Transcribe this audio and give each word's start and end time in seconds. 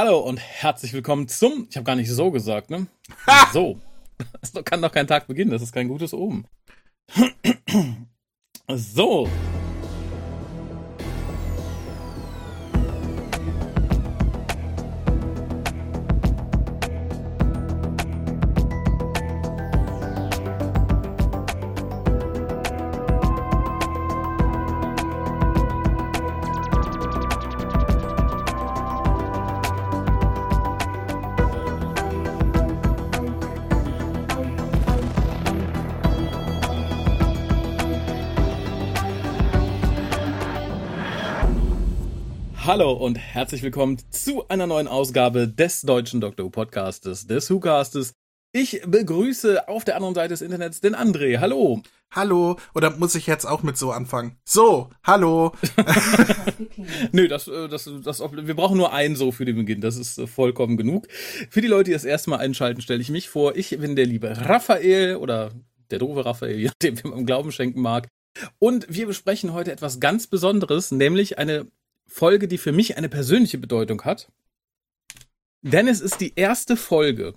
Hallo 0.00 0.20
und 0.20 0.38
herzlich 0.38 0.92
willkommen 0.92 1.26
zum. 1.26 1.66
Ich 1.68 1.76
habe 1.76 1.82
gar 1.82 1.96
nicht 1.96 2.08
so 2.08 2.30
gesagt, 2.30 2.70
ne? 2.70 2.86
So. 3.52 3.80
Das 4.40 4.52
kann 4.64 4.80
doch 4.80 4.92
kein 4.92 5.08
Tag 5.08 5.26
beginnen, 5.26 5.50
das 5.50 5.60
ist 5.60 5.72
kein 5.72 5.88
gutes 5.88 6.14
Omen. 6.14 6.46
So. 8.68 9.28
Hallo 42.68 42.92
und 42.92 43.16
herzlich 43.16 43.62
willkommen 43.62 43.96
zu 44.10 44.46
einer 44.48 44.66
neuen 44.66 44.88
Ausgabe 44.88 45.48
des 45.48 45.80
deutschen 45.80 46.20
Dr. 46.20 46.44
Who 46.44 46.50
Podcastes, 46.50 47.26
des 47.26 47.50
WhoCastes. 47.50 48.12
Ich 48.52 48.82
begrüße 48.86 49.68
auf 49.68 49.86
der 49.86 49.96
anderen 49.96 50.14
Seite 50.14 50.34
des 50.34 50.42
Internets 50.42 50.82
den 50.82 50.94
André. 50.94 51.38
Hallo. 51.38 51.80
Hallo. 52.10 52.58
Oder 52.74 52.90
muss 52.90 53.14
ich 53.14 53.26
jetzt 53.26 53.46
auch 53.46 53.62
mit 53.62 53.78
so 53.78 53.90
anfangen? 53.90 54.36
So, 54.44 54.90
hallo. 55.02 55.52
Nö, 57.12 57.26
das, 57.26 57.48
äh, 57.48 57.68
das, 57.70 57.88
das, 58.04 58.20
wir 58.20 58.54
brauchen 58.54 58.76
nur 58.76 58.92
einen 58.92 59.16
so 59.16 59.32
für 59.32 59.46
den 59.46 59.56
Beginn. 59.56 59.80
Das 59.80 59.96
ist 59.96 60.18
äh, 60.18 60.26
vollkommen 60.26 60.76
genug. 60.76 61.08
Für 61.48 61.62
die 61.62 61.68
Leute, 61.68 61.84
die 61.84 61.92
das 61.92 62.04
erste 62.04 62.28
Mal 62.28 62.40
einschalten, 62.40 62.82
stelle 62.82 63.00
ich 63.00 63.08
mich 63.08 63.30
vor. 63.30 63.56
Ich 63.56 63.70
bin 63.78 63.96
der 63.96 64.04
liebe 64.04 64.28
Raphael 64.46 65.16
oder 65.16 65.52
der 65.90 66.00
doofe 66.00 66.22
Raphael, 66.22 66.56
je 66.58 66.66
nachdem, 66.66 67.02
wie 67.02 67.08
man 67.08 67.24
Glauben 67.24 67.50
schenken 67.50 67.80
mag. 67.80 68.08
Und 68.58 68.86
wir 68.90 69.06
besprechen 69.06 69.54
heute 69.54 69.72
etwas 69.72 70.00
ganz 70.00 70.26
Besonderes, 70.26 70.92
nämlich 70.92 71.38
eine 71.38 71.66
Folge, 72.08 72.48
die 72.48 72.58
für 72.58 72.72
mich 72.72 72.96
eine 72.96 73.08
persönliche 73.08 73.58
Bedeutung 73.58 74.02
hat. 74.02 74.32
Denn 75.62 75.86
es 75.86 76.00
ist 76.00 76.20
die 76.20 76.34
erste 76.34 76.76
Folge 76.76 77.34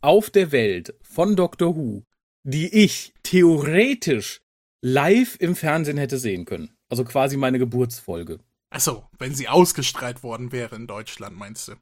auf 0.00 0.30
der 0.30 0.52
Welt 0.52 0.94
von 1.02 1.34
Doctor 1.34 1.76
Who, 1.76 2.04
die 2.42 2.72
ich 2.74 3.14
theoretisch 3.22 4.40
live 4.80 5.36
im 5.40 5.56
Fernsehen 5.56 5.96
hätte 5.96 6.18
sehen 6.18 6.44
können. 6.44 6.76
Also 6.88 7.04
quasi 7.04 7.36
meine 7.36 7.58
Geburtsfolge. 7.58 8.38
Achso, 8.70 9.08
wenn 9.18 9.34
sie 9.34 9.48
ausgestrahlt 9.48 10.22
worden 10.22 10.52
wäre 10.52 10.76
in 10.76 10.86
Deutschland, 10.86 11.36
meinst 11.36 11.68
du? 11.68 11.72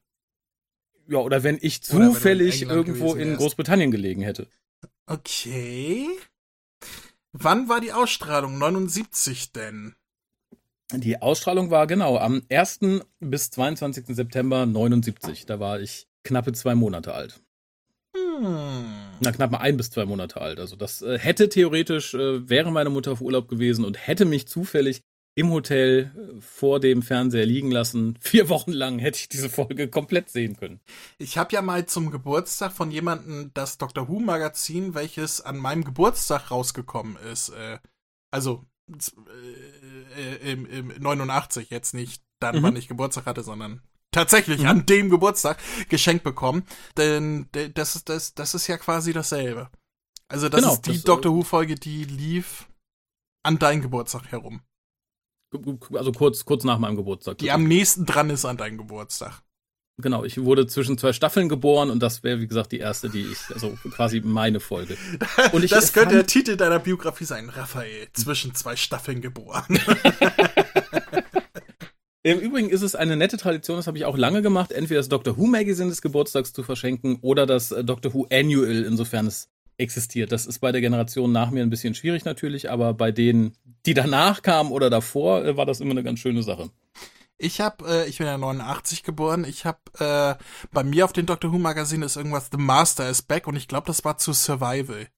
Ja, 1.09 1.19
oder 1.19 1.43
wenn 1.43 1.59
ich 1.61 1.83
zufällig 1.83 2.63
wenn 2.63 2.71
irgendwo 2.71 3.15
in 3.15 3.37
Großbritannien 3.37 3.91
gelegen 3.91 4.23
hätte. 4.23 4.47
Okay. 5.07 6.09
Wann 7.33 7.69
war 7.69 7.81
die 7.81 7.93
Ausstrahlung? 7.93 8.57
79 8.59 9.53
denn? 9.53 9.97
Die 10.95 11.23
Ausstrahlung 11.23 11.71
war 11.71 11.87
genau 11.87 12.19
am 12.19 12.43
1. 12.51 12.81
bis 13.21 13.51
22. 13.51 14.07
September 14.09 14.67
79. 14.67 15.47
Da 15.47 15.59
war 15.59 15.81
ich 15.81 16.07
knappe 16.23 16.53
zwei 16.53 16.75
Monate 16.75 17.15
alt. 17.15 17.41
Hm. 18.15 18.85
Na, 19.21 19.33
knapp 19.33 19.51
mal 19.51 19.59
ein 19.59 19.77
bis 19.77 19.91
zwei 19.91 20.05
Monate 20.05 20.41
alt. 20.41 20.61
Also 20.61 20.77
das 20.77 21.01
äh, 21.03 21.19
hätte 21.19 21.49
theoretisch, 21.49 22.15
äh, 22.15 22.49
wäre 22.49 22.71
meine 22.71 22.91
Mutter 22.91 23.13
auf 23.13 23.21
Urlaub 23.21 23.49
gewesen 23.49 23.85
und 23.85 24.07
hätte 24.07 24.25
mich 24.25 24.49
zufällig 24.49 25.01
im 25.35 25.51
Hotel 25.51 26.11
äh, 26.15 26.41
vor 26.41 26.79
dem 26.79 27.03
Fernseher 27.03 27.47
liegen 27.47 27.71
lassen. 27.71 28.19
Vier 28.21 28.49
Wochen 28.49 28.73
lang 28.73 28.99
hätte 28.99 29.19
ich 29.19 29.29
diese 29.29 29.49
Folge 29.49 29.89
komplett 29.89 30.29
sehen 30.29 30.57
können. 30.57 30.81
Ich 31.19 31.39
habe 31.39 31.55
ja 31.55 31.63
mal 31.63 31.87
zum 31.87 32.11
Geburtstag 32.11 32.73
von 32.73 32.91
jemandem 32.91 33.51
das 33.55 33.79
Doctor 33.79 34.09
Who 34.09 34.21
Magazin, 34.21 34.95
welches 34.95 35.41
an 35.41 35.57
meinem 35.57 35.85
Geburtstag 35.85 36.51
rausgekommen 36.51 37.17
ist. 37.33 37.51
Äh, 37.51 37.79
also 38.31 38.65
äh, 40.17 40.53
im, 40.53 40.67
im 40.67 40.89
89 40.89 41.71
jetzt 41.71 41.95
nicht 41.95 42.23
dann, 42.41 42.59
mhm. 42.59 42.63
wann 42.63 42.77
ich 42.77 42.89
Geburtstag 42.89 43.27
hatte, 43.27 43.43
sondern 43.43 43.83
tatsächlich 44.11 44.61
mhm. 44.63 44.67
an 44.67 44.87
dem 44.87 45.11
Geburtstag 45.11 45.59
geschenkt 45.89 46.25
bekommen. 46.25 46.65
Denn 46.97 47.49
das 47.75 47.97
ist, 47.97 48.09
das, 48.09 48.35
das 48.35 48.55
ist 48.55 48.67
ja 48.67 48.77
quasi 48.77 49.13
dasselbe. 49.13 49.71
Also 50.29 50.49
das 50.49 50.61
genau, 50.61 50.75
ist 50.75 50.87
die 50.87 50.93
das, 50.93 51.03
äh, 51.03 51.05
Doctor 51.05 51.33
Who-Folge, 51.35 51.75
die 51.75 52.05
lief 52.05 52.69
an 53.43 53.59
deinem 53.59 53.83
Geburtstag 53.83 54.31
herum. 54.31 54.63
Also 55.93 56.13
kurz, 56.13 56.45
kurz 56.45 56.65
nach 56.65 56.79
meinem 56.79 56.97
Geburtstag. 56.97 57.39
Die 57.39 57.51
am 57.51 57.65
nächsten 57.65 58.07
dran 58.07 58.31
ist 58.31 58.45
an 58.45 58.57
deinem 58.57 58.79
Geburtstag. 58.79 59.43
Genau, 60.03 60.25
ich 60.25 60.43
wurde 60.43 60.67
zwischen 60.67 60.99
zwei 60.99 61.13
Staffeln 61.13 61.49
geboren 61.49 61.91
und 61.91 62.03
das 62.03 62.23
wäre, 62.23 62.41
wie 62.41 62.47
gesagt, 62.47 62.73
die 62.73 62.79
erste, 62.79 63.09
die 63.09 63.23
ich, 63.23 63.39
also 63.55 63.79
quasi 63.91 64.21
meine 64.21 64.61
Folge. 64.61 64.97
Und 65.53 65.65
ich 65.65 65.71
das 65.71 65.93
könnte 65.93 66.15
der 66.17 66.27
Titel 66.27 66.57
deiner 66.57 66.79
Biografie 66.79 67.25
sein, 67.25 67.49
Raphael, 67.49 68.09
zwischen 68.13 68.55
zwei 68.55 68.77
Staffeln 68.77 69.21
geboren. 69.21 69.79
Im 72.25 72.39
Übrigen 72.39 72.71
ist 72.71 72.83
es 72.83 72.95
eine 72.95 73.17
nette 73.17 73.37
Tradition, 73.37 73.79
das 73.79 73.89
habe 73.89 73.99
ich 73.99 74.05
auch 74.05 74.17
lange 74.17 74.43
gemacht, 74.43 74.71
entweder 74.71 75.01
das 75.01 75.09
Doctor 75.09 75.37
Who 75.37 75.47
Magazine 75.47 75.89
des 75.89 76.03
Geburtstags 76.03 76.53
zu 76.53 76.63
verschenken 76.63 77.19
oder 77.21 77.47
das 77.47 77.73
äh, 77.73 77.83
Doctor 77.83 78.15
Who 78.15 78.29
Annual, 78.31 78.85
insofern 78.85 79.27
es 79.27 79.49
existiert. 79.77 80.31
Das 80.31 80.47
ist 80.47 80.61
bei 80.61 80.71
der 80.71 80.81
Generation 80.81 81.33
nach 81.33 81.51
mir 81.51 81.63
ein 81.63 81.71
bisschen 81.71 81.95
schwierig 81.95 82.25
natürlich, 82.25 82.71
aber 82.71 82.95
bei 82.95 83.11
denen, 83.11 83.55
die 83.87 83.95
danach 83.95 84.43
kamen 84.43 84.71
oder 84.71 84.89
davor, 84.89 85.45
äh, 85.45 85.57
war 85.57 85.67
das 85.67 85.81
immer 85.81 85.93
eine 85.93 86.05
ganz 86.05 86.21
schöne 86.21 86.45
Sache. 86.45 86.71
Ich 87.43 87.61
habe, 87.61 88.05
äh, 88.05 88.09
ich 88.09 88.19
bin 88.19 88.29
ja 88.29 88.39
89 88.39 89.03
geboren, 89.03 89.45
ich 89.45 89.65
habe, 89.65 89.79
äh, 89.99 90.43
bei 90.71 90.85
mir 90.85 91.05
auf 91.05 91.13
dem 91.13 91.27
Doctor 91.27 91.53
Who 91.53 91.59
Magazin 91.59 92.03
ist 92.03 92.17
irgendwas 92.17 92.51
The 92.53 92.57
Master 92.57 93.11
is 93.11 93.23
Back 93.23 93.49
und 93.49 93.57
ich 93.57 93.67
glaube, 93.67 93.89
das 93.89 94.05
war 94.05 94.17
zu 94.17 94.33
Survival. 94.33 95.09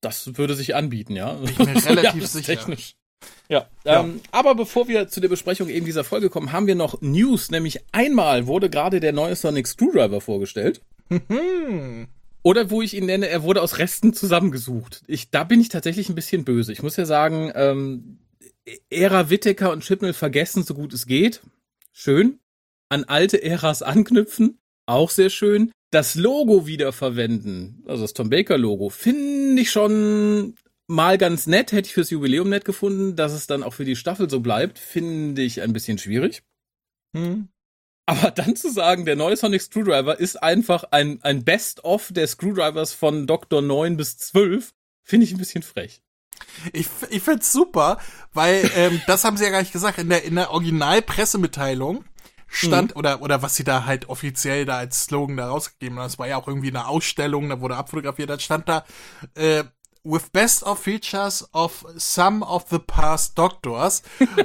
Das 0.00 0.38
würde 0.38 0.54
sich 0.54 0.74
anbieten, 0.74 1.14
ja. 1.14 1.34
Bin 1.34 1.50
ich 1.50 1.58
mir 1.58 1.84
relativ 1.84 2.22
ja, 2.22 2.26
sicher. 2.26 2.54
Technisch. 2.54 2.96
Ja, 3.50 3.68
ja. 3.84 4.00
Ähm, 4.00 4.22
aber 4.30 4.54
bevor 4.54 4.88
wir 4.88 5.08
zu 5.08 5.20
der 5.20 5.28
Besprechung 5.28 5.68
eben 5.68 5.84
dieser 5.84 6.02
Folge 6.02 6.30
kommen, 6.30 6.52
haben 6.52 6.66
wir 6.66 6.74
noch 6.74 7.02
News, 7.02 7.50
nämlich 7.50 7.80
einmal 7.92 8.46
wurde 8.46 8.70
gerade 8.70 8.98
der 8.98 9.12
neue 9.12 9.36
Sonic 9.36 9.66
Screwdriver 9.66 10.22
vorgestellt. 10.22 10.80
Oder 12.42 12.70
wo 12.70 12.80
ich 12.80 12.96
ihn 12.96 13.04
nenne, 13.04 13.28
er 13.28 13.42
wurde 13.42 13.60
aus 13.60 13.76
Resten 13.76 14.14
zusammengesucht. 14.14 15.02
Ich, 15.06 15.30
da 15.30 15.44
bin 15.44 15.60
ich 15.60 15.68
tatsächlich 15.68 16.08
ein 16.08 16.14
bisschen 16.14 16.44
böse. 16.44 16.72
Ich 16.72 16.82
muss 16.82 16.96
ja 16.96 17.04
sagen, 17.04 17.52
ähm, 17.54 18.18
Ära 18.90 19.30
Whittaker 19.30 19.72
und 19.72 19.84
Chipnell 19.84 20.12
vergessen, 20.12 20.64
so 20.64 20.74
gut 20.74 20.92
es 20.92 21.06
geht. 21.06 21.42
Schön. 21.92 22.40
An 22.88 23.04
alte 23.04 23.42
Äras 23.42 23.82
anknüpfen. 23.82 24.58
Auch 24.86 25.10
sehr 25.10 25.30
schön. 25.30 25.72
Das 25.90 26.14
Logo 26.14 26.66
wiederverwenden, 26.66 27.82
also 27.86 28.02
das 28.02 28.12
Tom 28.12 28.28
Baker 28.28 28.58
Logo, 28.58 28.90
finde 28.90 29.62
ich 29.62 29.70
schon 29.70 30.56
mal 30.88 31.16
ganz 31.16 31.46
nett. 31.46 31.72
Hätte 31.72 31.86
ich 31.86 31.94
fürs 31.94 32.10
Jubiläum 32.10 32.48
nett 32.48 32.64
gefunden. 32.64 33.16
Dass 33.16 33.32
es 33.32 33.46
dann 33.46 33.62
auch 33.62 33.74
für 33.74 33.84
die 33.84 33.96
Staffel 33.96 34.28
so 34.28 34.40
bleibt, 34.40 34.78
finde 34.78 35.42
ich 35.42 35.62
ein 35.62 35.72
bisschen 35.72 35.98
schwierig. 35.98 36.42
Hm. 37.16 37.48
Aber 38.06 38.30
dann 38.30 38.54
zu 38.54 38.70
sagen, 38.70 39.04
der 39.04 39.16
neue 39.16 39.36
Sonic 39.36 39.62
Screwdriver 39.62 40.18
ist 40.18 40.40
einfach 40.42 40.84
ein, 40.92 41.20
ein 41.22 41.44
Best-of 41.44 42.12
der 42.12 42.28
Screwdrivers 42.28 42.92
von 42.92 43.26
Dr. 43.26 43.62
9 43.62 43.96
bis 43.96 44.16
12, 44.18 44.72
finde 45.02 45.24
ich 45.24 45.32
ein 45.32 45.38
bisschen 45.38 45.62
frech. 45.62 46.02
Ich, 46.72 46.88
ich 47.10 47.22
find's 47.22 47.52
super, 47.52 47.98
weil 48.32 48.70
ähm, 48.74 49.00
das 49.06 49.24
haben 49.24 49.36
sie 49.36 49.44
ja 49.44 49.50
gar 49.50 49.60
nicht 49.60 49.72
gesagt. 49.72 49.98
In 49.98 50.08
der, 50.08 50.24
in 50.24 50.36
der 50.36 50.50
Originalpressemitteilung 50.50 52.04
stand, 52.46 52.94
mhm. 52.94 52.98
oder, 52.98 53.22
oder 53.22 53.42
was 53.42 53.56
sie 53.56 53.64
da 53.64 53.84
halt 53.84 54.08
offiziell 54.08 54.64
da 54.64 54.78
als 54.78 55.04
Slogan 55.04 55.36
da 55.36 55.48
rausgegeben 55.48 55.98
haben, 55.98 56.06
das 56.06 56.18
war 56.18 56.28
ja 56.28 56.36
auch 56.36 56.48
irgendwie 56.48 56.68
eine 56.68 56.86
Ausstellung, 56.86 57.48
da 57.48 57.60
wurde 57.60 57.76
abfotografiert, 57.76 58.30
da 58.30 58.38
stand 58.38 58.68
da, 58.68 58.84
äh, 59.34 59.64
with 60.04 60.30
best 60.30 60.62
of 60.62 60.78
features 60.78 61.48
of 61.52 61.84
some 61.96 62.46
of 62.46 62.66
the 62.70 62.78
past 62.78 63.36
Doctors. 63.36 64.02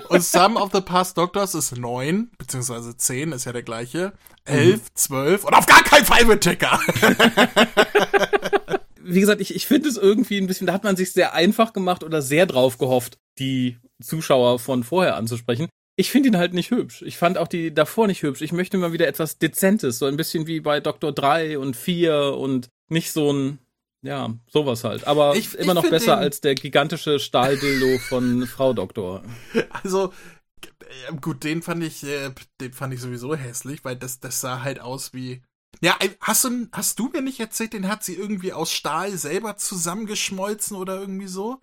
Und 0.09 0.23
some 0.23 0.59
of 0.59 0.71
the 0.73 0.81
past 0.81 1.17
Doctors 1.17 1.53
ist 1.53 1.77
neun, 1.77 2.31
beziehungsweise 2.37 2.97
zehn, 2.97 3.31
ist 3.31 3.45
ja 3.45 3.53
der 3.53 3.63
gleiche. 3.63 4.13
Elf, 4.43 4.81
mhm. 4.81 4.95
zwölf 4.95 5.43
und 5.43 5.53
auf 5.53 5.67
gar 5.67 5.83
keinen 5.83 6.05
Fall 6.05 6.25
mit 6.25 6.41
Ticker. 6.41 6.79
wie 9.03 9.19
gesagt, 9.19 9.41
ich, 9.41 9.55
ich 9.55 9.67
finde 9.67 9.89
es 9.89 9.97
irgendwie 9.97 10.37
ein 10.37 10.47
bisschen, 10.47 10.67
da 10.67 10.73
hat 10.73 10.83
man 10.83 10.95
sich 10.95 11.11
sehr 11.13 11.33
einfach 11.33 11.73
gemacht 11.73 12.03
oder 12.03 12.21
sehr 12.21 12.45
drauf 12.45 12.77
gehofft, 12.77 13.17
die 13.39 13.77
Zuschauer 14.01 14.59
von 14.59 14.83
vorher 14.83 15.15
anzusprechen. 15.15 15.67
Ich 15.95 16.09
finde 16.09 16.29
ihn 16.29 16.37
halt 16.37 16.53
nicht 16.53 16.71
hübsch. 16.71 17.01
Ich 17.03 17.17
fand 17.17 17.37
auch 17.37 17.47
die 17.47 17.73
davor 17.73 18.07
nicht 18.07 18.23
hübsch. 18.23 18.41
Ich 18.41 18.53
möchte 18.53 18.77
mal 18.77 18.93
wieder 18.93 19.07
etwas 19.07 19.37
Dezentes, 19.37 19.99
so 19.99 20.05
ein 20.05 20.17
bisschen 20.17 20.47
wie 20.47 20.59
bei 20.59 20.79
Doktor 20.79 21.11
3 21.11 21.59
und 21.59 21.75
4 21.75 22.35
und 22.37 22.69
nicht 22.89 23.11
so 23.11 23.31
ein, 23.31 23.59
ja, 24.01 24.33
sowas 24.47 24.83
halt. 24.83 25.05
Aber 25.05 25.35
ich, 25.35 25.53
immer 25.55 25.73
noch 25.73 25.89
besser 25.89 26.17
als 26.17 26.41
der 26.41 26.55
gigantische 26.55 27.19
Stahldildo 27.19 27.99
von 27.99 28.47
Frau 28.47 28.73
Doktor. 28.73 29.23
Also, 29.83 30.13
gut, 31.21 31.43
den 31.43 31.61
fand 31.61 31.83
ich, 31.83 32.03
äh, 32.03 32.31
den 32.59 32.73
fand 32.73 32.93
ich 32.93 33.01
sowieso 33.01 33.35
hässlich, 33.35 33.83
weil 33.83 33.95
das, 33.95 34.19
das 34.19 34.41
sah 34.41 34.63
halt 34.63 34.79
aus 34.79 35.13
wie, 35.13 35.41
ja, 35.81 35.97
hast 36.21 36.43
du, 36.43 36.67
hast 36.71 36.99
du 36.99 37.09
mir 37.09 37.21
nicht 37.21 37.39
erzählt, 37.39 37.73
den 37.73 37.87
hat 37.87 38.03
sie 38.03 38.15
irgendwie 38.15 38.53
aus 38.53 38.71
Stahl 38.71 39.17
selber 39.17 39.57
zusammengeschmolzen 39.57 40.77
oder 40.77 40.99
irgendwie 40.99 41.27
so? 41.27 41.59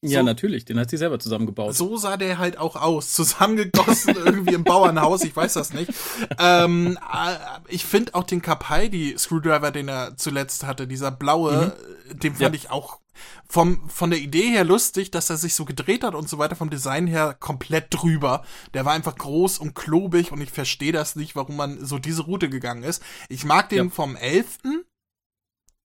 Ja, 0.00 0.22
natürlich, 0.22 0.64
den 0.64 0.78
hat 0.78 0.90
sie 0.90 0.96
selber 0.96 1.18
zusammengebaut. 1.18 1.74
So 1.74 1.96
sah 1.96 2.16
der 2.16 2.38
halt 2.38 2.56
auch 2.56 2.76
aus, 2.76 3.12
zusammengegossen 3.14 4.14
irgendwie 4.24 4.54
im 4.54 4.62
Bauernhaus, 4.62 5.24
ich 5.24 5.34
weiß 5.34 5.54
das 5.54 5.72
nicht. 5.72 5.92
Ähm, 6.38 6.96
äh, 7.12 7.34
ich 7.68 7.84
finde 7.84 8.14
auch 8.14 8.22
den 8.22 8.40
Capaldi 8.40 9.16
Screwdriver, 9.18 9.72
den 9.72 9.88
er 9.88 10.16
zuletzt 10.16 10.64
hatte, 10.64 10.86
dieser 10.86 11.10
blaue, 11.10 11.74
mhm. 12.12 12.18
den 12.20 12.34
fand 12.36 12.54
ja. 12.54 12.60
ich 12.60 12.70
auch 12.70 13.00
vom, 13.48 13.88
von 13.88 14.10
der 14.10 14.20
Idee 14.20 14.50
her 14.50 14.64
lustig, 14.64 15.10
dass 15.10 15.30
er 15.30 15.36
sich 15.36 15.54
so 15.54 15.64
gedreht 15.64 16.04
hat 16.04 16.14
und 16.14 16.28
so 16.28 16.38
weiter, 16.38 16.56
vom 16.56 16.70
Design 16.70 17.06
her 17.06 17.36
komplett 17.38 17.86
drüber. 17.90 18.44
Der 18.74 18.84
war 18.84 18.92
einfach 18.92 19.16
groß 19.16 19.58
und 19.58 19.74
klobig 19.74 20.32
und 20.32 20.40
ich 20.40 20.50
verstehe 20.50 20.92
das 20.92 21.16
nicht, 21.16 21.36
warum 21.36 21.56
man 21.56 21.84
so 21.84 21.98
diese 21.98 22.22
Route 22.22 22.48
gegangen 22.48 22.82
ist. 22.82 23.02
Ich 23.28 23.44
mag 23.44 23.68
den 23.68 23.86
ja. 23.86 23.90
vom 23.90 24.16
11. 24.16 24.58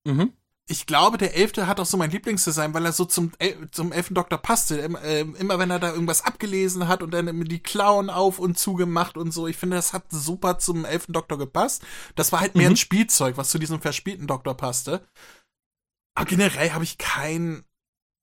Mhm 0.04 0.32
ich 0.66 0.86
glaube, 0.86 1.18
der 1.18 1.36
Elfte 1.36 1.66
hat 1.66 1.78
auch 1.78 1.86
so 1.86 1.98
mein 1.98 2.10
Lieblingsdesign, 2.10 2.72
weil 2.72 2.86
er 2.86 2.92
so 2.92 3.04
zum, 3.04 3.32
zum 3.70 3.92
Elfen 3.92 4.14
Doktor 4.14 4.38
passte. 4.38 4.80
Äh, 4.80 5.20
immer 5.20 5.58
wenn 5.58 5.70
er 5.70 5.78
da 5.78 5.92
irgendwas 5.92 6.24
abgelesen 6.24 6.88
hat 6.88 7.02
und 7.02 7.12
dann 7.12 7.44
die 7.44 7.62
Klauen 7.62 8.08
auf 8.08 8.38
und 8.38 8.58
zugemacht 8.58 9.18
und 9.18 9.32
so. 9.32 9.46
Ich 9.46 9.58
finde, 9.58 9.76
das 9.76 9.92
hat 9.92 10.04
super 10.08 10.58
zum 10.58 10.86
Elfen 10.86 11.12
Doktor 11.12 11.36
gepasst. 11.36 11.82
Das 12.14 12.32
war 12.32 12.40
halt 12.40 12.54
mehr 12.54 12.68
mhm. 12.70 12.74
ein 12.74 12.78
Spielzeug, 12.78 13.36
was 13.36 13.50
zu 13.50 13.58
diesem 13.58 13.80
verspielten 13.80 14.26
Doktor 14.26 14.54
passte. 14.54 15.06
Aber 16.14 16.26
generell 16.26 16.70
habe 16.70 16.84
ich 16.84 16.98
kein 16.98 17.64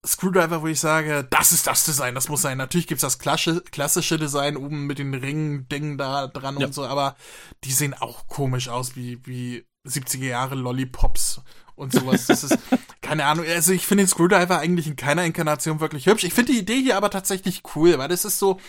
Screwdriver, 0.06 0.62
wo 0.62 0.68
ich 0.68 0.80
sage, 0.80 1.28
das 1.30 1.52
ist 1.52 1.68
das 1.68 1.86
Design, 1.86 2.16
das 2.16 2.30
muss 2.30 2.42
sein. 2.42 2.58
Natürlich 2.58 2.88
gibt's 2.88 3.04
das 3.04 3.20
klassische, 3.20 3.62
klassische 3.62 4.18
Design 4.18 4.58
oben 4.58 4.88
mit 4.88 4.98
den 4.98 5.14
Ringen-Dingen 5.14 5.98
da 5.98 6.28
dran 6.28 6.60
ja. 6.60 6.68
und 6.68 6.74
so, 6.74 6.86
aber 6.86 7.16
die 7.64 7.72
sehen 7.72 7.94
auch 7.94 8.28
komisch 8.28 8.70
aus, 8.70 8.96
wie, 8.96 9.26
wie 9.28 9.66
70er 9.88 10.26
Jahre 10.26 10.56
Lollipops 10.56 11.42
und 11.76 11.94
sowas. 11.94 12.26
Das 12.26 12.44
ist, 12.44 12.58
keine 13.02 13.26
Ahnung, 13.26 13.46
also 13.46 13.74
ich 13.74 13.86
finde 13.86 14.04
den 14.04 14.08
Screwdriver 14.08 14.60
eigentlich 14.60 14.88
in 14.88 14.96
keiner 14.96 15.24
Inkarnation 15.24 15.80
wirklich 15.80 16.08
hübsch. 16.08 16.24
Ich 16.24 16.34
finde 16.34 16.54
die 16.54 16.60
Idee 16.60 16.82
hier 16.82 16.98
aber 16.98 17.12
tatsächlich 17.12 17.62
cool, 17.76 18.00
weil 18.00 18.10
das 18.10 18.26
ist 18.26 18.40
so, 18.40 18.60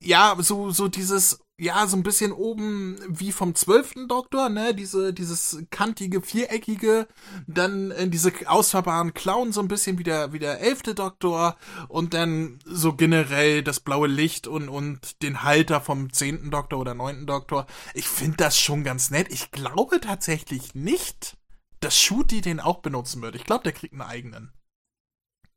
ja, 0.00 0.36
so, 0.38 0.70
so 0.70 0.86
dieses, 0.86 1.40
ja, 1.62 1.86
so 1.86 1.96
ein 1.96 2.02
bisschen 2.02 2.32
oben 2.32 2.98
wie 3.06 3.30
vom 3.30 3.54
zwölften 3.54 4.08
Doktor, 4.08 4.48
ne, 4.48 4.74
diese, 4.74 5.14
dieses 5.14 5.62
kantige, 5.70 6.20
viereckige, 6.20 7.06
dann 7.46 7.92
äh, 7.92 8.08
diese 8.08 8.32
ausfahrbaren 8.46 9.14
Klauen 9.14 9.52
so 9.52 9.60
ein 9.60 9.68
bisschen 9.68 9.96
wie 9.96 10.02
der, 10.02 10.32
wie 10.32 10.40
der 10.40 10.60
elfte 10.60 10.96
Doktor 10.96 11.56
und 11.86 12.14
dann 12.14 12.58
so 12.64 12.94
generell 12.94 13.62
das 13.62 13.78
blaue 13.78 14.08
Licht 14.08 14.48
und, 14.48 14.68
und 14.68 15.22
den 15.22 15.44
Halter 15.44 15.80
vom 15.80 16.12
zehnten 16.12 16.50
Doktor 16.50 16.80
oder 16.80 16.94
neunten 16.94 17.26
Doktor. 17.26 17.66
Ich 17.94 18.08
finde 18.08 18.38
das 18.38 18.58
schon 18.58 18.82
ganz 18.82 19.12
nett. 19.12 19.28
Ich 19.30 19.52
glaube 19.52 20.00
tatsächlich 20.00 20.74
nicht, 20.74 21.36
dass 21.78 21.96
Shooty 21.96 22.40
den 22.40 22.58
auch 22.58 22.80
benutzen 22.80 23.22
wird. 23.22 23.36
Ich 23.36 23.44
glaube, 23.44 23.62
der 23.62 23.72
kriegt 23.72 23.92
einen 23.92 24.02
eigenen. 24.02 24.52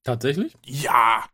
Tatsächlich? 0.03 0.55
Ja. 0.63 1.25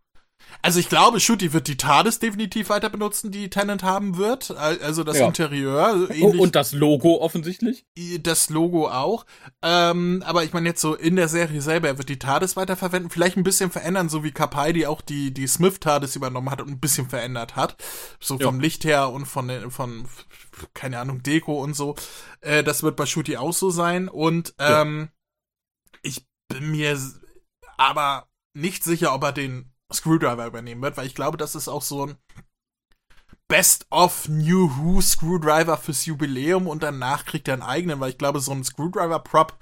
Also 0.61 0.79
ich 0.79 0.89
glaube, 0.89 1.19
Shooty 1.19 1.53
wird 1.53 1.67
die 1.67 1.77
TARDIS 1.77 2.19
definitiv 2.19 2.69
weiter 2.69 2.89
benutzen, 2.89 3.31
die 3.31 3.49
Tenant 3.49 3.83
haben 3.83 4.17
wird. 4.17 4.51
Also 4.51 5.03
das 5.03 5.17
ja. 5.17 5.27
Interieur. 5.27 6.09
Oh, 6.21 6.27
und 6.37 6.55
das 6.55 6.71
Logo 6.71 7.21
offensichtlich? 7.21 7.85
Das 8.21 8.49
Logo 8.49 8.89
auch. 8.89 9.25
Ähm, 9.61 10.23
aber 10.25 10.43
ich 10.43 10.53
meine 10.53 10.69
jetzt 10.69 10.81
so 10.81 10.95
in 10.95 11.15
der 11.15 11.27
Serie 11.27 11.61
selber, 11.61 11.87
er 11.87 11.97
wird 11.97 12.09
die 12.09 12.19
TARDIS 12.19 12.55
weiterverwenden, 12.55 13.09
vielleicht 13.09 13.37
ein 13.37 13.43
bisschen 13.43 13.71
verändern, 13.71 14.09
so 14.09 14.23
wie 14.23 14.31
Capaldi 14.31 14.85
auch 14.85 15.01
die, 15.01 15.33
die 15.33 15.47
Smith 15.47 15.79
TARDIS 15.79 16.15
übernommen 16.15 16.49
hat 16.49 16.61
und 16.61 16.69
ein 16.69 16.79
bisschen 16.79 17.09
verändert 17.09 17.55
hat. 17.55 17.77
So 18.19 18.37
ja. 18.37 18.45
vom 18.45 18.59
Licht 18.59 18.83
her 18.83 19.09
und 19.09 19.25
von, 19.25 19.71
von, 19.71 20.07
keine 20.73 20.99
Ahnung, 20.99 21.23
Deko 21.23 21.61
und 21.61 21.75
so. 21.75 21.95
Äh, 22.41 22.63
das 22.63 22.83
wird 22.83 22.95
bei 22.95 23.05
Shooty 23.05 23.37
auch 23.37 23.53
so 23.53 23.69
sein. 23.69 24.07
Und 24.09 24.53
ähm, 24.59 25.09
ja. 25.11 25.99
ich 26.03 26.27
bin 26.47 26.71
mir 26.71 26.97
aber 27.77 28.27
nicht 28.53 28.83
sicher, 28.83 29.13
ob 29.13 29.23
er 29.23 29.31
den 29.31 29.70
Screwdriver 29.93 30.45
übernehmen 30.45 30.81
wird, 30.81 30.97
weil 30.97 31.07
ich 31.07 31.15
glaube, 31.15 31.37
das 31.37 31.55
ist 31.55 31.67
auch 31.67 31.81
so 31.81 32.07
ein 32.07 32.17
Best 33.47 33.85
of 33.89 34.29
New 34.29 34.71
Who 34.77 35.01
Screwdriver 35.01 35.77
fürs 35.77 36.05
Jubiläum 36.05 36.67
und 36.67 36.83
danach 36.83 37.25
kriegt 37.25 37.49
er 37.49 37.55
einen 37.55 37.63
eigenen, 37.63 37.99
weil 37.99 38.11
ich 38.11 38.17
glaube, 38.17 38.39
so 38.39 38.53
ein 38.53 38.63
Screwdriver-Prop 38.63 39.57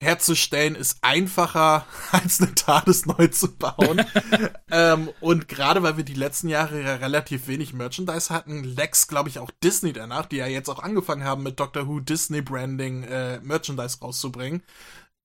herzustellen 0.00 0.74
ist 0.74 0.98
einfacher, 1.02 1.86
als 2.12 2.40
eine 2.40 2.54
TARDIS 2.54 3.06
neu 3.06 3.28
zu 3.28 3.56
bauen. 3.56 4.04
ähm, 4.70 5.10
und 5.20 5.48
gerade 5.48 5.82
weil 5.82 5.96
wir 5.96 6.04
die 6.04 6.14
letzten 6.14 6.48
Jahre 6.48 6.82
ja 6.82 6.96
relativ 6.96 7.46
wenig 7.48 7.72
Merchandise 7.72 8.32
hatten, 8.32 8.64
Lex, 8.64 9.08
glaube 9.08 9.28
ich, 9.28 9.38
auch 9.38 9.50
Disney 9.62 9.92
danach, 9.92 10.26
die 10.26 10.36
ja 10.36 10.46
jetzt 10.46 10.68
auch 10.68 10.80
angefangen 10.80 11.24
haben 11.24 11.42
mit 11.42 11.58
Doctor 11.58 11.86
Who 11.86 12.00
Disney 12.00 12.42
Branding 12.42 13.04
äh, 13.04 13.40
Merchandise 13.40 13.98
rauszubringen, 14.00 14.62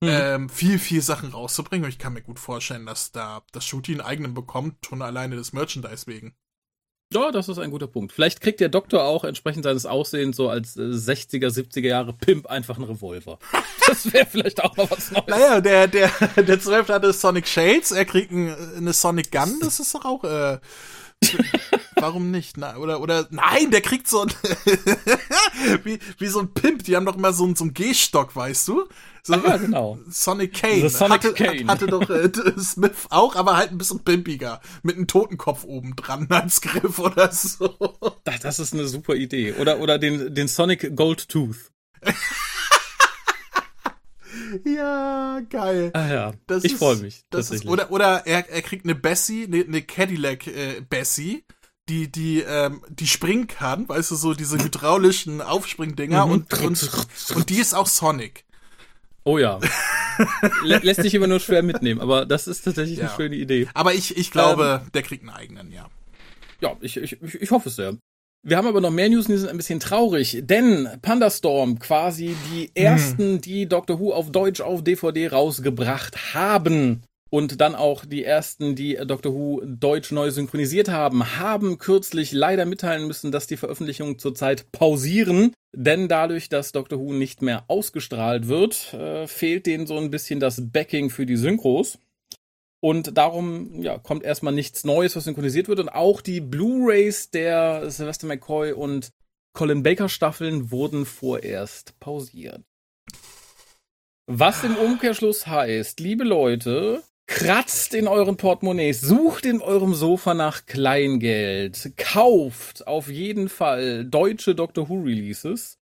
mhm. 0.01 0.09
ähm, 0.09 0.49
viel, 0.49 0.79
viel 0.79 1.01
Sachen 1.01 1.31
rauszubringen. 1.31 1.85
Und 1.85 1.89
ich 1.89 1.99
kann 1.99 2.13
mir 2.13 2.21
gut 2.21 2.39
vorstellen, 2.39 2.85
dass 2.85 3.11
da 3.11 3.43
das 3.51 3.65
Shooting 3.65 3.95
einen 3.95 4.07
eigenen 4.07 4.33
bekommt, 4.33 4.85
schon 4.85 5.01
alleine 5.01 5.35
des 5.35 5.53
Merchandise 5.53 6.07
wegen. 6.07 6.35
Ja, 7.11 7.31
das 7.31 7.49
ist 7.49 7.57
ein 7.57 7.71
guter 7.71 7.87
Punkt. 7.87 8.13
Vielleicht 8.13 8.39
kriegt 8.39 8.59
der 8.59 8.69
Doktor 8.69 9.03
auch 9.03 9.23
entsprechend 9.23 9.63
seines 9.63 9.87
Aussehens 9.87 10.37
so 10.37 10.47
als 10.47 10.77
äh, 10.77 10.81
60er, 10.81 11.47
70er 11.47 11.87
Jahre 11.87 12.13
Pimp 12.13 12.45
einfach 12.45 12.77
einen 12.77 12.85
Revolver. 12.85 13.39
Das 13.87 14.13
wäre 14.13 14.27
vielleicht 14.27 14.63
auch 14.63 14.77
mal 14.77 14.87
was 14.91 15.09
Neues. 15.09 15.25
Naja, 15.25 15.59
der, 15.61 15.87
der, 15.87 16.11
der 16.37 16.59
12 16.59 16.89
hatte 16.89 17.11
Sonic 17.11 17.47
Shades, 17.47 17.89
er 17.89 18.05
kriegt 18.05 18.29
ein, 18.31 18.55
eine 18.77 18.93
Sonic 18.93 19.31
Gun, 19.31 19.57
das 19.61 19.79
ist 19.79 19.95
doch 19.95 20.05
auch, 20.05 20.23
äh, 20.23 20.59
Warum 21.95 22.31
nicht? 22.31 22.57
Na, 22.57 22.77
oder, 22.77 23.01
oder, 23.01 23.27
nein, 23.30 23.71
der 23.71 23.81
kriegt 23.81 24.07
so 24.07 24.21
ein, 24.21 24.30
wie, 25.83 26.00
wie 26.18 26.27
so 26.27 26.39
ein 26.39 26.54
Pimp, 26.54 26.83
die 26.83 26.95
haben 26.95 27.06
doch 27.06 27.18
immer 27.18 27.33
so, 27.33 27.44
einen, 27.44 27.56
so 27.56 27.66
einen 27.66 27.74
Gehstock, 27.74 28.36
weißt 28.36 28.68
du? 28.68 28.88
So, 29.24 29.33
Ach 29.33 29.44
ja, 29.44 29.57
genau. 29.57 30.00
Sonic 30.10 30.54
Kane. 30.54 30.89
Sonic 30.89 31.24
hatte, 31.24 31.33
Kane. 31.33 31.68
hatte 31.68 31.88
doch 31.88 32.10
äh, 32.10 32.31
Smith 32.57 33.07
auch, 33.10 33.36
aber 33.36 33.57
halt 33.57 33.71
ein 33.71 33.77
bisschen 33.77 34.00
pimpiger. 34.00 34.62
Mit 34.81 34.95
einem 34.95 35.07
Totenkopf 35.07 35.66
oben 35.66 35.95
dran 35.95 36.27
als 36.30 36.62
Griff 36.62 37.00
oder 37.00 37.31
so. 37.31 37.75
Das, 38.24 38.39
das 38.39 38.60
ist 38.60 38.74
eine 38.74 38.88
super 38.88 39.16
Idee. 39.16 39.54
Oder, 39.54 39.80
oder 39.80 40.00
den, 40.00 40.33
den 40.33 40.48
Sonic 40.48 40.95
Gold 40.95 41.27
Tooth. 41.27 41.71
Ja, 44.65 45.41
geil. 45.49 45.91
Ah 45.93 46.07
ja, 46.07 46.33
das 46.47 46.63
ich 46.63 46.75
freue 46.75 46.97
mich. 46.97 47.23
Das 47.29 47.51
ist, 47.51 47.65
oder 47.65 47.91
oder 47.91 48.25
er, 48.25 48.49
er 48.49 48.61
kriegt 48.61 48.85
eine 48.85 48.95
Bessie, 48.95 49.45
eine, 49.45 49.63
eine 49.63 49.81
Cadillac 49.81 50.47
äh, 50.47 50.81
Bessie, 50.87 51.43
die 51.87 52.11
die 52.11 52.41
ähm, 52.41 52.83
die 52.89 53.07
springen 53.07 53.47
kann, 53.47 53.87
weißt 53.87 54.11
du, 54.11 54.15
so 54.15 54.33
diese 54.33 54.57
hydraulischen 54.57 55.41
Aufspringdinger 55.41 56.25
mhm. 56.25 56.31
und, 56.31 56.53
und 56.61 56.89
und 57.35 57.49
die 57.49 57.57
ist 57.57 57.73
auch 57.73 57.87
Sonic. 57.87 58.45
Oh 59.23 59.37
ja. 59.37 59.59
Lä 60.63 60.79
lässt 60.81 61.01
sich 61.01 61.13
immer 61.13 61.27
nur 61.27 61.39
schwer 61.39 61.63
mitnehmen, 61.63 62.01
aber 62.01 62.25
das 62.25 62.47
ist 62.47 62.63
tatsächlich 62.63 62.99
ja. 62.99 63.07
eine 63.07 63.15
schöne 63.15 63.35
Idee. 63.35 63.67
Aber 63.73 63.93
ich 63.93 64.17
ich 64.17 64.31
glaube, 64.31 64.81
ähm, 64.83 64.91
der 64.93 65.03
kriegt 65.03 65.23
einen 65.23 65.35
eigenen, 65.35 65.71
ja. 65.71 65.89
Ja, 66.61 66.75
ich, 66.81 66.97
ich, 66.97 67.21
ich 67.21 67.51
hoffe 67.51 67.69
es 67.69 67.75
sehr. 67.75 67.97
Wir 68.41 68.56
haben 68.56 68.68
aber 68.68 68.80
noch 68.80 68.91
mehr 68.91 69.09
News, 69.09 69.25
die 69.25 69.36
sind 69.36 69.50
ein 69.50 69.57
bisschen 69.57 69.81
traurig, 69.81 70.39
denn 70.44 70.88
Pandastorm, 71.01 71.77
quasi 71.77 72.36
die 72.53 72.71
ersten, 72.73 73.33
hm. 73.33 73.42
die 73.42 73.68
Doctor 73.68 73.99
Who 73.99 74.13
auf 74.13 74.31
Deutsch 74.31 74.61
auf 74.61 74.81
DVD 74.81 75.28
rausgebracht 75.28 76.33
haben 76.33 77.04
und 77.30 77.59
dann 77.59 77.75
auch 77.75 78.06
die 78.06 78.23
ersten, 78.23 78.75
die 78.75 78.97
Doctor 79.06 79.33
Who 79.33 79.61
Deutsch 79.66 80.11
neu 80.11 80.31
synchronisiert 80.31 80.87
haben, 80.87 81.37
haben 81.37 81.80
kürzlich 81.80 82.31
leider 82.31 82.66
mitteilen 82.66 83.07
müssen, 83.07 83.33
dass 83.33 83.47
die 83.47 83.57
Veröffentlichungen 83.57 84.19
zurzeit 84.19 84.71
pausieren, 84.71 85.54
denn 85.75 86.07
dadurch, 86.07 86.47
dass 86.47 86.71
Doctor 86.71 86.99
Who 86.99 87.13
nicht 87.13 87.42
mehr 87.42 87.66
ausgestrahlt 87.68 88.47
wird, 88.47 88.94
äh, 88.94 89.28
fehlt 89.28 89.66
denen 89.66 89.85
so 89.85 89.97
ein 89.97 90.11
bisschen 90.11 90.40
das 90.40 90.61
Backing 90.71 91.09
für 91.09 91.25
die 91.25 91.37
Synchros. 91.37 91.99
Und 92.81 93.18
darum 93.18 93.81
ja, 93.81 93.98
kommt 93.98 94.24
erstmal 94.24 94.54
nichts 94.54 94.83
Neues, 94.86 95.16
was 95.16 95.26
synchronisiert 95.26 95.68
wird. 95.68 95.80
Und 95.80 95.90
auch 95.90 96.21
die 96.21 96.40
Blu-rays 96.40 97.30
der 97.31 97.92
Sylvester 97.92 98.28
McCoy 98.28 98.71
und 98.71 99.12
Colin 99.54 99.83
Baker 99.83 100.07
Staffeln 100.07 100.71
wurden 100.71 101.06
vorerst 101.06 102.00
pausiert. 102.00 102.64
Was 104.28 104.64
im 104.64 104.76
Umkehrschluss 104.76 105.48
heißt, 105.48 106.00
liebe 106.00 106.24
Leute, 106.24 107.04
kratzt 107.26 107.95
in 107.95 108.07
euren 108.07 108.38
Portemonnaies, 108.38 109.02
sucht 109.02 109.45
in 109.45 109.59
eurem 109.59 109.95
Sofa 109.95 110.36
nach 110.36 110.68
Kleingeld, 110.68 111.94
kauft 111.98 112.88
auf 112.88 113.09
jeden 113.09 113.50
Fall 113.50 114.06
deutsche 114.06 114.54
Doctor 114.54 114.88
Who 114.88 115.02
Releases 115.02 115.79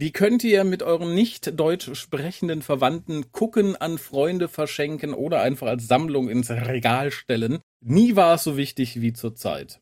die 0.00 0.12
könnt 0.12 0.42
ihr 0.42 0.64
mit 0.64 0.82
euren 0.82 1.14
nicht 1.14 1.58
deutsch 1.58 1.94
sprechenden 1.94 2.62
Verwandten 2.62 3.30
gucken, 3.32 3.76
an 3.76 3.98
Freunde 3.98 4.48
verschenken 4.48 5.14
oder 5.14 5.42
einfach 5.42 5.68
als 5.68 5.86
Sammlung 5.86 6.28
ins 6.28 6.50
Regal 6.50 7.10
stellen. 7.10 7.60
Nie 7.80 8.16
war 8.16 8.34
es 8.34 8.44
so 8.44 8.56
wichtig 8.56 9.00
wie 9.00 9.12
zurzeit. 9.12 9.80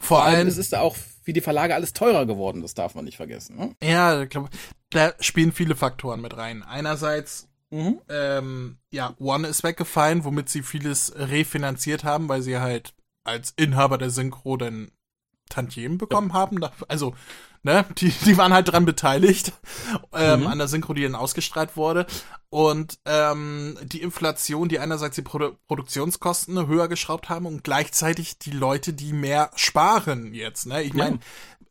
Vor, 0.00 0.22
allem, 0.22 0.36
allem 0.36 0.48
es 0.48 0.58
ist 0.58 0.74
auch 0.74 0.96
wie 1.24 1.32
die 1.32 1.40
Verlage 1.40 1.74
alles 1.74 1.92
teurer 1.92 2.26
geworden, 2.26 2.62
das 2.62 2.74
darf 2.74 2.94
man 2.94 3.04
nicht 3.04 3.16
vergessen. 3.16 3.56
Ne? 3.56 3.76
Ja, 3.82 4.22
ich 4.22 4.28
glaube, 4.28 4.48
da 4.90 5.12
spielen 5.20 5.52
viele 5.52 5.76
Faktoren 5.76 6.20
mit 6.20 6.36
rein. 6.36 6.62
Einerseits, 6.62 7.48
mhm. 7.70 8.00
ähm, 8.08 8.78
ja, 8.90 9.14
One 9.18 9.46
ist 9.46 9.62
weggefallen, 9.62 10.24
womit 10.24 10.48
sie 10.48 10.62
vieles 10.62 11.12
refinanziert 11.16 12.04
haben, 12.04 12.28
weil 12.28 12.42
sie 12.42 12.58
halt 12.58 12.94
als 13.24 13.52
Inhaber 13.56 13.98
der 13.98 14.10
Synchro 14.10 14.56
dann 14.56 14.90
Tantiemen 15.48 15.98
bekommen 15.98 16.28
ja. 16.28 16.34
haben. 16.34 16.60
Also 16.88 17.14
Ne? 17.62 17.84
Die, 17.98 18.10
die 18.10 18.36
waren 18.36 18.52
halt 18.52 18.68
dran 18.68 18.84
beteiligt 18.84 19.52
ähm, 20.12 20.40
mhm. 20.40 20.46
an 20.46 20.58
der 20.58 20.68
Synchro, 20.68 20.94
die 20.94 21.02
dann 21.02 21.14
ausgestrahlt 21.14 21.76
wurde. 21.76 22.06
Und 22.50 22.98
ähm, 23.04 23.76
die 23.82 24.00
Inflation, 24.00 24.68
die 24.68 24.78
einerseits 24.78 25.16
die 25.16 25.22
Produ 25.22 25.56
Produktionskosten 25.66 26.66
höher 26.66 26.88
geschraubt 26.88 27.28
haben 27.28 27.44
und 27.44 27.62
gleichzeitig 27.62 28.38
die 28.38 28.52
Leute, 28.52 28.94
die 28.94 29.12
mehr 29.12 29.50
sparen 29.54 30.32
jetzt. 30.32 30.66
Ne? 30.66 30.82
Ich 30.82 30.94
meine, 30.94 31.16
ja. 31.16 31.22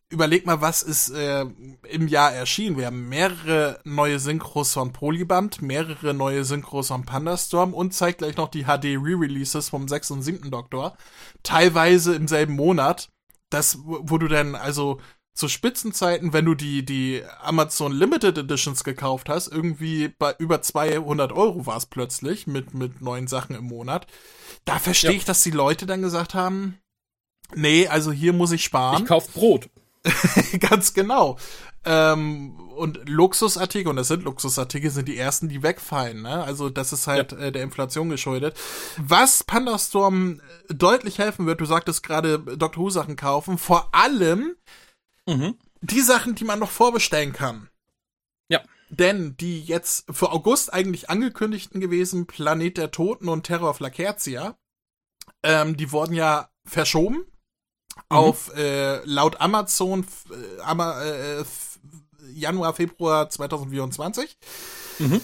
überleg 0.10 0.46
mal, 0.46 0.62
was 0.62 0.84
ist 0.84 1.10
äh, 1.10 1.46
im 1.89 2.08
Jahr 2.08 2.32
erschienen. 2.32 2.77
Wir 2.77 2.88
haben 2.88 3.10
mehrere 3.10 3.79
neue 3.86 4.20
Synchros 4.20 4.74
von 4.74 4.94
Polyband, 4.94 5.63
mehrere 5.63 6.13
neue 6.13 6.44
Synchros 6.44 6.89
von 6.89 7.06
Pandastorm 7.06 7.74
und 7.74 7.96
zeigt 7.96 8.20
gleich 8.20 8.38
noch 8.38 8.50
die 8.50 8.65
HD 8.65 8.98
Re-Releases 9.01 9.70
vom 9.70 9.88
6. 9.88 10.12
und 10.12 10.22
7. 10.22 10.51
Doktor. 10.51 10.96
Teilweise 11.41 12.13
im 12.13 12.27
selben 12.27 12.53
Monat. 12.53 13.10
Das, 13.50 13.79
wo 13.84 14.17
du 14.17 14.27
dann 14.27 14.56
also 14.56 15.00
zu 15.38 15.48
Spitzenzeiten, 15.48 16.34
wenn 16.34 16.46
du 16.46 16.56
die, 16.56 16.84
die 16.84 17.22
Amazon 17.41 17.91
Limited 17.91 18.39
Editions 18.39 18.84
gekauft 18.84 19.29
hast, 19.29 19.48
irgendwie 19.48 20.08
bei 20.08 20.36
über 20.39 20.63
200 20.63 21.32
Euro 21.32 21.67
war 21.67 21.77
es 21.77 21.86
plötzlich 21.86 22.48
mit, 22.48 22.74
mit 22.74 23.01
neuen 23.01 23.27
Sachen 23.27 23.56
im 23.56 23.65
Monat. 23.65 24.08
Da 24.65 24.79
verstehe 24.79 25.12
ja. 25.12 25.17
ich, 25.17 25.25
dass 25.25 25.44
die 25.44 25.51
Leute 25.51 25.86
dann 25.86 26.01
gesagt 26.01 26.34
haben, 26.34 26.79
nee, 27.53 27.88
also 27.88 28.12
hier 28.12 28.34
muss 28.34 28.51
ich 28.51 28.63
sparen. 28.63 29.03
Ich 29.03 29.08
kauf 29.08 29.32
Brot. 29.32 29.70
Ganz 30.60 30.96
genau. 30.96 31.38
Ähm, 31.86 32.60
und 32.75 33.08
Luxusartikel, 33.08 33.91
und 33.91 33.98
das 33.98 34.08
sind 34.08 34.24
Luxusartikel, 34.24 34.89
sind 34.89 35.08
die 35.08 35.17
ersten, 35.17 35.50
die 35.50 35.62
wegfallen. 35.62 36.24
Ne? 36.24 36.44
Also 36.44 36.70
das 36.70 36.94
ist 36.94 37.06
halt 37.06 37.32
ja. 37.32 37.38
äh, 37.38 37.51
der 37.51 37.62
Inflation 37.62 38.10
geschuldet. 38.10 38.58
Was 38.98 39.44
Pandastorm 39.44 40.41
deutlich 40.70 41.20
helfen 41.20 41.46
wird, 41.46 41.62
du 41.62 41.65
sagtest 41.65 42.01
gerade 42.01 42.39
Dr. 42.39 42.84
Who 42.84 42.89
Sachen 42.89 43.15
kaufen, 43.15 43.60
vor 43.60 43.89
allem 43.94 44.56
Mhm. 45.27 45.57
Die 45.81 46.01
Sachen, 46.01 46.36
die 46.36 46.46
man 46.46 46.60
noch 46.60 46.72
vorbestellen 46.72 47.34
kann. 47.34 47.69
Ja. 48.50 48.62
Denn 48.89 49.36
die 49.38 49.62
jetzt 49.62 50.05
für 50.10 50.31
August 50.31 50.74
eigentlich 50.74 51.10
angekündigten 51.10 51.81
gewesen, 51.81 52.25
Planet 52.25 52.77
der 52.77 52.91
Toten 52.91 53.29
und 53.29 53.43
Terror 53.43 53.69
of 53.69 53.79
Lacertia, 53.79 54.57
ähm, 55.43 55.77
die 55.77 55.91
wurden 55.91 56.13
ja 56.13 56.50
verschoben 56.65 57.17
mhm. 57.17 57.25
auf 58.10 58.55
äh, 58.55 59.03
laut 59.05 59.41
Amazon 59.41 60.05
äh, 60.31 60.62
Ama, 60.62 61.03
äh, 61.03 61.43
Januar, 62.34 62.74
Februar 62.74 63.29
2024. 63.29 64.38
Mhm. 65.00 65.22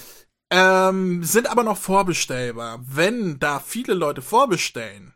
Ähm, 0.50 1.24
sind 1.24 1.48
aber 1.48 1.64
noch 1.64 1.78
vorbestellbar. 1.78 2.80
Wenn 2.84 3.38
da 3.38 3.60
viele 3.60 3.94
Leute 3.94 4.22
vorbestellen, 4.22 5.13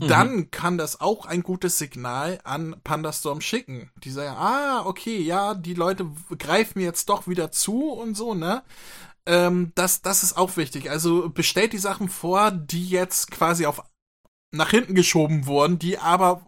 Mhm. 0.00 0.08
dann 0.08 0.50
kann 0.50 0.78
das 0.78 1.00
auch 1.00 1.26
ein 1.26 1.42
gutes 1.42 1.78
Signal 1.78 2.40
an 2.44 2.76
Pandastorm 2.84 3.40
schicken. 3.40 3.90
Die 4.04 4.10
sagen, 4.10 4.36
ah, 4.36 4.86
okay, 4.86 5.18
ja, 5.18 5.54
die 5.54 5.74
Leute 5.74 6.06
greifen 6.38 6.80
jetzt 6.80 7.08
doch 7.08 7.26
wieder 7.26 7.50
zu 7.50 7.90
und 7.90 8.16
so, 8.16 8.34
ne? 8.34 8.62
Ähm, 9.26 9.72
das, 9.74 10.02
das 10.02 10.22
ist 10.22 10.36
auch 10.36 10.56
wichtig. 10.56 10.90
Also 10.90 11.28
bestellt 11.28 11.72
die 11.72 11.78
Sachen 11.78 12.08
vor, 12.08 12.50
die 12.50 12.88
jetzt 12.88 13.30
quasi 13.30 13.66
auf 13.66 13.82
nach 14.52 14.70
hinten 14.70 14.94
geschoben 14.94 15.46
wurden, 15.46 15.78
die 15.78 15.98
aber 15.98 16.44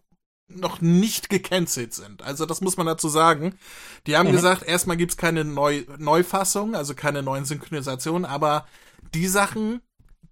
noch 0.49 0.81
nicht 0.81 1.31
gecancelt 1.31 1.95
sind. 1.95 2.23
Also 2.23 2.47
das 2.47 2.61
muss 2.61 2.77
man 2.77 2.87
dazu 2.87 3.09
sagen. 3.09 3.59
Die 4.07 4.17
haben 4.17 4.29
mhm. 4.29 4.33
gesagt, 4.33 4.63
erstmal 4.63 4.97
gibt's 4.97 5.17
keine 5.17 5.45
Neu 5.45 5.85
Neufassung, 5.99 6.75
also 6.75 6.95
keine 6.95 7.23
neuen 7.23 7.45
Synchronisationen, 7.45 8.25
aber 8.25 8.67
die 9.15 9.27
Sachen, 9.27 9.81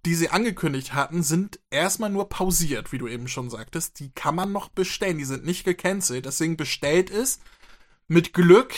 die 0.05 0.15
sie 0.15 0.29
angekündigt 0.29 0.93
hatten, 0.93 1.23
sind 1.23 1.59
erstmal 1.69 2.09
nur 2.09 2.29
pausiert, 2.29 2.91
wie 2.91 2.97
du 2.97 3.07
eben 3.07 3.27
schon 3.27 3.49
sagtest. 3.49 3.99
Die 3.99 4.11
kann 4.11 4.35
man 4.35 4.51
noch 4.51 4.69
bestellen, 4.69 5.17
die 5.17 5.25
sind 5.25 5.45
nicht 5.45 5.63
gecancelt. 5.63 6.25
Deswegen 6.25 6.57
bestellt 6.57 7.09
es. 7.09 7.39
Mit 8.07 8.33
Glück 8.33 8.73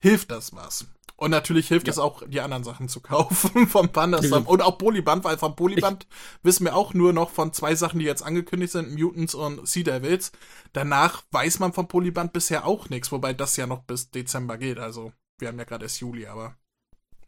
hilft 0.00 0.30
das 0.30 0.54
was. 0.54 0.86
Und 1.16 1.30
natürlich 1.30 1.68
hilft 1.68 1.86
ja. 1.86 1.92
es 1.92 1.98
auch, 1.98 2.22
die 2.26 2.40
anderen 2.40 2.64
Sachen 2.64 2.88
zu 2.88 3.00
kaufen 3.00 3.66
vom 3.68 3.90
Pandasam. 3.90 4.46
Und 4.46 4.62
auch 4.62 4.78
Polyband, 4.78 5.24
weil 5.24 5.38
vom 5.38 5.54
Polyband 5.54 6.06
ich 6.08 6.44
wissen 6.44 6.64
wir 6.64 6.74
auch 6.74 6.92
nur 6.92 7.12
noch 7.12 7.30
von 7.30 7.52
zwei 7.52 7.74
Sachen, 7.74 8.00
die 8.00 8.04
jetzt 8.04 8.22
angekündigt 8.22 8.72
sind, 8.72 8.98
Mutants 8.98 9.34
und 9.34 9.66
Sea 9.68 9.84
Devils. 9.84 10.32
Danach 10.72 11.22
weiß 11.30 11.60
man 11.60 11.72
vom 11.72 11.86
Polyband 11.86 12.32
bisher 12.32 12.66
auch 12.66 12.88
nichts, 12.88 13.12
wobei 13.12 13.32
das 13.32 13.56
ja 13.56 13.66
noch 13.66 13.84
bis 13.84 14.10
Dezember 14.10 14.58
geht. 14.58 14.78
Also, 14.78 15.12
wir 15.38 15.48
haben 15.48 15.58
ja 15.58 15.64
gerade 15.64 15.84
erst 15.84 16.00
Juli, 16.00 16.26
aber. 16.26 16.56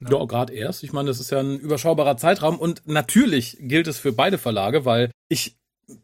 Ja, 0.00 0.18
ja 0.18 0.24
gerade 0.24 0.54
erst. 0.54 0.82
Ich 0.82 0.92
meine, 0.92 1.08
das 1.08 1.20
ist 1.20 1.30
ja 1.30 1.40
ein 1.40 1.58
überschaubarer 1.58 2.16
Zeitraum 2.16 2.58
und 2.58 2.82
natürlich 2.86 3.56
gilt 3.60 3.86
es 3.86 3.98
für 3.98 4.12
beide 4.12 4.38
Verlage, 4.38 4.84
weil 4.84 5.10
ich 5.28 5.56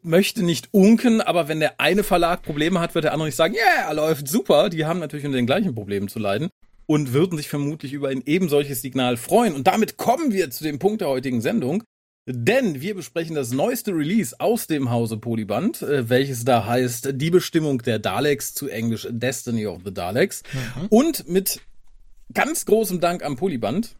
möchte 0.02 0.44
nicht 0.44 0.68
unken, 0.72 1.20
aber 1.20 1.48
wenn 1.48 1.60
der 1.60 1.80
eine 1.80 2.04
Verlag 2.04 2.42
Probleme 2.42 2.80
hat, 2.80 2.94
wird 2.94 3.04
der 3.04 3.12
andere 3.12 3.28
nicht 3.28 3.36
sagen, 3.36 3.54
ja, 3.54 3.84
yeah, 3.84 3.92
läuft 3.92 4.28
super. 4.28 4.68
Die 4.68 4.84
haben 4.84 5.00
natürlich 5.00 5.26
unter 5.26 5.36
den 5.36 5.46
gleichen 5.46 5.74
Problemen 5.74 6.08
zu 6.08 6.18
leiden 6.18 6.50
und 6.86 7.12
würden 7.12 7.36
sich 7.36 7.48
vermutlich 7.48 7.92
über 7.92 8.08
ein 8.08 8.22
eben 8.24 8.48
solches 8.48 8.82
Signal 8.82 9.16
freuen. 9.16 9.54
Und 9.54 9.66
damit 9.66 9.96
kommen 9.96 10.32
wir 10.32 10.50
zu 10.50 10.64
dem 10.64 10.78
Punkt 10.78 11.00
der 11.00 11.08
heutigen 11.08 11.40
Sendung. 11.40 11.82
Denn 12.24 12.80
wir 12.80 12.94
besprechen 12.94 13.34
das 13.34 13.50
neueste 13.50 13.90
Release 13.90 14.38
aus 14.38 14.68
dem 14.68 14.90
Hause 14.90 15.16
Polyband, 15.16 15.82
äh, 15.82 16.08
welches 16.08 16.44
da 16.44 16.64
heißt 16.64 17.14
Die 17.14 17.30
Bestimmung 17.30 17.82
der 17.82 17.98
Daleks, 17.98 18.54
zu 18.54 18.68
Englisch 18.68 19.08
Destiny 19.10 19.66
of 19.66 19.80
the 19.84 19.92
Daleks. 19.92 20.44
Mhm. 20.52 20.86
Und 20.88 21.28
mit 21.28 21.60
ganz 22.34 22.64
großem 22.66 23.00
Dank 23.00 23.24
am 23.24 23.36
Polyband 23.36 23.96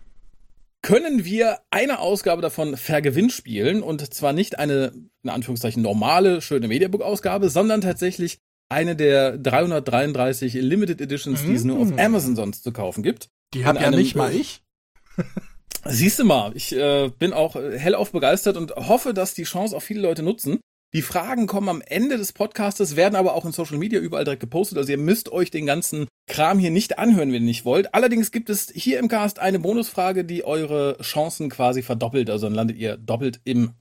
können 0.82 1.24
wir 1.24 1.58
eine 1.70 2.00
Ausgabe 2.00 2.42
davon 2.42 2.76
vergewinnspielen 2.76 3.82
und 3.82 4.12
zwar 4.12 4.32
nicht 4.32 4.58
eine, 4.58 4.92
in 5.22 5.30
Anführungszeichen, 5.30 5.80
normale, 5.80 6.40
schöne 6.40 6.66
Mediabook-Ausgabe, 6.66 7.50
sondern 7.50 7.80
tatsächlich 7.80 8.38
eine 8.68 8.96
der 8.96 9.38
333 9.38 10.54
Limited 10.54 11.00
Editions, 11.00 11.42
die 11.44 11.54
es 11.54 11.64
nur 11.64 11.78
auf 11.78 11.90
mm. 11.90 11.98
Amazon 12.00 12.36
sonst 12.36 12.64
zu 12.64 12.72
kaufen 12.72 13.02
gibt. 13.02 13.28
Die 13.54 13.64
hat 13.64 13.80
ja 13.80 13.90
nicht 13.90 14.16
mal 14.16 14.34
ich. 14.34 14.62
Siehst 15.84 16.18
du 16.18 16.24
mal, 16.24 16.52
ich 16.56 16.74
äh, 16.74 17.10
bin 17.18 17.32
auch 17.32 17.54
hellauf 17.54 18.12
begeistert 18.12 18.56
und 18.56 18.74
hoffe, 18.74 19.14
dass 19.14 19.34
die 19.34 19.42
Chance 19.42 19.76
auch 19.76 19.82
viele 19.82 20.00
Leute 20.00 20.22
nutzen. 20.22 20.60
Die 20.94 21.02
Fragen 21.02 21.46
kommen 21.46 21.70
am 21.70 21.80
Ende 21.80 22.18
des 22.18 22.34
Podcastes, 22.34 22.96
werden 22.96 23.16
aber 23.16 23.34
auch 23.34 23.46
in 23.46 23.52
Social 23.52 23.78
Media 23.78 23.98
überall 23.98 24.24
direkt 24.24 24.40
gepostet. 24.40 24.76
Also 24.76 24.92
ihr 24.92 24.98
müsst 24.98 25.32
euch 25.32 25.50
den 25.50 25.64
ganzen 25.64 26.06
Kram 26.26 26.58
hier 26.58 26.70
nicht 26.70 26.98
anhören, 26.98 27.32
wenn 27.32 27.42
ihr 27.42 27.48
nicht 27.48 27.64
wollt. 27.64 27.94
Allerdings 27.94 28.30
gibt 28.30 28.50
es 28.50 28.70
hier 28.74 28.98
im 28.98 29.08
Cast 29.08 29.38
eine 29.38 29.58
Bonusfrage, 29.58 30.24
die 30.26 30.44
eure 30.44 30.98
Chancen 31.00 31.48
quasi 31.48 31.82
verdoppelt. 31.82 32.28
Also 32.28 32.46
dann 32.46 32.54
landet 32.54 32.76
ihr 32.76 32.98
doppelt 32.98 33.40
im 33.44 33.72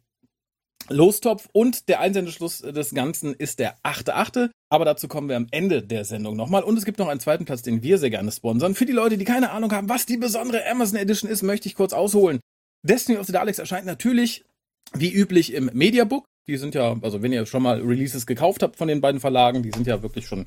Lostopf 0.90 1.50
und 1.52 1.90
der 1.90 2.00
Einsendeschluss 2.00 2.60
des 2.60 2.94
Ganzen 2.94 3.34
ist 3.34 3.60
der 3.60 3.78
8.8. 3.84 4.50
Aber 4.70 4.86
dazu 4.86 5.10
kommen 5.10 5.28
wir 5.28 5.36
am 5.36 5.48
Ende 5.52 5.84
der 5.84 6.06
Sendung 6.06 6.38
nochmal. 6.38 6.64
Und 6.64 6.78
es 6.78 6.86
gibt 6.86 6.98
noch 6.98 7.10
einen 7.10 7.20
zweiten 7.20 7.44
Platz, 7.44 7.62
den 7.62 7.84
wir 7.84 7.98
sehr 7.98 8.10
gerne 8.10 8.32
sponsern. 8.32 8.74
Für 8.74 8.86
die 8.86 8.94
Leute, 8.94 9.18
die 9.18 9.26
keine 9.26 9.52
Ahnung 9.52 9.74
haben, 9.74 9.90
was 9.90 10.06
die 10.06 10.18
besondere 10.18 10.66
Amazon 10.66 10.98
Edition 10.98 11.30
ist, 11.30 11.44
möchte 11.44 11.68
ich 11.68 11.76
kurz 11.76 11.92
ausholen. 11.92 12.40
Destiny 12.84 13.18
of 13.18 13.28
the 13.28 13.34
Daleks 13.34 13.60
erscheint 13.60 13.86
natürlich 13.86 14.46
wie 14.94 15.12
üblich 15.12 15.54
im 15.54 15.70
Mediabook. 15.74 16.26
Die 16.48 16.58
sind 16.58 16.76
ja, 16.76 16.98
also 17.02 17.22
wenn 17.22 17.32
ihr 17.32 17.46
schon 17.46 17.64
mal 17.64 17.82
Releases 17.82 18.26
gekauft 18.26 18.64
habt 18.64 18.76
von 18.76 18.88
den 18.88 19.02
beiden 19.02 19.20
Verlagen, 19.20 19.64
die 19.64 19.72
sind 19.72 19.88
ja 19.88 20.02
wirklich 20.02 20.26
schon 20.26 20.46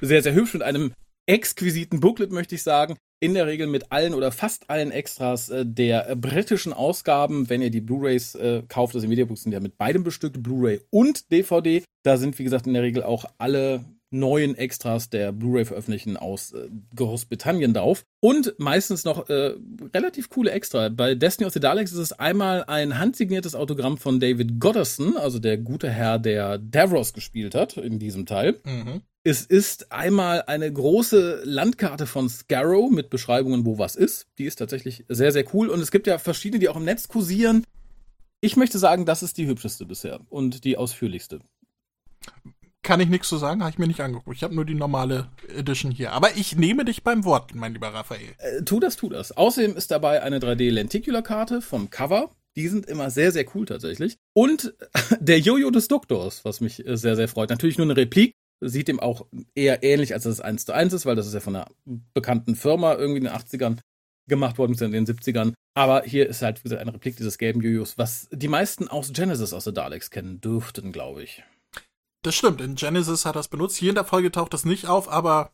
sehr, 0.00 0.22
sehr 0.22 0.34
hübsch 0.34 0.54
mit 0.54 0.62
einem 0.62 0.92
exquisiten 1.26 2.00
Booklet, 2.00 2.32
möchte 2.32 2.54
ich 2.54 2.62
sagen. 2.62 2.96
In 3.20 3.34
der 3.34 3.46
Regel 3.46 3.68
mit 3.68 3.92
allen 3.92 4.14
oder 4.14 4.32
fast 4.32 4.68
allen 4.68 4.90
Extras 4.90 5.48
äh, 5.48 5.64
der 5.64 6.16
britischen 6.16 6.72
Ausgaben. 6.72 7.48
Wenn 7.48 7.62
ihr 7.62 7.70
die 7.70 7.80
Blu-rays 7.80 8.34
äh, 8.34 8.62
kauft, 8.68 8.94
also 8.94 9.04
im 9.04 9.10
Mediabook 9.10 9.38
sind 9.38 9.52
ja 9.52 9.60
mit 9.60 9.78
beidem 9.78 10.02
bestückt, 10.02 10.42
Blu-ray 10.42 10.80
und 10.90 11.30
DVD. 11.30 11.84
Da 12.02 12.16
sind, 12.16 12.38
wie 12.38 12.44
gesagt, 12.44 12.66
in 12.66 12.74
der 12.74 12.82
Regel 12.82 13.04
auch 13.04 13.24
alle 13.38 13.84
neuen 14.12 14.54
Extras 14.56 15.10
der 15.10 15.32
Blu-ray 15.32 15.64
veröffentlichen 15.64 16.16
aus 16.16 16.52
äh, 16.52 16.68
Großbritannien 16.94 17.74
drauf. 17.74 18.04
Und 18.20 18.54
meistens 18.58 19.04
noch 19.04 19.28
äh, 19.28 19.54
relativ 19.94 20.28
coole 20.28 20.50
Extra. 20.50 20.88
Bei 20.88 21.14
Destiny 21.14 21.46
of 21.46 21.52
the 21.52 21.60
Daleks 21.60 21.92
ist 21.92 21.98
es 21.98 22.12
einmal 22.12 22.64
ein 22.64 22.98
handsigniertes 22.98 23.54
Autogramm 23.54 23.96
von 23.98 24.20
David 24.20 24.60
Goddardson, 24.60 25.16
also 25.16 25.38
der 25.38 25.58
gute 25.58 25.90
Herr, 25.90 26.18
der 26.18 26.58
Davros 26.58 27.12
gespielt 27.12 27.54
hat 27.54 27.76
in 27.76 27.98
diesem 27.98 28.26
Teil. 28.26 28.60
Mhm. 28.64 29.02
Es 29.24 29.46
ist 29.46 29.92
einmal 29.92 30.42
eine 30.42 30.72
große 30.72 31.42
Landkarte 31.44 32.06
von 32.06 32.28
Scarrow 32.28 32.90
mit 32.90 33.08
Beschreibungen, 33.08 33.64
wo 33.64 33.78
was 33.78 33.94
ist. 33.94 34.26
Die 34.38 34.46
ist 34.46 34.56
tatsächlich 34.56 35.04
sehr, 35.08 35.30
sehr 35.30 35.44
cool. 35.54 35.68
Und 35.68 35.80
es 35.80 35.92
gibt 35.92 36.08
ja 36.08 36.18
verschiedene, 36.18 36.58
die 36.58 36.68
auch 36.68 36.76
im 36.76 36.84
Netz 36.84 37.06
kursieren. 37.06 37.64
Ich 38.40 38.56
möchte 38.56 38.80
sagen, 38.80 39.06
das 39.06 39.22
ist 39.22 39.38
die 39.38 39.46
hübscheste 39.46 39.86
bisher 39.86 40.20
und 40.28 40.64
die 40.64 40.76
ausführlichste. 40.76 41.38
Kann 42.84 42.98
ich 42.98 43.08
nichts 43.08 43.28
zu 43.28 43.36
sagen, 43.36 43.60
habe 43.60 43.70
ich 43.70 43.78
mir 43.78 43.86
nicht 43.86 44.00
angeguckt. 44.00 44.36
Ich 44.36 44.42
habe 44.42 44.56
nur 44.56 44.64
die 44.64 44.74
normale 44.74 45.28
Edition 45.56 45.92
hier. 45.92 46.12
Aber 46.12 46.36
ich 46.36 46.56
nehme 46.56 46.84
dich 46.84 47.04
beim 47.04 47.24
Wort, 47.24 47.54
mein 47.54 47.74
lieber 47.74 47.94
Raphael. 47.94 48.34
Äh, 48.38 48.62
tu 48.62 48.80
das, 48.80 48.96
tu 48.96 49.08
das. 49.08 49.36
Außerdem 49.36 49.76
ist 49.76 49.92
dabei 49.92 50.22
eine 50.22 50.40
3D-Lenticular-Karte 50.40 51.62
vom 51.62 51.90
Cover. 51.90 52.34
Die 52.56 52.66
sind 52.66 52.86
immer 52.86 53.10
sehr, 53.10 53.30
sehr 53.30 53.46
cool 53.54 53.66
tatsächlich. 53.66 54.16
Und 54.34 54.74
der 55.20 55.38
Jojo 55.38 55.70
des 55.70 55.86
Doktors, 55.86 56.44
was 56.44 56.60
mich 56.60 56.84
äh, 56.84 56.96
sehr, 56.96 57.14
sehr 57.14 57.28
freut. 57.28 57.50
Natürlich 57.50 57.78
nur 57.78 57.86
eine 57.86 57.96
Replik. 57.96 58.32
Sieht 58.64 58.88
dem 58.88 59.00
auch 59.00 59.26
eher 59.54 59.82
ähnlich, 59.82 60.14
als 60.14 60.24
es 60.24 60.40
1 60.40 60.66
zu 60.66 60.72
1 60.72 60.92
ist, 60.92 61.06
weil 61.06 61.16
das 61.16 61.26
ist 61.26 61.34
ja 61.34 61.40
von 61.40 61.56
einer 61.56 61.68
bekannten 62.14 62.54
Firma 62.54 62.94
irgendwie 62.94 63.18
in 63.18 63.24
den 63.24 63.32
80ern 63.32 63.78
gemacht 64.28 64.58
worden, 64.58 64.76
in 64.80 64.92
den 64.92 65.06
70ern. 65.06 65.52
Aber 65.74 66.02
hier 66.04 66.28
ist 66.28 66.42
halt, 66.42 66.58
wie 66.60 66.64
gesagt, 66.64 66.80
eine 66.80 66.94
Replik 66.94 67.16
dieses 67.16 67.38
gelben 67.38 67.60
Jojos, 67.60 67.98
was 67.98 68.28
die 68.30 68.48
meisten 68.48 68.88
aus 68.88 69.12
Genesis 69.12 69.52
aus 69.52 69.64
der 69.64 69.72
Daleks 69.72 70.10
kennen 70.10 70.40
dürften, 70.40 70.92
glaube 70.92 71.22
ich. 71.24 71.42
Das 72.22 72.34
stimmt, 72.34 72.60
in 72.60 72.76
Genesis 72.76 73.24
hat 73.24 73.36
es 73.36 73.48
benutzt. 73.48 73.76
Hier 73.76 73.90
in 73.90 73.96
der 73.96 74.04
Folge 74.04 74.30
taucht 74.30 74.54
das 74.54 74.64
nicht 74.64 74.86
auf, 74.86 75.08
aber 75.08 75.52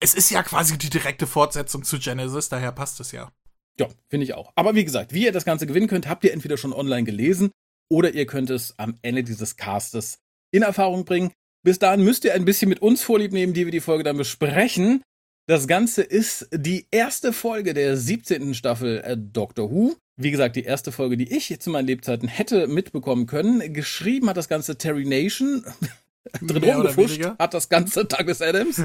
es 0.00 0.14
ist 0.14 0.30
ja 0.30 0.42
quasi 0.42 0.78
die 0.78 0.90
direkte 0.90 1.26
Fortsetzung 1.26 1.82
zu 1.82 1.98
Genesis, 1.98 2.48
daher 2.48 2.72
passt 2.72 3.00
es 3.00 3.12
ja. 3.12 3.32
Ja, 3.78 3.88
finde 4.08 4.24
ich 4.24 4.34
auch. 4.34 4.52
Aber 4.54 4.74
wie 4.74 4.84
gesagt, 4.84 5.12
wie 5.12 5.24
ihr 5.24 5.32
das 5.32 5.44
Ganze 5.44 5.66
gewinnen 5.66 5.88
könnt, 5.88 6.08
habt 6.08 6.24
ihr 6.24 6.32
entweder 6.32 6.56
schon 6.56 6.72
online 6.72 7.04
gelesen 7.04 7.50
oder 7.90 8.14
ihr 8.14 8.26
könnt 8.26 8.50
es 8.50 8.78
am 8.78 8.98
Ende 9.02 9.24
dieses 9.24 9.56
Castes 9.56 10.18
in 10.50 10.62
Erfahrung 10.62 11.04
bringen. 11.04 11.32
Bis 11.62 11.78
dahin 11.78 12.04
müsst 12.04 12.24
ihr 12.24 12.34
ein 12.34 12.44
bisschen 12.44 12.68
mit 12.68 12.80
uns 12.80 13.02
Vorlieb 13.02 13.32
nehmen, 13.32 13.52
die 13.52 13.64
wir 13.64 13.72
die 13.72 13.80
Folge 13.80 14.04
dann 14.04 14.16
besprechen. 14.16 15.02
Das 15.48 15.68
Ganze 15.68 16.02
ist 16.02 16.48
die 16.52 16.88
erste 16.90 17.32
Folge 17.32 17.72
der 17.72 17.96
17. 17.96 18.52
Staffel 18.52 19.00
äh, 19.04 19.16
Doctor 19.16 19.70
Who. 19.70 19.94
Wie 20.16 20.32
gesagt, 20.32 20.56
die 20.56 20.64
erste 20.64 20.90
Folge, 20.90 21.16
die 21.16 21.32
ich 21.32 21.60
zu 21.60 21.70
meinen 21.70 21.86
Lebzeiten 21.86 22.26
hätte 22.26 22.66
mitbekommen 22.66 23.26
können. 23.26 23.72
Geschrieben 23.72 24.28
hat 24.28 24.36
das 24.36 24.48
Ganze 24.48 24.76
Terry 24.76 25.04
Nation. 25.04 25.64
Drin 26.42 26.64
rumgefuscht 26.64 27.22
hat 27.38 27.54
das 27.54 27.68
Ganze 27.68 28.04
Douglas 28.04 28.42
Adams, 28.42 28.82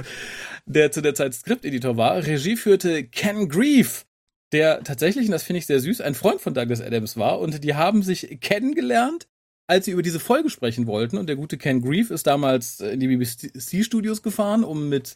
der 0.68 0.92
zu 0.92 1.02
der 1.02 1.16
Zeit 1.16 1.34
Skripteditor 1.34 1.98
war. 1.98 2.24
Regie 2.24 2.56
führte 2.56 3.06
Ken 3.06 3.50
Grief, 3.50 4.06
der 4.52 4.84
tatsächlich, 4.84 5.26
und 5.26 5.32
das 5.32 5.42
finde 5.42 5.58
ich 5.58 5.66
sehr 5.66 5.80
süß, 5.80 6.02
ein 6.02 6.14
Freund 6.14 6.42
von 6.42 6.54
Douglas 6.54 6.82
Adams 6.82 7.18
war. 7.18 7.40
Und 7.40 7.64
die 7.64 7.74
haben 7.74 8.04
sich 8.04 8.38
kennengelernt, 8.40 9.28
als 9.66 9.86
sie 9.86 9.92
über 9.92 10.04
diese 10.04 10.20
Folge 10.20 10.52
sprechen 10.52 10.86
wollten. 10.86 11.18
Und 11.18 11.26
der 11.26 11.38
gute 11.38 11.58
Ken 11.58 11.82
Grief 11.82 12.12
ist 12.12 12.28
damals 12.28 12.82
in 12.82 13.00
die 13.00 13.08
BBC-Studios 13.08 14.22
gefahren, 14.22 14.64
um 14.64 14.90
mit 14.90 15.16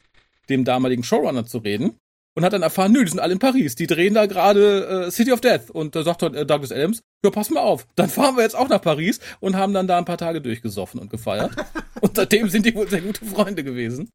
dem 0.50 0.66
damaligen 0.66 1.04
Showrunner 1.04 1.46
zu 1.46 1.60
reden. 1.60 1.98
Und 2.38 2.44
hat 2.44 2.52
dann 2.52 2.64
erfahren, 2.64 2.92
nö, 2.92 3.02
die 3.02 3.12
sind 3.12 3.22
alle 3.22 3.32
in 3.32 3.40
Paris. 3.40 3.76
Die 3.76 3.88
drehen 3.88 4.14
da 4.14 4.26
gerade 4.26 5.06
äh, 5.08 5.12
City 5.12 5.32
of 5.32 5.40
Death. 5.40 5.70
Und 5.70 5.96
da 5.96 6.04
sagt 6.04 6.22
dann 6.22 6.34
äh, 6.34 6.46
Douglas 6.46 6.74
Adams, 6.74 7.02
ja, 7.24 7.32
pass 7.32 7.50
mal 7.50 7.62
auf, 7.62 7.88
dann 7.96 8.10
fahren 8.10 8.36
wir 8.36 8.44
jetzt 8.44 8.58
auch 8.58 8.68
nach 8.68 8.82
Paris 8.82 9.22
und 9.40 9.56
haben 9.56 9.74
dann 9.74 9.88
da 9.88 9.98
ein 9.98 10.06
paar 10.06 10.18
Tage 10.18 10.42
durchgesoffen 10.42 11.00
und 11.00 11.10
gefeiert. 11.10 11.52
und 12.02 12.18
seitdem 12.18 12.50
sind 12.50 12.66
die 12.66 12.76
wohl 12.76 12.90
sehr 12.90 13.02
gute 13.02 13.24
Freunde 13.24 13.64
gewesen. 13.64 14.10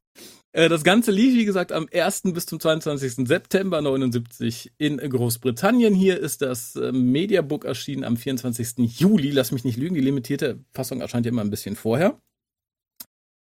Äh, 0.52 0.68
das 0.68 0.84
Ganze 0.84 1.12
lief, 1.12 1.34
wie 1.34 1.46
gesagt, 1.46 1.72
am 1.72 1.88
1. 1.90 2.22
bis 2.34 2.44
zum 2.44 2.60
22. 2.60 3.26
September 3.26 3.80
79 3.80 4.72
in 4.76 4.98
Großbritannien. 4.98 5.94
Hier 5.94 6.20
ist 6.20 6.42
das 6.42 6.76
äh, 6.76 6.92
Mediabook 6.92 7.64
erschienen 7.64 8.04
am 8.04 8.18
24. 8.18 9.00
Juli. 9.00 9.30
Lass 9.30 9.50
mich 9.50 9.64
nicht 9.64 9.78
lügen, 9.78 9.94
die 9.94 10.00
limitierte 10.02 10.62
Fassung 10.72 11.00
erscheint 11.00 11.24
ja 11.24 11.32
immer 11.32 11.42
ein 11.42 11.50
bisschen 11.50 11.74
vorher. 11.74 12.20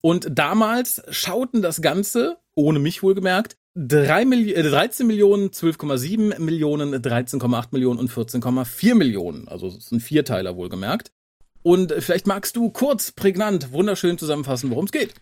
Und 0.02 0.28
damals 0.32 1.02
schauten 1.10 1.62
das 1.62 1.82
Ganze, 1.82 2.38
ohne 2.56 2.80
mich 2.80 3.04
wohlgemerkt, 3.04 3.58
3 3.76 4.26
Milli 4.26 4.54
13 4.54 5.06
Millionen, 5.06 5.50
12,7 5.50 6.40
Millionen, 6.40 6.96
13,8 6.96 7.68
Millionen 7.72 8.00
und 8.00 8.12
14,4 8.12 8.96
Millionen. 8.96 9.48
Also 9.48 9.68
es 9.68 9.86
sind 9.88 10.02
Vierteiler 10.02 10.56
wohlgemerkt. 10.56 11.12
Und 11.62 11.94
vielleicht 12.00 12.28
magst 12.28 12.56
du 12.56 12.70
kurz, 12.70 13.12
prägnant, 13.12 13.72
wunderschön 13.72 14.18
zusammenfassen, 14.18 14.70
worum 14.70 14.86
es 14.86 14.92
geht. 14.92 15.14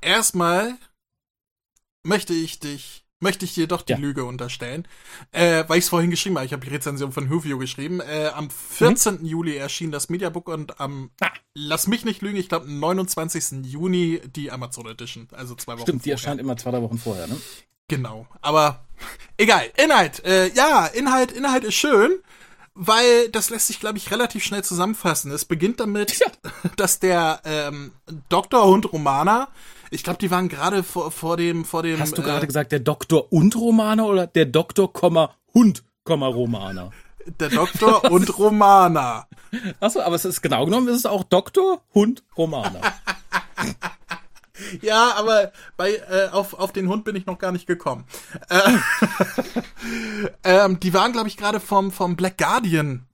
Erstmal 0.00 0.74
möchte 2.04 2.34
ich 2.34 2.58
dich, 2.60 3.04
möchte 3.20 3.44
ich 3.44 3.54
dir 3.54 3.66
doch 3.66 3.82
die 3.82 3.92
ja. 3.92 3.98
Lüge 3.98 4.24
unterstellen, 4.24 4.86
äh, 5.32 5.64
weil 5.66 5.78
ich 5.78 5.84
es 5.84 5.88
vorhin 5.90 6.10
geschrieben 6.10 6.36
habe. 6.36 6.46
Ich 6.46 6.52
habe 6.52 6.64
die 6.64 6.72
Rezension 6.72 7.12
von 7.12 7.28
Huvio 7.28 7.58
geschrieben. 7.58 8.00
Äh, 8.00 8.30
am 8.34 8.50
14. 8.50 9.20
Mhm. 9.20 9.24
Juli 9.26 9.56
erschien 9.56 9.90
das 9.90 10.08
Mediabook 10.08 10.48
und 10.48 10.80
am, 10.80 11.10
ah. 11.20 11.30
lass 11.54 11.86
mich 11.86 12.04
nicht 12.04 12.22
lügen, 12.22 12.36
ich 12.36 12.48
glaube, 12.48 12.70
29. 12.70 13.64
Juni 13.64 14.20
die 14.24 14.50
Amazon 14.50 14.86
Edition. 14.86 15.28
Also 15.32 15.54
zwei 15.54 15.74
Wochen 15.74 15.82
Stimmt, 15.82 16.02
vorher. 16.02 16.02
die 16.02 16.10
erscheint 16.10 16.40
immer 16.40 16.56
zwei, 16.56 16.70
drei 16.70 16.82
Wochen 16.82 16.98
vorher, 16.98 17.26
ne? 17.26 17.36
Genau. 17.88 18.26
Aber 18.42 18.84
egal. 19.36 19.70
Inhalt. 19.82 20.24
Äh, 20.24 20.52
ja, 20.52 20.86
Inhalt, 20.86 21.32
Inhalt 21.32 21.64
ist 21.64 21.74
schön 21.74 22.20
weil 22.80 23.28
das 23.30 23.50
lässt 23.50 23.66
sich, 23.66 23.80
glaube 23.80 23.98
ich, 23.98 24.12
relativ 24.12 24.44
schnell 24.44 24.62
zusammenfassen. 24.62 25.32
Es 25.32 25.44
beginnt 25.44 25.80
damit, 25.80 26.16
ja. 26.20 26.28
dass 26.76 27.00
der 27.00 27.40
ähm, 27.44 27.90
Doktor 28.28 28.66
und 28.66 28.92
Romana 28.92 29.48
ich 29.90 30.02
glaube, 30.02 30.18
die 30.18 30.30
waren 30.30 30.48
gerade 30.48 30.82
vor, 30.82 31.10
vor 31.10 31.36
dem, 31.36 31.64
vor 31.64 31.82
dem. 31.82 31.98
Hast 31.98 32.16
du 32.16 32.22
gerade 32.22 32.44
äh, 32.44 32.46
gesagt, 32.46 32.72
der 32.72 32.80
Doktor 32.80 33.32
und 33.32 33.56
Romana 33.56 34.04
oder 34.04 34.26
der 34.26 34.46
Doktor, 34.46 34.92
Hund, 35.54 35.84
Romana? 36.08 36.90
Der 37.40 37.48
Doktor 37.50 38.10
und 38.10 38.38
Romana. 38.38 39.26
Achso, 39.80 40.00
aber 40.00 40.16
es 40.16 40.24
ist 40.24 40.42
genau 40.42 40.64
genommen, 40.64 40.88
ist 40.88 40.96
es 40.96 41.06
auch 41.06 41.24
Doktor, 41.24 41.82
Hund, 41.94 42.22
Romana. 42.36 42.80
ja, 44.82 45.14
aber 45.16 45.52
bei 45.76 45.94
äh, 45.94 46.28
auf, 46.32 46.54
auf 46.54 46.72
den 46.72 46.88
Hund 46.88 47.04
bin 47.04 47.16
ich 47.16 47.26
noch 47.26 47.38
gar 47.38 47.52
nicht 47.52 47.66
gekommen. 47.66 48.04
Äh, 48.48 48.72
ähm, 50.44 50.80
die 50.80 50.94
waren, 50.94 51.12
glaube 51.12 51.28
ich, 51.28 51.36
gerade 51.36 51.60
vom, 51.60 51.92
vom 51.92 52.16
Black 52.16 52.38
Guardian 52.38 53.07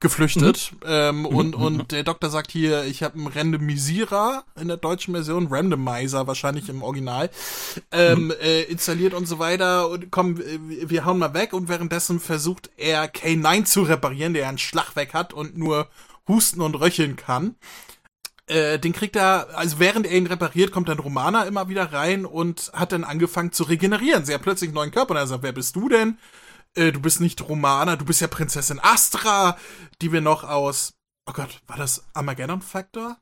geflüchtet. 0.00 0.72
Mhm. 0.72 0.78
Ähm, 0.86 1.18
mhm. 1.18 1.26
Und, 1.26 1.56
mhm. 1.56 1.62
und 1.62 1.92
der 1.92 2.02
Doktor 2.02 2.30
sagt 2.30 2.50
hier, 2.50 2.84
ich 2.84 3.02
habe 3.02 3.18
einen 3.18 3.26
Randomisierer 3.26 4.44
in 4.58 4.68
der 4.68 4.78
deutschen 4.78 5.14
Version, 5.14 5.48
Randomizer 5.48 6.26
wahrscheinlich 6.26 6.68
im 6.68 6.82
Original, 6.82 7.30
ähm, 7.92 8.24
mhm. 8.24 8.34
äh, 8.42 8.62
installiert 8.62 9.14
und 9.14 9.26
so 9.26 9.38
weiter. 9.38 9.88
Und 9.90 10.10
komm, 10.10 10.38
wir 10.38 11.04
hauen 11.04 11.18
mal 11.18 11.34
weg. 11.34 11.52
Und 11.52 11.68
währenddessen 11.68 12.18
versucht 12.18 12.70
er 12.76 13.12
K9 13.12 13.64
zu 13.64 13.82
reparieren, 13.82 14.34
der 14.34 14.48
einen 14.48 14.58
Schlag 14.58 14.96
weg 14.96 15.12
hat 15.12 15.32
und 15.32 15.56
nur 15.56 15.88
husten 16.26 16.60
und 16.60 16.74
röcheln 16.74 17.16
kann 17.16 17.56
äh, 18.46 18.80
den 18.80 18.92
kriegt 18.92 19.14
er, 19.14 19.46
also 19.54 19.78
während 19.78 20.06
er 20.06 20.16
ihn 20.16 20.26
repariert, 20.26 20.72
kommt 20.72 20.88
dann 20.88 20.98
Romana 20.98 21.44
immer 21.44 21.68
wieder 21.68 21.92
rein 21.92 22.26
und 22.26 22.72
hat 22.74 22.90
dann 22.90 23.04
angefangen 23.04 23.52
zu 23.52 23.62
regenerieren. 23.62 24.24
Sie 24.24 24.34
hat 24.34 24.42
plötzlich 24.42 24.68
einen 24.68 24.74
neuen 24.74 24.90
Körper 24.90 25.12
und 25.12 25.18
er 25.18 25.26
sagt, 25.28 25.44
wer 25.44 25.52
bist 25.52 25.76
du 25.76 25.88
denn? 25.88 26.18
Äh, 26.74 26.92
du 26.92 27.00
bist 27.00 27.20
nicht 27.20 27.48
Romana, 27.48 27.96
du 27.96 28.04
bist 28.04 28.20
ja 28.20 28.28
Prinzessin 28.28 28.80
Astra, 28.80 29.56
die 30.00 30.12
wir 30.12 30.20
noch 30.20 30.44
aus, 30.44 30.94
oh 31.26 31.32
Gott, 31.32 31.60
war 31.66 31.76
das 31.76 32.04
Armageddon 32.14 32.62
Factor? 32.62 33.16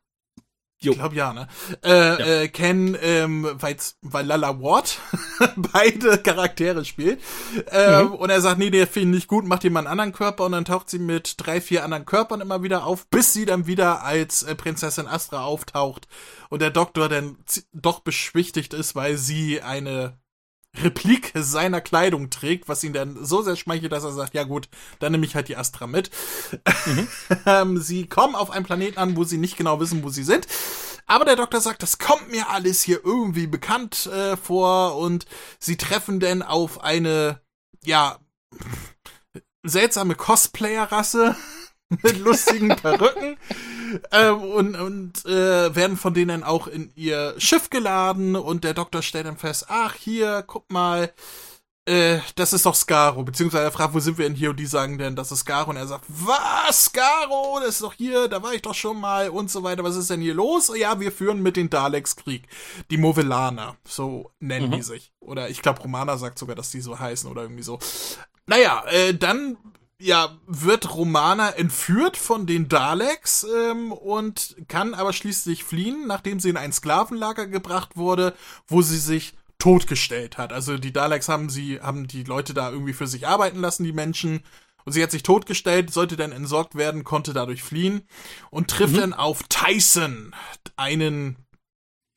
Jo. 0.81 0.93
Ich 0.93 0.99
glaube 0.99 1.17
ja, 1.17 1.33
ne? 1.33 1.49
Äh, 1.83 1.91
ja. 1.91 2.19
äh, 2.19 2.49
kennen, 2.49 2.97
ähm, 3.03 3.49
weil, 3.55 3.77
weil 4.01 4.27
Lala 4.27 4.61
Ward 4.61 5.01
beide 5.73 6.19
Charaktere 6.19 6.85
spielt. 6.85 7.21
Ähm, 7.73 8.07
mhm. 8.07 8.15
Und 8.15 8.31
er 8.31 8.41
sagt, 8.41 8.61
nee, 8.61 8.71
der 8.71 8.87
finde 8.87 9.09
ich 9.09 9.23
nicht 9.23 9.29
gut, 9.29 9.45
mach 9.45 9.59
dir 9.59 9.73
mal 9.73 9.81
einen 9.81 9.89
anderen 9.89 10.13
Körper 10.13 10.45
und 10.45 10.53
dann 10.53 10.65
taucht 10.65 10.89
sie 10.89 11.01
mit 11.01 11.35
drei, 11.39 11.61
vier 11.61 11.83
anderen 11.83 12.07
Körpern 12.07 12.41
immer 12.41 12.63
wieder 12.63 12.87
auf, 12.87 13.09
bis 13.09 13.33
sie 13.33 13.45
dann 13.45 13.67
wieder 13.67 14.05
als 14.05 14.45
äh, 14.45 14.55
Prinzessin 14.55 15.09
Astra 15.09 15.43
auftaucht 15.43 16.07
und 16.49 16.63
der 16.63 16.71
Doktor 16.71 17.09
dann 17.09 17.39
doch 17.73 17.99
beschwichtigt 17.99 18.73
ist, 18.73 18.95
weil 18.95 19.17
sie 19.17 19.61
eine 19.61 20.17
Replik 20.77 21.33
seiner 21.35 21.81
Kleidung 21.81 22.31
trägt, 22.31 22.69
was 22.69 22.85
ihn 22.85 22.93
dann 22.93 23.25
so 23.25 23.43
sehr 23.43 23.57
schmeichelt, 23.57 23.91
dass 23.91 24.05
er 24.05 24.13
sagt, 24.13 24.35
ja 24.35 24.45
gut, 24.45 24.69
dann 24.99 25.13
nehme 25.13 25.27
ich 25.27 25.35
halt 25.35 25.49
die 25.49 25.57
Astra 25.57 25.87
mit. 25.87 26.11
Mhm. 26.87 27.09
Ähm, 27.47 27.79
sie 27.79 28.07
kommen 28.07 28.35
auf 28.35 28.51
einen 28.51 28.65
Planeten 28.65 28.99
an, 28.99 29.17
wo 29.17 29.25
sie 29.25 29.39
nicht 29.39 29.57
genau 29.57 29.81
wissen, 29.81 30.03
wo 30.03 30.09
sie 30.11 30.23
sind. 30.23 30.47
Aber 31.07 31.25
der 31.25 31.37
Doktor 31.37 31.61
sagt, 31.61 31.83
das 31.83 31.99
kommt 31.99 32.31
mir 32.31 32.51
alles 32.51 32.83
hier 32.83 33.01
irgendwie 33.03 33.47
bekannt 33.47 34.07
äh, 34.07 34.37
vor 34.37 34.97
und 34.97 35.25
sie 35.59 35.77
treffen 35.77 36.21
denn 36.21 36.43
auf 36.43 36.83
eine, 36.83 37.41
ja, 37.85 38.19
seltsame 39.63 40.15
Cosplayer-Rasse 40.15 41.37
mit 42.03 42.19
lustigen 42.19 42.69
Perücken 42.77 43.39
ähm, 44.13 44.43
und, 44.43 44.75
und 44.77 45.25
äh, 45.27 45.75
werden 45.75 45.97
von 45.97 46.15
denen 46.15 46.43
auch 46.43 46.67
in 46.67 46.91
ihr 46.95 47.35
Schiff 47.39 47.71
geladen 47.71 48.37
und 48.37 48.65
der 48.65 48.75
Doktor 48.75 49.03
stellt 49.03 49.27
dann 49.27 49.37
fest, 49.37 49.67
ach 49.69 49.95
hier, 49.95 50.45
guck 50.47 50.71
mal, 50.71 51.13
äh, 51.89 52.21
das 52.35 52.53
ist 52.53 52.67
doch 52.67 52.75
Scaro, 52.75 53.23
beziehungsweise 53.23 53.65
er 53.65 53.73
fragt, 53.73 53.95
wo 53.95 54.01
sind 54.01 54.19
wir 54.19 54.27
denn 54.27 54.37
hier? 54.37 54.51
Und 54.51 54.61
die 54.61 54.67
sagen 54.67 54.99
dann, 54.99 55.17
das 55.17 55.33
ist 55.33 55.41
Scaro 55.41 55.71
und 55.71 55.77
er 55.77 55.87
sagt, 55.87 56.05
was, 56.09 56.85
Scaro, 56.85 57.61
das 57.61 57.77
ist 57.77 57.83
doch 57.83 57.95
hier, 57.95 58.29
da 58.29 58.43
war 58.43 58.53
ich 58.53 58.61
doch 58.61 58.75
schon 58.75 59.01
mal 59.01 59.31
und 59.31 59.51
so 59.51 59.63
weiter, 59.63 59.83
was 59.85 59.97
ist 59.97 60.11
denn 60.11 60.21
hier 60.21 60.35
los? 60.35 60.71
Ja, 60.77 61.01
wir 61.01 61.11
führen 61.11 61.43
mit 61.43 61.57
den 61.57 61.71
Daleks 61.71 62.17
Krieg, 62.17 62.47
die 62.91 62.99
Movelaner, 62.99 63.77
so 63.87 64.31
nennen 64.39 64.69
mhm. 64.69 64.73
die 64.73 64.83
sich, 64.83 65.13
oder 65.21 65.49
ich 65.49 65.63
glaube 65.63 65.81
Romana 65.81 66.19
sagt 66.19 66.39
sogar, 66.39 66.57
dass 66.57 66.71
die 66.71 66.83
so 66.83 66.99
heißen 66.99 67.31
oder 67.31 67.43
irgendwie 67.43 67.63
so. 67.63 67.79
Naja, 68.47 68.85
äh, 68.89 69.15
dann 69.15 69.57
ja, 70.01 70.39
wird 70.47 70.95
Romana 70.95 71.51
entführt 71.51 72.17
von 72.17 72.47
den 72.47 72.69
Daleks 72.69 73.45
ähm, 73.45 73.93
und 73.93 74.57
kann 74.69 74.95
aber 74.95 75.13
schließlich 75.13 75.65
fliehen, 75.65 76.07
nachdem 76.07 76.39
sie 76.39 76.51
in 76.51 76.57
ein 76.57 76.73
Sklavenlager 76.73 77.47
gebracht 77.47 77.97
wurde, 77.97 78.35
wo 78.69 78.81
sie 78.83 78.99
sich 78.99 79.35
totgestellt 79.59 80.39
hat. 80.39 80.53
Also 80.53 80.79
die 80.79 80.93
Daleks 80.93 81.29
haben 81.29 81.51
sie, 81.51 81.81
haben 81.81 82.07
die 82.07 82.23
Leute 82.23 82.55
da 82.55 82.71
irgendwie 82.71 82.93
für 82.93 83.09
sich 83.09 83.27
arbeiten 83.27 83.59
lassen, 83.59 83.83
die 83.83 83.93
Menschen. 83.93 84.45
Und 84.85 84.93
sie 84.93 85.03
hat 85.03 85.11
sich 85.11 85.25
totgestellt, 85.25 85.93
sollte 85.93 86.17
dann 86.17 86.33
entsorgt 86.33 86.77
werden, 86.77 87.03
konnte 87.03 87.33
dadurch 87.33 87.63
fliehen 87.63 88.07
und 88.51 88.71
trifft 88.71 88.95
mhm. 88.95 89.01
dann 89.01 89.15
auf 89.15 89.43
Tyson, 89.49 90.35
einen 90.77 91.37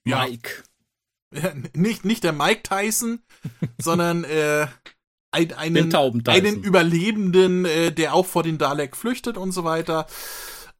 ja, 0.06 0.24
Mike. 0.26 0.64
Nicht, 1.74 2.04
nicht 2.04 2.26
der 2.26 2.34
Mike 2.34 2.64
Tyson, 2.64 3.22
sondern 3.78 4.26
äh, 4.26 4.68
ein, 5.32 5.54
einen, 5.54 5.96
einen 6.28 6.64
Überlebenden, 6.64 7.66
äh, 7.66 7.92
der 7.92 8.14
auch 8.14 8.26
vor 8.26 8.44
den 8.44 8.58
Dalek 8.58 8.96
flüchtet 8.96 9.38
und 9.38 9.52
so 9.52 9.64
weiter. 9.64 10.08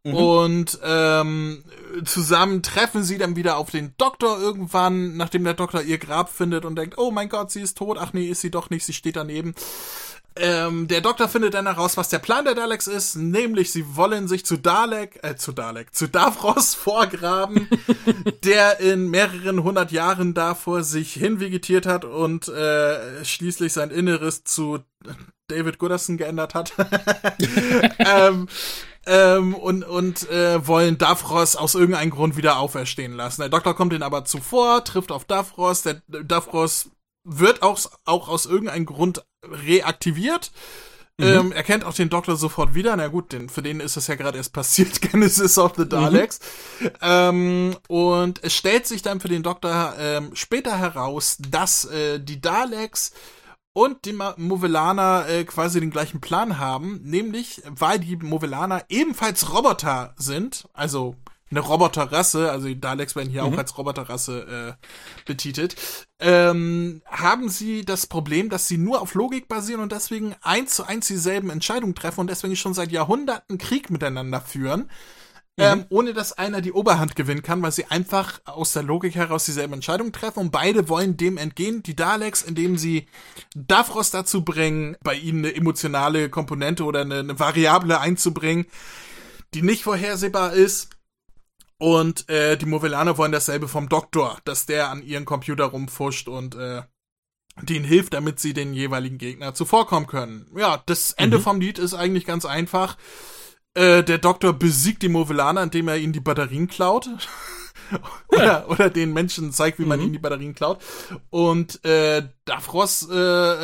Mhm. 0.04 0.14
Und 0.14 0.80
ähm, 0.84 1.64
zusammen 2.06 2.64
treffen 2.64 3.04
sie 3.04 3.18
dann 3.18 3.36
wieder 3.36 3.58
auf 3.58 3.70
den 3.70 3.94
Doktor 3.98 4.40
irgendwann, 4.40 5.16
nachdem 5.16 5.44
der 5.44 5.54
Doktor 5.54 5.84
ihr 5.84 6.00
Grab 6.00 6.30
findet 6.30 6.66
und 6.66 6.76
denkt, 6.76 6.98
oh 6.98 7.12
mein 7.12 7.30
Gott, 7.30 7.52
sie 7.52 7.62
ist 7.62 7.78
tot. 7.78 7.98
Ach 8.00 8.12
nee, 8.14 8.28
ist 8.28 8.42
sie 8.42 8.52
doch 8.52 8.70
nicht, 8.70 8.86
sie 8.86 8.94
steht 8.94 9.16
daneben. 9.16 9.54
Ähm, 10.44 10.88
der 10.88 11.02
Doktor 11.02 11.30
findet 11.30 11.54
dann 11.54 11.68
heraus, 11.68 11.98
was 11.98 12.10
der 12.10 12.18
Plan 12.18 12.46
der 12.46 12.56
Daleks 12.56 12.88
ist, 12.88 13.16
nämlich 13.16 13.72
sie 13.72 13.96
wollen 13.96 14.28
sich 14.28 14.44
zu 14.44 14.58
Dalek, 14.58 15.20
äh, 15.22 15.36
zu 15.36 15.52
Dalek, 15.52 15.94
zu 15.94 16.08
Davros 16.08 16.74
vorgraben, 16.76 17.70
der 18.44 18.80
in 18.80 19.08
mehreren 19.10 19.62
hundert 19.62 19.92
Jahren 19.92 20.34
davor 20.34 20.84
sich 20.84 21.14
hinvegetiert 21.14 21.86
hat 21.86 22.06
und 22.06 22.48
äh, 22.48 23.24
schließlich 23.24 23.72
sein 23.72 23.92
Inneres 23.92 24.44
zu 24.44 24.80
David 25.48 25.78
Gooderson 25.78 26.18
geändert 26.18 26.56
hat. 26.56 26.74
ähm, 28.00 28.48
ähm, 29.06 29.54
und 29.54 29.84
und 29.84 30.28
äh, 30.32 30.66
wollen 30.68 30.98
Davros 30.98 31.56
aus 31.56 31.76
irgendeinem 31.76 32.10
Grund 32.10 32.36
wieder 32.36 32.58
auferstehen 32.58 33.14
lassen. 33.14 33.42
Der 33.42 33.50
Doktor 33.50 33.76
kommt 33.76 33.94
ihnen 33.94 34.04
aber 34.04 34.26
zuvor, 34.26 34.84
trifft 34.84 35.12
auf 35.12 35.26
Davros, 35.26 35.84
der 35.84 36.02
Davros 36.08 36.90
wird 37.24 37.62
auch, 37.62 37.80
auch 38.06 38.30
aus 38.30 38.46
irgendeinem 38.46 38.86
Grund 38.86 39.24
reaktiviert. 39.44 40.52
Mhm. 41.18 41.26
Ähm, 41.26 41.52
er 41.52 41.64
kennt 41.64 41.84
auch 41.84 41.94
den 41.94 42.10
Doktor 42.10 42.36
sofort 42.36 42.74
wieder. 42.74 42.96
Na 42.96 43.08
gut, 43.08 43.32
denn 43.34 43.50
für 43.50 43.62
den 43.62 43.80
ist 43.80 43.98
es 43.98 44.08
ja 44.08 44.16
gerade 44.16 44.38
erst 44.38 44.54
passiert, 44.54 45.02
Genesis 45.12 45.58
of 45.58 45.74
the 45.78 45.88
Daleks. 45.88 46.40
Mhm. 46.80 46.90
Ähm, 47.02 47.78
und 47.88 48.44
es 48.44 48.54
stellt 48.54 48.88
sich 48.88 49.02
dann 49.02 49.20
für 49.20 49.28
den 49.28 49.44
Doktor 49.44 49.96
ähm, 50.00 50.32
später 50.34 50.78
heraus, 50.78 51.38
dass 51.40 51.86
äh, 51.86 52.20
die 52.20 52.42
Daleks 52.42 53.12
und 53.74 54.04
die 54.06 54.18
Movelaner 54.38 55.28
äh, 55.30 55.44
quasi 55.46 55.80
den 55.80 55.92
gleichen 55.92 56.20
Plan 56.20 56.58
haben, 56.60 57.00
nämlich 57.04 57.62
weil 57.70 58.00
die 58.00 58.18
Movelaner 58.18 58.84
ebenfalls 58.90 59.54
Roboter 59.54 60.14
sind, 60.18 60.68
also 60.74 61.16
eine 61.52 61.60
Roboterrasse, 61.60 62.50
also 62.50 62.68
die 62.68 62.80
Daleks 62.80 63.16
werden 63.16 63.30
hier 63.30 63.44
mhm. 63.44 63.54
auch 63.54 63.58
als 63.58 63.78
Roboterrasse 63.78 64.78
äh, 64.80 64.88
betitelt, 65.26 65.76
ähm, 66.20 67.02
haben 67.06 67.50
sie 67.50 67.84
das 67.84 68.08
Problem, 68.08 68.50
dass 68.50 68.68
sie 68.68 68.78
nur 68.78 69.02
auf 69.02 69.14
Logik 69.14 69.48
basieren 69.48 69.82
und 69.82 69.92
deswegen 69.92 70.36
eins 70.42 70.76
zu 70.76 70.86
eins 70.86 71.08
dieselben 71.08 71.50
Entscheidungen 71.50 71.94
treffen 71.94 72.22
und 72.22 72.30
deswegen 72.30 72.56
schon 72.56 72.74
seit 72.74 72.92
Jahrhunderten 72.92 73.58
Krieg 73.58 73.90
miteinander 73.90 74.42
führen. 74.42 74.90
Mhm. 75.58 75.64
Ähm, 75.64 75.86
ohne 75.90 76.14
dass 76.14 76.32
einer 76.32 76.62
die 76.62 76.72
Oberhand 76.72 77.18
gewinnen 77.18 77.44
kann, 77.44 77.62
weil 77.62 77.74
sie 77.74 77.84
einfach 77.86 78.40
aus 78.46 78.72
der 78.72 78.84
Logik 78.84 79.16
heraus 79.16 79.44
dieselben 79.44 79.74
Entscheidungen 79.74 80.14
treffen 80.14 80.40
und 80.40 80.52
beide 80.52 80.88
wollen 80.88 81.18
dem 81.18 81.38
entgehen. 81.38 81.84
Die 81.84 81.96
Daleks, 81.96 82.42
indem 82.42 82.78
sie 82.78 83.08
Davros 83.54 84.12
dazu 84.12 84.46
bringen, 84.46 84.96
bei 85.04 85.16
ihnen 85.16 85.40
eine 85.40 85.54
emotionale 85.54 86.30
Komponente 86.30 86.86
oder 86.86 87.02
eine, 87.02 87.20
eine 87.20 87.38
Variable 87.38 88.00
einzubringen, 88.00 88.66
die 89.54 89.62
nicht 89.62 89.84
vorhersehbar 89.84 90.54
ist 90.54 90.90
und 91.82 92.30
äh, 92.30 92.58
die 92.58 92.68
Movelaner 92.68 93.18
wollen 93.18 93.32
dasselbe 93.32 93.68
vom 93.68 93.90
Doktor, 93.90 94.38
dass 94.46 94.68
der 94.68 94.92
an 94.92 95.02
ihren 95.02 95.26
Computer 95.26 95.64
rumfuscht 95.66 96.28
und 96.28 96.54
äh, 96.54 96.84
denen 97.64 97.86
hilft, 97.86 98.14
damit 98.14 98.40
sie 98.40 98.54
den 98.54 98.76
jeweiligen 98.76 99.18
Gegner 99.18 99.56
zuvorkommen 99.56 100.06
können. 100.06 100.46
Ja, 100.56 100.84
das 100.86 101.12
Ende 101.14 101.40
mhm. 101.40 101.42
vom 101.42 101.60
Lied 101.60 101.80
ist 101.80 101.96
eigentlich 101.96 102.26
ganz 102.26 102.46
einfach. 102.46 102.98
Äh, 103.74 104.04
der 104.04 104.20
Doktor 104.20 104.54
besiegt 104.54 105.02
die 105.02 105.10
Movelaner, 105.10 105.64
indem 105.64 105.88
er 105.88 105.98
ihnen 105.98 106.14
die 106.14 106.20
Batterien 106.20 106.68
klaut. 106.68 107.10
oder, 108.28 108.70
oder 108.70 108.90
den 108.90 109.14
Menschen 109.14 109.52
zeigt, 109.52 109.80
wie 109.80 109.86
man 109.86 110.00
mhm. 110.00 110.06
ihnen 110.06 110.14
die 110.14 110.20
Batterien 110.20 110.56
klaut. 110.56 110.80
Und 111.30 111.84
äh, 111.86 112.24
Davros, 112.46 113.08
äh, 113.10 113.16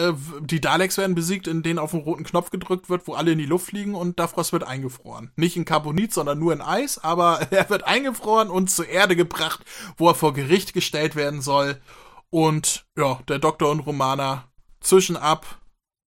äh, 0.09 0.13
die 0.41 0.61
Daleks 0.61 0.97
werden 0.97 1.15
besiegt, 1.15 1.47
in 1.47 1.63
denen 1.63 1.79
auf 1.79 1.91
den 1.91 2.01
roten 2.01 2.23
Knopf 2.23 2.49
gedrückt 2.49 2.89
wird, 2.89 3.07
wo 3.07 3.13
alle 3.13 3.31
in 3.31 3.37
die 3.37 3.45
Luft 3.45 3.67
fliegen 3.67 3.95
und 3.95 4.19
Davros 4.19 4.53
wird 4.53 4.63
eingefroren. 4.63 5.31
Nicht 5.35 5.57
in 5.57 5.65
Carbonit, 5.65 6.13
sondern 6.13 6.39
nur 6.39 6.53
in 6.53 6.61
Eis, 6.61 6.97
aber 7.03 7.39
er 7.51 7.69
wird 7.69 7.83
eingefroren 7.83 8.49
und 8.49 8.69
zur 8.69 8.87
Erde 8.87 9.15
gebracht, 9.15 9.63
wo 9.97 10.09
er 10.09 10.15
vor 10.15 10.33
Gericht 10.33 10.73
gestellt 10.73 11.15
werden 11.15 11.41
soll. 11.41 11.77
Und 12.29 12.85
ja, 12.97 13.19
der 13.27 13.39
Doktor 13.39 13.71
und 13.71 13.81
Romana 13.81 14.51
zwischen 14.79 15.17
ab 15.17 15.61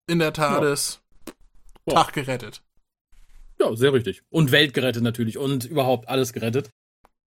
in 0.07 0.19
der 0.19 0.33
TARDIS. 0.33 1.01
Ja. 1.85 1.93
Tag 1.93 2.13
gerettet. 2.13 2.61
Ja, 3.59 3.75
sehr 3.75 3.93
richtig. 3.93 4.23
Und 4.29 4.51
Welt 4.51 4.73
gerettet 4.73 5.03
natürlich 5.03 5.37
und 5.37 5.65
überhaupt 5.65 6.09
alles 6.09 6.33
gerettet. 6.33 6.69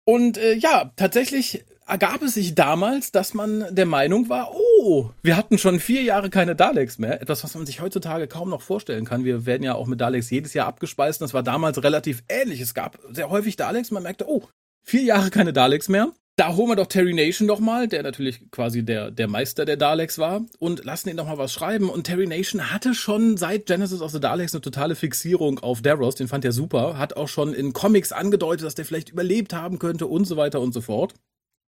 Und 0.09 0.39
äh, 0.39 0.55
ja, 0.55 0.91
tatsächlich 0.97 1.67
ergab 1.87 2.23
es 2.23 2.33
sich 2.33 2.55
damals, 2.55 3.13
dass 3.13 3.35
man 3.35 3.67
der 3.75 3.85
Meinung 3.85 4.31
war, 4.31 4.55
oh, 4.55 5.11
wir 5.23 5.37
hatten 5.37 5.59
schon 5.59 5.81
vier 5.81 6.01
Jahre 6.01 6.31
keine 6.31 6.57
Daleks 6.57 6.97
mehr. 6.97 7.21
Etwas, 7.21 7.45
was 7.45 7.55
man 7.55 7.67
sich 7.67 7.83
heutzutage 7.83 8.27
kaum 8.27 8.49
noch 8.49 8.63
vorstellen 8.63 9.05
kann. 9.05 9.27
Wir 9.27 9.45
werden 9.45 9.65
ja 9.65 9.75
auch 9.75 9.87
mit 9.87 10.01
Daleks 10.01 10.31
jedes 10.31 10.55
Jahr 10.55 10.67
abgespeist. 10.67 11.21
Das 11.21 11.35
war 11.35 11.43
damals 11.43 11.83
relativ 11.85 12.23
ähnlich. 12.31 12.63
Es 12.63 12.73
gab 12.73 12.99
sehr 13.11 13.29
häufig 13.29 13.57
Daleks. 13.57 13.91
Man 13.91 14.03
merkte, 14.03 14.27
oh, 14.27 14.45
vier 14.83 15.03
Jahre 15.03 15.29
keine 15.29 15.53
Daleks 15.53 15.91
mehr 15.91 16.11
da 16.39 16.55
holen 16.55 16.69
wir 16.69 16.77
doch 16.77 16.87
Terry 16.87 17.15
Nation 17.15 17.49
doch 17.49 17.59
mal, 17.59 17.89
der 17.89 18.05
natürlich 18.05 18.49
quasi 18.53 18.85
der, 18.85 19.11
der 19.11 19.27
Meister 19.27 19.65
der 19.65 19.77
Daleks 19.77 20.19
war, 20.19 20.47
und 20.61 20.85
lassen 20.85 21.09
ihn 21.09 21.17
doch 21.17 21.27
mal 21.27 21.37
was 21.37 21.53
schreiben. 21.53 21.91
Und 21.91 22.05
Terry 22.05 22.29
Nation 22.29 22.71
hatte 22.71 22.95
schon 22.95 23.37
seit 23.37 23.67
Genesis 23.67 24.01
of 24.01 24.13
the 24.13 24.21
Daleks 24.21 24.55
eine 24.55 24.61
totale 24.61 24.95
Fixierung 24.95 25.59
auf 25.59 25.83
Davros, 25.83 26.15
den 26.15 26.29
fand 26.29 26.45
er 26.45 26.53
super, 26.53 26.97
hat 26.97 27.17
auch 27.17 27.27
schon 27.27 27.55
in 27.55 27.73
Comics 27.73 28.13
angedeutet, 28.13 28.65
dass 28.65 28.77
der 28.77 28.85
vielleicht 28.85 29.11
überlebt 29.11 29.53
haben 29.53 29.81
könnte 29.81 30.07
und 30.07 30.27
so 30.27 30.37
weiter 30.37 30.61
und 30.61 30.73
so 30.73 30.81
fort. 30.81 31.15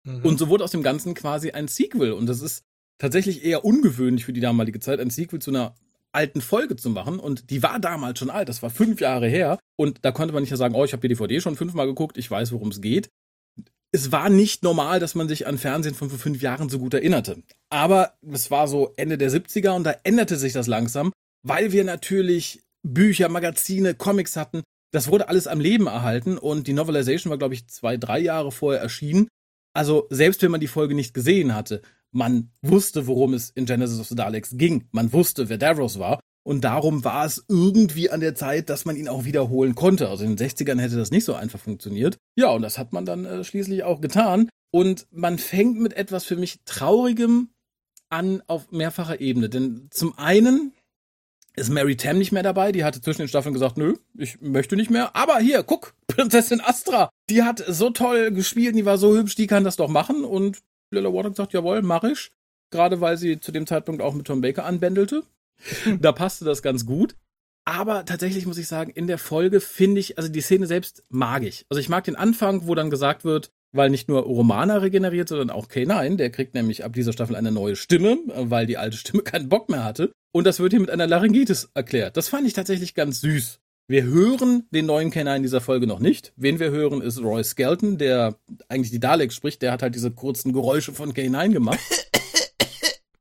Mhm. 0.04 0.26
Und 0.26 0.38
so 0.40 0.50
wurde 0.50 0.66
aus 0.66 0.72
dem 0.72 0.84
Ganzen 0.84 1.14
quasi 1.14 1.52
ein 1.52 1.70
Sequel. 1.70 2.12
Und 2.12 2.28
das 2.28 2.42
ist 2.42 2.64
tatsächlich 2.98 3.46
eher 3.46 3.64
ungewöhnlich 3.64 4.26
für 4.26 4.34
die 4.34 4.42
damalige 4.42 4.82
Zeit, 4.82 5.00
ein 5.00 5.10
Sequel 5.10 5.40
zu 5.40 5.52
einer 5.52 5.74
alten 6.12 6.42
Folge 6.42 6.76
zu 6.76 6.90
machen. 6.90 7.18
Und 7.18 7.50
die 7.50 7.64
war 7.64 7.80
damals 7.80 8.20
schon 8.20 8.30
alt, 8.30 8.50
das 8.50 8.62
war 8.62 8.72
fünf 8.72 9.00
Jahre 9.00 9.30
her. 9.30 9.58
Und 9.78 10.00
da 10.02 10.12
konnte 10.12 10.34
man 10.34 10.44
nicht 10.44 10.54
sagen, 10.54 10.76
oh, 10.76 10.84
ich 10.84 10.92
habe 10.92 11.02
die 11.02 11.08
DVD 11.08 11.40
schon 11.40 11.56
fünfmal 11.56 11.88
geguckt, 11.88 12.18
ich 12.18 12.30
weiß, 12.30 12.52
worum 12.52 12.72
es 12.72 12.82
geht 12.82 13.10
es 13.92 14.12
war 14.12 14.30
nicht 14.30 14.64
normal, 14.64 15.00
dass 15.00 15.16
man 15.16 15.28
sich 15.28 15.48
an 15.48 15.58
Fernsehen 15.58 15.96
von 15.96 16.10
vor 16.10 16.20
fünf 16.20 16.42
Jahren 16.42 16.70
so 16.70 16.80
gut 16.80 16.94
erinnerte. 16.94 17.42
Aber 17.70 18.14
es 18.32 18.52
war 18.52 18.68
so 18.68 18.94
Ende 18.98 19.18
der 19.18 19.32
70er 19.32 19.72
und 19.72 19.84
da 19.84 19.96
änderte 20.04 20.38
sich 20.38 20.54
das 20.54 20.68
langsam, 20.68 21.12
weil 21.44 21.72
wir 21.72 21.84
natürlich 21.84 22.62
Bücher, 22.84 23.30
Magazine, 23.30 23.96
Comics 23.96 24.36
hatten. 24.36 24.62
Das 24.92 25.08
wurde 25.08 25.28
alles 25.28 25.48
am 25.48 25.60
Leben 25.60 25.88
erhalten 25.88 26.38
und 26.38 26.68
die 26.68 26.74
Novelization 26.74 27.30
war, 27.30 27.38
glaube 27.38 27.54
ich, 27.54 27.68
zwei, 27.68 27.98
drei 27.98 28.20
Jahre 28.20 28.52
vorher 28.52 28.82
erschienen. 28.82 29.28
Also 29.74 30.08
selbst 30.10 30.42
wenn 30.42 30.52
man 30.52 30.62
die 30.62 30.68
Folge 30.68 30.96
nicht 30.96 31.14
gesehen 31.14 31.54
hatte, 31.54 31.82
man 32.12 32.52
wusste, 32.62 33.06
worum 33.08 33.34
es 33.34 33.52
in 33.52 33.66
Genesis 33.66 34.00
of 34.00 34.08
the 34.08 34.16
Daleks 34.16 34.58
ging. 34.58 34.88
Man 34.92 35.14
wusste, 35.14 35.50
wer 35.50 35.58
Davros 35.58 36.00
war. 36.00 36.20
Und 36.50 36.62
darum 36.62 37.04
war 37.04 37.28
es 37.28 37.46
irgendwie 37.48 38.10
an 38.10 38.22
der 38.22 38.34
Zeit, 38.34 38.72
dass 38.72 38.84
man 38.84 38.96
ihn 38.96 39.08
auch 39.08 39.24
wiederholen 39.24 39.76
konnte. 39.76 40.10
Also 40.10 40.24
in 40.24 40.36
den 40.36 40.50
60ern 40.50 40.80
hätte 40.80 40.98
das 40.98 41.12
nicht 41.12 41.26
so 41.26 41.36
einfach 41.36 41.60
funktioniert. 41.60 42.18
Ja, 42.36 42.50
und 42.50 42.64
das 42.64 42.80
hat 42.80 42.92
man 42.92 43.06
dann 43.06 43.24
äh, 43.26 43.44
schließlich 43.44 43.84
auch 43.84 44.02
getan. 44.02 44.50
Und 44.72 45.06
man 45.12 45.38
fängt 45.38 45.80
mit 45.80 45.94
etwas 45.94 46.24
für 46.24 46.38
mich 46.38 46.62
Traurigem 46.66 47.50
an 48.10 48.42
auf 48.48 48.72
mehrfacher 48.72 49.22
Ebene. 49.22 49.48
Denn 49.48 49.90
zum 49.92 50.18
einen 50.18 50.74
ist 51.56 51.70
Mary 51.70 51.96
Tam 51.98 52.18
nicht 52.18 52.32
mehr 52.32 52.42
dabei. 52.42 52.72
Die 52.72 52.84
hatte 52.84 53.00
zwischen 53.00 53.22
den 53.22 53.28
Staffeln 53.28 53.54
gesagt, 53.54 53.78
nö, 53.78 53.98
ich 54.18 54.42
möchte 54.42 54.76
nicht 54.76 54.90
mehr. 54.90 55.16
Aber 55.16 55.38
hier, 55.38 55.62
guck, 55.62 55.94
Prinzessin 56.08 56.62
Astra. 56.62 57.12
Die 57.30 57.44
hat 57.44 57.64
so 57.68 57.92
toll 57.92 58.32
gespielt, 58.32 58.76
die 58.76 58.88
war 58.88 58.98
so 58.98 59.16
hübsch, 59.16 59.36
die 59.36 59.46
kann 59.46 59.66
das 59.66 59.76
doch 59.76 59.88
machen. 59.88 60.24
Und 60.24 60.64
Lilla 60.90 61.14
Water 61.14 61.30
gesagt, 61.30 61.54
jawohl, 61.54 61.84
mach 61.84 62.06
ich. 62.06 62.32
Gerade 62.72 63.02
weil 63.02 63.18
sie 63.18 63.40
zu 63.40 63.52
dem 63.52 63.68
Zeitpunkt 63.68 64.02
auch 64.02 64.16
mit 64.16 64.26
Tom 64.26 64.42
Baker 64.42 64.66
anbändelte. 64.66 65.22
da 66.00 66.12
passte 66.12 66.46
das 66.46 66.62
ganz 66.62 66.86
gut. 66.86 67.16
Aber 67.66 68.06
tatsächlich 68.06 68.46
muss 68.46 68.58
ich 68.58 68.68
sagen, 68.68 68.92
in 68.92 69.08
der 69.08 69.20
Folge 69.20 69.62
finde 69.62 70.00
ich, 70.00 70.18
also 70.18 70.30
die 70.30 70.42
Szene 70.42 70.66
selbst 70.66 71.04
mag 71.10 71.44
ich. 71.44 71.66
Also 71.70 71.80
ich 71.80 71.90
mag 71.90 72.04
den 72.04 72.16
Anfang, 72.16 72.68
wo 72.68 72.74
dann 72.74 72.90
gesagt 72.90 73.26
wird, 73.26 73.52
weil 73.72 73.90
nicht 73.90 74.10
nur 74.10 74.22
Romana 74.22 74.78
regeneriert, 74.78 75.30
sondern 75.30 75.52
auch 75.52 75.68
K9, 75.68 76.16
der 76.16 76.32
kriegt 76.32 76.56
nämlich 76.56 76.84
ab 76.84 76.94
dieser 76.94 77.14
Staffel 77.14 77.36
eine 77.36 77.52
neue 77.52 77.76
Stimme, 77.76 78.18
weil 78.26 78.66
die 78.66 78.78
alte 78.78 78.98
Stimme 78.98 79.22
keinen 79.24 79.50
Bock 79.50 79.70
mehr 79.70 79.84
hatte. 79.84 80.12
Und 80.32 80.46
das 80.46 80.60
wird 80.60 80.74
hier 80.74 80.80
mit 80.80 80.90
einer 80.90 81.08
Laryngitis 81.08 81.70
erklärt. 81.74 82.18
Das 82.18 82.30
fand 82.30 82.48
ich 82.48 82.54
tatsächlich 82.54 82.96
ganz 82.96 83.22
süß. 83.22 83.60
Wir 83.88 84.04
hören 84.04 84.68
den 84.70 84.86
neuen 84.86 85.12
K9 85.12 85.38
in 85.38 85.44
dieser 85.44 85.62
Folge 85.62 85.88
noch 85.88 86.00
nicht. 86.00 86.32
Wen 86.36 86.60
wir 86.60 86.70
hören, 86.70 87.02
ist 87.02 87.20
Roy 87.20 87.44
Skelton, 87.44 87.98
der 87.98 88.36
eigentlich 88.68 88.92
die 88.92 89.00
Daleks 89.00 89.34
spricht. 89.34 89.64
Der 89.64 89.72
hat 89.72 89.82
halt 89.82 89.96
diese 89.96 90.12
kurzen 90.12 90.54
Geräusche 90.54 90.94
von 90.94 91.14
K9 91.14 91.52
gemacht. 91.52 91.80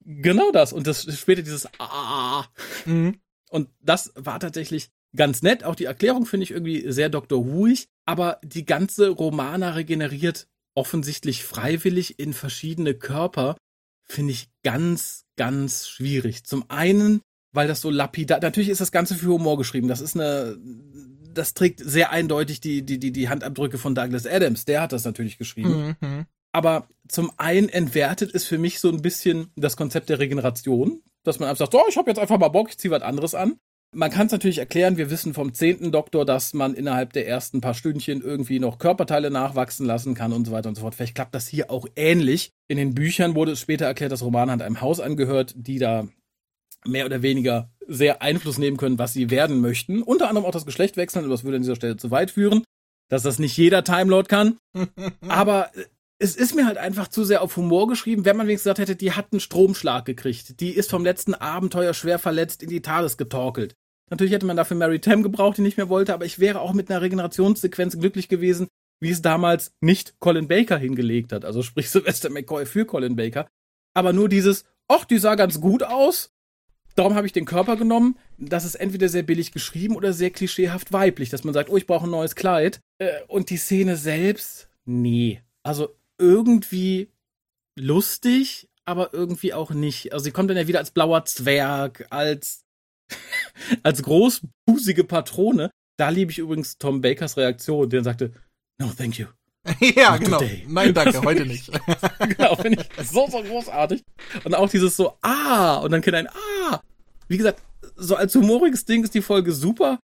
Genau 0.09 0.51
das. 0.53 0.73
Und 0.73 0.87
das 0.87 1.03
später 1.19 1.43
dieses 1.43 1.69
Ah. 1.79 2.47
Mhm. 2.87 3.21
Und 3.51 3.69
das 3.81 4.11
war 4.15 4.41
tatsächlich 4.41 4.89
ganz 5.15 5.43
nett. 5.43 5.65
Auch 5.65 5.75
die 5.75 5.85
Erklärung 5.85 6.25
finde 6.25 6.45
ich 6.45 6.51
irgendwie 6.51 6.91
sehr 6.91 7.11
Dr. 7.11 7.47
Whoig. 7.47 7.89
Aber 8.07 8.41
die 8.43 8.65
ganze 8.65 9.11
Romana 9.11 9.73
regeneriert 9.73 10.49
offensichtlich 10.75 11.45
freiwillig 11.45 12.19
in 12.19 12.33
verschiedene 12.33 12.95
Körper. 12.95 13.57
Finde 14.07 14.33
ich 14.33 14.49
ganz, 14.63 15.27
ganz 15.37 15.87
schwierig. 15.89 16.45
Zum 16.45 16.65
einen, 16.71 17.21
weil 17.53 17.69
das 17.69 17.83
so 17.83 17.91
lapidar, 17.91 18.41
natürlich 18.41 18.71
ist 18.71 18.81
das 18.81 18.93
Ganze 18.93 19.15
für 19.15 19.27
Humor 19.27 19.59
geschrieben. 19.59 19.89
Das 19.89 20.01
ist 20.01 20.15
eine, 20.17 20.59
das 21.35 21.53
trägt 21.53 21.81
sehr 21.81 22.13
eindeutig 22.13 22.61
die, 22.61 22.81
die, 22.81 22.99
die, 22.99 23.13
die 23.13 23.29
Handabdrücke 23.29 23.77
von 23.77 23.95
Douglas 23.95 24.27
Adams. 24.27 24.65
Der 24.65 24.81
hat 24.81 24.93
das 24.93 25.05
natürlich 25.05 25.37
geschrieben. 25.37 25.97
Mhm. 26.01 26.27
Aber 26.59 26.89
zum 27.07 27.31
einen 27.37 27.69
entwertet 27.69 28.35
es 28.35 28.45
für 28.45 28.59
mich 28.59 28.81
so 28.81 28.89
ein 28.89 29.01
bisschen 29.01 29.53
das 29.55 29.77
Konzept 29.77 30.09
der 30.09 30.19
Regeneration, 30.19 31.03
dass 31.23 31.39
man 31.39 31.49
einfach 31.49 31.67
sagt, 31.67 31.75
oh, 31.77 31.87
ich 31.89 31.97
habe 31.97 32.11
jetzt 32.11 32.19
einfach 32.19 32.37
mal 32.37 32.49
Bock, 32.49 32.71
ich 32.71 32.79
ziehe 32.79 32.91
was 32.91 33.03
anderes 33.03 33.37
an. 33.37 33.61
Man 33.95 34.11
kann 34.11 34.27
es 34.27 34.33
natürlich 34.33 34.59
erklären, 34.59 34.97
wir 34.97 35.09
wissen 35.09 35.35
vom 35.35 35.55
zehnten 35.55 35.93
Doktor, 35.93 36.25
dass 36.27 36.55
man 36.55 36.75
innerhalb 36.75 37.13
der 37.13 37.29
ersten 37.29 37.61
paar 37.61 37.75
Stündchen 37.75 38.23
irgendwie 38.23 38.59
noch 38.59 38.79
Körperteile 38.79 39.31
nachwachsen 39.31 39.87
lassen 39.87 40.15
kann 40.15 40.33
und 40.33 40.47
so 40.47 40.53
weiter 40.53 40.69
und 40.69 40.75
so 40.75 40.81
fort. 40.81 40.97
Vielleicht 40.97 41.15
klappt 41.15 41.37
das 41.37 41.47
hier 41.47 41.71
auch 41.71 41.87
ähnlich. 41.95 42.51
In 42.67 42.77
den 42.77 42.93
Büchern 42.93 43.37
wurde 43.37 43.53
es 43.53 43.61
später 43.61 43.87
erklärt, 43.87 44.11
dass 44.11 44.25
Romana 44.25 44.51
hat 44.51 44.63
einem 44.63 44.81
Haus 44.81 44.99
angehört, 44.99 45.55
die 45.57 45.79
da 45.79 46.09
mehr 46.85 47.07
oder 47.07 47.23
weniger 47.23 47.71
sehr 47.87 48.21
Einfluss 48.21 48.59
nehmen 48.59 48.79
können, 48.79 48.99
was 48.99 49.13
sie 49.13 49.31
werden 49.31 49.61
möchten. 49.61 50.03
Unter 50.03 50.29
anderem 50.29 50.45
auch 50.45 50.53
das 50.53 50.67
Geschlecht 50.67 50.97
wechseln, 50.97 51.25
aber 51.25 51.33
das 51.35 51.45
würde 51.45 51.59
an 51.59 51.63
dieser 51.63 51.77
Stelle 51.77 51.97
zu 51.97 52.11
weit 52.11 52.33
führen, 52.33 52.65
dass 53.09 53.23
das 53.23 53.39
nicht 53.39 53.57
jeder 53.57 53.85
Time 53.85 54.11
Lord 54.11 54.29
kann. 54.29 54.59
aber 55.29 55.71
es 56.19 56.35
ist 56.35 56.55
mir 56.55 56.67
halt 56.67 56.79
einfach 56.79 57.09
zu 57.09 57.25
sehr 57.25 57.43
auf 57.43 57.57
Humor 57.57 57.87
geschrieben, 57.87 58.25
wenn 58.25 58.37
man 58.37 58.47
wenigstens 58.47 58.65
gesagt 58.65 58.81
hätte, 58.81 58.97
die 58.97 59.13
hat 59.13 59.33
einen 59.33 59.41
Stromschlag 59.41 60.05
gekriegt. 60.05 60.61
Die 60.61 60.71
ist 60.71 60.91
vom 60.91 61.05
letzten 61.05 61.35
Abenteuer 61.35 61.95
schwer 61.95 62.19
verletzt 62.19 62.63
in 62.63 62.71
die 62.71 62.83
TARDIS 62.83 63.17
getorkelt. 63.17 63.75
Natürlich 64.11 64.33
hätte 64.33 64.47
man 64.47 64.57
dafür 64.57 64.77
Mary 64.77 65.01
Tam 65.01 65.23
gebraucht, 65.23 65.59
die 65.59 65.63
nicht 65.63 65.77
mehr 65.77 65.89
wollte, 65.89 66.15
aber 66.15 66.25
ich 66.25 66.39
wäre 66.39 66.61
auch 66.61 66.73
mit 66.73 66.91
einer 66.91 67.03
Regenerationssequenz 67.03 67.99
glücklich 67.99 68.29
gewesen, 68.29 68.67
wie 69.01 69.11
es 69.11 69.23
damals 69.23 69.73
nicht 69.81 70.19
Colin 70.19 70.49
Baker 70.49 70.79
hingelegt 70.79 71.33
hat. 71.33 71.45
Also 71.45 71.63
sprich 71.63 71.91
Sylvester 71.91 72.31
McCoy 72.31 72.67
für 72.67 72.85
Colin 72.85 73.17
Baker. 73.17 73.47
Aber 73.95 74.13
nur 74.13 74.29
dieses, 74.29 74.65
ach, 74.89 75.05
die 75.05 75.19
sah 75.19 75.37
ganz 75.37 75.61
gut 75.61 75.83
aus. 75.83 76.33
Darum 76.97 77.15
habe 77.15 77.27
ich 77.27 77.33
den 77.33 77.45
Körper 77.45 77.77
genommen. 77.77 78.19
Das 78.39 78.65
ist 78.65 78.75
entweder 78.75 79.09
sehr 79.09 79.23
billig 79.23 79.53
geschrieben 79.53 79.95
oder 79.95 80.13
sehr 80.13 80.31
klischeehaft 80.31 80.93
weiblich, 80.93 81.31
dass 81.31 81.45
man 81.45 81.55
sagt, 81.55 81.71
oh, 81.71 81.77
ich 81.77 81.87
brauche 81.87 82.09
ein 82.09 82.11
neues 82.11 82.35
Kleid. 82.35 82.81
Äh, 82.99 83.21
und 83.29 83.51
die 83.51 83.57
Szene 83.57 83.97
selbst, 83.97 84.69
nee. 84.85 85.43
Also 85.63 85.98
irgendwie 86.19 87.11
lustig, 87.79 88.69
aber 88.85 89.13
irgendwie 89.13 89.55
auch 89.55 89.71
nicht. 89.71 90.13
Also 90.13 90.25
sie 90.25 90.31
kommt 90.31 90.51
dann 90.51 90.57
ja 90.57 90.67
wieder 90.67 90.79
als 90.79 90.91
blauer 90.91 91.25
Zwerg, 91.25 92.07
als 92.11 92.65
als 93.83 94.03
großbusige 94.03 95.05
Patrone. 95.05 95.71
Da 95.97 96.11
liebe 96.11 96.31
ich 96.31 96.39
übrigens 96.39 96.79
Tom 96.79 97.01
Bakers 97.01 97.37
Reaktion, 97.37 97.91
der 97.91 98.05
sagte, 98.05 98.33
no, 98.79 98.93
thank 98.97 99.19
you. 99.19 99.27
ja, 99.81 100.13
Not 100.13 100.21
genau. 100.21 100.39
Today. 100.39 100.65
Nein, 100.69 100.95
danke, 100.95 101.21
heute 101.25 101.47
nicht. 101.47 101.71
genau, 102.21 102.55
finde 102.57 102.87
ich 102.99 103.09
so, 103.09 103.29
so 103.29 103.43
großartig. 103.43 104.03
Und 104.45 104.55
auch 104.55 104.69
dieses 104.69 104.97
so, 104.97 105.19
ah, 105.23 105.79
und 105.79 105.91
dann 105.91 106.01
kennt 106.01 106.17
ein, 106.17 106.29
ah. 106.29 106.81
Wie 107.27 107.37
gesagt, 107.37 107.63
so 107.97 108.17
als 108.17 108.35
humoriges 108.35 108.85
Ding 108.85 109.05
ist 109.05 109.15
die 109.15 109.23
Folge 109.23 109.53
super. 109.53 109.99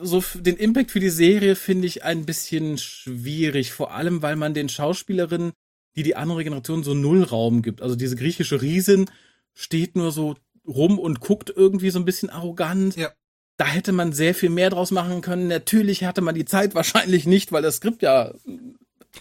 So 0.00 0.22
den 0.34 0.56
Impact 0.56 0.90
für 0.90 1.00
die 1.00 1.10
Serie 1.10 1.56
finde 1.56 1.86
ich 1.86 2.04
ein 2.04 2.24
bisschen 2.24 2.78
schwierig, 2.78 3.72
vor 3.72 3.92
allem 3.92 4.22
weil 4.22 4.36
man 4.36 4.54
den 4.54 4.68
Schauspielerinnen, 4.68 5.52
die 5.96 6.02
die 6.02 6.16
andere 6.16 6.44
Generation 6.44 6.84
so 6.84 6.94
null 6.94 7.22
Raum 7.22 7.62
gibt. 7.62 7.82
Also 7.82 7.96
diese 7.96 8.16
griechische 8.16 8.62
Riesin 8.62 9.10
steht 9.54 9.96
nur 9.96 10.12
so 10.12 10.36
rum 10.66 10.98
und 10.98 11.20
guckt 11.20 11.52
irgendwie 11.54 11.90
so 11.90 11.98
ein 11.98 12.04
bisschen 12.04 12.30
arrogant. 12.30 12.96
Ja. 12.96 13.10
Da 13.56 13.66
hätte 13.66 13.92
man 13.92 14.12
sehr 14.12 14.34
viel 14.34 14.48
mehr 14.48 14.70
draus 14.70 14.90
machen 14.90 15.20
können. 15.20 15.48
Natürlich 15.48 16.04
hatte 16.04 16.22
man 16.22 16.34
die 16.34 16.44
Zeit 16.44 16.74
wahrscheinlich 16.74 17.26
nicht, 17.26 17.52
weil 17.52 17.62
das 17.62 17.76
Skript 17.76 18.02
ja, 18.02 18.32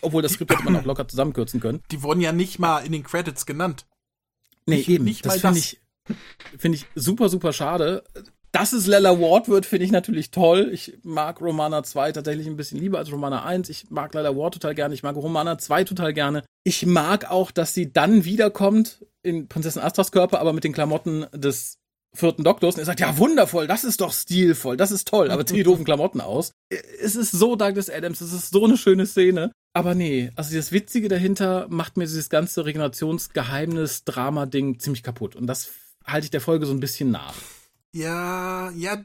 obwohl 0.01 0.21
das 0.21 0.34
Skript 0.34 0.51
hätte 0.51 0.63
man 0.63 0.75
auch 0.77 0.86
locker 0.86 1.08
zusammenkürzen 1.08 1.60
können. 1.60 1.82
Die 1.91 2.03
wurden 2.03 2.21
ja 2.21 2.32
nicht 2.32 2.60
mal 2.60 2.79
in 2.79 2.91
den 2.91 3.03
Credits 3.03 3.45
genannt. 3.45 3.86
Nee, 4.65 4.77
nicht, 4.77 4.89
eben. 4.89 5.03
Nicht 5.03 5.25
das 5.25 5.41
finde 5.41 5.60
ich, 5.60 5.82
finde 6.58 6.77
ich 6.77 6.86
super, 6.95 7.27
super 7.27 7.51
schade. 7.51 8.03
Dass 8.51 8.73
es 8.73 8.88
Lella 8.88 9.19
Ward 9.19 9.47
wird, 9.47 9.65
finde 9.65 9.85
ich 9.85 9.91
natürlich 9.91 10.31
toll. 10.31 10.69
Ich 10.73 10.97
mag 11.03 11.39
Romana 11.39 11.83
2 11.83 12.13
tatsächlich 12.13 12.47
ein 12.47 12.57
bisschen 12.57 12.79
lieber 12.79 12.97
als 12.97 13.12
Romana 13.12 13.43
1. 13.43 13.69
Ich 13.69 13.91
mag 13.91 14.13
Lella 14.13 14.35
Ward 14.35 14.55
total 14.55 14.73
gerne. 14.73 14.95
Ich 14.95 15.03
mag 15.03 15.15
Romana 15.15 15.57
2 15.57 15.83
total 15.83 16.13
gerne. 16.13 16.43
Ich 16.63 16.85
mag 16.85 17.29
auch, 17.29 17.51
dass 17.51 17.73
sie 17.73 17.93
dann 17.93 18.25
wiederkommt 18.25 19.05
in 19.21 19.47
Prinzessin 19.47 19.81
Astras 19.81 20.12
Körper, 20.12 20.39
aber 20.39 20.53
mit 20.53 20.63
den 20.63 20.73
Klamotten 20.73 21.27
des 21.33 21.77
vierten 22.13 22.43
Doktors 22.43 22.75
und 22.75 22.81
er 22.81 22.85
sagt, 22.85 22.99
ja, 22.99 23.19
wundervoll, 23.19 23.67
das 23.67 23.83
ist 23.83 24.01
doch 24.01 24.12
stilvoll, 24.12 24.77
das 24.77 24.89
ist 24.89 25.07
toll, 25.07 25.29
aber 25.29 25.45
zieh 25.45 25.57
die 25.57 25.63
doofen 25.63 25.85
Klamotten 25.85 26.21
aus. 26.21 26.53
Es 26.69 27.15
ist 27.15 27.31
so 27.31 27.55
Douglas 27.55 27.91
Adams, 27.91 28.21
es 28.21 28.33
ist 28.33 28.51
so 28.51 28.65
eine 28.65 28.77
schöne 28.77 29.05
Szene. 29.05 29.51
Aber 29.73 29.93
nee, 29.93 30.31
also 30.35 30.55
das 30.55 30.71
Witzige 30.71 31.07
dahinter 31.07 31.67
macht 31.69 31.97
mir 31.97 32.05
dieses 32.05 32.29
ganze 32.29 32.65
Regenerationsgeheimnis-Drama-Ding 32.65 34.79
ziemlich 34.79 35.03
kaputt. 35.03 35.35
Und 35.35 35.45
das 35.45 35.69
halte 36.03 36.25
ich 36.25 36.31
der 36.31 36.41
Folge 36.41 36.65
so 36.65 36.73
ein 36.73 36.79
bisschen 36.79 37.12
nach. 37.12 37.35
Ja, 37.91 38.69
ja, 38.71 38.97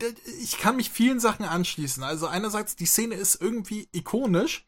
ich 0.42 0.59
kann 0.59 0.77
mich 0.77 0.90
vielen 0.90 1.18
Sachen 1.18 1.47
anschließen. 1.47 2.03
Also 2.03 2.27
einerseits, 2.27 2.77
die 2.77 2.85
Szene 2.85 3.14
ist 3.14 3.40
irgendwie 3.40 3.88
ikonisch, 3.92 4.66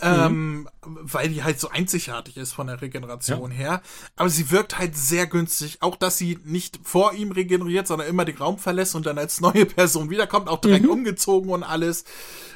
ähm, 0.00 0.68
weil 0.82 1.28
die 1.28 1.44
halt 1.44 1.60
so 1.60 1.68
einzigartig 1.68 2.36
ist 2.36 2.52
von 2.52 2.66
der 2.66 2.82
Regeneration 2.82 3.52
ja. 3.52 3.56
her. 3.56 3.82
Aber 4.16 4.28
sie 4.28 4.50
wirkt 4.50 4.80
halt 4.80 4.96
sehr 4.96 5.28
günstig. 5.28 5.78
Auch, 5.80 5.94
dass 5.94 6.18
sie 6.18 6.40
nicht 6.44 6.80
vor 6.82 7.14
ihm 7.14 7.30
regeneriert, 7.30 7.86
sondern 7.86 8.08
immer 8.08 8.24
den 8.24 8.36
Raum 8.36 8.58
verlässt 8.58 8.96
und 8.96 9.06
dann 9.06 9.16
als 9.16 9.40
neue 9.40 9.64
Person 9.64 10.10
wiederkommt, 10.10 10.48
auch 10.48 10.60
direkt 10.60 10.84
mhm. 10.84 10.90
umgezogen 10.90 11.50
und 11.50 11.62
alles. 11.62 12.04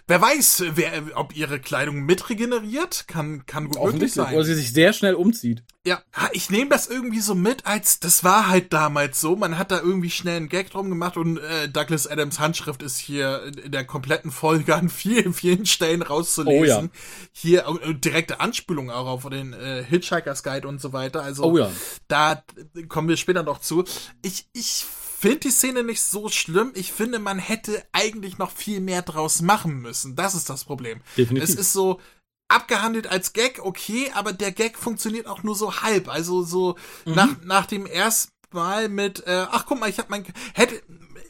Wer 0.09 0.21
weiß, 0.21 0.64
wer, 0.75 0.90
ob 1.14 1.37
ihre 1.37 1.61
Kleidung 1.61 2.01
mit 2.05 2.29
regeneriert, 2.31 3.07
kann, 3.07 3.47
kann 3.47 3.69
gut 3.69 3.92
möglich 3.92 4.12
sein. 4.12 4.35
Oder 4.35 4.45
sie 4.45 4.55
sich 4.55 4.73
sehr 4.73 4.92
schnell 4.92 5.14
umzieht. 5.14 5.62
Ja, 5.87 6.03
ich 6.33 6.51
nehme 6.51 6.68
das 6.68 6.88
irgendwie 6.88 7.20
so 7.20 7.37
mit, 7.37 7.64
als 7.64 8.01
das 8.01 8.25
war 8.25 8.49
halt 8.49 8.72
damals 8.72 9.20
so. 9.20 9.37
Man 9.37 9.57
hat 9.57 9.70
da 9.70 9.79
irgendwie 9.79 10.11
schnell 10.11 10.38
einen 10.38 10.49
Gag 10.49 10.68
drum 10.70 10.88
gemacht 10.88 11.16
und 11.16 11.38
äh, 11.38 11.68
Douglas 11.68 12.09
Adams 12.09 12.40
Handschrift 12.40 12.83
ist 12.83 12.99
hier 12.99 13.53
in 13.64 13.70
der 13.70 13.85
kompletten 13.85 14.33
Folge 14.33 14.75
an 14.75 14.88
vielen, 14.88 15.33
vielen 15.33 15.64
Stellen 15.64 16.03
rauszulesen. 16.03 16.61
Oh, 16.61 16.64
ja. 16.64 16.88
Hier 17.31 17.66
äh, 17.85 17.94
direkte 17.94 18.40
Anspielung 18.40 18.90
auch 18.90 19.07
auf 19.07 19.29
den 19.29 19.53
äh, 19.53 19.85
Hitchhiker's 19.85 20.42
Guide 20.42 20.66
und 20.66 20.81
so 20.81 20.92
weiter. 20.92 21.22
Also 21.22 21.44
oh, 21.44 21.57
ja. 21.57 21.70
da 22.09 22.42
kommen 22.88 23.09
wir 23.09 23.16
später 23.16 23.44
noch 23.44 23.61
zu. 23.61 23.85
Ich, 24.22 24.49
ich 24.55 24.85
finde 25.16 25.38
die 25.38 25.51
Szene 25.51 25.85
nicht 25.85 26.03
so 26.03 26.29
schlimm. 26.29 26.72
Ich 26.75 26.92
finde, 26.92 27.20
man 27.20 27.38
hätte 27.38 27.83
eigentlich 27.92 28.38
noch 28.38 28.51
viel 28.51 28.81
mehr 28.81 29.03
draus 29.03 29.40
machen 29.40 29.81
müssen. 29.81 30.16
Das 30.16 30.35
ist 30.35 30.51
das 30.51 30.64
Problem. 30.64 31.01
Definitiv. 31.16 31.49
Es 31.49 31.55
ist 31.55 31.72
so 31.72 32.01
abgehandelt 32.49 33.07
als 33.07 33.33
Gag, 33.33 33.61
okay, 33.63 34.11
aber 34.15 34.33
der 34.33 34.53
Gag 34.53 34.79
funktioniert 34.79 35.27
auch 35.27 35.43
nur 35.43 35.55
so 35.55 35.83
halb. 35.83 36.09
Also 36.09 36.43
so 36.43 36.77
mhm. 37.05 37.15
nach, 37.15 37.29
nach 37.43 37.67
dem 37.67 37.87
ersten 37.87 38.33
Mal 38.53 38.89
mit, 38.89 39.27
äh, 39.27 39.47
ach 39.51 39.67
guck 39.67 39.81
mal, 39.81 39.91
ich 39.91 39.99
hab 39.99 40.09
mein, 40.09 40.25
hätte, 40.55 40.81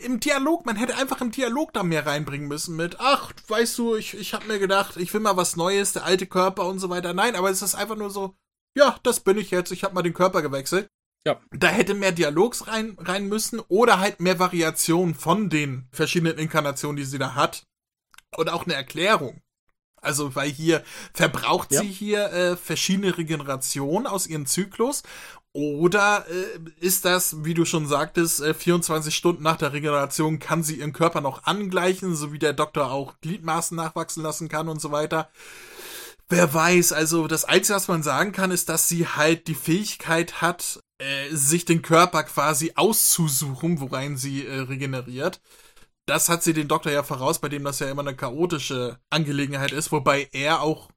im 0.00 0.20
Dialog, 0.20 0.66
man 0.66 0.76
hätte 0.76 0.96
einfach 0.96 1.20
im 1.20 1.30
Dialog 1.30 1.72
da 1.72 1.82
mehr 1.82 2.06
reinbringen 2.06 2.46
müssen 2.46 2.76
mit, 2.76 3.00
ach, 3.00 3.32
weißt 3.48 3.78
du, 3.78 3.96
ich, 3.96 4.14
ich 4.14 4.34
hab 4.34 4.46
mir 4.46 4.58
gedacht, 4.58 4.96
ich 4.96 5.12
will 5.12 5.20
mal 5.20 5.36
was 5.36 5.56
Neues, 5.56 5.92
der 5.92 6.04
alte 6.04 6.26
Körper 6.26 6.66
und 6.66 6.78
so 6.78 6.90
weiter. 6.90 7.14
Nein, 7.14 7.34
aber 7.34 7.50
es 7.50 7.62
ist 7.62 7.74
einfach 7.74 7.96
nur 7.96 8.10
so, 8.10 8.36
ja, 8.76 8.98
das 9.02 9.20
bin 9.20 9.38
ich 9.38 9.50
jetzt, 9.50 9.72
ich 9.72 9.82
hab 9.84 9.94
mal 9.94 10.02
den 10.02 10.14
Körper 10.14 10.42
gewechselt. 10.42 10.88
Ja. 11.26 11.40
Da 11.50 11.68
hätte 11.68 11.94
mehr 11.94 12.12
Dialogs 12.12 12.68
rein, 12.68 12.96
rein 13.00 13.26
müssen 13.26 13.58
oder 13.68 13.98
halt 13.98 14.20
mehr 14.20 14.38
Variation 14.38 15.14
von 15.14 15.50
den 15.50 15.88
verschiedenen 15.90 16.38
Inkarnationen, 16.38 16.96
die 16.96 17.04
sie 17.04 17.18
da 17.18 17.34
hat. 17.34 17.64
Und 18.36 18.50
auch 18.50 18.64
eine 18.64 18.74
Erklärung. 18.74 19.40
Also, 20.06 20.34
weil 20.34 20.50
hier 20.50 20.82
verbraucht 21.12 21.72
ja. 21.72 21.80
sie 21.80 21.88
hier 21.88 22.32
äh, 22.32 22.56
verschiedene 22.56 23.18
Regenerationen 23.18 24.06
aus 24.06 24.26
ihrem 24.26 24.46
Zyklus. 24.46 25.02
Oder 25.52 26.26
äh, 26.28 26.84
ist 26.84 27.06
das, 27.06 27.44
wie 27.44 27.54
du 27.54 27.64
schon 27.64 27.88
sagtest, 27.88 28.42
äh, 28.42 28.52
24 28.52 29.14
Stunden 29.14 29.42
nach 29.42 29.56
der 29.56 29.72
Regeneration 29.72 30.38
kann 30.38 30.62
sie 30.62 30.76
ihren 30.80 30.92
Körper 30.92 31.22
noch 31.22 31.44
angleichen, 31.44 32.14
so 32.14 32.30
wie 32.32 32.38
der 32.38 32.52
Doktor 32.52 32.90
auch 32.90 33.14
Gliedmaßen 33.22 33.74
nachwachsen 33.74 34.22
lassen 34.22 34.50
kann 34.50 34.68
und 34.68 34.82
so 34.82 34.92
weiter. 34.92 35.30
Wer 36.28 36.52
weiß, 36.52 36.92
also 36.92 37.26
das 37.26 37.44
Einzige, 37.44 37.76
was 37.76 37.88
man 37.88 38.02
sagen 38.02 38.32
kann, 38.32 38.50
ist, 38.50 38.68
dass 38.68 38.88
sie 38.88 39.06
halt 39.06 39.46
die 39.46 39.54
Fähigkeit 39.54 40.42
hat, 40.42 40.80
äh, 40.98 41.34
sich 41.34 41.64
den 41.64 41.82
Körper 41.82 42.24
quasi 42.24 42.72
auszusuchen, 42.74 43.80
worein 43.80 44.16
sie 44.16 44.44
äh, 44.44 44.60
regeneriert. 44.60 45.40
Das 46.06 46.28
hat 46.28 46.42
sie 46.42 46.52
den 46.52 46.68
Doktor 46.68 46.92
ja 46.92 47.02
voraus, 47.02 47.40
bei 47.40 47.48
dem 47.48 47.64
das 47.64 47.80
ja 47.80 47.90
immer 47.90 48.02
eine 48.02 48.14
chaotische 48.14 49.00
Angelegenheit 49.10 49.72
ist, 49.72 49.90
wobei 49.90 50.28
er 50.32 50.62
auch 50.62 50.90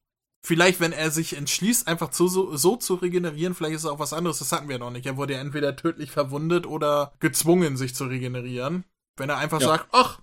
vielleicht, 0.46 0.80
wenn 0.80 0.94
er 0.94 1.12
sich 1.12 1.36
entschließt, 1.36 1.88
einfach 1.88 2.12
zu, 2.12 2.28
so, 2.28 2.56
so 2.56 2.76
zu 2.76 2.96
regenerieren, 2.96 3.56
vielleicht 3.56 3.76
ist 3.76 3.84
es 3.84 3.90
auch 3.90 4.00
was 4.00 4.14
anderes, 4.14 4.40
das 4.40 4.52
hatten 4.52 4.70
wir 4.70 4.80
noch 4.80 4.92
nicht. 4.92 5.06
Er 5.06 5.18
wurde 5.18 5.34
ja 5.34 5.40
entweder 5.40 5.76
tödlich 5.76 6.12
verwundet 6.12 6.66
oder 6.66 7.14
gezwungen, 7.20 7.76
sich 7.76 7.96
zu 7.96 8.06
regenerieren. 8.06 8.86
Wenn 9.18 9.30
er 9.30 9.38
einfach 9.38 9.60
ja. 9.60 9.68
sagt, 9.68 9.88
ach, 9.92 10.20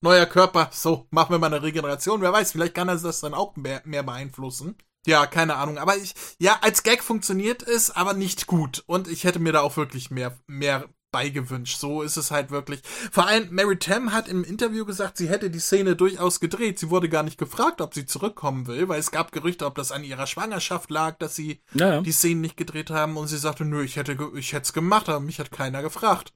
neuer 0.00 0.26
Körper, 0.26 0.70
so, 0.72 1.06
machen 1.10 1.32
wir 1.32 1.38
mal 1.38 1.48
eine 1.48 1.62
Regeneration. 1.62 2.22
Wer 2.22 2.32
weiß, 2.32 2.52
vielleicht 2.52 2.74
kann 2.74 2.88
er 2.88 2.96
das 2.96 3.20
dann 3.20 3.34
auch 3.34 3.56
mehr, 3.56 3.82
mehr 3.84 4.02
beeinflussen. 4.02 4.76
Ja, 5.06 5.26
keine 5.26 5.56
Ahnung. 5.56 5.78
Aber 5.78 5.96
ich, 5.96 6.14
ja, 6.38 6.58
als 6.62 6.82
Gag 6.82 7.02
funktioniert 7.02 7.62
es, 7.62 7.90
aber 7.90 8.14
nicht 8.14 8.46
gut. 8.46 8.84
Und 8.86 9.08
ich 9.08 9.24
hätte 9.24 9.38
mir 9.38 9.52
da 9.52 9.60
auch 9.60 9.76
wirklich 9.76 10.10
mehr, 10.10 10.38
mehr 10.46 10.88
beigewünscht. 11.10 11.78
So 11.78 12.02
ist 12.02 12.16
es 12.16 12.30
halt 12.30 12.50
wirklich. 12.50 12.80
Vor 13.10 13.26
allem 13.26 13.48
Mary 13.50 13.78
Tam 13.78 14.12
hat 14.12 14.28
im 14.28 14.44
Interview 14.44 14.84
gesagt, 14.84 15.16
sie 15.16 15.28
hätte 15.28 15.50
die 15.50 15.58
Szene 15.58 15.96
durchaus 15.96 16.40
gedreht. 16.40 16.78
Sie 16.78 16.90
wurde 16.90 17.08
gar 17.08 17.22
nicht 17.22 17.38
gefragt, 17.38 17.80
ob 17.80 17.94
sie 17.94 18.06
zurückkommen 18.06 18.66
will, 18.66 18.88
weil 18.88 19.00
es 19.00 19.10
gab 19.10 19.32
Gerüchte, 19.32 19.66
ob 19.66 19.74
das 19.74 19.92
an 19.92 20.04
ihrer 20.04 20.26
Schwangerschaft 20.26 20.90
lag, 20.90 21.18
dass 21.18 21.36
sie 21.36 21.60
ja, 21.74 22.00
die 22.00 22.12
Szenen 22.12 22.40
nicht 22.40 22.56
gedreht 22.56 22.90
haben. 22.90 23.16
Und 23.16 23.28
sie 23.28 23.38
sagte, 23.38 23.64
nö, 23.64 23.82
ich 23.82 23.96
hätte, 23.96 24.16
ich 24.36 24.52
hätte 24.52 24.62
es 24.62 24.72
gemacht, 24.72 25.08
aber 25.08 25.20
mich 25.20 25.38
hat 25.38 25.50
keiner 25.50 25.82
gefragt. 25.82 26.32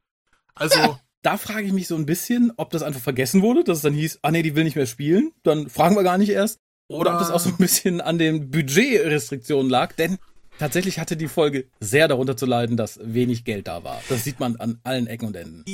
Also. 0.55 0.79
Ja, 0.79 1.01
da 1.23 1.39
frage 1.39 1.63
ich 1.63 1.73
mich 1.73 1.89
so 1.89 1.97
ein 1.97 2.07
bisschen, 2.07 2.53
ob 2.59 2.71
das 2.71 2.83
einfach 2.83 3.01
vergessen 3.01 3.41
wurde, 3.41 3.65
dass 3.65 3.79
es 3.79 3.83
dann 3.83 3.95
hieß, 3.95 4.19
ah 4.23 4.31
nee, 4.31 4.43
die 4.43 4.55
will 4.55 4.65
nicht 4.65 4.77
mehr 4.77 4.87
spielen. 4.87 5.33
Dann 5.43 5.71
fragen 5.71 5.97
wir 5.97 6.03
gar 6.03 6.19
nicht 6.19 6.29
erst. 6.29 6.61
Oder 6.87 7.15
ob 7.15 7.19
das 7.19 7.31
auch 7.31 7.41
so 7.41 7.49
ein 7.49 7.57
bisschen 7.57 8.03
an 8.03 8.19
den 8.19 8.51
Budgetrestriktionen 8.51 9.71
lag, 9.71 9.95
denn 9.95 10.19
tatsächlich 10.59 10.99
hatte 10.99 11.17
die 11.17 11.29
Folge 11.29 11.67
sehr 11.81 12.09
darunter 12.09 12.37
zu 12.37 12.47
leiden, 12.47 12.77
dass 12.77 12.99
wenig 13.03 13.45
Geld 13.45 13.69
da 13.69 13.85
war. 13.85 14.01
Das 14.09 14.25
sieht 14.25 14.41
man 14.41 14.57
an 14.57 14.79
allen 14.85 15.07
Ecken 15.07 15.29
und 15.29 15.37
Enden. 15.37 15.65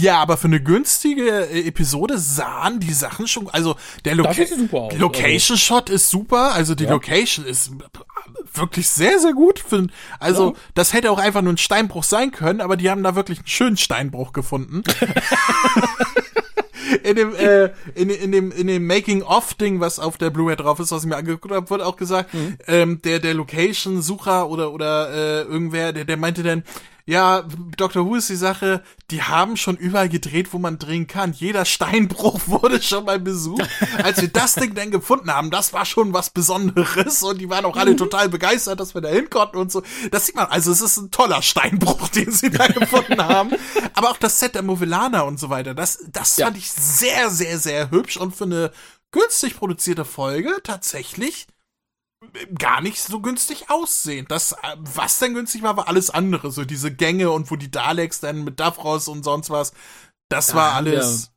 Ja, 0.00 0.18
aber 0.18 0.36
für 0.36 0.46
eine 0.46 0.62
günstige 0.62 1.48
äh, 1.48 1.66
Episode 1.66 2.18
sahen 2.18 2.80
die 2.80 2.92
Sachen 2.92 3.26
schon, 3.26 3.48
also 3.50 3.76
der 4.04 4.14
Loca 4.14 4.30
Location 4.96 5.56
Shot 5.56 5.90
ist 5.90 6.10
super, 6.10 6.52
also 6.54 6.74
die 6.74 6.84
ja. 6.84 6.90
Location 6.90 7.44
ist 7.44 7.72
wirklich 8.54 8.88
sehr, 8.88 9.18
sehr 9.18 9.32
gut. 9.32 9.64
Also, 10.18 10.50
ja. 10.50 10.56
das 10.74 10.92
hätte 10.92 11.10
auch 11.10 11.18
einfach 11.18 11.42
nur 11.42 11.52
ein 11.52 11.58
Steinbruch 11.58 12.04
sein 12.04 12.30
können, 12.30 12.60
aber 12.60 12.76
die 12.76 12.90
haben 12.90 13.02
da 13.02 13.14
wirklich 13.14 13.38
einen 13.38 13.48
schönen 13.48 13.76
Steinbruch 13.76 14.32
gefunden. 14.32 14.82
in 17.02 17.16
dem, 17.16 17.34
äh, 17.34 17.70
in, 17.94 18.10
in 18.10 18.32
dem, 18.32 18.52
in 18.52 18.66
dem 18.66 18.86
Making-of-Ding, 18.86 19.80
was 19.80 19.98
auf 19.98 20.18
der 20.18 20.30
Blu-ray 20.30 20.56
drauf 20.56 20.80
ist, 20.80 20.92
was 20.92 21.02
ich 21.02 21.08
mir 21.08 21.16
angeguckt 21.16 21.54
habe, 21.54 21.68
wurde 21.70 21.86
auch 21.86 21.96
gesagt, 21.96 22.34
mhm. 22.34 22.56
ähm, 22.66 23.02
der, 23.02 23.18
der 23.18 23.34
Location-Sucher 23.34 24.48
oder, 24.48 24.72
oder 24.72 25.10
äh, 25.10 25.42
irgendwer, 25.42 25.92
der, 25.92 26.04
der 26.04 26.16
meinte 26.16 26.42
dann, 26.42 26.62
ja, 27.08 27.42
Dr. 27.78 28.04
Who 28.04 28.16
ist 28.16 28.28
die 28.28 28.36
Sache, 28.36 28.82
die 29.10 29.22
haben 29.22 29.56
schon 29.56 29.78
überall 29.78 30.10
gedreht, 30.10 30.52
wo 30.52 30.58
man 30.58 30.78
drehen 30.78 31.06
kann. 31.06 31.32
Jeder 31.32 31.64
Steinbruch 31.64 32.38
wurde 32.46 32.82
schon 32.82 33.06
mal 33.06 33.18
besucht. 33.18 33.66
Als 34.02 34.20
wir 34.20 34.28
das 34.28 34.56
Ding 34.56 34.74
dann 34.74 34.90
gefunden 34.90 35.32
haben, 35.32 35.50
das 35.50 35.72
war 35.72 35.86
schon 35.86 36.12
was 36.12 36.28
Besonderes 36.28 37.22
und 37.22 37.38
die 37.38 37.48
waren 37.48 37.64
auch 37.64 37.78
alle 37.78 37.92
mhm. 37.92 37.96
total 37.96 38.28
begeistert, 38.28 38.78
dass 38.78 38.92
wir 38.92 39.00
da 39.00 39.08
hin 39.08 39.30
konnten 39.30 39.56
und 39.56 39.72
so. 39.72 39.82
Das 40.10 40.26
sieht 40.26 40.36
man, 40.36 40.48
also 40.48 40.70
es 40.70 40.82
ist 40.82 40.98
ein 40.98 41.10
toller 41.10 41.40
Steinbruch, 41.40 42.08
den 42.14 42.30
sie 42.30 42.50
da 42.50 42.66
gefunden 42.66 43.24
haben. 43.24 43.52
Aber 43.94 44.10
auch 44.10 44.18
das 44.18 44.38
Set 44.38 44.54
der 44.54 44.62
Movellana 44.62 45.22
und 45.22 45.40
so 45.40 45.48
weiter, 45.48 45.72
das, 45.72 46.04
das 46.12 46.36
ja. 46.36 46.44
fand 46.44 46.58
ich 46.58 46.70
sehr, 46.70 47.30
sehr, 47.30 47.58
sehr 47.58 47.90
hübsch 47.90 48.18
und 48.18 48.36
für 48.36 48.44
eine 48.44 48.70
günstig 49.12 49.56
produzierte 49.56 50.04
Folge 50.04 50.58
tatsächlich 50.62 51.46
gar 52.58 52.80
nicht 52.80 53.00
so 53.00 53.20
günstig 53.20 53.70
aussehen. 53.70 54.26
Das, 54.28 54.54
was 54.76 55.18
denn 55.18 55.34
günstig 55.34 55.62
war, 55.62 55.76
war 55.76 55.88
alles 55.88 56.10
andere. 56.10 56.50
So 56.50 56.64
diese 56.64 56.92
Gänge 56.92 57.30
und 57.30 57.50
wo 57.50 57.56
die 57.56 57.70
Daleks 57.70 58.20
dann 58.20 58.44
mit 58.44 58.60
Davros 58.60 59.08
und 59.08 59.24
sonst 59.24 59.50
was. 59.50 59.72
Das 60.28 60.48
da 60.48 60.54
war 60.54 60.72
alles. 60.74 61.22
Wir, 61.22 61.28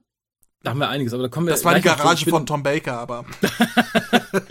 da 0.63 0.71
haben 0.71 0.79
wir 0.79 0.89
einiges, 0.89 1.13
aber 1.13 1.23
da 1.23 1.29
kommen 1.29 1.47
wir. 1.47 1.51
Das 1.51 1.65
war 1.65 1.75
die 1.75 1.81
Garage 1.81 2.29
von 2.29 2.45
Tom 2.45 2.63
Baker, 2.63 2.99
aber. 2.99 3.25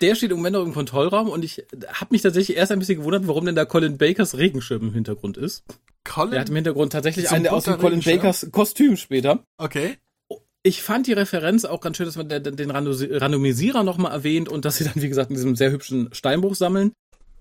der 0.00 0.14
steht 0.14 0.30
im 0.30 0.38
Moment 0.38 0.54
noch 0.54 0.64
im 0.64 0.74
Kontrollraum 0.74 1.28
und 1.28 1.44
ich 1.44 1.64
habe 1.88 2.08
mich 2.10 2.22
tatsächlich 2.22 2.56
erst 2.56 2.72
ein 2.72 2.78
bisschen 2.78 2.98
gewundert, 2.98 3.26
warum 3.26 3.44
denn 3.44 3.54
da 3.54 3.64
Colin 3.64 3.98
Bakers 3.98 4.36
Regenschirm 4.36 4.88
im 4.88 4.94
Hintergrund 4.94 5.36
ist. 5.36 5.64
Colin? 6.04 6.32
Der 6.32 6.40
hat 6.40 6.48
im 6.48 6.56
Hintergrund 6.56 6.92
tatsächlich 6.92 7.30
einen 7.30 7.48
aus 7.48 7.64
dem 7.64 7.78
Colin 7.78 8.00
Bakers 8.00 8.48
Kostüm 8.50 8.96
später. 8.96 9.44
Okay 9.58 9.98
ich 10.66 10.82
fand 10.82 11.06
die 11.06 11.12
Referenz 11.12 11.66
auch 11.66 11.80
ganz 11.80 11.98
schön, 11.98 12.06
dass 12.06 12.16
man 12.16 12.28
den 12.28 12.70
Randomisierer 12.70 13.84
nochmal 13.84 14.12
erwähnt 14.12 14.48
und 14.48 14.64
dass 14.64 14.78
sie 14.78 14.84
dann, 14.84 14.94
wie 14.96 15.08
gesagt, 15.08 15.30
in 15.30 15.36
diesem 15.36 15.56
sehr 15.56 15.70
hübschen 15.70 16.08
Steinbruch 16.12 16.54
sammeln, 16.54 16.92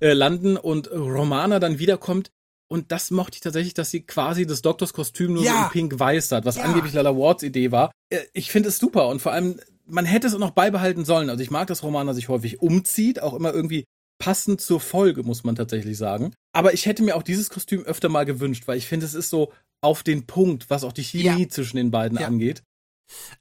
äh, 0.02 0.12
landen 0.12 0.58
und 0.58 0.92
Romana 0.92 1.60
dann 1.60 1.80
wiederkommt. 1.80 2.32
Und 2.68 2.92
das 2.92 3.12
mochte 3.12 3.36
ich 3.36 3.42
tatsächlich, 3.42 3.74
dass 3.74 3.92
sie 3.92 4.02
quasi 4.02 4.46
das 4.46 4.62
Doktors 4.62 4.94
Kostüm 4.94 5.34
nur 5.34 5.44
ja. 5.44 5.54
so 5.54 5.64
in 5.64 5.90
pink-weiß 5.90 6.32
hat, 6.34 6.44
was 6.44 6.58
ja. 6.58 6.64
angeblich 6.64 6.94
Lala 6.94 7.16
Wards 7.16 7.44
Idee 7.44 7.72
war. 7.72 7.92
Äh, 8.10 8.20
ich 8.34 8.52
finde 8.52 8.70
es 8.70 8.78
super 8.78 9.08
und 9.08 9.22
vor 9.22 9.32
allem, 9.32 9.60
man 9.86 10.06
hätte 10.06 10.28
es 10.28 10.34
auch 10.34 10.40
noch 10.40 10.52
beibehalten 10.52 11.06
sollen. 11.06 11.30
Also 11.30 11.42
ich 11.42 11.52
mag, 11.52 11.68
dass 11.68 11.84
Romana 11.84 12.14
sich 12.14 12.28
häufig 12.28 12.62
umzieht, 12.62 13.22
auch 13.22 13.34
immer 13.34 13.54
irgendwie 13.54 13.86
passend 14.20 14.60
zur 14.60 14.82
Folge, 14.82 15.24
muss 15.24 15.46
man 15.46 15.56
tatsächlich 15.56 15.98
sagen. 15.98 16.34
Aber 16.54 16.74
ich 16.74 16.86
hätte 16.86 17.04
mir 17.04 17.16
auch 17.16 17.24
dieses 17.24 17.50
Kostüm 17.50 17.84
öfter 17.84 18.10
mal 18.10 18.26
gewünscht, 18.26 18.64
weil 18.68 18.78
ich 18.78 18.88
finde, 18.88 19.06
es 19.06 19.14
ist 19.14 19.30
so 19.30 19.54
auf 19.82 20.04
den 20.04 20.26
Punkt, 20.26 20.70
was 20.70 20.84
auch 20.84 20.94
die 20.94 21.04
Chemie 21.04 21.44
ja. 21.44 21.50
zwischen 21.50 21.78
den 21.78 21.92
beiden 21.92 22.18
ja. 22.18 22.28
angeht. 22.28 22.64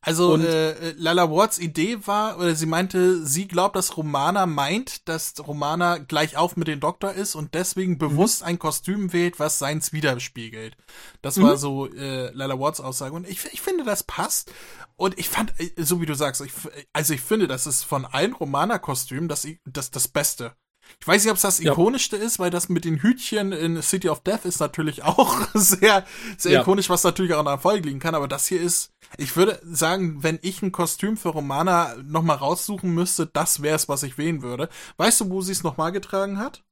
Also 0.00 0.36
äh, 0.36 0.92
Lala 0.96 1.30
Wards 1.30 1.58
Idee 1.58 2.06
war, 2.06 2.38
oder 2.38 2.54
sie 2.54 2.66
meinte, 2.66 3.24
sie 3.24 3.46
glaubt, 3.46 3.76
dass 3.76 3.96
Romana 3.96 4.46
meint, 4.46 5.08
dass 5.08 5.34
Romana 5.46 5.98
gleich 5.98 6.36
auf 6.36 6.56
mit 6.56 6.68
dem 6.68 6.80
Doktor 6.80 7.12
ist 7.12 7.34
und 7.34 7.54
deswegen 7.54 7.98
bewusst 7.98 8.42
mhm. 8.42 8.48
ein 8.48 8.58
Kostüm 8.58 9.12
wählt, 9.12 9.38
was 9.38 9.58
seins 9.58 9.92
widerspiegelt. 9.92 10.76
Das 11.22 11.36
mhm. 11.36 11.42
war 11.44 11.56
so 11.56 11.86
äh, 11.86 12.30
Lala 12.32 12.58
Wards 12.58 12.80
Aussage 12.80 13.14
und 13.14 13.28
ich, 13.28 13.44
ich 13.52 13.60
finde, 13.60 13.84
das 13.84 14.02
passt. 14.02 14.52
Und 14.96 15.18
ich 15.18 15.28
fand, 15.28 15.52
äh, 15.58 15.70
so 15.82 16.00
wie 16.00 16.06
du 16.06 16.14
sagst, 16.14 16.40
ich, 16.40 16.52
also 16.92 17.14
ich 17.14 17.20
finde, 17.20 17.48
das 17.48 17.66
ist 17.66 17.84
von 17.84 18.04
allen 18.04 18.32
Romana-Kostümen 18.32 19.28
das, 19.28 19.46
das, 19.64 19.90
das 19.90 20.08
Beste. 20.08 20.54
Ich 21.00 21.06
weiß 21.06 21.24
nicht, 21.24 21.30
ob 21.30 21.36
es 21.36 21.42
das 21.42 21.60
ikonischste 21.60 22.16
ja. 22.16 22.22
ist, 22.22 22.38
weil 22.38 22.50
das 22.50 22.68
mit 22.68 22.84
den 22.84 23.02
Hütchen 23.02 23.52
in 23.52 23.80
City 23.82 24.08
of 24.08 24.20
Death 24.20 24.44
ist 24.44 24.60
natürlich 24.60 25.02
auch 25.04 25.36
sehr, 25.54 26.04
sehr 26.36 26.52
ja. 26.52 26.60
ikonisch, 26.60 26.90
was 26.90 27.04
natürlich 27.04 27.34
auch 27.34 27.40
an 27.40 27.46
der 27.46 27.58
Folge 27.58 27.88
liegen 27.88 28.00
kann. 28.00 28.14
Aber 28.14 28.28
das 28.28 28.46
hier 28.46 28.60
ist, 28.60 28.90
ich 29.16 29.36
würde 29.36 29.60
sagen, 29.64 30.22
wenn 30.22 30.38
ich 30.42 30.62
ein 30.62 30.72
Kostüm 30.72 31.16
für 31.16 31.30
Romana 31.30 31.96
nochmal 32.04 32.36
raussuchen 32.36 32.92
müsste, 32.92 33.26
das 33.26 33.62
wäre 33.62 33.76
es, 33.76 33.88
was 33.88 34.02
ich 34.02 34.18
wählen 34.18 34.42
würde. 34.42 34.68
Weißt 34.96 35.20
du, 35.20 35.30
wo 35.30 35.42
sie 35.42 35.52
es 35.52 35.62
nochmal 35.62 35.92
getragen 35.92 36.38
hat? 36.38 36.62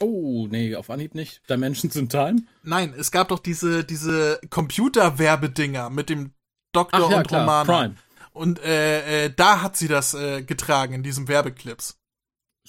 Oh, 0.00 0.46
nee, 0.50 0.74
auf 0.74 0.90
Anhieb 0.90 1.14
nicht. 1.14 1.42
Dimensions 1.50 1.96
in 1.96 2.08
Time? 2.08 2.42
Nein, 2.62 2.94
es 2.96 3.10
gab 3.10 3.28
doch 3.28 3.38
diese, 3.38 3.84
diese 3.84 4.40
Computer-Werbedinger 4.48 5.90
mit 5.90 6.08
dem 6.08 6.32
Doktor 6.72 7.06
Ach, 7.06 7.10
ja, 7.10 7.18
und 7.18 7.28
klar, 7.28 7.40
Romana. 7.42 7.64
Prime. 7.64 7.94
Und 8.32 8.60
äh, 8.60 9.26
äh, 9.26 9.32
da 9.34 9.60
hat 9.60 9.76
sie 9.76 9.88
das 9.88 10.14
äh, 10.14 10.42
getragen 10.42 10.94
in 10.94 11.02
diesem 11.02 11.28
Werbeclips. 11.28 11.98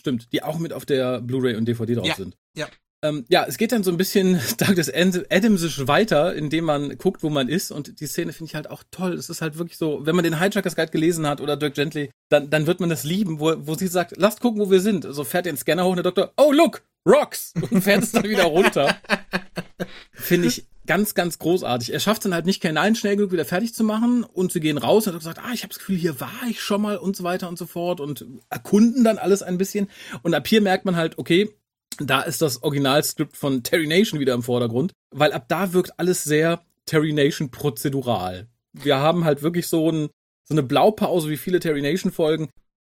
Stimmt, 0.03 0.33
die 0.33 0.43
auch 0.43 0.59
mit 0.59 0.73
auf 0.73 0.85
der 0.85 1.21
Blu-ray 1.21 1.55
und 1.55 1.65
DVD 1.65 1.95
drauf 1.95 2.05
ja, 2.05 2.15
sind. 2.15 2.35
Ja. 2.57 2.67
Ähm, 3.01 3.23
ja, 3.29 3.45
es 3.47 3.57
geht 3.57 3.71
dann 3.71 3.83
so 3.83 3.91
ein 3.91 3.95
bisschen 3.95 4.37
Douglas 4.57 4.91
Adamsisch 4.93 5.87
weiter, 5.87 6.35
indem 6.35 6.65
man 6.65 6.97
guckt, 6.97 7.23
wo 7.23 7.29
man 7.29 7.47
ist. 7.47 7.71
Und 7.71 8.01
die 8.01 8.05
Szene 8.05 8.33
finde 8.33 8.49
ich 8.49 8.55
halt 8.55 8.69
auch 8.69 8.83
toll. 8.91 9.13
Es 9.13 9.29
ist 9.29 9.41
halt 9.41 9.57
wirklich 9.57 9.77
so, 9.77 10.05
wenn 10.05 10.13
man 10.15 10.25
den 10.25 10.41
Hijackers 10.41 10.75
Guide 10.75 10.91
gelesen 10.91 11.25
hat 11.25 11.39
oder 11.39 11.55
Dirk 11.55 11.75
Gently, 11.75 12.11
dann, 12.29 12.49
dann 12.49 12.67
wird 12.67 12.81
man 12.81 12.89
das 12.89 13.05
lieben, 13.05 13.39
wo, 13.39 13.53
wo 13.59 13.75
sie 13.75 13.87
sagt, 13.87 14.15
lasst 14.17 14.41
gucken, 14.41 14.59
wo 14.59 14.69
wir 14.69 14.81
sind. 14.81 15.03
So 15.03 15.09
also 15.09 15.23
fährt 15.23 15.45
den 15.45 15.55
Scanner 15.55 15.85
hoch 15.85 15.91
und 15.91 15.97
der 15.97 16.03
Doktor, 16.03 16.33
oh 16.35 16.51
look, 16.51 16.83
Rocks! 17.07 17.53
Und 17.69 17.81
fährt 17.81 18.03
es 18.03 18.11
dann 18.11 18.23
wieder 18.23 18.43
runter. 18.43 18.97
finde 20.11 20.49
ich 20.49 20.65
ganz, 20.85 21.15
ganz 21.15 21.39
großartig. 21.39 21.93
Er 21.93 21.99
schafft 21.99 22.25
dann 22.25 22.33
halt 22.33 22.45
nicht, 22.45 22.63
K9 22.63 22.95
schnell 22.95 23.15
genug 23.15 23.31
wieder 23.31 23.45
fertig 23.45 23.73
zu 23.73 23.83
machen 23.83 24.23
und 24.23 24.51
sie 24.51 24.59
gehen 24.59 24.77
raus 24.77 25.07
und 25.07 25.13
hat 25.13 25.19
gesagt, 25.19 25.39
ah, 25.39 25.53
ich 25.53 25.63
habe 25.63 25.69
das 25.69 25.79
Gefühl, 25.79 25.97
hier 25.97 26.19
war 26.19 26.47
ich 26.49 26.61
schon 26.61 26.81
mal 26.81 26.97
und 26.97 27.15
so 27.15 27.23
weiter 27.23 27.47
und 27.47 27.57
so 27.57 27.65
fort 27.65 27.99
und 27.99 28.25
erkunden 28.49 29.03
dann 29.03 29.17
alles 29.17 29.41
ein 29.43 29.57
bisschen. 29.57 29.89
Und 30.21 30.33
ab 30.33 30.47
hier 30.47 30.61
merkt 30.61 30.85
man 30.85 30.95
halt, 30.95 31.17
okay, 31.17 31.49
da 31.99 32.21
ist 32.21 32.41
das 32.41 32.63
Originalskript 32.63 33.37
von 33.37 33.63
Terry 33.63 33.87
Nation 33.87 34.19
wieder 34.19 34.33
im 34.33 34.43
Vordergrund, 34.43 34.93
weil 35.11 35.31
ab 35.31 35.45
da 35.47 35.73
wirkt 35.73 35.99
alles 35.99 36.23
sehr 36.23 36.63
Terry 36.85 37.13
Nation 37.13 37.51
prozedural. 37.51 38.47
Wir 38.73 38.97
haben 38.97 39.23
halt 39.23 39.43
wirklich 39.43 39.67
so, 39.67 39.89
ein, 39.89 40.09
so 40.43 40.53
eine 40.53 40.63
Blaupause 40.63 41.29
wie 41.29 41.37
viele 41.37 41.59
Terry 41.59 41.81
Nation 41.81 42.11
Folgen. 42.11 42.49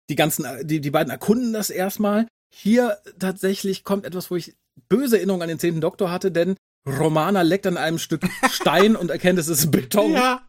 Die 0.10 0.16
ganzen, 0.16 0.46
die, 0.68 0.82
die 0.82 0.92
beiden 0.92 1.12
erkunden 1.12 1.54
das 1.54 1.70
erstmal. 1.70 2.28
Hier 2.54 2.98
tatsächlich 3.18 3.84
kommt 3.84 4.06
etwas, 4.06 4.30
wo 4.30 4.36
ich 4.36 4.54
böse 4.90 5.18
Erinnerungen 5.18 5.44
an 5.44 5.50
den 5.50 5.60
zehnten 5.60 5.82
Doktor 5.82 6.12
hatte, 6.12 6.32
denn 6.32 6.56
Romana 6.88 7.42
leckt 7.42 7.68
an 7.68 7.78
einem 7.78 8.00
Stück 8.00 8.22
Stein 8.50 8.96
und 8.96 9.12
erkennt, 9.12 9.40
es 9.40 9.48
ist 9.48 9.72
Beton. 9.72 10.14
Ja. 10.14 10.48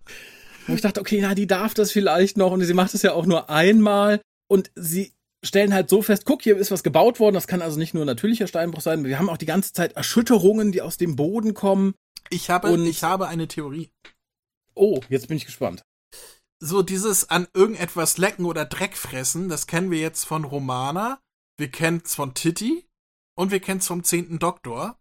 Wo 0.67 0.75
ich 0.75 0.81
dachte, 0.81 1.01
okay, 1.01 1.19
na, 1.21 1.35
die 1.35 1.47
darf 1.47 1.75
das 1.75 1.93
vielleicht 1.93 2.37
noch 2.37 2.53
und 2.53 2.63
sie 2.63 2.75
macht 2.75 2.95
es 2.95 3.03
ja 3.03 3.13
auch 3.13 3.27
nur 3.27 3.51
einmal 3.51 4.21
und 4.49 4.71
sie 4.75 5.13
stellen 5.45 5.75
halt 5.75 5.91
so 5.91 6.03
fest, 6.03 6.25
guck, 6.25 6.43
hier 6.43 6.57
ist 6.57 6.71
was 6.71 6.85
gebaut 6.85 7.19
worden, 7.19 7.35
das 7.35 7.49
kann 7.49 7.63
also 7.63 7.79
nicht 7.79 7.95
nur 7.95 8.05
natürlicher 8.05 8.47
Steinbruch 8.47 8.81
sein, 8.81 9.05
wir 9.05 9.19
haben 9.19 9.29
auch 9.29 9.37
die 9.37 9.47
ganze 9.47 9.73
Zeit 9.73 9.95
Erschütterungen, 9.95 10.71
die 10.71 10.83
aus 10.83 10.97
dem 10.97 11.17
Boden 11.17 11.53
kommen. 11.53 11.95
Ich 12.31 12.49
habe, 12.49 12.71
und 12.71 12.87
ich 12.87 13.03
habe 13.03 13.27
eine 13.27 13.49
Theorie. 13.49 13.91
Oh, 14.75 15.01
jetzt 15.09 15.29
bin 15.29 15.37
ich 15.37 15.47
gespannt. 15.47 15.83
So 16.61 16.83
dieses 16.83 17.29
an 17.29 17.49
irgendetwas 17.55 18.19
lecken 18.19 18.45
oder 18.45 18.65
Dreck 18.65 18.97
fressen, 18.97 19.49
das 19.49 19.67
kennen 19.67 19.91
wir 19.91 19.99
jetzt 19.99 20.25
von 20.25 20.45
Romana, 20.45 21.19
wir 21.59 21.69
kennen 21.69 22.03
es 22.05 22.15
von 22.15 22.35
Titty 22.35 22.87
und 23.37 23.51
wir 23.51 23.59
kennen 23.59 23.81
es 23.81 23.89
vom 23.89 24.05
zehnten 24.05 24.39
Doktor. 24.39 24.97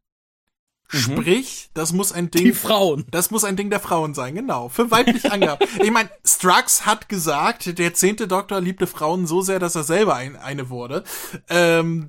Mhm. 0.91 0.97
Sprich, 0.97 1.69
das 1.73 1.93
muss 1.93 2.11
ein 2.11 2.31
Ding. 2.31 2.43
Die 2.43 2.53
Frauen. 2.53 3.05
Das 3.11 3.31
muss 3.31 3.43
ein 3.43 3.55
Ding 3.55 3.69
der 3.69 3.79
Frauen 3.79 4.13
sein, 4.13 4.35
genau. 4.35 4.69
Für 4.69 4.91
weiblich 4.91 5.31
Angaben. 5.31 5.65
ich 5.81 5.91
meine, 5.91 6.09
Strux 6.25 6.85
hat 6.85 7.09
gesagt, 7.09 7.77
der 7.77 7.93
zehnte 7.93 8.27
Doktor 8.27 8.61
liebte 8.61 8.87
Frauen 8.87 9.27
so 9.27 9.41
sehr, 9.41 9.59
dass 9.59 9.75
er 9.75 9.83
selber 9.83 10.15
ein, 10.15 10.35
eine 10.35 10.69
wurde. 10.69 11.03
Ähm, 11.49 12.07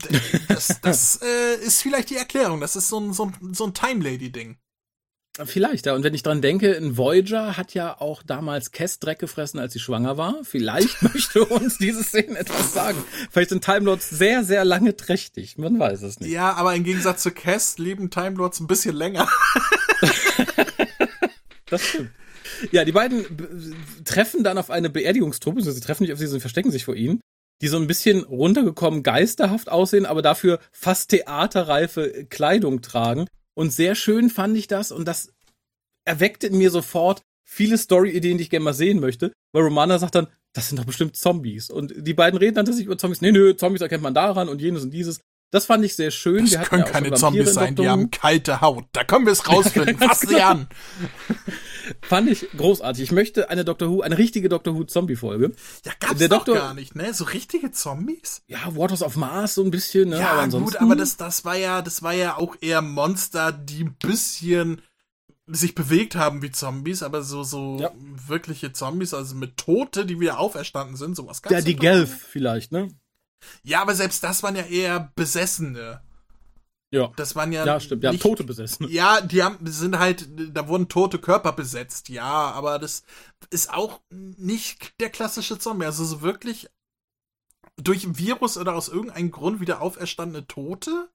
das 0.48 0.80
das 0.80 1.20
äh, 1.22 1.64
ist 1.64 1.82
vielleicht 1.82 2.10
die 2.10 2.16
Erklärung. 2.16 2.60
Das 2.60 2.76
ist 2.76 2.88
so 2.88 2.98
ein, 2.98 3.12
so 3.12 3.26
ein, 3.26 3.54
so 3.54 3.66
ein 3.66 3.74
Time 3.74 4.02
Lady-Ding. 4.02 4.56
Vielleicht, 5.44 5.86
ja. 5.86 5.94
Und 5.94 6.04
wenn 6.04 6.12
ich 6.12 6.22
dran 6.22 6.42
denke, 6.42 6.76
ein 6.76 6.98
Voyager 6.98 7.56
hat 7.56 7.72
ja 7.72 7.98
auch 8.00 8.22
damals 8.22 8.70
Cass 8.70 8.98
Dreck 8.98 9.18
gefressen, 9.18 9.58
als 9.58 9.72
sie 9.72 9.78
schwanger 9.78 10.18
war. 10.18 10.36
Vielleicht 10.42 11.02
möchte 11.14 11.44
uns 11.44 11.78
diese 11.78 12.04
Szene 12.04 12.38
etwas 12.38 12.74
sagen. 12.74 13.02
Vielleicht 13.30 13.48
sind 13.48 13.64
Time 13.64 13.80
Lords 13.80 14.10
sehr, 14.10 14.44
sehr 14.44 14.64
lange 14.64 14.94
trächtig. 14.94 15.56
Man 15.56 15.78
weiß 15.78 16.02
es 16.02 16.20
nicht. 16.20 16.30
Ja, 16.30 16.52
aber 16.54 16.74
im 16.74 16.84
Gegensatz 16.84 17.22
zu 17.22 17.30
Cass 17.30 17.78
leben 17.78 18.10
Time 18.10 18.36
Lords 18.36 18.60
ein 18.60 18.66
bisschen 18.66 18.94
länger. 18.94 19.26
das 21.66 21.82
stimmt. 21.82 22.10
Ja, 22.70 22.84
die 22.84 22.92
beiden 22.92 23.24
treffen 24.04 24.44
dann 24.44 24.58
auf 24.58 24.70
eine 24.70 24.90
Beerdigungstruppe, 24.90 25.62
sie 25.62 25.80
treffen 25.80 26.04
nicht 26.04 26.12
auf 26.12 26.18
sie, 26.18 26.26
sondern 26.26 26.42
verstecken 26.42 26.70
sich 26.70 26.84
vor 26.84 26.94
ihnen, 26.94 27.20
die 27.60 27.68
so 27.68 27.76
ein 27.78 27.86
bisschen 27.86 28.22
runtergekommen 28.22 29.02
geisterhaft 29.02 29.68
aussehen, 29.68 30.06
aber 30.06 30.22
dafür 30.22 30.60
fast 30.70 31.10
theaterreife 31.10 32.26
Kleidung 32.28 32.82
tragen. 32.82 33.26
Und 33.54 33.72
sehr 33.72 33.94
schön 33.94 34.30
fand 34.30 34.56
ich 34.56 34.66
das 34.66 34.92
und 34.92 35.06
das 35.06 35.32
erweckte 36.04 36.46
in 36.46 36.58
mir 36.58 36.70
sofort 36.70 37.22
viele 37.44 37.76
Story-Ideen, 37.78 38.38
die 38.38 38.44
ich 38.44 38.50
gerne 38.50 38.64
mal 38.64 38.74
sehen 38.74 39.00
möchte, 39.00 39.32
weil 39.52 39.64
Romana 39.64 39.98
sagt 39.98 40.14
dann, 40.14 40.28
das 40.54 40.68
sind 40.68 40.78
doch 40.78 40.84
bestimmt 40.84 41.16
Zombies. 41.16 41.70
Und 41.70 41.94
die 41.96 42.14
beiden 42.14 42.38
reden 42.38 42.54
dann 42.54 42.66
tatsächlich 42.66 42.86
über 42.86 42.98
Zombies. 42.98 43.20
Nee, 43.20 43.32
nö, 43.32 43.54
Zombies 43.56 43.82
erkennt 43.82 44.02
man 44.02 44.14
daran 44.14 44.48
und 44.48 44.60
jenes 44.60 44.82
und 44.82 44.90
dieses. 44.90 45.20
Das 45.52 45.66
fand 45.66 45.84
ich 45.84 45.94
sehr 45.94 46.10
schön. 46.10 46.46
Das 46.50 46.66
können 46.66 46.82
ja 46.82 46.90
keine 46.90 47.12
Zombies 47.12 47.52
sein, 47.52 47.76
die 47.76 47.86
haben 47.86 48.10
kalte 48.10 48.62
Haut. 48.62 48.86
Da 48.92 49.04
können 49.04 49.26
wir 49.26 49.34
es 49.34 49.46
rausfinden. 49.48 49.98
Fass 49.98 50.20
sie 50.20 50.40
an. 50.40 50.66
Fand 52.00 52.30
ich 52.30 52.48
großartig. 52.56 53.02
Ich 53.02 53.12
möchte 53.12 53.50
eine 53.50 53.64
Doctor 53.64 53.90
Who, 53.90 54.00
eine 54.00 54.16
richtige 54.16 54.48
Doctor 54.48 54.74
Who 54.74 54.84
Zombie-Folge. 54.84 55.52
Ja, 55.84 55.92
gab's 56.00 56.18
Der 56.18 56.28
doch 56.28 56.44
Doktor, 56.44 56.54
gar 56.54 56.74
nicht, 56.74 56.94
ne? 56.94 57.12
So 57.12 57.24
richtige 57.24 57.70
Zombies? 57.70 58.42
Ja, 58.46 58.74
Waters 58.74 59.02
of 59.02 59.16
Mars 59.16 59.54
so 59.54 59.62
ein 59.62 59.70
bisschen, 59.70 60.08
ne? 60.10 60.20
Ja, 60.20 60.30
aber 60.30 60.42
ansonsten... 60.42 60.70
gut, 60.72 60.80
aber 60.80 60.96
das, 60.96 61.18
das 61.18 61.44
war 61.44 61.56
ja, 61.56 61.82
das 61.82 62.02
war 62.02 62.14
ja 62.14 62.38
auch 62.38 62.56
eher 62.60 62.80
Monster, 62.80 63.52
die 63.52 63.84
ein 63.84 63.96
bisschen 63.98 64.80
sich 65.46 65.74
bewegt 65.74 66.14
haben 66.14 66.40
wie 66.40 66.52
Zombies, 66.52 67.02
aber 67.02 67.22
so, 67.22 67.42
so 67.42 67.78
ja. 67.78 67.90
wirkliche 68.26 68.72
Zombies, 68.72 69.12
also 69.12 69.34
mit 69.34 69.58
Tote, 69.58 70.06
die 70.06 70.18
wieder 70.18 70.38
auferstanden 70.38 70.96
sind, 70.96 71.14
sowas 71.14 71.42
ganz 71.42 71.52
Ja, 71.52 71.60
die 71.60 71.76
Gelf 71.76 72.26
vielleicht, 72.26 72.72
ne? 72.72 72.88
Ja, 73.62 73.82
aber 73.82 73.94
selbst 73.94 74.22
das 74.24 74.42
waren 74.42 74.56
ja 74.56 74.64
eher 74.64 75.12
Besessene. 75.14 76.02
Ja. 76.92 77.10
Das 77.16 77.34
waren 77.34 77.52
ja. 77.52 77.64
Ja, 77.64 77.80
stimmt. 77.80 78.04
Ja, 78.04 78.12
Tote 78.12 78.44
besessen. 78.44 78.86
Ja, 78.90 79.22
die 79.22 79.42
haben, 79.42 79.58
sind 79.64 79.98
halt, 79.98 80.28
da 80.54 80.68
wurden 80.68 80.88
tote 80.88 81.18
Körper 81.18 81.52
besetzt, 81.52 82.10
ja, 82.10 82.50
aber 82.50 82.78
das 82.78 83.02
ist 83.50 83.72
auch 83.72 84.00
nicht 84.10 85.00
der 85.00 85.08
klassische 85.08 85.58
Zombie. 85.58 85.86
Also 85.86 86.04
so 86.04 86.20
wirklich 86.20 86.68
durch 87.76 88.04
ein 88.04 88.18
Virus 88.18 88.58
oder 88.58 88.74
aus 88.74 88.88
irgendeinem 88.88 89.30
Grund 89.30 89.60
wieder 89.60 89.80
auferstandene 89.80 90.46
Tote? 90.46 91.08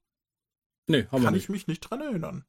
Nee, 0.88 1.06
haben 1.12 1.22
wir 1.22 1.26
Kann 1.26 1.34
nicht. 1.36 1.44
ich 1.44 1.50
mich 1.50 1.68
nicht 1.68 1.82
dran 1.82 2.02
erinnern. 2.02 2.46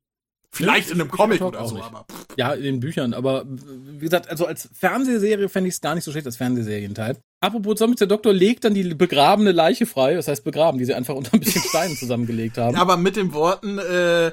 Vielleicht 0.51 0.91
in 0.91 1.01
einem 1.01 1.11
Comic 1.11 1.41
oder 1.43 1.67
so, 1.67 1.81
aber. 1.81 2.07
Ja, 2.37 2.53
in 2.55 2.63
den 2.63 2.81
Büchern, 2.81 3.13
aber 3.15 3.45
wie 3.47 3.99
gesagt, 3.99 4.29
also 4.29 4.47
als 4.47 4.69
Fernsehserie 4.73 5.49
fände 5.49 5.69
ich 5.69 5.75
es 5.75 5.81
gar 5.81 5.95
nicht 5.95 6.05
so 6.05 6.11
schlecht 6.11 6.27
als 6.27 6.37
Fernsehserienteil. 6.37 7.19
Apropos 7.41 7.77
Zombies, 7.77 7.99
der 7.99 8.09
Doktor 8.09 8.33
legt 8.33 8.65
dann 8.65 8.75
die 8.75 8.95
begrabene 8.95 9.53
Leiche 9.53 9.87
frei, 9.87 10.15
das 10.15 10.27
heißt 10.27 10.45
begraben, 10.45 10.79
die 10.79 10.85
sie 10.85 10.95
einfach 10.95 11.15
unter 11.17 11.35
ein 11.35 11.41
bisschen 11.41 11.63
Steinen 11.63 11.97
zusammengelegt 11.97 12.59
haben. 12.59 12.77
Aber 12.77 12.97
mit 12.97 13.17
den 13.17 13.33
Worten, 13.35 13.79
äh, 13.79 14.33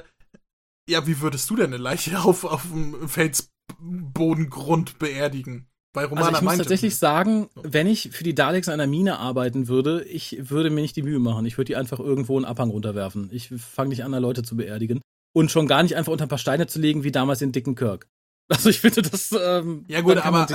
ja, 0.88 1.06
wie 1.06 1.20
würdest 1.20 1.50
du 1.50 1.56
denn 1.56 1.66
eine 1.66 1.76
Leiche 1.76 2.18
auf, 2.18 2.44
auf 2.44 2.62
dem 2.62 3.08
Felsbodengrund 3.08 4.98
beerdigen? 4.98 5.66
Bei 5.92 6.04
Romana 6.04 6.26
also 6.26 6.38
ich 6.38 6.42
muss 6.42 6.56
tatsächlich 6.58 6.96
sagen, 6.96 7.48
wenn 7.54 7.86
ich 7.86 8.10
für 8.12 8.24
die 8.24 8.34
Daleks 8.34 8.66
in 8.66 8.74
einer 8.74 8.86
Mine 8.86 9.18
arbeiten 9.18 9.68
würde, 9.68 10.04
ich 10.04 10.50
würde 10.50 10.70
mir 10.70 10.82
nicht 10.82 10.96
die 10.96 11.02
Mühe 11.02 11.18
machen. 11.18 11.46
Ich 11.46 11.56
würde 11.56 11.66
die 11.66 11.76
einfach 11.76 12.00
irgendwo 12.00 12.36
einen 12.36 12.44
Abhang 12.44 12.68
runterwerfen. 12.70 13.30
Ich 13.32 13.48
fange 13.48 13.90
nicht 13.90 14.04
an, 14.04 14.12
da 14.12 14.18
Leute 14.18 14.42
zu 14.42 14.56
beerdigen 14.56 15.00
und 15.36 15.50
schon 15.50 15.66
gar 15.66 15.82
nicht 15.82 15.96
einfach 15.96 16.12
unter 16.12 16.24
ein 16.24 16.30
paar 16.30 16.38
Steine 16.38 16.66
zu 16.66 16.78
legen, 16.78 17.04
wie 17.04 17.12
damals 17.12 17.40
den 17.40 17.52
dicken 17.52 17.74
Kirk. 17.74 18.08
Also 18.48 18.70
ich 18.70 18.80
finde 18.80 19.02
das 19.02 19.32
ähm, 19.32 19.84
ja 19.88 20.02
gut, 20.02 20.18
aber 20.18 20.46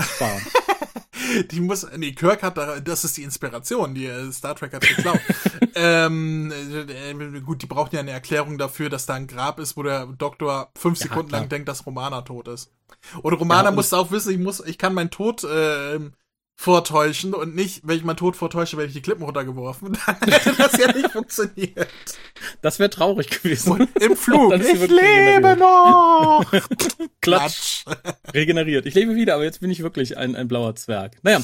die 1.52 1.60
muss 1.60 1.86
nee 1.98 2.14
Kirk 2.14 2.42
hat 2.42 2.58
da 2.58 2.80
das 2.80 3.04
ist 3.04 3.18
die 3.18 3.24
Inspiration, 3.24 3.94
die 3.94 4.06
äh, 4.06 4.32
Star 4.32 4.56
Trek 4.56 4.72
hat 4.72 4.88
geklaut. 4.88 5.20
ähm, 5.76 6.54
äh, 6.54 7.42
gut, 7.42 7.62
die 7.62 7.66
brauchen 7.66 7.94
ja 7.94 8.00
eine 8.00 8.12
Erklärung 8.12 8.58
dafür, 8.58 8.90
dass 8.90 9.08
da 9.08 9.16
ein 9.16 9.28
Grab 9.28 9.60
ist, 9.60 9.76
wo 9.76 9.84
der 9.84 10.06
Doktor 10.06 10.72
fünf 10.78 11.00
ja, 11.00 11.04
Sekunden 11.04 11.28
klar. 11.28 11.42
lang 11.42 11.50
denkt, 11.50 11.68
dass 11.68 11.86
Romana 11.86 12.22
tot 12.22 12.48
ist. 12.48 12.72
Und 13.22 13.34
Romana 13.34 13.72
ja, 13.72 13.72
muss 13.76 13.92
auch 13.92 14.10
wissen, 14.10 14.32
ich 14.32 14.40
muss, 14.40 14.66
ich 14.66 14.78
kann 14.78 14.94
meinen 14.94 15.10
Tod 15.12 15.44
äh, 15.44 16.00
vortäuschen 16.62 17.34
und 17.34 17.56
nicht, 17.56 17.82
wenn 17.88 17.98
ich 17.98 18.04
meinen 18.04 18.18
Tod 18.18 18.36
vortäusche, 18.36 18.78
werde 18.78 18.90
ich 18.90 18.94
die 18.94 19.02
Klippen 19.02 19.24
runtergeworfen. 19.24 19.98
Dann 20.06 20.30
hätte 20.30 20.54
das 20.56 20.78
ja 20.78 20.92
nicht 20.92 21.12
funktioniert. 21.12 21.90
Das 22.62 22.78
wäre 22.78 22.92
traurig 22.92 23.30
gewesen. 23.30 23.72
Und 23.72 23.90
Im 24.00 24.16
Flug. 24.16 24.54
ich 24.54 24.88
lebe 24.88 25.58
noch! 25.58 26.46
Klatsch. 27.22 27.86
Regeneriert. 28.32 28.86
Ich 28.86 28.94
lebe 28.94 29.16
wieder, 29.16 29.36
aber 29.36 29.44
jetzt 29.44 29.62
bin 29.62 29.72
ich 29.72 29.82
wirklich 29.82 30.18
ein, 30.18 30.36
ein 30.36 30.48
blauer 30.48 30.76
Zwerg. 30.76 31.18
Naja. 31.24 31.42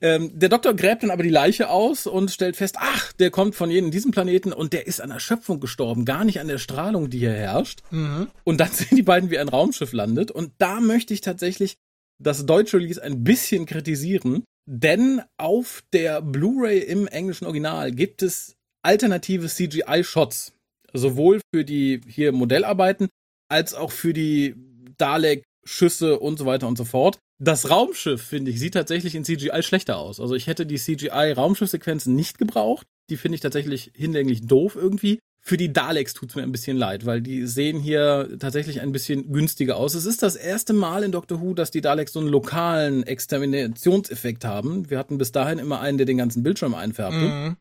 Ähm, 0.00 0.30
der 0.32 0.48
Doktor 0.48 0.74
gräbt 0.74 1.02
dann 1.02 1.10
aber 1.10 1.24
die 1.24 1.28
Leiche 1.28 1.68
aus 1.68 2.06
und 2.06 2.30
stellt 2.30 2.54
fest, 2.54 2.76
ach, 2.78 3.12
der 3.14 3.32
kommt 3.32 3.56
von 3.56 3.68
jedem 3.68 3.90
diesem 3.90 4.12
Planeten 4.12 4.52
und 4.52 4.72
der 4.72 4.86
ist 4.86 5.00
an 5.00 5.10
Erschöpfung 5.10 5.58
gestorben, 5.58 6.04
gar 6.04 6.24
nicht 6.24 6.38
an 6.38 6.46
der 6.46 6.58
Strahlung, 6.58 7.10
die 7.10 7.18
hier 7.18 7.32
herrscht. 7.32 7.80
Mhm. 7.90 8.28
Und 8.44 8.60
dann 8.60 8.68
sehen 8.72 8.94
die 8.96 9.02
beiden, 9.02 9.30
wie 9.30 9.40
ein 9.40 9.48
Raumschiff 9.48 9.92
landet. 9.92 10.30
Und 10.30 10.52
da 10.58 10.78
möchte 10.78 11.12
ich 11.14 11.20
tatsächlich 11.20 11.78
das 12.20 12.46
deutsche 12.46 12.76
Release 12.76 13.02
ein 13.02 13.24
bisschen 13.24 13.66
kritisieren, 13.66 14.44
denn 14.66 15.22
auf 15.38 15.82
der 15.92 16.22
Blu-ray 16.22 16.78
im 16.78 17.06
englischen 17.06 17.46
Original 17.46 17.92
gibt 17.92 18.22
es 18.22 18.54
alternative 18.82 19.48
CGI-Shots. 19.48 20.52
Sowohl 20.92 21.40
für 21.54 21.64
die 21.64 22.00
hier 22.06 22.32
Modellarbeiten 22.32 23.08
als 23.48 23.74
auch 23.74 23.92
für 23.92 24.12
die 24.12 24.54
Dalek-Schüsse 24.98 26.18
und 26.18 26.38
so 26.38 26.46
weiter 26.46 26.68
und 26.68 26.76
so 26.76 26.84
fort. 26.84 27.18
Das 27.42 27.70
Raumschiff, 27.70 28.22
finde 28.22 28.50
ich, 28.50 28.60
sieht 28.60 28.74
tatsächlich 28.74 29.14
in 29.14 29.24
CGI 29.24 29.62
schlechter 29.62 29.98
aus. 29.98 30.20
Also 30.20 30.34
ich 30.34 30.46
hätte 30.46 30.64
die 30.64 30.78
CGI-Raumschiffsequenzen 30.78 32.14
nicht 32.14 32.38
gebraucht. 32.38 32.86
Die 33.10 33.16
finde 33.16 33.34
ich 33.34 33.40
tatsächlich 33.40 33.90
hinlänglich 33.94 34.46
doof 34.46 34.76
irgendwie. 34.76 35.18
Für 35.44 35.56
die 35.56 35.72
Daleks 35.72 36.14
tut's 36.14 36.36
mir 36.36 36.44
ein 36.44 36.52
bisschen 36.52 36.76
leid, 36.76 37.04
weil 37.04 37.20
die 37.20 37.48
sehen 37.48 37.80
hier 37.80 38.36
tatsächlich 38.38 38.80
ein 38.80 38.92
bisschen 38.92 39.32
günstiger 39.32 39.76
aus. 39.76 39.94
Es 39.94 40.06
ist 40.06 40.22
das 40.22 40.36
erste 40.36 40.72
Mal 40.72 41.02
in 41.02 41.10
Doctor 41.10 41.40
Who, 41.40 41.52
dass 41.52 41.72
die 41.72 41.80
Daleks 41.80 42.12
so 42.12 42.20
einen 42.20 42.28
lokalen 42.28 43.02
Exterminationseffekt 43.02 44.44
haben. 44.44 44.88
Wir 44.88 44.98
hatten 44.98 45.18
bis 45.18 45.32
dahin 45.32 45.58
immer 45.58 45.80
einen, 45.80 45.98
der 45.98 46.06
den 46.06 46.18
ganzen 46.18 46.44
Bildschirm 46.44 46.74
einfärbte. 46.74 47.18
Mhm. 47.18 47.56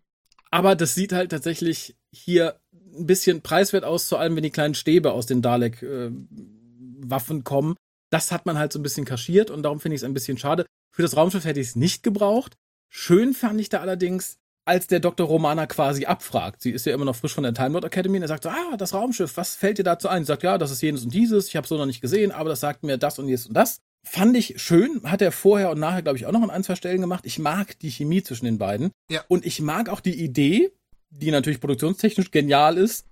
Aber 0.51 0.75
das 0.75 0.93
sieht 0.93 1.11
halt 1.11 1.31
tatsächlich 1.31 1.95
hier 2.11 2.59
ein 2.95 3.07
bisschen 3.07 3.41
preiswert 3.41 3.83
aus, 3.83 4.07
vor 4.07 4.19
allem 4.19 4.35
wenn 4.35 4.43
die 4.43 4.51
kleinen 4.51 4.75
Stäbe 4.75 5.13
aus 5.13 5.25
den 5.25 5.41
Dalek-Waffen 5.41 7.39
äh, 7.39 7.43
kommen. 7.43 7.75
Das 8.11 8.31
hat 8.31 8.45
man 8.45 8.59
halt 8.59 8.73
so 8.73 8.79
ein 8.79 8.83
bisschen 8.83 9.05
kaschiert 9.05 9.49
und 9.49 9.63
darum 9.63 9.79
finde 9.79 9.95
ich 9.95 10.01
es 10.01 10.05
ein 10.05 10.13
bisschen 10.13 10.37
schade. 10.37 10.67
Für 10.93 11.01
das 11.01 11.17
Raumschiff 11.17 11.45
hätte 11.45 11.61
ich 11.61 11.69
es 11.69 11.75
nicht 11.75 12.03
gebraucht. 12.03 12.57
Schön 12.89 13.33
fand 13.33 13.59
ich 13.59 13.69
da 13.69 13.79
allerdings, 13.79 14.37
als 14.65 14.87
der 14.87 14.99
Dr. 14.99 15.27
Romana 15.27 15.65
quasi 15.65 16.05
abfragt. 16.05 16.61
Sie 16.61 16.71
ist 16.71 16.85
ja 16.85 16.93
immer 16.93 17.05
noch 17.05 17.15
frisch 17.15 17.33
von 17.33 17.43
der 17.43 17.53
Time 17.53 17.69
Lord 17.69 17.85
Academy 17.85 18.17
und 18.17 18.23
er 18.23 18.27
sagt 18.27 18.43
so, 18.43 18.49
ah, 18.49 18.77
das 18.77 18.93
Raumschiff, 18.93 19.35
was 19.37 19.55
fällt 19.55 19.79
dir 19.79 19.83
dazu 19.83 20.07
ein? 20.07 20.23
Sie 20.23 20.27
sagt, 20.27 20.43
ja, 20.43 20.57
das 20.57 20.71
ist 20.71 20.81
jenes 20.81 21.03
und 21.03 21.13
dieses, 21.13 21.47
ich 21.47 21.55
habe 21.55 21.67
so 21.67 21.77
noch 21.77 21.85
nicht 21.85 22.01
gesehen, 22.01 22.31
aber 22.31 22.49
das 22.49 22.59
sagt 22.59 22.83
mir 22.83 22.97
das 22.97 23.19
und 23.19 23.27
jenes 23.27 23.47
und 23.47 23.55
das. 23.55 23.79
Fand 24.03 24.35
ich 24.35 24.59
schön, 24.59 25.01
hat 25.03 25.21
er 25.21 25.31
vorher 25.31 25.69
und 25.69 25.79
nachher, 25.79 26.01
glaube 26.01 26.17
ich, 26.17 26.25
auch 26.25 26.31
noch 26.31 26.41
an 26.41 26.49
ein, 26.49 26.63
zwei 26.63 26.75
Stellen 26.75 27.01
gemacht. 27.01 27.25
Ich 27.25 27.37
mag 27.37 27.77
die 27.79 27.91
Chemie 27.91 28.23
zwischen 28.23 28.45
den 28.45 28.57
beiden. 28.57 28.91
Ja. 29.11 29.23
Und 29.27 29.45
ich 29.45 29.61
mag 29.61 29.89
auch 29.89 29.99
die 29.99 30.19
Idee, 30.23 30.71
die 31.11 31.29
natürlich 31.29 31.59
produktionstechnisch 31.59 32.31
genial 32.31 32.77
ist, 32.77 33.05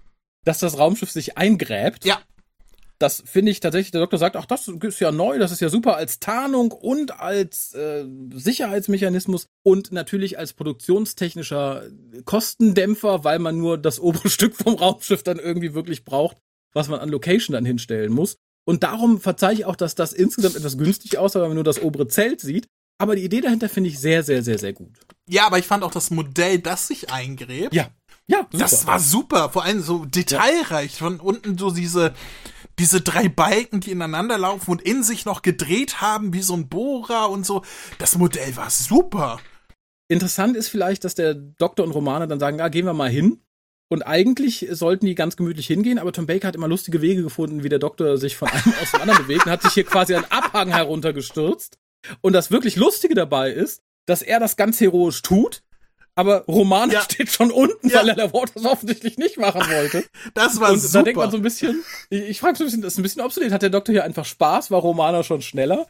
dass 0.45 0.59
das 0.59 0.79
Raumschiff 0.79 1.11
sich 1.11 1.37
eingräbt. 1.37 2.05
Ja. 2.05 2.19
Das 2.99 3.23
finde 3.25 3.51
ich 3.51 3.61
tatsächlich, 3.61 3.91
der 3.91 4.01
Doktor 4.01 4.17
sagt, 4.17 4.35
ach, 4.35 4.45
das 4.45 4.67
ist 4.67 4.99
ja 4.99 5.11
neu, 5.13 5.39
das 5.39 5.53
ist 5.53 5.61
ja 5.61 5.69
super 5.69 5.95
als 5.95 6.19
Tarnung 6.19 6.71
und 6.73 7.19
als 7.19 7.73
äh, 7.73 8.05
Sicherheitsmechanismus 8.33 9.47
und 9.63 9.93
natürlich 9.93 10.37
als 10.37 10.51
produktionstechnischer 10.51 11.83
Kostendämpfer, 12.25 13.23
weil 13.23 13.39
man 13.39 13.57
nur 13.57 13.77
das 13.77 13.99
obere 14.01 14.29
Stück 14.29 14.55
vom 14.55 14.75
Raumschiff 14.75 15.23
dann 15.23 15.39
irgendwie 15.39 15.73
wirklich 15.73 16.03
braucht, 16.03 16.37
was 16.73 16.89
man 16.89 16.99
an 16.99 17.09
Location 17.09 17.53
dann 17.53 17.65
hinstellen 17.65 18.11
muss. 18.11 18.35
Und 18.65 18.83
darum 18.83 19.21
verzeihe 19.21 19.53
ich 19.53 19.65
auch, 19.65 19.77
dass 19.77 19.95
das 19.95 20.11
insgesamt 20.11 20.57
etwas 20.57 20.77
günstig 20.77 21.17
aussah, 21.17 21.41
wenn 21.41 21.47
man 21.47 21.55
nur 21.55 21.63
das 21.63 21.81
obere 21.81 22.07
Zelt 22.07 22.41
sieht. 22.41 22.67
Aber 23.01 23.15
die 23.15 23.23
Idee 23.23 23.39
dahinter 23.39 23.69
finde 23.69 23.89
ich 23.89 23.97
sehr, 23.97 24.23
sehr, 24.23 24.43
sehr, 24.43 24.59
sehr 24.59 24.73
gut. 24.73 24.91
Ja, 25.27 25.47
aber 25.47 25.57
ich 25.57 25.65
fand 25.65 25.83
auch 25.83 25.91
das 25.91 26.11
Modell, 26.11 26.59
das 26.59 26.87
sich 26.87 27.09
eingräbt. 27.11 27.73
Ja. 27.73 27.89
Ja, 28.27 28.41
super. 28.51 28.57
das 28.59 28.85
war 28.85 28.99
super. 28.99 29.49
Vor 29.49 29.63
allem 29.63 29.81
so 29.81 30.05
detailreich. 30.05 30.97
Von 30.97 31.19
unten 31.19 31.57
so 31.57 31.71
diese, 31.71 32.13
diese 32.79 33.01
drei 33.01 33.29
Balken, 33.29 33.81
die 33.81 33.91
ineinander 33.91 34.37
laufen 34.37 34.71
und 34.71 34.81
in 34.81 35.03
sich 35.03 35.25
noch 35.25 35.41
gedreht 35.41 36.01
haben, 36.01 36.33
wie 36.33 36.41
so 36.41 36.55
ein 36.55 36.69
Bohrer 36.69 37.29
und 37.29 37.45
so. 37.45 37.63
Das 37.99 38.17
Modell 38.17 38.55
war 38.55 38.69
super. 38.69 39.39
Interessant 40.07 40.57
ist 40.57 40.69
vielleicht, 40.69 41.03
dass 41.03 41.13
der 41.13 41.35
Doktor 41.35 41.83
und 41.83 41.91
Romane 41.91 42.27
dann 42.27 42.39
sagen, 42.39 42.57
ja, 42.57 42.69
gehen 42.69 42.85
wir 42.85 42.93
mal 42.93 43.09
hin. 43.09 43.41
Und 43.91 44.03
eigentlich 44.03 44.67
sollten 44.71 45.07
die 45.07 45.15
ganz 45.15 45.35
gemütlich 45.35 45.67
hingehen, 45.67 45.99
aber 45.99 46.13
Tom 46.13 46.27
Baker 46.27 46.47
hat 46.47 46.55
immer 46.55 46.67
lustige 46.67 47.01
Wege 47.01 47.23
gefunden, 47.23 47.63
wie 47.63 47.69
der 47.69 47.79
Doktor 47.79 48.17
sich 48.17 48.37
von 48.37 48.47
einem 48.47 48.73
aus 48.81 48.91
dem 48.91 49.01
anderen 49.01 49.23
bewegt 49.23 49.45
und 49.45 49.51
hat 49.51 49.63
sich 49.63 49.73
hier 49.73 49.83
quasi 49.83 50.15
einen 50.15 50.25
Abhang 50.25 50.69
heruntergestürzt. 50.69 51.79
Und 52.21 52.33
das 52.33 52.51
wirklich 52.51 52.75
Lustige 52.75 53.15
dabei 53.15 53.51
ist, 53.51 53.81
dass 54.05 54.21
er 54.21 54.39
das 54.39 54.57
ganz 54.57 54.79
heroisch 54.79 55.21
tut, 55.21 55.63
aber 56.19 56.43
Roman 56.49 56.91
ja. 56.91 57.01
steht 57.01 57.31
schon 57.31 57.49
unten, 57.49 57.87
ja. 57.87 57.99
weil 57.99 58.09
er 58.09 58.15
das 58.15 58.65
offensichtlich 58.65 59.17
nicht 59.17 59.37
machen 59.37 59.61
wollte. 59.61 60.03
Das 60.33 60.59
war 60.59 60.73
und 60.73 60.79
super. 60.79 60.93
da 60.93 61.03
denkt 61.03 61.17
man 61.17 61.31
so 61.31 61.37
ein 61.37 61.43
bisschen, 61.43 61.81
ich, 62.09 62.23
ich 62.23 62.39
frage 62.41 62.57
so 62.57 62.65
ein 62.65 62.67
bisschen, 62.67 62.81
das 62.81 62.93
ist 62.93 62.99
ein 62.99 63.03
bisschen 63.03 63.21
obsolet. 63.21 63.53
Hat 63.53 63.61
der 63.61 63.69
Doktor 63.69 63.93
hier 63.93 64.03
einfach 64.03 64.25
Spaß? 64.25 64.69
War 64.69 64.81
Romana 64.81 65.23
schon 65.23 65.41
schneller? 65.41 65.87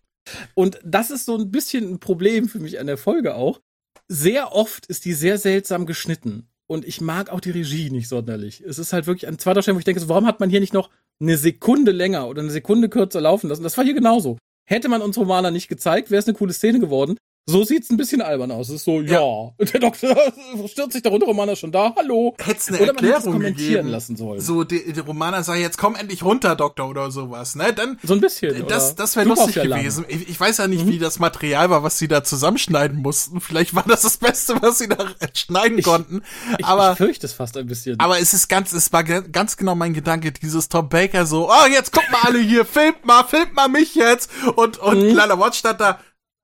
Und 0.53 0.79
das 0.83 1.09
ist 1.09 1.25
so 1.25 1.35
ein 1.35 1.49
bisschen 1.49 1.93
ein 1.93 1.99
Problem 1.99 2.47
für 2.47 2.59
mich 2.59 2.79
an 2.79 2.85
der 2.85 2.97
Folge 2.97 3.33
auch. 3.33 3.59
Sehr 4.07 4.53
oft 4.53 4.85
ist 4.85 5.05
die 5.05 5.13
sehr 5.13 5.39
seltsam 5.39 5.87
geschnitten. 5.87 6.47
Und 6.67 6.85
ich 6.85 7.01
mag 7.01 7.31
auch 7.31 7.39
die 7.39 7.49
Regie 7.49 7.89
nicht 7.89 8.07
sonderlich. 8.07 8.61
Es 8.61 8.77
ist 8.77 8.93
halt 8.93 9.07
wirklich 9.07 9.27
an 9.27 9.39
zweiter 9.39 9.63
Stelle, 9.63 9.75
wo 9.75 9.79
ich 9.79 9.85
denke, 9.85 9.99
so, 9.99 10.09
warum 10.09 10.27
hat 10.27 10.39
man 10.39 10.51
hier 10.51 10.59
nicht 10.59 10.73
noch 10.73 10.91
eine 11.19 11.37
Sekunde 11.37 11.91
länger 11.91 12.27
oder 12.27 12.43
eine 12.43 12.51
Sekunde 12.51 12.89
kürzer 12.89 13.21
laufen 13.21 13.49
lassen? 13.49 13.63
Das 13.63 13.77
war 13.77 13.83
hier 13.83 13.95
genauso. 13.95 14.37
Hätte 14.69 14.89
man 14.89 15.01
uns 15.01 15.17
Romana 15.17 15.49
nicht 15.49 15.69
gezeigt, 15.69 16.11
wäre 16.11 16.19
es 16.19 16.27
eine 16.27 16.37
coole 16.37 16.53
Szene 16.53 16.79
geworden. 16.79 17.17
So 17.49 17.63
sieht's 17.63 17.89
ein 17.89 17.97
bisschen 17.97 18.21
albern 18.21 18.51
aus. 18.51 18.69
Es 18.69 18.75
ist 18.75 18.85
so, 18.85 19.01
ja, 19.01 19.19
ja. 19.19 19.65
der 19.65 19.79
Doktor 19.79 20.15
stürzt 20.67 20.93
sich 20.93 21.01
darunter, 21.01 21.25
Romana 21.25 21.53
ist 21.53 21.59
schon 21.59 21.71
da, 21.71 21.93
hallo. 21.97 22.35
Hätt's 22.39 22.67
eine 22.67 22.77
oder 22.77 22.89
Erklärung 22.89 23.33
kommentieren 23.33 23.71
gegeben. 23.71 23.89
lassen 23.89 24.15
sollen. 24.15 24.39
So, 24.39 24.63
die, 24.63 24.93
die 24.93 24.99
Romana 24.99 25.41
sagt, 25.41 25.59
jetzt 25.59 25.77
komm 25.77 25.95
endlich 25.95 26.23
runter, 26.23 26.55
Doktor, 26.55 26.89
oder 26.89 27.09
sowas, 27.11 27.55
ne? 27.55 27.73
Dann, 27.73 27.97
so 28.03 28.13
ein 28.13 28.21
bisschen, 28.21 28.67
Das, 28.67 28.95
das 28.95 29.15
wäre 29.15 29.27
lustig 29.27 29.55
ja 29.55 29.63
gewesen. 29.63 30.05
Ich, 30.07 30.29
ich, 30.29 30.39
weiß 30.39 30.57
ja 30.57 30.67
nicht, 30.67 30.85
mhm. 30.85 30.91
wie 30.91 30.99
das 30.99 31.19
Material 31.19 31.69
war, 31.69 31.83
was 31.83 31.97
sie 31.97 32.07
da 32.07 32.23
zusammenschneiden 32.23 33.01
mussten. 33.01 33.41
Vielleicht 33.41 33.75
war 33.75 33.83
das 33.87 34.01
das 34.01 34.17
Beste, 34.17 34.61
was 34.61 34.77
sie 34.77 34.87
da 34.87 34.97
schneiden 35.33 35.79
ich, 35.79 35.85
konnten. 35.85 36.21
Ich, 36.57 36.65
aber, 36.65 36.91
ich 36.91 36.97
fürchte 36.97 37.25
es 37.25 37.33
fast 37.33 37.57
ein 37.57 37.67
bisschen. 37.67 37.99
Aber 37.99 38.19
es 38.19 38.33
ist 38.33 38.47
ganz, 38.47 38.73
es 38.73 38.93
war 38.93 39.03
ganz 39.03 39.57
genau 39.57 39.75
mein 39.75 39.93
Gedanke, 39.93 40.31
dieses 40.31 40.69
Tom 40.69 40.89
Baker 40.89 41.25
so, 41.25 41.49
oh, 41.49 41.67
jetzt 41.71 41.91
guck 41.91 42.09
mal 42.11 42.21
alle 42.25 42.39
hier, 42.39 42.65
filmt 42.65 43.05
mal, 43.05 43.23
filmt 43.23 43.55
mal 43.55 43.67
mich 43.67 43.95
jetzt. 43.95 44.29
Und, 44.55 44.77
und 44.77 45.01
mhm. 45.01 45.13
kleiner 45.13 45.39
Watch 45.39 45.59
stand 45.59 45.81
da, 45.81 45.99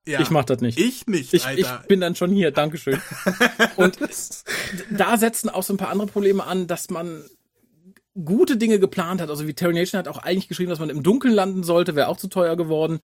ja. 0.06 0.20
Ich 0.20 0.30
mach 0.30 0.44
das 0.44 0.60
nicht. 0.60 0.78
Ich 0.78 1.06
nicht, 1.06 1.34
ich, 1.34 1.44
Alter. 1.44 1.80
Ich 1.82 1.88
bin 1.88 2.00
dann 2.00 2.14
schon 2.14 2.30
hier, 2.30 2.50
Dankeschön. 2.50 3.00
Und 3.76 3.98
da 4.90 5.16
setzen 5.16 5.48
auch 5.48 5.62
so 5.62 5.74
ein 5.74 5.78
paar 5.78 5.90
andere 5.90 6.08
Probleme 6.08 6.44
an, 6.44 6.66
dass 6.66 6.90
man 6.90 7.24
gute 8.24 8.56
Dinge 8.56 8.78
geplant 8.78 9.20
hat. 9.20 9.30
Also 9.30 9.46
wie 9.46 9.54
Terry 9.54 9.74
Nation 9.74 9.98
hat 9.98 10.08
auch 10.08 10.18
eigentlich 10.18 10.48
geschrieben, 10.48 10.70
dass 10.70 10.78
man 10.78 10.90
im 10.90 11.02
Dunkeln 11.02 11.34
landen 11.34 11.64
sollte, 11.64 11.94
wäre 11.94 12.08
auch 12.08 12.16
zu 12.16 12.28
teuer 12.28 12.56
geworden. 12.56 12.98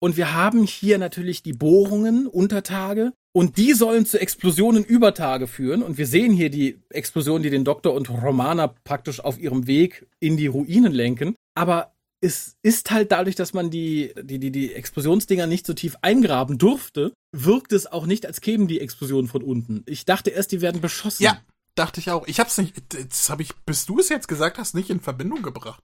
Und 0.00 0.16
wir 0.16 0.34
haben 0.34 0.64
hier 0.64 0.98
natürlich 0.98 1.42
die 1.42 1.52
Bohrungen 1.52 2.26
unter 2.26 2.62
Tage 2.62 3.12
und 3.32 3.56
die 3.56 3.72
sollen 3.72 4.06
zu 4.06 4.20
Explosionen 4.20 4.84
über 4.84 5.14
Tage 5.14 5.46
führen. 5.46 5.82
Und 5.82 5.98
wir 5.98 6.06
sehen 6.06 6.32
hier 6.32 6.50
die 6.50 6.78
Explosion, 6.90 7.42
die 7.42 7.50
den 7.50 7.64
Doktor 7.64 7.94
und 7.94 8.10
Romana 8.10 8.68
praktisch 8.84 9.20
auf 9.20 9.38
ihrem 9.38 9.66
Weg 9.66 10.06
in 10.20 10.36
die 10.36 10.46
Ruinen 10.46 10.92
lenken. 10.92 11.34
Aber 11.54 11.93
es 12.24 12.56
ist 12.62 12.90
halt 12.90 13.12
dadurch, 13.12 13.36
dass 13.36 13.52
man 13.52 13.70
die, 13.70 14.14
die, 14.22 14.38
die, 14.38 14.50
die 14.50 14.72
Explosionsdinger 14.72 15.46
nicht 15.46 15.66
so 15.66 15.74
tief 15.74 15.96
eingraben 16.00 16.56
durfte, 16.56 17.12
wirkt 17.32 17.72
es 17.72 17.86
auch 17.86 18.06
nicht, 18.06 18.24
als 18.24 18.40
kämen 18.40 18.66
die 18.66 18.80
Explosionen 18.80 19.28
von 19.28 19.42
unten. 19.42 19.82
Ich 19.86 20.06
dachte 20.06 20.30
erst, 20.30 20.50
die 20.52 20.62
werden 20.62 20.80
beschossen. 20.80 21.22
Ja, 21.22 21.38
dachte 21.74 22.00
ich 22.00 22.10
auch. 22.10 22.26
Ich 22.26 22.40
hab's 22.40 22.56
nicht, 22.56 22.74
das 22.88 23.28
habe 23.28 23.42
ich, 23.42 23.54
bis 23.66 23.84
du 23.84 23.98
es 23.98 24.08
jetzt 24.08 24.26
gesagt 24.26 24.56
hast, 24.56 24.74
nicht 24.74 24.88
in 24.88 25.00
Verbindung 25.00 25.42
gebracht. 25.42 25.82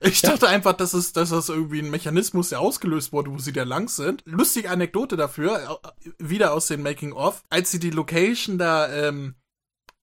Ich 0.00 0.22
ja. 0.22 0.30
dachte 0.30 0.48
einfach, 0.48 0.74
dass 0.74 0.94
es, 0.94 1.12
dass 1.12 1.30
das 1.30 1.48
irgendwie 1.48 1.80
ein 1.80 1.90
Mechanismus, 1.90 2.50
der 2.50 2.60
ausgelöst 2.60 3.12
wurde, 3.12 3.32
wo 3.32 3.38
sie 3.38 3.52
da 3.52 3.64
lang 3.64 3.88
sind. 3.88 4.22
Lustige 4.26 4.70
Anekdote 4.70 5.16
dafür, 5.16 5.80
äh, 5.82 6.10
wieder 6.18 6.54
aus 6.54 6.68
den 6.68 6.82
Making 6.82 7.12
of, 7.12 7.42
als 7.50 7.72
sie 7.72 7.80
die 7.80 7.90
Location 7.90 8.58
da 8.58 8.90
ähm, 8.92 9.34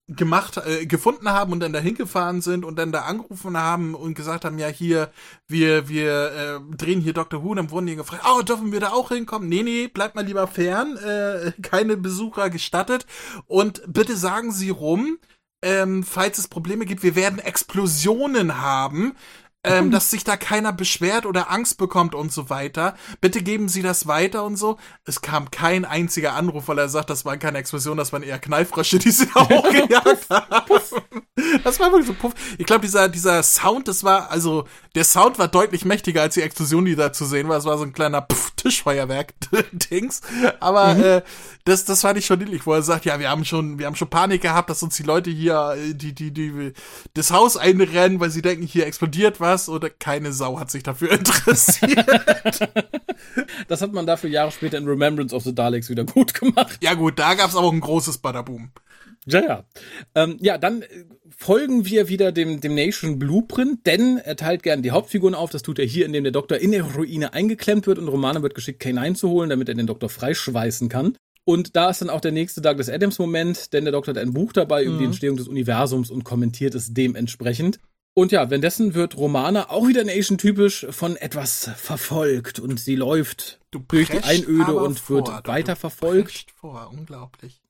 gemacht, 0.08 0.56
äh, 0.56 0.86
gefunden 0.86 1.28
haben 1.28 1.52
und 1.52 1.60
dann 1.60 1.72
dahin 1.72 1.94
gefahren 1.94 2.40
sind 2.40 2.64
und 2.64 2.76
dann 2.76 2.92
da 2.92 3.02
angerufen 3.02 3.56
haben 3.56 3.94
und 3.94 4.14
gesagt 4.14 4.44
haben, 4.44 4.58
ja 4.58 4.68
hier, 4.68 5.10
wir, 5.46 5.88
wir 5.88 6.32
äh, 6.32 6.76
drehen 6.76 7.00
hier 7.00 7.12
Dr. 7.12 7.44
Who, 7.44 7.54
dann 7.54 7.70
wurden 7.70 7.86
die 7.86 7.96
gefragt, 7.96 8.24
oh, 8.26 8.42
dürfen 8.42 8.72
wir 8.72 8.80
da 8.80 8.90
auch 8.90 9.10
hinkommen? 9.10 9.48
Nee, 9.48 9.62
nee, 9.62 9.88
bleibt 9.88 10.14
mal 10.14 10.24
lieber 10.24 10.46
fern, 10.46 10.96
äh, 10.96 11.52
keine 11.62 11.96
Besucher 11.96 12.48
gestattet 12.50 13.06
und 13.46 13.82
bitte 13.86 14.16
sagen 14.16 14.50
Sie 14.50 14.70
rum, 14.70 15.18
ähm, 15.60 16.04
falls 16.04 16.38
es 16.38 16.48
Probleme 16.48 16.86
gibt, 16.86 17.02
wir 17.02 17.16
werden 17.16 17.38
Explosionen 17.38 18.60
haben 18.60 19.14
ähm, 19.68 19.90
dass 19.90 20.10
sich 20.10 20.24
da 20.24 20.36
keiner 20.36 20.72
beschwert 20.72 21.26
oder 21.26 21.50
Angst 21.50 21.78
bekommt 21.78 22.14
und 22.14 22.32
so 22.32 22.50
weiter. 22.50 22.94
Bitte 23.20 23.42
geben 23.42 23.68
Sie 23.68 23.82
das 23.82 24.06
weiter 24.06 24.44
und 24.44 24.56
so. 24.56 24.78
Es 25.04 25.20
kam 25.20 25.50
kein 25.50 25.84
einziger 25.84 26.34
Anruf, 26.34 26.68
weil 26.68 26.78
er 26.78 26.88
sagt, 26.88 27.10
das 27.10 27.24
waren 27.24 27.38
keine 27.38 27.58
Explosionen, 27.58 27.98
das 27.98 28.12
waren 28.12 28.22
eher 28.22 28.38
Knallfrösche, 28.38 28.98
die 28.98 29.10
sie 29.10 29.28
da 29.32 29.48
hochgejagt 29.48 30.30
haben. 30.30 30.80
Das 31.64 31.78
war 31.78 31.90
wirklich 31.90 32.06
so 32.06 32.14
puff. 32.14 32.34
Ich 32.58 32.66
glaube, 32.66 32.82
dieser, 32.82 33.08
dieser 33.08 33.42
Sound, 33.42 33.88
das 33.88 34.04
war, 34.04 34.30
also, 34.30 34.64
der 34.94 35.04
Sound 35.04 35.38
war 35.38 35.48
deutlich 35.48 35.84
mächtiger 35.84 36.22
als 36.22 36.34
die 36.34 36.42
Explosion, 36.42 36.84
die 36.84 36.96
da 36.96 37.12
zu 37.12 37.24
sehen 37.24 37.48
war. 37.48 37.58
Es 37.58 37.64
war 37.64 37.78
so 37.78 37.84
ein 37.84 37.92
kleiner 37.92 38.20
Puff, 38.20 38.50
Tischfeuerwerk-Dings. 38.56 40.20
Aber 40.60 40.94
mhm. 40.94 41.02
äh, 41.02 41.22
das, 41.64 41.84
das 41.84 42.02
fand 42.02 42.18
ich 42.18 42.26
schon 42.26 42.38
niedlich, 42.38 42.66
wo 42.66 42.74
er 42.74 42.82
sagt, 42.82 43.04
ja, 43.04 43.18
wir 43.18 43.30
haben 43.30 43.44
schon, 43.44 43.78
wir 43.78 43.86
haben 43.86 43.96
schon 43.96 44.10
Panik 44.10 44.42
gehabt, 44.42 44.70
dass 44.70 44.82
uns 44.82 44.96
die 44.96 45.02
Leute 45.02 45.30
hier, 45.30 45.76
äh, 45.76 45.94
die, 45.94 46.14
die, 46.14 46.32
die, 46.32 46.72
das 47.14 47.30
Haus 47.30 47.56
einrennen, 47.56 48.20
weil 48.20 48.30
sie 48.30 48.42
denken, 48.42 48.66
hier 48.66 48.86
explodiert 48.86 49.40
was 49.40 49.57
oder 49.66 49.88
keine 49.88 50.32
Sau 50.32 50.60
hat 50.60 50.70
sich 50.70 50.82
dafür 50.82 51.10
interessiert. 51.18 52.06
das 53.68 53.80
hat 53.80 53.94
man 53.94 54.04
dafür 54.04 54.28
Jahre 54.28 54.50
später 54.50 54.76
in 54.76 54.86
Remembrance 54.86 55.34
of 55.34 55.44
the 55.44 55.54
Daleks 55.54 55.88
wieder 55.88 56.04
gut 56.04 56.34
gemacht. 56.34 56.78
Ja 56.82 56.92
gut, 56.92 57.18
da 57.18 57.32
gab's 57.32 57.56
auch 57.56 57.72
ein 57.72 57.80
großes 57.80 58.18
Badaboom. 58.18 58.70
Ja, 59.26 59.40
ja. 59.40 59.64
Ähm, 60.14 60.36
ja, 60.40 60.58
dann 60.58 60.82
äh, 60.82 60.86
folgen 61.36 61.84
wir 61.84 62.08
wieder 62.08 62.32
dem, 62.32 62.60
dem 62.60 62.74
Nation 62.74 63.18
Blueprint, 63.18 63.86
denn 63.86 64.18
er 64.18 64.36
teilt 64.36 64.62
gern 64.62 64.82
die 64.82 64.90
Hauptfiguren 64.90 65.34
auf. 65.34 65.50
Das 65.50 65.62
tut 65.62 65.78
er 65.78 65.84
hier, 65.84 66.06
indem 66.06 66.24
der 66.24 66.32
Doktor 66.32 66.58
in 66.58 66.72
der 66.72 66.82
Ruine 66.82 67.32
eingeklemmt 67.32 67.86
wird 67.86 67.98
und 67.98 68.08
Romana 68.08 68.42
wird 68.42 68.54
geschickt, 68.54 68.82
K9 68.82 69.14
zu 69.14 69.28
holen, 69.30 69.50
damit 69.50 69.68
er 69.68 69.74
den 69.74 69.86
Doktor 69.86 70.08
freischweißen 70.08 70.88
kann. 70.88 71.16
Und 71.44 71.76
da 71.76 71.88
ist 71.88 72.02
dann 72.02 72.10
auch 72.10 72.20
der 72.20 72.32
nächste 72.32 72.60
Douglas 72.60 72.90
Adams 72.90 73.18
Moment, 73.18 73.72
denn 73.72 73.84
der 73.84 73.92
Doktor 73.92 74.14
hat 74.14 74.18
ein 74.18 74.34
Buch 74.34 74.52
dabei 74.52 74.82
mhm. 74.82 74.88
über 74.88 74.98
die. 74.98 75.04
Entstehung 75.06 75.36
des 75.36 75.48
Universums 75.48 76.10
und 76.10 76.24
kommentiert 76.24 76.74
es 76.74 76.92
dementsprechend. 76.92 77.78
Und 78.18 78.32
ja, 78.32 78.50
währenddessen 78.50 78.94
wird 78.94 79.16
Romana 79.16 79.70
auch 79.70 79.86
wieder 79.86 80.02
Nation-typisch 80.02 80.88
von 80.90 81.14
etwas 81.14 81.70
verfolgt 81.76 82.58
und 82.58 82.80
sie 82.80 82.96
läuft 82.96 83.60
durch 83.70 84.10
die 84.10 84.24
Einöde 84.24 84.74
und 84.74 84.98
vor, 84.98 85.18
wird 85.18 85.46
weiter 85.46 85.76
verfolgt. 85.76 86.46
Vor, 86.56 86.90
unglaublich. 86.92 87.62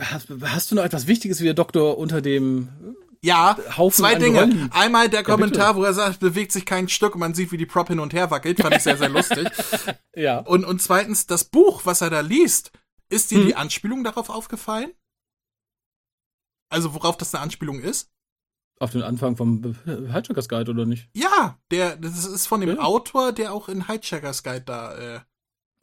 Hast, 0.00 0.26
hast, 0.42 0.72
du 0.72 0.74
noch 0.74 0.82
etwas 0.82 1.06
Wichtiges, 1.06 1.38
wie 1.38 1.44
der 1.44 1.54
Doktor 1.54 1.96
unter 1.96 2.20
dem 2.20 2.96
ja, 3.22 3.56
Haufen 3.76 4.02
zwei 4.02 4.16
Dinge. 4.16 4.68
Einmal 4.72 5.08
der 5.08 5.22
Kommentar, 5.22 5.74
ja, 5.74 5.76
wo 5.76 5.84
er 5.84 5.94
sagt, 5.94 6.18
bewegt 6.18 6.50
sich 6.50 6.66
kein 6.66 6.88
Stück 6.88 7.14
und 7.14 7.20
man 7.20 7.34
sieht, 7.34 7.52
wie 7.52 7.56
die 7.56 7.66
Prop 7.66 7.86
hin 7.86 8.00
und 8.00 8.12
her 8.12 8.32
wackelt, 8.32 8.60
fand 8.60 8.74
ich 8.74 8.82
sehr, 8.82 8.96
sehr 8.96 9.10
lustig. 9.10 9.48
ja. 10.16 10.40
Und, 10.40 10.64
und 10.64 10.82
zweitens, 10.82 11.26
das 11.26 11.44
Buch, 11.44 11.82
was 11.84 12.00
er 12.00 12.10
da 12.10 12.18
liest, 12.18 12.72
ist 13.08 13.30
dir 13.30 13.38
hm. 13.38 13.46
die 13.46 13.54
Anspielung 13.54 14.02
darauf 14.02 14.28
aufgefallen? 14.28 14.90
Also, 16.68 16.94
worauf 16.94 17.16
das 17.16 17.32
eine 17.32 17.44
Anspielung 17.44 17.78
ist? 17.78 18.10
Auf 18.80 18.92
den 18.92 19.02
Anfang 19.02 19.36
vom 19.36 19.76
Hijackers 19.84 20.48
Guide, 20.48 20.70
oder 20.70 20.86
nicht? 20.86 21.08
Ja, 21.14 21.58
der, 21.70 21.96
das 21.96 22.24
ist 22.24 22.46
von 22.46 22.62
dem 22.62 22.70
ja. 22.70 22.78
Autor, 22.78 23.32
der 23.32 23.52
auch 23.52 23.68
in 23.68 23.86
Hijackers 23.86 24.42
Guide 24.42 24.62
da, 24.62 25.16
äh, 25.16 25.20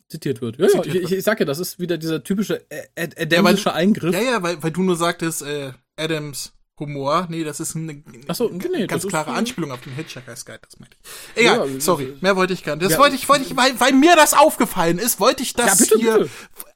zitiert 0.10 0.42
wird. 0.42 0.58
Ja, 0.58 0.68
zitiert 0.68 0.96
ja 0.96 1.02
ich, 1.02 1.12
ich, 1.12 1.24
sag 1.24 1.40
ja, 1.40 1.46
das 1.46 1.60
ist 1.60 1.80
wieder 1.80 2.00
dieser 2.00 2.24
typische 2.24 2.66
Adamsische 2.96 3.70
ja, 3.70 3.76
Eingriff. 3.76 4.16
Ja, 4.16 4.22
ja, 4.22 4.44
weil, 4.44 4.62
weil 4.64 4.72
du 4.72 4.82
nur 4.82 4.96
sagtest, 4.96 5.44
äh, 5.44 5.74
Adams 5.96 6.54
Humor. 6.80 7.28
Nee, 7.30 7.44
das 7.44 7.60
ist 7.60 7.76
eine 7.76 8.04
so, 8.34 8.50
nee, 8.50 8.86
ganz 8.86 9.08
klare 9.08 9.32
Anspielung 9.32 9.72
auf 9.72 9.82
den 9.82 9.94
Hitchhiker's 9.94 10.46
Guide, 10.46 10.60
das 10.62 10.80
meinte 10.80 10.96
ich. 11.02 11.44
Egal, 11.44 11.70
ja, 11.70 11.80
sorry, 11.80 12.16
mehr 12.22 12.36
wollte 12.36 12.54
ich 12.54 12.64
gar 12.64 12.76
nicht. 12.76 12.86
Das 12.86 12.94
ja, 12.94 13.00
wollte 13.00 13.16
ich, 13.16 13.28
wollte 13.28 13.46
ich, 13.46 13.56
weil, 13.56 13.80
weil 13.80 13.94
mir 13.94 14.16
das 14.16 14.34
aufgefallen 14.34 15.00
ist, 15.00 15.20
wollte 15.20 15.44
ich 15.44 15.54
das 15.54 15.80
ja, 15.80 15.86
bitte, 15.86 16.00
hier 16.00 16.18
bitte. 16.20 16.30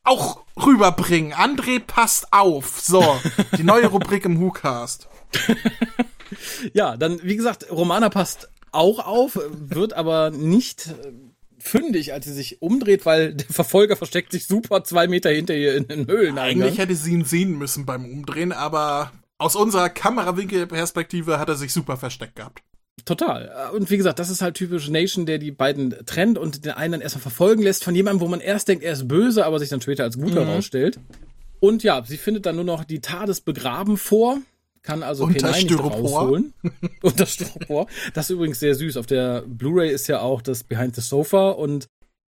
auch 0.03 0.41
rüberbringen. 0.55 1.34
André 1.34 1.80
passt 1.80 2.34
auf. 2.34 2.80
So, 2.80 3.19
die 3.57 3.63
neue 3.63 3.88
Rubrik 3.88 4.26
im 4.26 4.39
WhoCast. 4.39 5.07
ja, 6.73 6.97
dann, 6.97 7.21
wie 7.23 7.36
gesagt, 7.36 7.71
Romana 7.71 8.09
passt 8.09 8.49
auch 8.71 9.05
auf, 9.05 9.39
wird 9.51 9.93
aber 9.93 10.32
nicht 10.32 10.93
fündig, 11.59 12.13
als 12.13 12.25
sie 12.25 12.34
sich 12.34 12.61
umdreht, 12.61 13.05
weil 13.05 13.36
der 13.36 13.47
Verfolger 13.47 13.95
versteckt 13.95 14.32
sich 14.32 14.47
super 14.47 14.84
zwei 14.84 15.07
Meter 15.07 15.29
hinter 15.29 15.55
ihr 15.55 15.75
in 15.75 15.88
den 15.88 16.07
Höhlen. 16.07 16.38
Eigentlich 16.38 16.77
hätte 16.77 16.95
sie 16.95 17.13
ihn 17.13 17.25
sehen 17.25 17.57
müssen 17.57 17.86
beim 17.86 18.05
Umdrehen, 18.05 18.51
aber 18.51 19.11
aus 19.38 19.55
unserer 19.55 19.89
Kamerawinkelperspektive 19.89 21.39
hat 21.39 21.49
er 21.49 21.55
sich 21.55 21.73
super 21.73 21.97
versteckt 21.97 22.36
gehabt. 22.36 22.63
Total. 23.05 23.71
Und 23.73 23.89
wie 23.89 23.97
gesagt, 23.97 24.19
das 24.19 24.29
ist 24.29 24.41
halt 24.41 24.55
typisch 24.55 24.89
Nation, 24.89 25.25
der 25.25 25.39
die 25.39 25.51
beiden 25.51 25.95
trennt 26.05 26.38
und 26.38 26.65
den 26.65 26.73
einen 26.73 26.93
dann 26.93 27.01
erstmal 27.01 27.21
verfolgen 27.21 27.63
lässt 27.63 27.84
von 27.84 27.95
jemandem, 27.95 28.21
wo 28.21 28.27
man 28.27 28.41
erst 28.41 28.67
denkt, 28.67 28.84
er 28.84 28.93
ist 28.93 29.07
böse, 29.07 29.45
aber 29.45 29.59
sich 29.59 29.69
dann 29.69 29.82
später 29.82 30.03
als 30.03 30.17
gut 30.17 30.34
mhm. 30.34 30.45
herausstellt. 30.45 30.99
Und 31.59 31.84
ja, 31.84 32.03
sie 32.03 32.17
findet 32.17 32.45
dann 32.45 32.55
nur 32.55 32.65
noch 32.65 32.84
die 32.84 33.01
TARDIS 33.01 33.41
begraben 33.41 33.97
vor, 33.97 34.39
kann 34.84 35.03
also 35.03 35.25
Unter 35.25 35.51
Kenai 35.51 35.63
nicht 35.63 35.79
rausholen. 35.79 36.53
Unter 37.01 37.25
Styropor. 37.25 37.88
Das 38.13 38.25
ist 38.25 38.32
übrigens 38.32 38.59
sehr 38.59 38.75
süß. 38.75 38.97
Auf 38.97 39.05
der 39.05 39.43
Blu-ray 39.47 39.91
ist 39.91 40.07
ja 40.07 40.21
auch 40.21 40.41
das 40.41 40.63
Behind 40.63 40.95
the 40.95 41.01
Sofa 41.01 41.51
und 41.51 41.88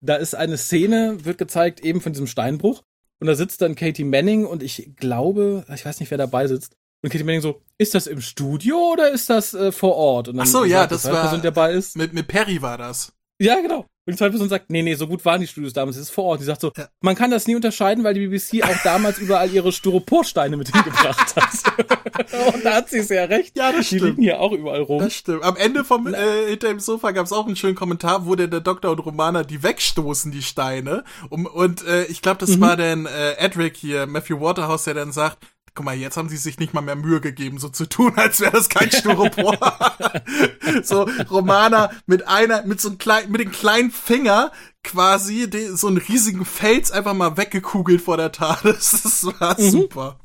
da 0.02 0.16
ist 0.16 0.36
eine 0.36 0.58
Szene, 0.58 1.24
wird 1.24 1.38
gezeigt, 1.38 1.80
eben 1.80 2.02
von 2.02 2.12
diesem 2.12 2.28
Steinbruch. 2.28 2.84
Und 3.20 3.28
da 3.28 3.36
sitzt 3.36 3.62
dann 3.62 3.76
Katie 3.76 4.04
Manning 4.04 4.46
und 4.46 4.62
ich 4.62 4.92
glaube, 4.98 5.66
ich 5.74 5.86
weiß 5.86 6.02
nicht, 6.02 6.12
wer 6.12 6.18
dabei 6.18 6.48
sitzt. 6.48 6.76
Und 7.02 7.10
Katie 7.10 7.24
Manning 7.24 7.42
so, 7.42 7.62
ist 7.78 7.96
das 7.96 8.08
im 8.08 8.20
Studio 8.20 8.92
oder 8.92 9.12
ist 9.12 9.30
das 9.30 9.54
äh, 9.54 9.72
vor 9.72 9.96
Ort? 9.96 10.28
Und 10.28 10.36
dann 10.38 10.46
Ach 10.46 10.52
so, 10.52 10.66
ja, 10.66 10.88
das 10.88 11.06
war, 11.06 11.22
Person, 11.22 11.42
dabei 11.42 11.72
ist. 11.72 11.96
Mit, 11.96 12.14
mit 12.14 12.28
Perry 12.28 12.62
war 12.62 12.78
das. 12.78 13.14
Ja, 13.40 13.60
genau. 13.62 13.86
Und 14.06 14.12
die 14.12 14.18
zweite 14.18 14.32
Person 14.32 14.50
sagt, 14.50 14.70
nee, 14.70 14.82
nee, 14.82 14.96
so 14.96 15.08
gut 15.08 15.24
waren 15.24 15.40
die 15.40 15.48
Studios 15.48 15.72
damals, 15.72 15.96
das 15.96 16.08
ist 16.08 16.14
vor 16.14 16.26
Ort. 16.26 16.42
Die 16.42 16.44
sagt 16.44 16.60
so, 16.60 16.74
ja. 16.76 16.90
man 17.00 17.16
kann 17.16 17.32
das 17.32 17.48
nie 17.48 17.56
unterscheiden, 17.56 18.04
weil 18.04 18.14
die 18.14 18.28
BBC 18.28 18.62
auch 18.62 18.84
damals 18.84 19.18
überall 19.18 19.50
ihre 19.50 19.72
Styroporsteine 19.72 20.58
mit 20.58 20.70
hingebracht 20.74 21.36
hat. 21.38 22.54
und 22.54 22.66
da 22.66 22.76
hat 22.76 22.90
sie 22.90 22.98
es 22.98 23.08
ja 23.08 23.24
recht. 23.24 23.58
Ja, 23.58 23.72
das 23.72 23.80
die 23.80 23.86
stimmt. 23.86 24.02
Die 24.02 24.08
liegen 24.08 24.22
hier 24.24 24.42
auch 24.42 24.52
überall 24.52 24.82
rum. 24.82 25.00
Das 25.00 25.16
stimmt. 25.16 25.44
Am 25.44 25.56
Ende 25.56 25.86
vom, 25.86 26.14
äh, 26.14 26.50
hinter 26.50 26.68
dem 26.68 26.82
Sofa 26.82 27.12
gab 27.12 27.26
es 27.26 27.32
auch 27.32 27.46
einen 27.48 27.56
schönen 27.56 27.76
Kommentar, 27.76 28.26
wo 28.26 28.36
der, 28.36 28.48
der 28.48 28.60
Doktor 28.60 28.92
und 28.92 29.00
Romana 29.00 29.44
die 29.44 29.64
wegstoßen, 29.64 30.34
die 30.34 30.42
Steine. 30.42 31.06
Um, 31.30 31.46
und 31.46 31.88
äh, 31.88 32.04
ich 32.06 32.22
glaube, 32.22 32.40
das 32.40 32.58
mhm. 32.58 32.62
war 32.62 32.76
dann 32.76 33.06
äh, 33.06 33.38
Edric 33.38 33.78
hier, 33.78 34.06
Matthew 34.06 34.42
Waterhouse, 34.42 34.84
der 34.84 34.96
dann 34.96 35.14
sagt, 35.14 35.38
guck 35.76 35.86
mal, 35.86 35.96
jetzt 35.96 36.18
haben 36.18 36.30
sie 36.30 36.38
sich 36.38 36.60
nicht 36.60 36.74
mal 36.74 36.82
mehr 36.82 36.96
Mühe 36.96 37.20
gegeben, 37.20 37.58
so 37.58 37.70
zu 37.70 37.88
tun, 37.88 38.14
als 38.16 38.40
wäre 38.40 38.52
das 38.52 38.70
kein 38.70 38.92
Styropor. 38.92 39.58
so 40.84 41.08
Romana 41.30 41.92
mit 42.06 42.28
einer, 42.28 42.64
mit 42.64 42.80
so 42.80 42.90
einem 42.90 42.98
kleinen, 42.98 43.32
mit 43.32 43.42
dem 43.42 43.52
kleinen 43.52 43.92
Finger 43.92 44.52
quasi 44.84 45.50
den, 45.50 45.76
so 45.76 45.88
einen 45.88 45.98
riesigen 45.98 46.46
Fels 46.46 46.92
einfach 46.92 47.14
mal 47.14 47.38
weggekugelt 47.38 48.02
vor 48.02 48.18
der 48.18 48.32
Tat. 48.32 48.64
Das 48.64 49.26
war 49.40 49.60
mhm. 49.60 49.70
super. 49.70 50.20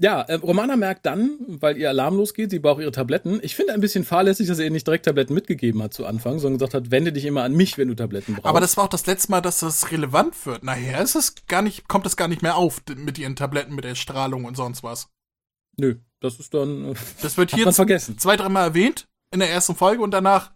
Ja, 0.00 0.22
äh, 0.22 0.34
Romana 0.34 0.76
merkt 0.76 1.06
dann, 1.06 1.38
weil 1.48 1.76
ihr 1.76 1.88
Alarm 1.88 2.16
losgeht, 2.16 2.50
sie 2.50 2.60
braucht 2.60 2.80
ihre 2.80 2.92
Tabletten. 2.92 3.40
Ich 3.42 3.56
finde 3.56 3.74
ein 3.74 3.80
bisschen 3.80 4.04
fahrlässig, 4.04 4.46
dass 4.46 4.60
er 4.60 4.66
ihr 4.66 4.70
nicht 4.70 4.86
direkt 4.86 5.06
Tabletten 5.06 5.34
mitgegeben 5.34 5.82
hat 5.82 5.92
zu 5.92 6.06
Anfang, 6.06 6.38
sondern 6.38 6.58
gesagt 6.58 6.74
hat, 6.74 6.92
wende 6.92 7.12
dich 7.12 7.24
immer 7.24 7.42
an 7.42 7.52
mich, 7.52 7.78
wenn 7.78 7.88
du 7.88 7.94
Tabletten 7.94 8.34
brauchst. 8.34 8.46
Aber 8.46 8.60
das 8.60 8.76
war 8.76 8.84
auch 8.84 8.88
das 8.88 9.06
letzte 9.06 9.32
Mal, 9.32 9.40
dass 9.40 9.58
das 9.58 9.90
relevant 9.90 10.46
wird. 10.46 10.62
Nachher 10.62 11.02
ist 11.02 11.16
es 11.16 11.34
gar 11.48 11.62
nicht, 11.62 11.88
kommt 11.88 12.06
es 12.06 12.16
gar 12.16 12.28
nicht 12.28 12.42
mehr 12.42 12.56
auf 12.56 12.80
mit 12.96 13.18
ihren 13.18 13.34
Tabletten, 13.34 13.74
mit 13.74 13.84
der 13.84 13.96
Strahlung 13.96 14.44
und 14.44 14.56
sonst 14.56 14.84
was. 14.84 15.08
Nö, 15.76 15.96
das 16.20 16.38
ist 16.38 16.54
dann. 16.54 16.92
Äh, 16.92 16.94
das 17.20 17.36
wird 17.36 17.50
hier 17.54 17.70
vergessen. 17.72 18.18
zwei, 18.18 18.36
dreimal 18.36 18.68
erwähnt 18.68 19.08
in 19.32 19.40
der 19.40 19.50
ersten 19.50 19.74
Folge 19.74 20.02
und 20.02 20.12
danach 20.12 20.52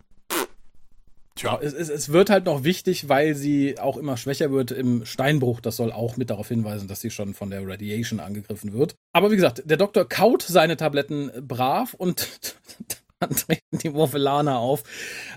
Tja. 1.35 1.59
Es, 1.63 1.73
es, 1.73 1.89
es 1.89 2.11
wird 2.11 2.31
halt 2.31 2.45
noch 2.45 2.65
wichtig, 2.65 3.09
weil 3.09 3.35
sie 3.35 3.79
auch 3.79 3.97
immer 3.97 4.17
schwächer 4.17 4.51
wird 4.51 4.71
im 4.71 5.07
Steinbruch. 5.07 5.61
Das 5.61 5.77
soll 5.77 5.93
auch 5.93 6.17
mit 6.17 6.31
darauf 6.31 6.49
hinweisen, 6.49 6.89
dass 6.89 7.01
sie 7.01 7.11
schon 7.11 7.35
von 7.35 7.51
der 7.51 7.67
Radiation 7.67 8.21
angegriffen 8.21 8.73
wird. 8.73 8.95
Aber 9.13 9.31
wie 9.31 9.37
gesagt, 9.37 9.63
der 9.65 9.77
Doktor 9.79 10.09
kaut 10.09 10.43
seine 10.43 10.77
Tabletten 10.77 11.31
brav 11.47 11.95
und 11.95 12.59
dann 13.19 13.31
treten 13.31 13.79
die 13.79 13.91
Morphelaner 13.91 14.59
auf. 14.59 14.83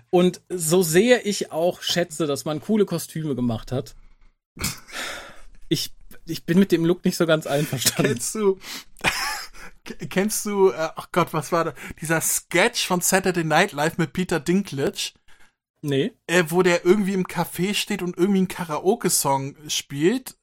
Und 0.10 0.42
so 0.50 0.84
sehr 0.84 1.26
ich 1.26 1.52
auch 1.52 1.82
schätze, 1.82 2.28
dass 2.28 2.46
man 2.46 2.62
coole 2.62 2.86
Kostüme 2.86 3.36
gemacht 3.36 3.72
hat, 3.72 3.96
ich, 5.70 5.94
ich 6.26 6.46
bin 6.46 6.60
mit 6.60 6.72
dem 6.72 6.86
Look 6.86 7.06
nicht 7.06 7.18
so 7.18 7.26
ganz 7.26 7.48
einverstanden. 7.48 8.14
Kennst 8.14 8.36
du, 8.36 8.60
kennst 10.10 10.46
du, 10.46 10.74
ach 10.74 10.94
oh 10.98 11.04
Gott, 11.12 11.34
was 11.34 11.52
war 11.52 11.66
da? 11.66 11.74
Dieser 12.02 12.22
Sketch 12.22 12.86
von 12.86 13.02
Saturday 13.02 13.44
Night 13.44 13.72
Live 13.72 13.98
mit 13.98 14.14
Peter 14.14 14.40
Dinklage? 14.40 15.14
Nee. 15.86 16.14
Äh, 16.26 16.46
wo 16.48 16.64
der 16.64 16.84
irgendwie 16.84 17.14
im 17.14 17.28
Café 17.28 17.76
steht 17.76 18.02
und 18.02 18.18
irgendwie 18.18 18.40
einen 18.40 18.48
Karaoke-Song 18.48 19.56
spielt, 19.68 20.36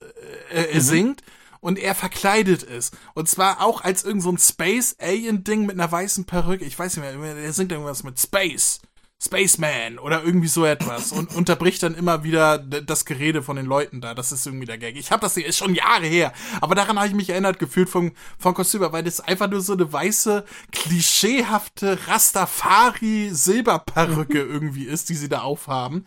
äh, 0.53 0.66
äh, 0.66 0.74
mhm. 0.76 0.80
singt 0.80 1.22
und 1.61 1.80
er 1.80 1.97
verkleidet 1.97 2.62
ist. 2.62 2.97
Und 3.14 3.28
zwar 3.28 3.61
auch 3.61 3.80
als 3.80 4.05
irgend 4.05 4.22
so 4.22 4.30
ein 4.30 4.38
Space-Alien-Ding 4.38 5.66
mit 5.66 5.74
einer 5.74 5.90
weißen 5.90 6.26
Perücke. 6.26 6.64
Ich 6.64 6.78
weiß 6.78 6.97
nicht 6.97 7.18
mehr, 7.18 7.36
er 7.36 7.53
singt 7.53 7.72
irgendwas 7.72 8.05
mit 8.05 8.20
Space. 8.20 8.80
Spaceman 9.24 10.00
oder 10.00 10.24
irgendwie 10.24 10.48
so 10.48 10.64
etwas 10.64 11.12
und 11.12 11.32
unterbricht 11.34 11.82
dann 11.82 11.94
immer 11.94 12.24
wieder 12.24 12.56
das 12.58 13.04
Gerede 13.04 13.42
von 13.42 13.56
den 13.56 13.66
Leuten 13.66 14.00
da. 14.00 14.14
Das 14.14 14.32
ist 14.32 14.46
irgendwie 14.46 14.64
der 14.66 14.78
Gag. 14.78 14.96
Ich 14.96 15.12
habe 15.12 15.20
das 15.20 15.34
hier, 15.34 15.46
ist 15.46 15.58
schon 15.58 15.76
Jahre 15.76 16.06
her, 16.06 16.32
aber 16.60 16.74
daran 16.74 16.98
habe 16.98 17.06
ich 17.06 17.14
mich 17.14 17.30
erinnert 17.30 17.60
gefühlt 17.60 17.88
vom, 17.88 18.10
vom 18.38 18.54
Kostüm, 18.54 18.82
weil 18.90 19.04
das 19.04 19.20
einfach 19.20 19.48
nur 19.48 19.60
so 19.60 19.74
eine 19.74 19.92
weiße, 19.92 20.44
klischeehafte 20.72 22.00
Rastafari-Silberperücke 22.08 24.38
irgendwie 24.42 24.86
ist, 24.86 25.08
die 25.08 25.14
sie 25.14 25.28
da 25.28 25.42
aufhaben. 25.42 26.04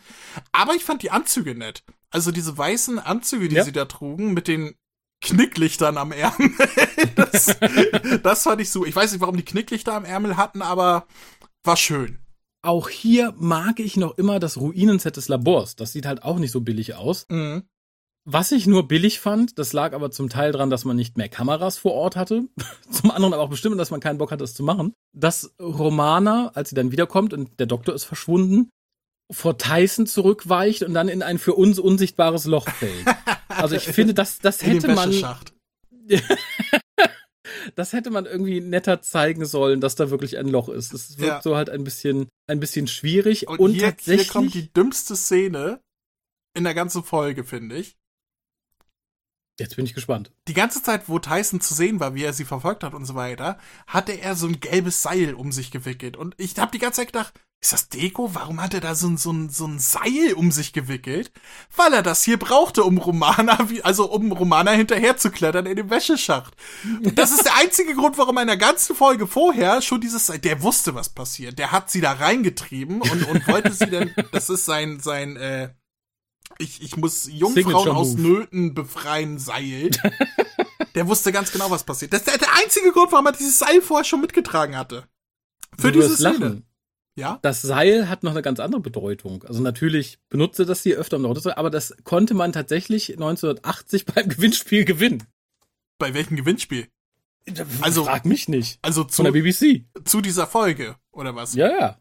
Aber 0.52 0.74
ich 0.74 0.84
fand 0.84 1.02
die 1.02 1.10
Anzüge 1.10 1.54
nett. 1.54 1.84
Also 2.10 2.32
diese 2.32 2.58
weißen 2.58 2.98
Anzüge, 2.98 3.48
die 3.48 3.56
ja. 3.56 3.64
sie 3.64 3.72
da 3.72 3.86
trugen, 3.86 4.34
mit 4.34 4.46
den 4.46 4.74
Knicklichtern 5.22 5.96
am 5.96 6.12
Ärmel. 6.12 6.52
das, 7.14 7.56
das 8.22 8.42
fand 8.42 8.60
ich 8.60 8.68
so. 8.70 8.84
Ich 8.84 8.94
weiß 8.94 9.12
nicht, 9.12 9.22
warum 9.22 9.38
die 9.38 9.44
Knicklichter 9.44 9.94
am 9.94 10.04
Ärmel 10.04 10.36
hatten, 10.36 10.60
aber 10.60 11.06
war 11.64 11.78
schön. 11.78 12.18
Auch 12.66 12.88
hier 12.88 13.32
mag 13.38 13.78
ich 13.78 13.96
noch 13.96 14.18
immer 14.18 14.40
das 14.40 14.56
Ruinenset 14.56 15.16
des 15.16 15.28
Labors. 15.28 15.76
Das 15.76 15.92
sieht 15.92 16.04
halt 16.04 16.24
auch 16.24 16.38
nicht 16.38 16.50
so 16.50 16.60
billig 16.60 16.96
aus. 16.96 17.26
Mhm. 17.28 17.62
Was 18.24 18.50
ich 18.50 18.66
nur 18.66 18.88
billig 18.88 19.20
fand, 19.20 19.56
das 19.60 19.72
lag 19.72 19.92
aber 19.92 20.10
zum 20.10 20.28
Teil 20.28 20.50
dran, 20.50 20.68
dass 20.68 20.84
man 20.84 20.96
nicht 20.96 21.16
mehr 21.16 21.28
Kameras 21.28 21.78
vor 21.78 21.92
Ort 21.92 22.16
hatte. 22.16 22.48
zum 22.90 23.12
anderen 23.12 23.34
aber 23.34 23.44
auch 23.44 23.50
bestimmt, 23.50 23.78
dass 23.78 23.92
man 23.92 24.00
keinen 24.00 24.18
Bock 24.18 24.32
hatte, 24.32 24.42
es 24.42 24.54
zu 24.54 24.64
machen. 24.64 24.94
Dass 25.12 25.54
Romana, 25.60 26.50
als 26.54 26.70
sie 26.70 26.74
dann 26.74 26.90
wiederkommt 26.90 27.32
und 27.32 27.60
der 27.60 27.66
Doktor 27.66 27.94
ist 27.94 28.02
verschwunden, 28.02 28.68
vor 29.30 29.58
Tyson 29.58 30.06
zurückweicht 30.06 30.82
und 30.82 30.92
dann 30.92 31.08
in 31.08 31.22
ein 31.22 31.38
für 31.38 31.54
uns 31.54 31.78
unsichtbares 31.78 32.46
Loch 32.46 32.68
fällt. 32.68 33.06
Also 33.48 33.74
ich 33.74 33.84
finde, 33.84 34.12
das, 34.12 34.38
das 34.38 34.62
hätte 34.66 34.88
man. 34.88 35.10
das 37.74 37.92
hätte 37.92 38.10
man 38.10 38.26
irgendwie 38.26 38.60
netter 38.60 39.02
zeigen 39.02 39.44
sollen, 39.44 39.80
dass 39.80 39.94
da 39.94 40.10
wirklich 40.10 40.38
ein 40.38 40.48
Loch 40.48 40.68
ist. 40.68 40.92
Es 40.92 41.18
wirkt 41.18 41.28
ja. 41.28 41.42
so 41.42 41.56
halt 41.56 41.70
ein 41.70 41.84
bisschen, 41.84 42.28
ein 42.46 42.60
bisschen 42.60 42.86
schwierig. 42.86 43.48
Und, 43.48 43.58
und 43.58 43.72
hier, 43.72 43.90
tatsächlich. 43.90 44.22
Hier 44.24 44.32
kommt 44.32 44.54
die 44.54 44.72
dümmste 44.72 45.16
Szene 45.16 45.80
in 46.54 46.64
der 46.64 46.74
ganzen 46.74 47.04
Folge, 47.04 47.44
finde 47.44 47.76
ich. 47.76 47.96
Jetzt 49.58 49.76
bin 49.76 49.86
ich 49.86 49.94
gespannt. 49.94 50.32
Die 50.48 50.54
ganze 50.54 50.82
Zeit, 50.82 51.08
wo 51.08 51.18
Tyson 51.18 51.60
zu 51.60 51.72
sehen 51.72 51.98
war, 51.98 52.14
wie 52.14 52.24
er 52.24 52.34
sie 52.34 52.44
verfolgt 52.44 52.84
hat 52.84 52.92
und 52.92 53.06
so 53.06 53.14
weiter, 53.14 53.58
hatte 53.86 54.12
er 54.12 54.34
so 54.34 54.46
ein 54.46 54.60
gelbes 54.60 55.02
Seil 55.02 55.32
um 55.34 55.50
sich 55.50 55.70
gewickelt. 55.70 56.16
Und 56.16 56.34
ich 56.36 56.58
habe 56.58 56.72
die 56.72 56.78
ganze 56.78 57.00
Zeit 57.00 57.08
gedacht, 57.08 57.32
ist 57.62 57.72
das 57.72 57.88
Deko? 57.88 58.34
Warum 58.34 58.62
hat 58.62 58.74
er 58.74 58.80
da 58.80 58.94
so 58.94 59.08
ein, 59.08 59.16
so, 59.16 59.32
ein, 59.32 59.48
so 59.48 59.66
ein 59.66 59.78
Seil 59.78 60.34
um 60.36 60.52
sich 60.52 60.72
gewickelt? 60.72 61.32
Weil 61.74 61.94
er 61.94 62.02
das 62.02 62.22
hier 62.22 62.38
brauchte, 62.38 62.84
um 62.84 62.98
Romana, 62.98 63.58
also 63.82 64.10
um 64.10 64.30
Romana 64.30 64.72
hinterher 64.72 65.16
zu 65.16 65.30
klettern 65.30 65.66
in 65.66 65.76
dem 65.76 65.90
Wäscheschacht. 65.90 66.54
Und 66.84 67.18
das 67.18 67.32
ist 67.32 67.44
der 67.44 67.56
einzige 67.56 67.94
Grund, 67.94 68.18
warum 68.18 68.36
er 68.36 68.42
in 68.42 68.48
der 68.48 68.56
ganzen 68.56 68.94
Folge 68.94 69.26
vorher 69.26 69.82
schon 69.82 70.00
dieses 70.00 70.26
Seil, 70.26 70.38
der 70.38 70.62
wusste, 70.62 70.94
was 70.94 71.08
passiert. 71.08 71.58
Der 71.58 71.72
hat 71.72 71.90
sie 71.90 72.00
da 72.00 72.12
reingetrieben 72.12 73.00
und, 73.00 73.24
und 73.24 73.48
wollte 73.48 73.72
sie 73.72 73.90
dann, 73.90 74.12
das 74.32 74.48
ist 74.48 74.64
sein, 74.64 75.00
sein, 75.00 75.36
äh, 75.36 75.70
ich, 76.58 76.82
ich 76.82 76.96
muss 76.96 77.26
Jungfrauen 77.28 77.88
aus 77.88 78.14
Nöten 78.14 78.74
befreien, 78.74 79.38
Seil. 79.38 79.90
der 80.94 81.08
wusste 81.08 81.32
ganz 81.32 81.50
genau, 81.50 81.70
was 81.70 81.84
passiert. 81.84 82.12
Das 82.12 82.20
ist 82.20 82.28
der, 82.28 82.38
der 82.38 82.54
einzige 82.62 82.92
Grund, 82.92 83.10
warum 83.12 83.26
er 83.26 83.32
dieses 83.32 83.58
Seil 83.58 83.82
vorher 83.82 84.04
schon 84.04 84.20
mitgetragen 84.20 84.76
hatte. 84.76 85.08
Für 85.78 85.90
du 85.90 86.00
diese 86.00 86.14
Szene. 86.14 86.38
Lachen. 86.38 86.66
Ja. 87.16 87.38
Das 87.42 87.62
Seil 87.62 88.08
hat 88.08 88.22
noch 88.22 88.32
eine 88.32 88.42
ganz 88.42 88.60
andere 88.60 88.80
Bedeutung. 88.80 89.42
Also 89.44 89.62
natürlich 89.62 90.18
benutze 90.28 90.66
das 90.66 90.82
hier 90.82 90.98
öfter 90.98 91.16
im 91.16 91.24
Auto, 91.24 91.50
aber 91.50 91.70
das 91.70 91.96
konnte 92.04 92.34
man 92.34 92.52
tatsächlich 92.52 93.12
1980 93.12 94.04
beim 94.14 94.28
Gewinnspiel 94.28 94.84
gewinnen. 94.84 95.24
Bei 95.98 96.12
welchem 96.12 96.36
Gewinnspiel? 96.36 96.88
Also 97.80 98.04
frag 98.04 98.26
mich 98.26 98.48
nicht. 98.48 98.78
Also 98.82 99.04
zu, 99.04 99.16
Von 99.16 99.24
der 99.26 99.32
BBC. 99.32 99.84
Zu 100.04 100.20
dieser 100.20 100.46
Folge 100.46 100.96
oder 101.10 101.34
was? 101.34 101.54
Ja, 101.54 101.68
ja. 101.68 101.98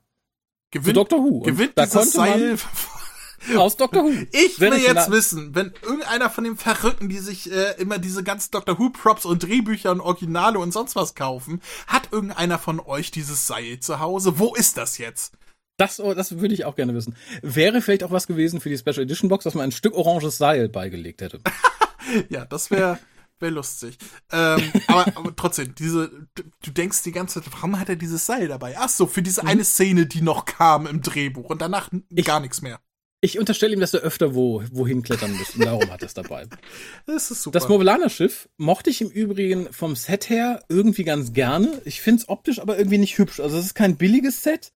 Gewinnt, 0.72 0.88
zu 0.88 0.94
Doctor 0.94 1.20
Who. 1.20 1.40
Gewinnt 1.42 1.78
dieses 1.78 2.12
Seil 2.12 2.58
Aus 3.58 3.78
Doctor 3.78 4.04
Who. 4.04 4.12
Ich 4.32 4.60
will 4.60 4.74
jetzt 4.74 5.12
wissen, 5.12 5.56
wenn 5.56 5.74
irgendeiner 5.82 6.30
von 6.30 6.44
den 6.44 6.58
Verrückten, 6.58 7.10
die 7.10 7.20
sich 7.20 7.52
äh, 7.52 7.74
immer 7.78 7.98
diese 7.98 8.24
ganzen 8.24 8.52
Doctor 8.52 8.80
Who 8.80 8.90
Props 8.90 9.26
und 9.26 9.44
Drehbücher 9.44 9.92
und 9.92 10.02
Originale 10.02 10.60
und 10.60 10.72
sonst 10.72 10.96
was 10.96 11.16
kaufen, 11.16 11.62
hat 11.88 12.10
irgendeiner 12.12 12.60
von 12.60 12.80
euch 12.80 13.12
dieses 13.12 13.48
Seil 13.48 13.80
zu 13.80 14.00
Hause? 14.00 14.40
Wo 14.40 14.56
ist 14.56 14.78
das 14.78 14.98
jetzt? 14.98 15.34
Das, 15.78 16.00
oh, 16.00 16.14
das 16.14 16.40
würde 16.40 16.54
ich 16.54 16.66
auch 16.66 16.76
gerne 16.76 16.94
wissen. 16.94 17.16
Wäre 17.42 17.82
vielleicht 17.82 18.04
auch 18.04 18.12
was 18.12 18.28
gewesen 18.28 18.62
für 18.62 18.70
die 18.70 18.78
Special 18.78 19.02
Edition 19.02 19.30
Box, 19.30 19.44
dass 19.44 19.56
man 19.56 19.66
ein 19.66 19.72
Stück 19.72 19.94
oranges 19.94 20.38
Seil 20.38 20.70
beigelegt 20.70 21.22
hätte. 21.22 21.42
ja, 22.30 22.46
das 22.46 22.72
wäre 22.72 23.00
wäre 23.40 23.54
lustig. 23.54 23.98
Ähm, 24.32 24.72
aber, 24.88 25.06
aber 25.16 25.36
trotzdem, 25.36 25.76
diese, 25.76 26.10
du, 26.36 26.44
du, 26.64 26.72
denkst 26.72 27.04
die 27.04 27.12
ganze 27.12 27.42
Zeit, 27.42 27.52
warum 27.54 27.80
hat 27.80 27.90
er 27.90 27.96
dieses 27.96 28.26
Seil 28.26 28.48
dabei? 28.48 28.76
Ach 28.78 28.90
so, 28.90 29.08
für 29.08 29.22
diese 29.22 29.44
mhm. 29.44 29.50
eine 29.50 29.66
Szene, 29.66 30.06
die 30.06 30.22
noch 30.22 30.46
kam 30.46 30.88
im 30.88 31.02
Drehbuch 31.02 31.50
und 31.50 31.62
danach 31.62 31.90
ich, 32.10 32.26
gar 32.26 32.40
nichts 32.40 32.62
mehr. 32.62 32.80
Ich 33.26 33.40
unterstelle 33.40 33.74
ihm, 33.74 33.80
dass 33.80 33.92
er 33.92 34.02
öfter 34.02 34.36
wo, 34.36 34.62
wohin 34.72 35.02
klettern 35.02 35.36
muss. 35.36 35.56
Und 35.56 35.66
darum 35.66 35.90
hat 35.90 36.04
er 36.04 36.06
es 36.06 36.14
dabei. 36.14 36.46
Das 37.08 37.32
ist 37.32 37.42
super. 37.42 37.58
Das 37.58 37.68
Movelaner-Schiff 37.68 38.48
mochte 38.58 38.92
ich 38.92 39.02
im 39.02 39.10
Übrigen 39.10 39.74
vom 39.74 39.96
Set 39.96 40.30
her 40.30 40.64
irgendwie 40.70 41.04
ganz 41.04 41.34
gerne. 41.34 41.82
Ich 41.86 42.02
finde 42.02 42.22
es 42.22 42.30
optisch 42.30 42.60
aber 42.60 42.78
irgendwie 42.78 43.00
nicht 43.00 43.18
hübsch. 43.18 43.40
Also 43.40 43.58
es 43.58 43.66
ist 43.66 43.74
kein 43.74 43.98
billiges 43.98 44.44
Set. 44.44 44.74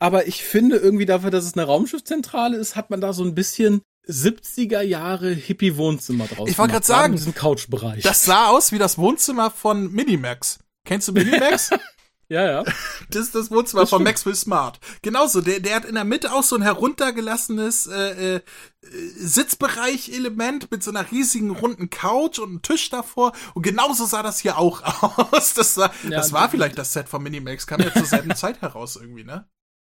Aber 0.00 0.26
ich 0.26 0.42
finde 0.42 0.76
irgendwie 0.76 1.06
dafür, 1.06 1.30
dass 1.30 1.44
es 1.44 1.54
eine 1.54 1.62
Raumschiffzentrale 1.64 2.56
ist, 2.56 2.74
hat 2.74 2.90
man 2.90 3.00
da 3.00 3.12
so 3.12 3.22
ein 3.22 3.36
bisschen 3.36 3.80
70er 4.08 4.80
Jahre 4.80 5.30
Hippie-Wohnzimmer 5.30 6.26
draus. 6.26 6.50
Ich 6.50 6.58
wollte 6.58 6.72
gerade 6.72 6.86
sagen, 6.86 7.12
diesen 7.14 7.34
Couchbereich. 7.34 8.02
Das 8.02 8.24
sah 8.24 8.48
aus 8.48 8.72
wie 8.72 8.78
das 8.78 8.98
Wohnzimmer 8.98 9.52
von 9.52 9.92
Minimax. 9.92 10.58
Kennst 10.84 11.06
du 11.06 11.12
Minimax? 11.12 11.70
Ja, 12.34 12.50
ja. 12.50 12.64
Das 13.10 13.22
ist 13.22 13.34
das 13.34 13.50
Wohnzimmer 13.50 13.82
das 13.82 13.90
von 13.90 14.02
Maxwell 14.02 14.34
Smart. 14.34 14.80
Genauso, 15.02 15.40
der, 15.40 15.60
der 15.60 15.76
hat 15.76 15.84
in 15.84 15.94
der 15.94 16.04
Mitte 16.04 16.32
auch 16.32 16.42
so 16.42 16.56
ein 16.56 16.62
heruntergelassenes 16.62 17.86
äh, 17.86 18.36
äh, 18.36 18.40
Sitzbereich-Element 18.80 20.70
mit 20.70 20.82
so 20.82 20.90
einer 20.90 21.10
riesigen 21.12 21.50
runden 21.50 21.90
Couch 21.90 22.40
und 22.40 22.48
einem 22.48 22.62
Tisch 22.62 22.90
davor. 22.90 23.32
Und 23.54 23.62
genauso 23.62 24.04
sah 24.06 24.24
das 24.24 24.40
hier 24.40 24.58
auch 24.58 24.82
aus. 25.32 25.54
Das 25.54 25.76
war, 25.76 25.92
ja, 26.02 26.10
das 26.10 26.32
war 26.32 26.48
vielleicht 26.48 26.76
das 26.76 26.92
Set 26.92 27.08
von 27.08 27.22
Minimax. 27.22 27.68
Kam 27.68 27.80
ja 27.80 27.92
zur 27.92 28.06
selben 28.06 28.34
Zeit 28.36 28.62
heraus 28.62 28.96
irgendwie, 28.96 29.24
ne? 29.24 29.46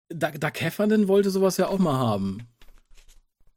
Da, 0.08 0.32
da 0.32 0.50
Heffernan 0.54 1.10
wollte 1.10 1.32
sowas 1.32 1.58
ja 1.58 1.68
auch 1.68 1.80
mal 1.80 1.98
haben. 1.98 2.48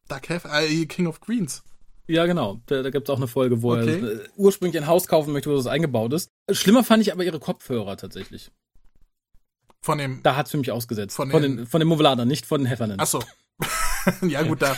Doug 0.09 0.29
Heffernan, 0.29 0.65
äh, 0.65 0.87
King 0.87 1.07
of 1.07 1.21
Queens. 1.21 1.63
Ja, 2.09 2.27
genau. 2.27 2.61
Da, 2.67 2.83
da 2.83 2.91
gibt 2.91 3.09
es 3.09 3.13
auch 3.13 3.19
eine 3.19 3.29
Folge, 3.29 3.63
wo 3.63 3.75
okay. 3.75 4.01
er 4.01 4.23
äh, 4.25 4.29
ursprünglich 4.37 4.83
ein 4.83 4.89
Haus 4.89 5.07
kaufen 5.07 5.33
möchte, 5.33 5.51
wo 5.51 5.57
das 5.57 5.69
eingebaut 5.69 6.13
ist. 6.15 6.33
Schlimmer 6.51 6.83
fand 6.83 7.03
ich 7.03 7.13
aber 7.13 7.23
ihre 7.23 7.39
Kopfhörer 7.39 7.97
tatsächlich. 7.97 8.51
Von 9.83 9.99
dem. 9.99 10.23
Da 10.23 10.37
hat's 10.37 10.51
für 10.53 10.59
mich 10.59 10.71
ausgesetzt. 10.71 11.17
Von, 11.17 11.31
von 11.31 11.43
den, 11.43 11.67
von 11.67 11.81
dem 11.81 11.89
Movelaner, 11.89 12.25
nicht 12.25 12.47
von 12.47 12.61
den 12.61 12.67
Heffernan. 12.67 12.99
Ach 13.01 13.07
so. 13.07 13.23
ja, 14.23 14.43
gut, 14.43 14.63
da. 14.63 14.77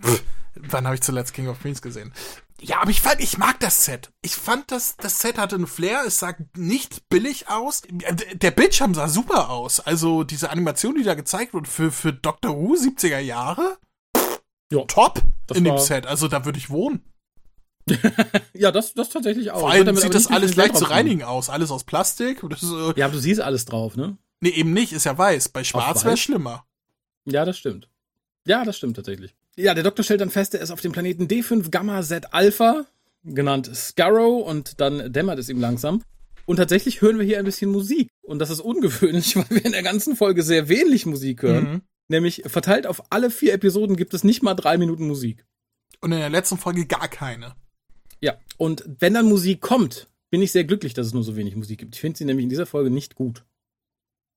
Pff, 0.00 0.22
wann 0.54 0.86
habe 0.86 0.94
ich 0.94 1.02
zuletzt 1.02 1.34
King 1.34 1.48
of 1.48 1.60
Queens 1.60 1.82
gesehen? 1.82 2.12
Ja, 2.60 2.80
aber 2.80 2.90
ich 2.90 3.02
fand, 3.02 3.20
ich 3.20 3.36
mag 3.36 3.60
das 3.60 3.84
Set. 3.84 4.10
Ich 4.22 4.34
fand, 4.34 4.70
das, 4.70 4.96
das 4.96 5.20
Set 5.20 5.36
hatte 5.36 5.56
einen 5.56 5.66
Flair. 5.66 6.04
Es 6.06 6.20
sah 6.20 6.34
nicht 6.56 7.08
billig 7.08 7.48
aus. 7.48 7.82
Der 8.34 8.50
Bildschirm 8.50 8.94
sah 8.94 9.08
super 9.08 9.50
aus. 9.50 9.80
Also 9.80 10.24
diese 10.24 10.50
Animation, 10.50 10.94
die 10.94 11.02
da 11.02 11.14
gezeigt 11.14 11.52
wurde 11.52 11.68
für, 11.68 11.92
für 11.92 12.12
Doctor 12.12 12.56
Who 12.56 12.74
70er 12.74 13.18
Jahre. 13.18 13.76
Ja, 14.72 14.84
top 14.86 15.22
in 15.54 15.64
dem 15.64 15.78
Set. 15.78 16.06
Also 16.06 16.28
da 16.28 16.44
würde 16.44 16.58
ich 16.58 16.70
wohnen. 16.70 17.02
ja, 18.54 18.72
das, 18.72 18.94
das 18.94 19.10
tatsächlich 19.10 19.50
auch. 19.50 19.60
Vor 19.60 19.70
allem 19.70 19.96
sieht 19.96 20.14
das 20.14 20.28
alles 20.28 20.56
leicht 20.56 20.76
zu 20.76 20.84
reinigen 20.84 21.22
aus. 21.22 21.50
Alles 21.50 21.70
aus 21.70 21.84
Plastik. 21.84 22.42
Das, 22.48 22.62
äh, 22.62 22.94
ja, 22.96 23.06
aber 23.06 23.14
du 23.14 23.20
siehst 23.20 23.40
alles 23.40 23.64
drauf, 23.64 23.96
ne? 23.96 24.16
Nee, 24.46 24.52
eben 24.52 24.72
nicht. 24.72 24.92
Ist 24.92 25.06
ja 25.06 25.18
weiß. 25.18 25.48
Bei 25.48 25.64
schwarz 25.64 26.04
wäre 26.04 26.16
schlimmer. 26.16 26.64
Ja, 27.24 27.44
das 27.44 27.58
stimmt. 27.58 27.88
Ja, 28.46 28.64
das 28.64 28.76
stimmt 28.76 28.94
tatsächlich. 28.94 29.34
Ja, 29.56 29.74
der 29.74 29.82
Doktor 29.82 30.04
stellt 30.04 30.20
dann 30.20 30.30
fest, 30.30 30.54
er 30.54 30.60
ist 30.60 30.70
auf 30.70 30.80
dem 30.80 30.92
Planeten 30.92 31.26
D5 31.26 31.68
Gamma 31.70 32.00
Z 32.02 32.32
Alpha, 32.32 32.86
genannt 33.24 33.68
Scarrow, 33.74 34.46
und 34.46 34.80
dann 34.80 35.12
dämmert 35.12 35.40
es 35.40 35.48
ihm 35.48 35.58
langsam. 35.58 36.04
Und 36.44 36.58
tatsächlich 36.58 37.00
hören 37.00 37.18
wir 37.18 37.26
hier 37.26 37.40
ein 37.40 37.44
bisschen 37.44 37.72
Musik. 37.72 38.08
Und 38.22 38.38
das 38.38 38.50
ist 38.50 38.60
ungewöhnlich, 38.60 39.34
weil 39.36 39.50
wir 39.50 39.64
in 39.64 39.72
der 39.72 39.82
ganzen 39.82 40.14
Folge 40.14 40.44
sehr 40.44 40.68
wenig 40.68 41.06
Musik 41.06 41.42
hören. 41.42 41.64
Mhm. 41.64 41.82
Nämlich 42.06 42.44
verteilt 42.46 42.86
auf 42.86 43.10
alle 43.10 43.30
vier 43.30 43.52
Episoden 43.52 43.96
gibt 43.96 44.14
es 44.14 44.22
nicht 44.22 44.44
mal 44.44 44.54
drei 44.54 44.78
Minuten 44.78 45.08
Musik. 45.08 45.44
Und 46.00 46.12
in 46.12 46.20
der 46.20 46.30
letzten 46.30 46.56
Folge 46.56 46.86
gar 46.86 47.08
keine. 47.08 47.56
Ja, 48.20 48.38
und 48.58 48.84
wenn 49.00 49.14
dann 49.14 49.28
Musik 49.28 49.60
kommt, 49.60 50.08
bin 50.30 50.40
ich 50.40 50.52
sehr 50.52 50.64
glücklich, 50.64 50.94
dass 50.94 51.08
es 51.08 51.14
nur 51.14 51.24
so 51.24 51.34
wenig 51.34 51.56
Musik 51.56 51.80
gibt. 51.80 51.96
Ich 51.96 52.00
finde 52.00 52.16
sie 52.16 52.24
nämlich 52.24 52.44
in 52.44 52.50
dieser 52.50 52.66
Folge 52.66 52.90
nicht 52.90 53.16
gut. 53.16 53.44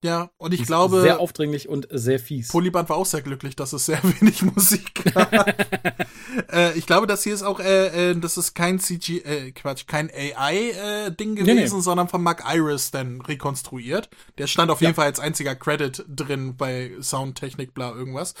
Ja, 0.02 0.30
und 0.38 0.54
ich 0.54 0.64
glaube. 0.64 1.02
Sehr 1.02 1.20
aufdringlich 1.20 1.68
und 1.68 1.86
sehr 1.90 2.18
fies. 2.18 2.48
Polyband 2.48 2.88
war 2.88 2.96
auch 2.96 3.06
sehr 3.06 3.20
glücklich, 3.20 3.54
dass 3.54 3.72
es 3.72 3.86
sehr 3.86 4.02
wenig 4.20 4.42
Musik 4.42 5.12
gab. 5.12 5.32
äh, 6.52 6.72
ich 6.78 6.86
glaube, 6.86 7.06
das 7.06 7.22
hier 7.22 7.34
ist 7.34 7.42
auch, 7.42 7.60
äh, 7.60 8.10
äh, 8.10 8.16
das 8.16 8.38
ist 8.38 8.54
kein 8.54 8.78
CG, 8.78 9.18
äh, 9.18 9.52
Quatsch, 9.52 9.86
kein 9.86 10.10
AI-Ding 10.10 11.32
äh, 11.32 11.40
gewesen, 11.40 11.54
nee, 11.54 11.76
nee. 11.76 11.80
sondern 11.80 12.08
von 12.08 12.22
Mark 12.22 12.44
Iris 12.46 12.90
dann 12.90 13.20
rekonstruiert. 13.20 14.08
Der 14.38 14.46
stand 14.46 14.70
auf 14.70 14.80
ja. 14.80 14.88
jeden 14.88 14.96
Fall 14.96 15.06
als 15.06 15.20
einziger 15.20 15.54
Credit 15.54 16.04
drin 16.08 16.56
bei 16.56 16.92
Soundtechnik, 17.00 17.74
bla, 17.74 17.92
irgendwas. 17.92 18.34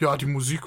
Ja, 0.00 0.16
die 0.16 0.26
Musik. 0.26 0.60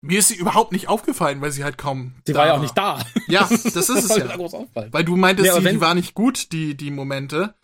Mir 0.00 0.20
ist 0.20 0.28
sie 0.28 0.36
überhaupt 0.36 0.72
nicht 0.72 0.88
aufgefallen, 0.88 1.40
weil 1.42 1.50
sie 1.50 1.64
halt 1.64 1.76
kaum. 1.76 2.14
Sie 2.24 2.34
war 2.34 2.46
ja 2.46 2.54
auch 2.54 2.60
nicht 2.60 2.78
da. 2.78 3.04
Ja, 3.26 3.46
das 3.50 3.64
ist 3.64 3.90
es 3.90 4.16
ja. 4.16 4.38
Weil 4.92 5.04
du 5.04 5.16
meintest, 5.16 5.48
ja, 5.48 5.60
sie, 5.60 5.68
die 5.68 5.80
war 5.80 5.94
nicht 5.94 6.14
gut, 6.14 6.52
die, 6.52 6.76
die 6.76 6.90
Momente. 6.90 7.54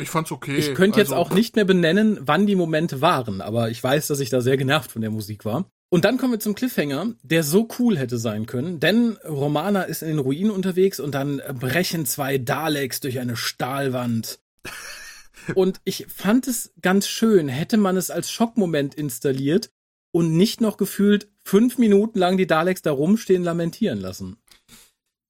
Ich 0.00 0.10
fand's 0.10 0.32
okay. 0.32 0.56
Ich 0.56 0.74
könnte 0.74 0.98
jetzt 0.98 1.12
also, 1.12 1.22
auch 1.22 1.30
nicht 1.30 1.54
mehr 1.56 1.64
benennen, 1.64 2.18
wann 2.20 2.46
die 2.46 2.56
Momente 2.56 3.00
waren, 3.00 3.40
aber 3.40 3.70
ich 3.70 3.82
weiß, 3.82 4.08
dass 4.08 4.20
ich 4.20 4.30
da 4.30 4.40
sehr 4.40 4.56
genervt 4.56 4.90
von 4.90 5.02
der 5.02 5.10
Musik 5.10 5.44
war. 5.44 5.70
Und 5.88 6.04
dann 6.04 6.18
kommen 6.18 6.32
wir 6.32 6.40
zum 6.40 6.56
Cliffhanger, 6.56 7.14
der 7.22 7.44
so 7.44 7.68
cool 7.78 7.96
hätte 7.96 8.18
sein 8.18 8.46
können, 8.46 8.80
denn 8.80 9.16
Romana 9.24 9.82
ist 9.82 10.02
in 10.02 10.08
den 10.08 10.18
Ruinen 10.18 10.50
unterwegs 10.50 10.98
und 10.98 11.14
dann 11.14 11.40
brechen 11.60 12.06
zwei 12.06 12.38
Daleks 12.38 12.98
durch 12.98 13.20
eine 13.20 13.36
Stahlwand. 13.36 14.40
Und 15.54 15.78
ich 15.84 16.06
fand 16.08 16.48
es 16.48 16.72
ganz 16.80 17.06
schön, 17.06 17.48
hätte 17.48 17.76
man 17.76 17.98
es 17.98 18.10
als 18.10 18.30
Schockmoment 18.30 18.94
installiert 18.94 19.68
und 20.10 20.34
nicht 20.34 20.62
noch 20.62 20.78
gefühlt 20.78 21.28
fünf 21.44 21.76
Minuten 21.76 22.18
lang 22.18 22.38
die 22.38 22.46
Daleks 22.46 22.80
da 22.80 22.92
rumstehen 22.92 23.44
lamentieren 23.44 24.00
lassen. 24.00 24.38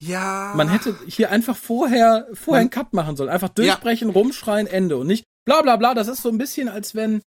Ja. 0.07 0.53
Man 0.57 0.69
hätte 0.69 0.97
hier 1.07 1.31
einfach 1.31 1.57
vorher, 1.57 2.27
vorher 2.33 2.61
einen 2.61 2.71
Cut 2.71 2.93
machen 2.93 3.17
sollen. 3.17 3.31
Einfach 3.31 3.49
durchbrechen, 3.49 4.09
ja. 4.09 4.15
rumschreien, 4.15 4.67
Ende. 4.67 4.97
Und 4.97 5.07
nicht 5.07 5.25
bla 5.45 5.63
bla 5.63 5.77
bla. 5.77 5.95
Das 5.95 6.09
ist 6.09 6.23
so 6.23 6.29
ein 6.29 6.39
bisschen, 6.39 6.69
als 6.69 6.95
wenn, 6.95 7.23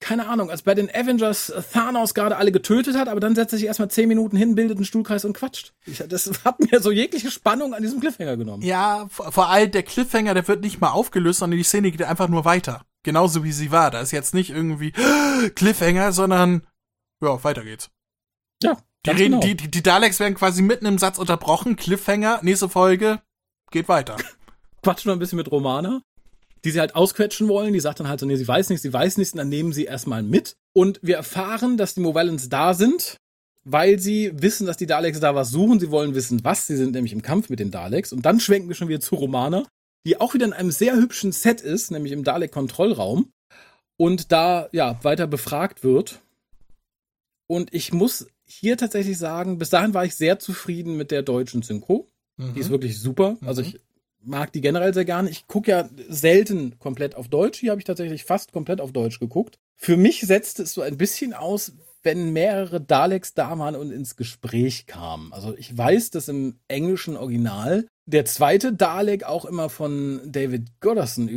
keine 0.00 0.28
Ahnung, 0.28 0.50
als 0.50 0.62
bei 0.62 0.74
den 0.74 0.90
Avengers 0.90 1.52
Thanos 1.72 2.14
gerade 2.14 2.36
alle 2.36 2.52
getötet 2.52 2.96
hat, 2.96 3.08
aber 3.08 3.20
dann 3.20 3.34
setzt 3.34 3.52
er 3.52 3.58
sich 3.58 3.66
erstmal 3.66 3.90
zehn 3.90 4.08
Minuten 4.08 4.36
hin, 4.36 4.54
bildet 4.54 4.78
einen 4.78 4.84
Stuhlkreis 4.84 5.24
und 5.24 5.34
quatscht. 5.34 5.72
Ich, 5.86 6.02
das 6.08 6.30
hat 6.44 6.58
mir 6.60 6.80
so 6.80 6.90
jegliche 6.90 7.30
Spannung 7.30 7.74
an 7.74 7.82
diesem 7.82 8.00
Cliffhanger 8.00 8.36
genommen. 8.36 8.62
Ja, 8.62 9.06
vor, 9.10 9.30
vor 9.30 9.48
allem 9.48 9.70
der 9.70 9.82
Cliffhanger, 9.82 10.34
der 10.34 10.48
wird 10.48 10.62
nicht 10.62 10.80
mal 10.80 10.90
aufgelöst, 10.90 11.40
sondern 11.40 11.58
die 11.58 11.64
Szene 11.64 11.90
geht 11.90 12.02
einfach 12.02 12.28
nur 12.28 12.44
weiter. 12.44 12.84
Genauso 13.02 13.44
wie 13.44 13.52
sie 13.52 13.70
war. 13.70 13.90
Da 13.90 14.00
ist 14.00 14.10
jetzt 14.10 14.34
nicht 14.34 14.50
irgendwie 14.50 14.92
Cliffhanger, 15.54 16.12
sondern 16.12 16.66
ja, 17.22 17.42
weiter 17.44 17.64
geht's. 17.64 17.90
Ja, 18.62 18.76
die, 19.06 19.10
reden, 19.10 19.32
genau. 19.32 19.40
die, 19.40 19.56
die, 19.56 19.70
die 19.70 19.82
Daleks 19.82 20.20
werden 20.20 20.34
quasi 20.34 20.62
mitten 20.62 20.86
im 20.86 20.98
Satz 20.98 21.18
unterbrochen. 21.18 21.76
Cliffhanger, 21.76 22.40
nächste 22.42 22.68
Folge, 22.68 23.20
geht 23.70 23.88
weiter. 23.88 24.16
Quatschen 24.82 25.10
wir 25.10 25.16
ein 25.16 25.18
bisschen 25.18 25.38
mit 25.38 25.50
Romana, 25.50 26.02
die 26.64 26.70
sie 26.70 26.80
halt 26.80 26.94
ausquetschen 26.94 27.48
wollen. 27.48 27.72
Die 27.72 27.80
sagt 27.80 28.00
dann 28.00 28.08
halt 28.08 28.20
so, 28.20 28.26
nee, 28.26 28.36
sie 28.36 28.48
weiß 28.48 28.68
nichts, 28.68 28.82
sie 28.82 28.92
weiß 28.92 29.16
nichts. 29.16 29.32
Und 29.32 29.38
dann 29.38 29.48
nehmen 29.48 29.72
sie 29.72 29.84
erstmal 29.84 30.22
mit. 30.22 30.56
Und 30.74 31.00
wir 31.02 31.16
erfahren, 31.16 31.76
dass 31.76 31.94
die 31.94 32.00
Movellans 32.00 32.48
da 32.48 32.74
sind, 32.74 33.16
weil 33.64 33.98
sie 33.98 34.32
wissen, 34.34 34.66
dass 34.66 34.76
die 34.76 34.86
Daleks 34.86 35.20
da 35.20 35.34
was 35.34 35.50
suchen. 35.50 35.80
Sie 35.80 35.90
wollen 35.90 36.14
wissen, 36.14 36.44
was. 36.44 36.66
Sie 36.66 36.76
sind 36.76 36.92
nämlich 36.92 37.12
im 37.12 37.22
Kampf 37.22 37.48
mit 37.48 37.58
den 37.58 37.70
Daleks. 37.70 38.12
Und 38.12 38.26
dann 38.26 38.40
schwenken 38.40 38.68
wir 38.68 38.76
schon 38.76 38.88
wieder 38.88 39.00
zu 39.00 39.14
Romana, 39.14 39.66
die 40.06 40.20
auch 40.20 40.34
wieder 40.34 40.46
in 40.46 40.52
einem 40.52 40.70
sehr 40.70 40.94
hübschen 40.96 41.32
Set 41.32 41.62
ist, 41.62 41.90
nämlich 41.90 42.12
im 42.12 42.24
Dalek-Kontrollraum. 42.24 43.30
Und 43.96 44.32
da, 44.32 44.68
ja, 44.72 45.02
weiter 45.02 45.26
befragt 45.26 45.84
wird. 45.84 46.20
Und 47.46 47.74
ich 47.74 47.92
muss 47.92 48.26
hier 48.50 48.76
tatsächlich 48.76 49.18
sagen, 49.18 49.58
bis 49.58 49.70
dahin 49.70 49.94
war 49.94 50.04
ich 50.04 50.14
sehr 50.14 50.38
zufrieden 50.38 50.96
mit 50.96 51.10
der 51.10 51.22
deutschen 51.22 51.62
Synchro. 51.62 52.08
Mhm. 52.36 52.54
Die 52.54 52.60
ist 52.60 52.70
wirklich 52.70 52.98
super. 52.98 53.36
Mhm. 53.40 53.48
Also 53.48 53.62
ich 53.62 53.80
mag 54.22 54.52
die 54.52 54.60
generell 54.60 54.92
sehr 54.92 55.04
gerne. 55.04 55.30
Ich 55.30 55.46
gucke 55.46 55.70
ja 55.70 55.88
selten 56.08 56.78
komplett 56.78 57.14
auf 57.14 57.28
Deutsch. 57.28 57.58
Hier 57.60 57.70
habe 57.70 57.80
ich 57.80 57.86
tatsächlich 57.86 58.24
fast 58.24 58.52
komplett 58.52 58.80
auf 58.80 58.92
Deutsch 58.92 59.18
geguckt. 59.18 59.58
Für 59.76 59.96
mich 59.96 60.20
setzt 60.20 60.60
es 60.60 60.74
so 60.74 60.82
ein 60.82 60.96
bisschen 60.96 61.32
aus, 61.32 61.72
wenn 62.02 62.32
mehrere 62.32 62.80
Daleks 62.80 63.34
da 63.34 63.58
waren 63.58 63.76
und 63.76 63.90
ins 63.90 64.16
Gespräch 64.16 64.86
kamen. 64.86 65.32
Also 65.32 65.54
ich 65.56 65.76
weiß, 65.76 66.10
dass 66.10 66.28
im 66.28 66.58
englischen 66.68 67.16
Original 67.16 67.86
der 68.06 68.24
zweite 68.24 68.72
Dalek 68.72 69.24
auch 69.24 69.44
immer 69.44 69.68
von 69.68 70.20
David 70.26 70.80
Goderson 70.80 71.28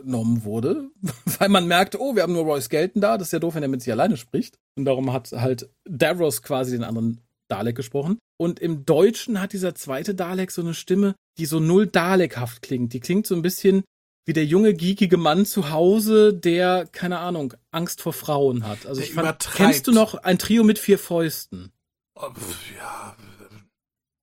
übernommen 0.00 0.44
wurde, 0.44 0.90
weil 1.38 1.48
man 1.48 1.66
merkte, 1.66 2.00
oh, 2.00 2.14
wir 2.14 2.22
haben 2.22 2.32
nur 2.32 2.44
Roy 2.44 2.60
Skelton 2.60 3.00
da, 3.00 3.18
das 3.18 3.28
ist 3.28 3.32
ja 3.32 3.38
doof, 3.38 3.54
wenn 3.54 3.62
er 3.62 3.68
mit 3.68 3.82
sich 3.82 3.92
alleine 3.92 4.16
spricht. 4.16 4.58
Und 4.76 4.84
darum 4.84 5.12
hat 5.12 5.30
halt 5.32 5.68
Davros 5.84 6.42
quasi 6.42 6.72
den 6.72 6.84
anderen 6.84 7.20
Dalek 7.48 7.76
gesprochen. 7.76 8.18
Und 8.38 8.60
im 8.60 8.84
Deutschen 8.84 9.40
hat 9.40 9.52
dieser 9.52 9.74
zweite 9.74 10.14
Dalek 10.14 10.50
so 10.50 10.62
eine 10.62 10.74
Stimme, 10.74 11.14
die 11.38 11.46
so 11.46 11.60
null 11.60 11.86
Dalekhaft 11.86 12.62
klingt. 12.62 12.92
Die 12.92 13.00
klingt 13.00 13.26
so 13.26 13.34
ein 13.34 13.42
bisschen 13.42 13.84
wie 14.26 14.34
der 14.34 14.44
junge, 14.44 14.74
geekige 14.74 15.16
Mann 15.16 15.46
zu 15.46 15.70
Hause, 15.70 16.34
der, 16.34 16.86
keine 16.92 17.18
Ahnung, 17.18 17.54
Angst 17.70 18.02
vor 18.02 18.12
Frauen 18.12 18.66
hat. 18.66 18.84
Also 18.86 19.00
ich 19.00 19.14
fand, 19.14 19.48
kennst 19.54 19.86
du 19.86 19.92
noch 19.92 20.14
ein 20.14 20.38
Trio 20.38 20.64
mit 20.64 20.78
vier 20.78 20.98
Fäusten? 20.98 21.72
Oh, 22.14 22.30
ja, 22.76 23.16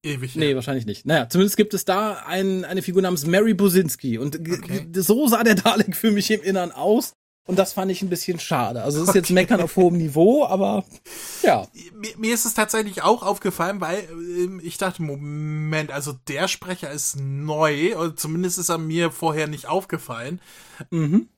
ewig. 0.06 0.36
Nee, 0.36 0.52
ja. 0.52 0.56
wahrscheinlich 0.56 0.86
nicht. 0.86 1.06
Naja, 1.06 1.28
zumindest 1.30 1.58
gibt 1.58 1.74
es 1.74 1.86
da 1.86 2.24
ein, 2.26 2.64
eine 2.64 2.82
Figur 2.82 3.02
namens 3.02 3.26
Mary 3.26 3.54
Businski 3.54 4.18
und 4.18 4.40
okay. 4.40 4.88
so 4.94 5.28
sah 5.28 5.44
der 5.44 5.56
Dalek 5.56 5.96
für 5.96 6.12
mich 6.12 6.32
im 6.32 6.42
Innern 6.42 6.72
aus. 6.72 7.14
Und 7.48 7.60
das 7.60 7.74
fand 7.74 7.92
ich 7.92 8.02
ein 8.02 8.10
bisschen 8.10 8.40
schade. 8.40 8.82
Also 8.82 8.98
es 8.98 9.04
ist 9.04 9.10
okay. 9.10 9.20
jetzt 9.20 9.30
Meckern 9.30 9.62
auf 9.62 9.76
hohem 9.76 9.98
Niveau, 9.98 10.46
aber 10.46 10.84
ja. 11.44 11.68
Mir, 11.94 12.18
mir, 12.18 12.34
ist 12.34 12.46
es 12.46 12.56
tatsächlich 12.56 13.04
auch 13.04 13.22
aufgefallen, 13.22 13.82
weil 13.82 14.00
äh, 14.00 14.66
ich 14.66 14.80
dachte, 14.80 15.04
Moment, 15.04 15.92
also 15.92 16.14
der 16.28 16.48
Sprecher 16.48 16.90
ist 16.90 17.20
neu, 17.20 17.96
oder 17.98 18.16
zumindest 18.16 18.58
ist 18.58 18.70
er 18.70 18.80
mir 18.80 19.12
vorher 19.12 19.46
nicht 19.48 19.68
aufgefallen. 19.68 20.42
Mhm. 20.90 21.30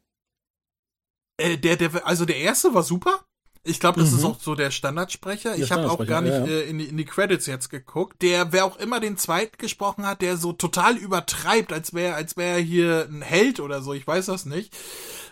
Äh, 1.36 1.58
der, 1.58 1.76
der, 1.76 2.08
also 2.08 2.24
der 2.24 2.38
erste 2.38 2.74
war 2.74 2.84
super. 2.84 3.27
Ich 3.68 3.80
glaube, 3.80 4.00
das 4.00 4.12
mhm. 4.12 4.18
ist 4.18 4.24
auch 4.24 4.40
so 4.40 4.56
der 4.56 4.72
Standardsprecher. 4.72 5.56
Der 5.56 5.64
ich 5.64 5.72
habe 5.72 5.90
auch 5.90 6.06
gar 6.06 6.22
nicht 6.22 6.34
ja, 6.34 6.46
ja. 6.46 6.52
Äh, 6.52 6.70
in, 6.70 6.78
die, 6.78 6.86
in 6.86 6.98
die 6.98 7.06
Credits 7.06 7.46
jetzt 7.46 7.70
geguckt. 7.70 8.22
Der, 8.22 8.52
wer 8.52 8.66
auch 8.66 8.78
immer 8.78 9.00
den 9.00 9.18
zweiten 9.18 9.58
gesprochen 9.58 10.06
hat, 10.06 10.22
der 10.22 10.38
so 10.38 10.54
total 10.54 10.98
übertreibt, 10.98 11.74
als 11.74 11.94
wäre 11.94 12.16
als 12.16 12.38
wäre 12.38 12.58
er 12.58 12.62
hier 12.62 13.08
ein 13.10 13.22
Held 13.22 13.60
oder 13.60 13.82
so. 13.82 13.94
Ich 13.94 14.08
weiß 14.08 14.28
das 14.28 14.46
nicht. 14.46 14.76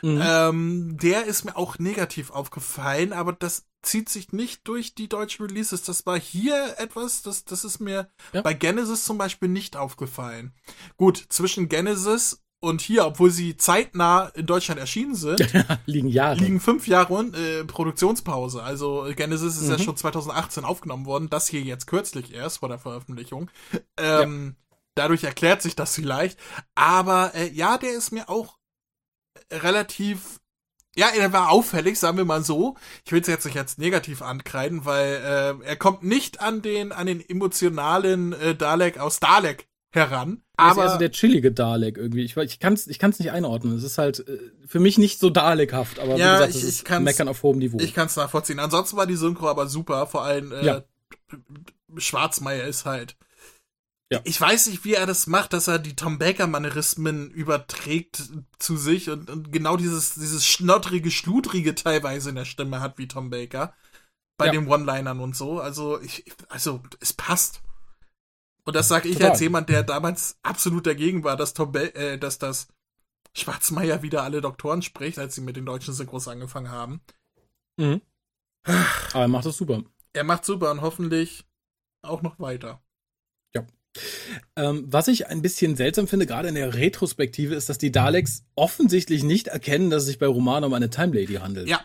Mhm. 0.01 0.21
Ähm, 0.23 0.97
der 1.01 1.25
ist 1.25 1.45
mir 1.45 1.55
auch 1.55 1.79
negativ 1.79 2.31
aufgefallen, 2.31 3.13
aber 3.13 3.33
das 3.33 3.65
zieht 3.81 4.09
sich 4.09 4.33
nicht 4.33 4.67
durch 4.67 4.95
die 4.95 5.07
deutschen 5.07 5.45
Releases. 5.45 5.83
Das 5.83 6.05
war 6.05 6.19
hier 6.19 6.75
etwas, 6.77 7.21
das, 7.21 7.45
das 7.45 7.63
ist 7.63 7.79
mir 7.79 8.09
ja. 8.33 8.41
bei 8.41 8.53
Genesis 8.53 9.05
zum 9.05 9.17
Beispiel 9.17 9.49
nicht 9.49 9.77
aufgefallen. 9.77 10.53
Gut, 10.97 11.23
zwischen 11.29 11.69
Genesis 11.69 12.41
und 12.59 12.81
hier, 12.81 13.05
obwohl 13.05 13.31
sie 13.31 13.57
zeitnah 13.57 14.27
in 14.35 14.45
Deutschland 14.45 14.79
erschienen 14.79 15.15
sind, 15.15 15.39
liegen 15.85 16.07
Jahre. 16.07 16.39
Liegen 16.39 16.59
fünf 16.59 16.87
Jahre 16.87 17.25
äh, 17.25 17.63
Produktionspause. 17.63 18.63
Also 18.63 19.07
Genesis 19.15 19.57
ist 19.57 19.65
mhm. 19.65 19.71
ja 19.71 19.79
schon 19.79 19.97
2018 19.97 20.65
aufgenommen 20.65 21.05
worden, 21.05 21.29
das 21.29 21.47
hier 21.47 21.61
jetzt 21.61 21.87
kürzlich 21.87 22.33
erst 22.33 22.59
vor 22.59 22.69
der 22.69 22.79
Veröffentlichung. 22.79 23.49
Ähm, 23.97 24.55
ja. 24.57 24.77
Dadurch 24.95 25.23
erklärt 25.23 25.61
sich 25.61 25.75
das 25.75 25.93
vielleicht. 25.93 26.39
Aber 26.73 27.35
äh, 27.35 27.49
ja, 27.51 27.77
der 27.77 27.91
ist 27.93 28.11
mir 28.11 28.29
auch 28.29 28.57
relativ 29.51 30.39
ja, 30.97 31.09
er 31.09 31.33
war 31.33 31.49
auffällig, 31.49 31.99
sagen 31.99 32.15
wir 32.15 32.23
mal 32.23 32.43
so. 32.43 32.77
Ich 33.05 33.11
will 33.11 33.19
es 33.19 33.27
jetzt 33.27 33.45
nicht 33.45 33.57
als 33.57 33.77
negativ 33.77 34.21
ankreiden, 34.21 34.85
weil 34.85 35.15
äh, 35.61 35.65
er 35.65 35.75
kommt 35.75 36.03
nicht 36.03 36.39
an 36.39 36.61
den 36.61 36.93
an 36.93 37.05
den 37.05 37.19
emotionalen 37.19 38.31
äh, 38.31 38.55
Dalek 38.55 38.97
aus 38.97 39.19
Dalek 39.19 39.67
heran. 39.95 40.41
Aber 40.57 40.83
ist 40.83 40.91
also 40.91 40.99
der 40.99 41.11
chillige 41.11 41.51
Dalek 41.51 41.97
irgendwie. 41.97 42.23
Ich, 42.23 42.37
ich 42.37 42.59
kann 42.59 42.73
es 42.73 42.87
ich 42.87 42.99
kann's 42.99 43.19
nicht 43.19 43.31
einordnen. 43.31 43.75
Es 43.75 43.83
ist 43.83 43.97
halt 43.97 44.27
äh, 44.27 44.39
für 44.65 44.79
mich 44.79 44.97
nicht 44.97 45.19
so 45.19 45.29
Dalekhaft, 45.29 45.99
aber 45.99 46.17
ja, 46.17 46.35
wie 46.35 46.47
gesagt, 46.47 46.55
ich, 46.55 46.63
es 46.63 46.79
ich 46.79 46.83
kann's, 46.85 47.03
Meckern 47.03 47.27
auf 47.27 47.43
hohem 47.43 47.57
Niveau. 47.59 47.79
Ich 47.79 47.93
kann 47.93 48.07
es 48.07 48.15
nachvollziehen. 48.15 48.59
Ansonsten 48.59 48.97
war 48.97 49.07
die 49.07 49.15
Synchro 49.15 49.49
aber 49.49 49.67
super, 49.67 50.07
vor 50.07 50.23
allem 50.23 50.51
äh, 50.51 50.65
ja. 50.65 50.83
Schwarzmeier 51.97 52.65
ist 52.65 52.85
halt. 52.85 53.15
Ja. 54.11 54.21
Ich 54.23 54.39
weiß 54.39 54.67
nicht, 54.67 54.85
wie 54.85 54.93
er 54.93 55.07
das 55.07 55.25
macht, 55.25 55.53
dass 55.53 55.67
er 55.67 55.79
die 55.79 55.95
Tom 55.95 56.19
Baker-Manierismen 56.19 57.31
überträgt 57.31 58.21
zu 58.59 58.77
sich 58.77 59.09
und, 59.09 59.31
und 59.31 59.51
genau 59.51 59.77
dieses, 59.77 60.13
dieses 60.13 60.45
schnottrige, 60.45 61.09
schludrige 61.09 61.73
teilweise 61.73 62.29
in 62.29 62.35
der 62.35 62.45
Stimme 62.45 62.81
hat 62.81 62.99
wie 62.99 63.07
Tom 63.07 63.31
Baker. 63.31 63.73
Bei 64.37 64.47
Ja. 64.47 64.51
den 64.51 64.67
One-Linern 64.67 65.21
und 65.21 65.35
so. 65.35 65.59
Also, 65.59 65.99
ich, 66.01 66.25
also, 66.49 66.81
es 66.99 67.13
passt. 67.13 67.61
Und 68.65 68.75
das 68.75 68.87
sage 68.87 69.07
ich 69.07 69.15
Total. 69.15 69.31
als 69.31 69.39
jemand, 69.39 69.69
der 69.69 69.83
damals 69.83 70.37
absolut 70.41 70.87
dagegen 70.87 71.23
war, 71.23 71.37
dass 71.37 71.53
Tom 71.53 71.71
ba 71.71 71.79
äh, 71.79 72.17
dass 72.17 72.39
das 72.39 72.67
Schwarzmeier 73.33 74.01
wieder 74.01 74.23
alle 74.23 74.41
Doktoren 74.41 74.81
spricht, 74.81 75.19
als 75.19 75.35
sie 75.35 75.41
mit 75.41 75.55
den 75.55 75.65
deutschen 75.65 75.93
Synchros 75.93 76.27
angefangen 76.27 76.71
haben. 76.71 77.01
Mhm. 77.77 78.01
Aber 78.63 79.21
er 79.21 79.27
macht 79.27 79.45
das 79.45 79.57
super. 79.57 79.83
Er 80.13 80.23
macht 80.23 80.45
super 80.45 80.71
und 80.71 80.81
hoffentlich 80.81 81.45
auch 82.01 82.21
noch 82.21 82.39
weiter. 82.39 82.81
Ähm, 84.55 84.85
was 84.87 85.07
ich 85.07 85.27
ein 85.27 85.41
bisschen 85.41 85.75
seltsam 85.75 86.07
finde, 86.07 86.25
gerade 86.25 86.49
in 86.49 86.55
der 86.55 86.73
Retrospektive, 86.73 87.55
ist, 87.55 87.69
dass 87.69 87.77
die 87.77 87.91
Daleks 87.91 88.43
offensichtlich 88.55 89.23
nicht 89.23 89.47
erkennen, 89.47 89.89
dass 89.89 90.03
es 90.03 90.07
sich 90.07 90.19
bei 90.19 90.27
Roman 90.27 90.63
um 90.63 90.73
eine 90.73 90.89
Time 90.89 91.15
Lady 91.15 91.35
handelt. 91.35 91.67
Ja. 91.67 91.83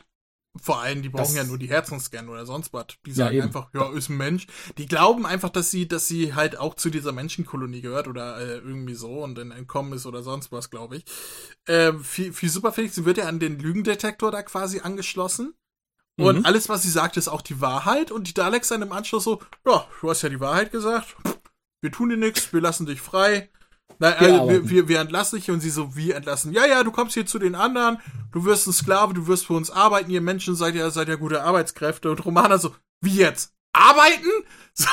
Vor 0.60 0.80
allem, 0.80 1.00
die 1.02 1.08
brauchen 1.08 1.22
Das- 1.22 1.34
ja 1.36 1.44
nur 1.44 1.58
die 1.58 1.68
Herzensscannen 1.68 2.28
oder 2.28 2.44
sonst 2.44 2.72
was. 2.72 2.86
Die 3.06 3.10
Ja, 3.10 3.16
sagen 3.16 3.36
eben. 3.36 3.46
einfach, 3.46 3.68
ja, 3.72 3.88
ist 3.92 4.08
ein 4.08 4.16
Mensch. 4.16 4.46
Die 4.78 4.86
glauben 4.86 5.24
einfach, 5.24 5.48
dass 5.50 5.70
sie, 5.70 5.86
dass 5.86 6.08
sie 6.08 6.34
halt 6.34 6.58
auch 6.58 6.74
zu 6.74 6.90
dieser 6.90 7.12
Menschenkolonie 7.12 7.80
gehört 7.80 8.08
oder 8.08 8.38
äh, 8.40 8.56
irgendwie 8.58 8.94
so 8.94 9.22
und 9.22 9.36
dann 9.36 9.52
entkommen 9.52 9.92
ist 9.92 10.06
oder 10.06 10.22
sonst 10.24 10.50
was, 10.50 10.68
glaube 10.70 10.96
ich. 10.96 11.04
Äh, 11.66 11.92
super 12.48 12.72
finde 12.72 12.88
ich, 12.88 12.94
sie 12.94 13.04
wird 13.04 13.18
ja 13.18 13.26
an 13.26 13.38
den 13.38 13.60
Lügendetektor 13.60 14.32
da 14.32 14.42
quasi 14.42 14.80
angeschlossen. 14.80 15.54
Und 16.18 16.40
Mhm. 16.40 16.44
alles, 16.46 16.68
was 16.68 16.82
sie 16.82 16.90
sagt, 16.90 17.16
ist 17.16 17.28
auch 17.28 17.42
die 17.42 17.60
Wahrheit. 17.60 18.10
Und 18.10 18.26
die 18.26 18.34
Daleks 18.34 18.68
dann 18.68 18.82
im 18.82 18.92
Anschluss 18.92 19.24
so, 19.24 19.40
ja, 19.64 19.86
du 20.00 20.10
hast 20.10 20.22
ja 20.22 20.28
die 20.28 20.40
Wahrheit 20.40 20.72
gesagt. 20.72 21.16
Wir 21.80 21.92
tun 21.92 22.08
dir 22.10 22.16
nichts, 22.18 22.52
wir 22.52 22.60
lassen 22.60 22.86
dich 22.86 23.00
frei. 23.00 23.48
Wir 23.98 24.20
äh, 24.20 24.48
wir, 24.48 24.68
wir, 24.70 24.88
wir 24.88 25.00
entlassen 25.00 25.38
dich 25.38 25.50
und 25.50 25.60
sie 25.60 25.70
so, 25.70 25.94
wie 25.96 26.12
entlassen? 26.12 26.52
Ja, 26.52 26.64
ja, 26.66 26.82
du 26.84 26.90
kommst 26.90 27.14
hier 27.14 27.26
zu 27.26 27.38
den 27.38 27.54
anderen, 27.54 27.98
du 28.32 28.44
wirst 28.44 28.66
ein 28.66 28.72
Sklave, 28.72 29.12
du 29.14 29.26
wirst 29.26 29.46
für 29.46 29.52
uns 29.54 29.70
arbeiten, 29.70 30.10
ihr 30.10 30.20
Menschen 30.22 30.54
seid 30.56 30.74
ja, 30.74 30.90
seid 30.90 31.08
ja 31.08 31.16
gute 31.16 31.42
Arbeitskräfte. 31.42 32.10
Und 32.10 32.24
Romana 32.24 32.58
so, 32.58 32.74
wie 33.00 33.16
jetzt? 33.16 33.52
Arbeiten? 33.72 34.28
So, 34.72 34.86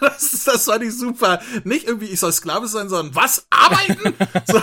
das, 0.00 0.32
ist- 0.32 0.46
das 0.46 0.64
fand 0.64 0.84
ich 0.84 0.96
super. 0.96 1.40
Nicht 1.64 1.86
irgendwie, 1.86 2.06
ich 2.06 2.20
soll 2.20 2.32
Sklave 2.32 2.68
sein, 2.68 2.88
sondern 2.88 3.14
was? 3.14 3.46
Arbeiten? 3.50 4.14
so, 4.46 4.60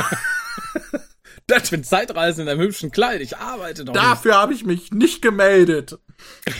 Ich 1.63 1.69
bin 1.69 1.83
Zeitreisen 1.83 2.41
in 2.43 2.49
einem 2.49 2.61
hübschen 2.61 2.89
Kleid, 2.91 3.21
ich 3.21 3.37
arbeite 3.37 3.83
doch 3.85 3.93
nicht. 3.93 4.03
dafür 4.03 4.35
habe 4.35 4.53
ich 4.53 4.65
mich 4.65 4.91
nicht 4.91 5.21
gemeldet. 5.21 5.99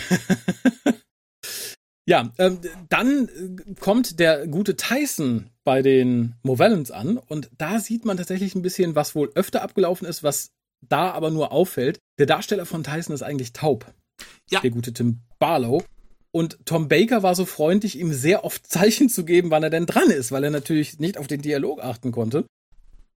Ja, 2.08 2.32
ähm, 2.38 2.60
dann 2.88 3.28
äh, 3.28 3.74
kommt 3.80 4.20
der 4.20 4.48
gute 4.48 4.78
Tyson 4.78 5.50
bei 5.66 5.82
den 5.82 6.36
Movellans 6.42 6.90
an 6.90 7.18
und 7.18 7.50
da 7.58 7.80
sieht 7.80 8.06
man 8.06 8.16
tatsächlich 8.16 8.56
ein 8.56 8.62
bisschen, 8.62 8.96
was 8.96 9.14
wohl 9.14 9.30
öfter 9.36 9.62
abgelaufen 9.62 10.08
ist, 10.08 10.24
was 10.24 10.52
da 10.82 11.12
aber 11.12 11.32
nur 11.32 11.52
auffällt. 11.52 12.00
Der 12.18 12.26
Darsteller 12.26 12.66
von 12.66 12.84
Tyson 12.84 13.14
ist 13.14 13.24
eigentlich 13.24 13.52
taub. 13.52 13.94
Ja. 14.50 14.62
Der 14.62 14.72
gute 14.72 14.94
Tim 14.94 15.20
Barlow. 15.38 15.84
Und 16.32 16.58
Tom 16.66 16.88
Baker 16.88 17.24
war 17.24 17.36
so 17.36 17.46
freundlich, 17.46 18.00
ihm 18.00 18.14
sehr 18.14 18.46
oft 18.46 18.66
Zeichen 18.72 19.10
zu 19.10 19.26
geben, 19.26 19.52
wann 19.52 19.64
er 19.64 19.70
denn 19.70 19.86
dran 19.86 20.10
ist, 20.10 20.32
weil 20.32 20.46
er 20.46 20.52
natürlich 20.52 21.00
nicht 21.00 21.18
auf 21.18 21.28
den 21.28 21.42
Dialog 21.42 21.84
achten 21.84 22.14
konnte. 22.14 22.46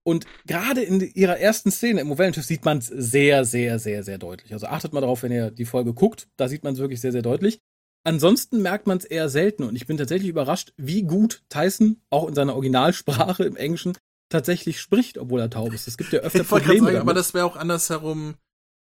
Und 0.04 0.26
gerade 0.48 0.82
in 0.82 1.00
ihrer 1.00 1.38
ersten 1.38 1.72
Szene 1.72 2.02
im 2.02 2.08
Movellenschiff 2.08 2.46
sieht 2.46 2.66
man 2.66 2.80
es 2.80 2.88
sehr, 2.88 3.46
sehr, 3.46 3.80
sehr, 3.80 4.04
sehr 4.04 4.18
deutlich. 4.18 4.52
Also 4.52 4.66
achtet 4.66 4.92
mal 4.92 5.02
darauf, 5.02 5.24
wenn 5.24 5.32
ihr 5.32 5.52
die 5.52 5.66
Folge 5.66 5.94
guckt, 5.94 6.28
da 6.38 6.50
sieht 6.50 6.64
man 6.64 6.74
es 6.74 6.80
wirklich 6.80 7.00
sehr, 7.00 7.12
sehr 7.12 7.22
deutlich. 7.22 7.60
Ansonsten 8.04 8.62
merkt 8.62 8.88
man 8.88 8.98
es 8.98 9.06
eher 9.06 9.30
selten 9.30 9.64
und 9.64 9.76
ich 9.76 9.86
bin 9.86 9.98
tatsächlich 9.98 10.30
überrascht, 10.30 10.74
wie 10.78 11.04
gut 11.04 11.44
Tyson 11.50 12.02
auch 12.10 12.28
in 12.28 12.34
seiner 12.34 12.56
Originalsprache 12.56 13.44
im 13.44 13.56
Englischen 13.56 13.98
tatsächlich 14.30 14.80
spricht, 14.80 15.18
obwohl 15.18 15.40
er 15.40 15.50
taub 15.50 15.74
ist. 15.74 15.88
Es 15.88 15.98
gibt 15.98 16.12
ja 16.14 16.22
öfter 16.22 16.42
Ich 16.42 16.48
Probleme 16.48 16.86
sagen, 16.86 16.98
aber 16.98 17.14
damit. 17.14 17.18
das 17.18 17.34
wäre 17.34 17.46
auch 17.46 17.58
andersherum 17.58 18.36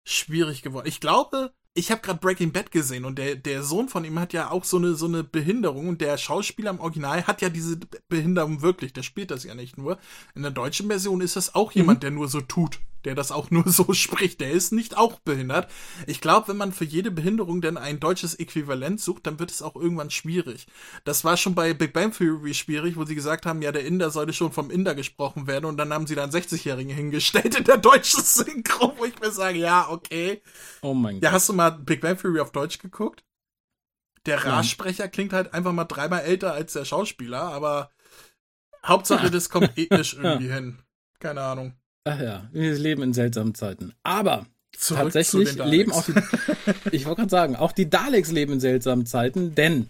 schwierig 0.07 0.63
geworden. 0.63 0.87
Ich 0.87 1.01
glaube, 1.01 1.53
ich 1.75 1.91
habe 1.91 2.01
gerade 2.01 2.19
Breaking 2.19 2.53
Bad 2.53 2.71
gesehen 2.71 3.05
und 3.05 3.19
der, 3.19 3.37
der 3.37 3.63
Sohn 3.63 3.89
von 3.89 4.05
ihm 4.05 4.19
hat 4.19 4.33
ja 4.33 4.51
auch 4.51 4.65
so 4.65 4.77
eine, 4.77 4.95
so 4.95 5.07
eine 5.07 5.25
Behinderung 5.25 5.89
und 5.89 6.01
der 6.01 6.17
Schauspieler 6.19 6.71
im 6.71 6.81
Original 6.81 7.27
hat 7.27 7.41
ja 7.41 7.49
diese 7.49 7.79
Behinderung 8.09 8.63
wirklich. 8.63 8.93
Der 8.93 9.03
spielt 9.03 9.31
das 9.31 9.45
ja 9.45 9.55
nicht 9.55 9.79
nur. 9.79 9.99
In 10.35 10.43
der 10.43 10.51
deutschen 10.51 10.89
Version 10.89 11.21
ist 11.21 11.37
das 11.37 11.55
auch 11.55 11.73
jemand, 11.73 12.03
der 12.03 12.11
nur 12.11 12.29
so 12.29 12.41
tut, 12.41 12.81
der 13.05 13.15
das 13.15 13.33
auch 13.33 13.51
nur 13.51 13.69
so 13.69 13.93
spricht. 13.93 14.41
Der 14.41 14.51
ist 14.51 14.73
nicht 14.73 14.97
auch 14.97 15.19
behindert. 15.21 15.71
Ich 16.07 16.21
glaube, 16.21 16.49
wenn 16.49 16.57
man 16.57 16.73
für 16.73 16.85
jede 16.85 17.11
Behinderung 17.11 17.61
denn 17.61 17.77
ein 17.77 18.01
deutsches 18.01 18.35
Äquivalent 18.35 19.01
sucht, 19.01 19.27
dann 19.27 19.39
wird 19.39 19.51
es 19.51 19.63
auch 19.63 19.77
irgendwann 19.77 20.11
schwierig. 20.11 20.67
Das 21.05 21.25
war 21.25 21.37
schon 21.37 21.55
bei 21.55 21.75
Big 21.75 21.93
Bang 21.93 22.13
Theory 22.13 22.55
schwierig, 22.55 22.97
wo 22.97 23.05
sie 23.05 23.15
gesagt 23.15 23.47
haben, 23.47 23.63
ja, 23.63 23.73
der 23.73 23.85
Inder 23.85 24.11
sollte 24.11 24.33
schon 24.33 24.53
vom 24.53 24.71
Inder 24.71 24.95
gesprochen 24.95 25.47
werden 25.47 25.65
und 25.65 25.77
dann 25.77 25.93
haben 25.93 26.07
sie 26.07 26.15
da 26.15 26.23
einen 26.25 26.33
60-Jährigen 26.33 26.95
hingestellt 26.95 27.57
in 27.57 27.65
der 27.65 27.79
deutschen 27.79 28.23
Synchro, 28.25 28.95
wo 28.99 29.05
ich 29.05 29.19
mir 29.21 29.31
sage, 29.31 29.59
ja, 29.59 29.89
okay. 29.89 30.43
Oh 30.83 30.95
mein 30.95 31.21
Ja, 31.21 31.31
Gott. 31.31 31.33
hast 31.33 31.49
du 31.49 31.53
mal 31.53 31.71
Big 31.71 32.01
Bang 32.01 32.17
Theory 32.19 32.41
auf 32.41 32.53
Deutsch 32.53 32.79
geguckt? 32.79 33.25
Der. 34.27 34.45
Ra-Sprecher 34.45 35.09
klingt 35.09 35.33
halt 35.33 35.55
einfach 35.55 35.73
mal 35.73 35.85
dreimal 35.85 36.21
älter 36.23 36.53
als 36.53 36.73
der 36.75 36.85
Schauspieler, 36.85 37.41
aber 37.43 37.91
Hauptsache, 38.85 39.31
das 39.31 39.49
kommt 39.51 39.73
ethnisch 39.79 40.15
irgendwie 40.15 40.51
hin. 40.53 40.83
Keine 41.19 41.41
Ahnung. 41.43 41.75
Ach 42.09 42.21
ja, 42.21 42.49
wir 42.53 42.75
leben 42.75 43.03
in 43.03 43.13
seltsamen 43.13 43.55
Zeiten. 43.55 43.93
Aber 44.03 44.47
Zurück 44.77 45.13
tatsächlich 45.13 45.57
leben 45.57 45.93
auch 45.93 46.05
die, 46.05 46.15
ich 46.93 47.05
wollte 47.05 47.23
gerade 47.23 47.31
sagen, 47.31 47.57
auch 47.57 47.73
die 47.73 47.91
Daleks 47.91 48.31
leben 48.31 48.55
in 48.55 48.61
seltsamen 48.61 49.05
Zeiten, 49.05 49.55
denn, 49.55 49.89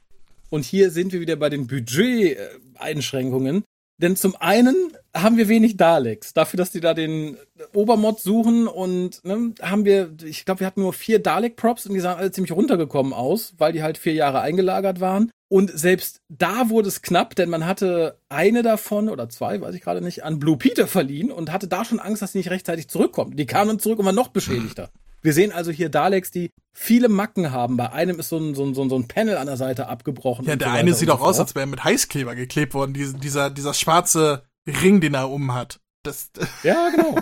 und 0.50 0.64
hier 0.64 0.90
sind 0.90 1.12
wir 1.12 1.20
wieder 1.20 1.36
bei 1.36 1.48
den 1.48 1.68
Budget-Einschränkungen, 1.68 3.62
denn 4.00 4.16
zum 4.16 4.34
einen 4.36 4.74
haben 5.14 5.36
wir 5.36 5.48
wenig 5.48 5.76
Daleks. 5.76 6.32
Dafür, 6.32 6.56
dass 6.56 6.72
die 6.72 6.80
da 6.80 6.94
den 6.94 7.36
Obermod 7.72 8.20
suchen 8.20 8.66
und 8.66 9.24
ne, 9.24 9.54
haben 9.60 9.84
wir, 9.84 10.12
ich 10.24 10.44
glaube, 10.44 10.60
wir 10.60 10.66
hatten 10.66 10.80
nur 10.80 10.92
vier 10.92 11.20
Dalek-Props 11.20 11.86
und 11.86 11.94
die 11.94 12.00
sahen 12.00 12.18
alle 12.18 12.32
ziemlich 12.32 12.52
runtergekommen 12.52 13.12
aus, 13.12 13.54
weil 13.58 13.72
die 13.72 13.82
halt 13.82 13.98
vier 13.98 14.14
Jahre 14.14 14.40
eingelagert 14.40 15.00
waren. 15.00 15.30
Und 15.48 15.70
selbst 15.76 16.20
da 16.28 16.68
wurde 16.68 16.88
es 16.88 17.00
knapp, 17.00 17.34
denn 17.34 17.48
man 17.48 17.64
hatte 17.64 18.18
eine 18.28 18.62
davon 18.62 19.08
oder 19.08 19.30
zwei, 19.30 19.60
weiß 19.60 19.74
ich 19.74 19.80
gerade 19.80 20.02
nicht, 20.02 20.22
an 20.22 20.38
Blue 20.38 20.58
Peter 20.58 20.86
verliehen 20.86 21.30
und 21.30 21.50
hatte 21.50 21.68
da 21.68 21.84
schon 21.86 22.00
Angst, 22.00 22.20
dass 22.20 22.32
sie 22.32 22.38
nicht 22.38 22.50
rechtzeitig 22.50 22.88
zurückkommt. 22.88 23.38
Die 23.38 23.46
kamen 23.46 23.68
dann 23.68 23.78
zurück 23.78 23.98
und 23.98 24.04
waren 24.04 24.14
noch 24.14 24.28
beschädigter. 24.28 24.90
Wir 25.22 25.32
sehen 25.32 25.50
also 25.50 25.70
hier 25.70 25.88
Daleks, 25.88 26.30
die 26.30 26.52
viele 26.72 27.08
Macken 27.08 27.50
haben. 27.50 27.76
Bei 27.76 27.92
einem 27.92 28.20
ist 28.20 28.28
so 28.28 28.38
ein, 28.38 28.54
so 28.54 28.64
ein, 28.64 28.74
so 28.74 28.84
ein, 28.84 29.08
Panel 29.08 29.36
an 29.36 29.46
der 29.46 29.56
Seite 29.56 29.88
abgebrochen. 29.88 30.44
Ja, 30.44 30.54
der 30.54 30.68
so 30.68 30.74
eine 30.74 30.94
sieht 30.94 31.10
auch 31.10 31.20
so 31.20 31.24
aus, 31.24 31.40
als 31.40 31.54
wäre 31.54 31.64
er 31.64 31.68
mit 31.68 31.82
Heißkleber 31.82 32.34
geklebt 32.34 32.74
worden, 32.74 32.94
dieser, 32.94 33.18
dieser, 33.18 33.50
dieser 33.50 33.74
schwarze 33.74 34.44
Ring, 34.66 35.00
den 35.00 35.14
er 35.14 35.30
um 35.30 35.54
hat. 35.54 35.80
Das, 36.02 36.30
Ja, 36.62 36.90
genau. 36.90 37.18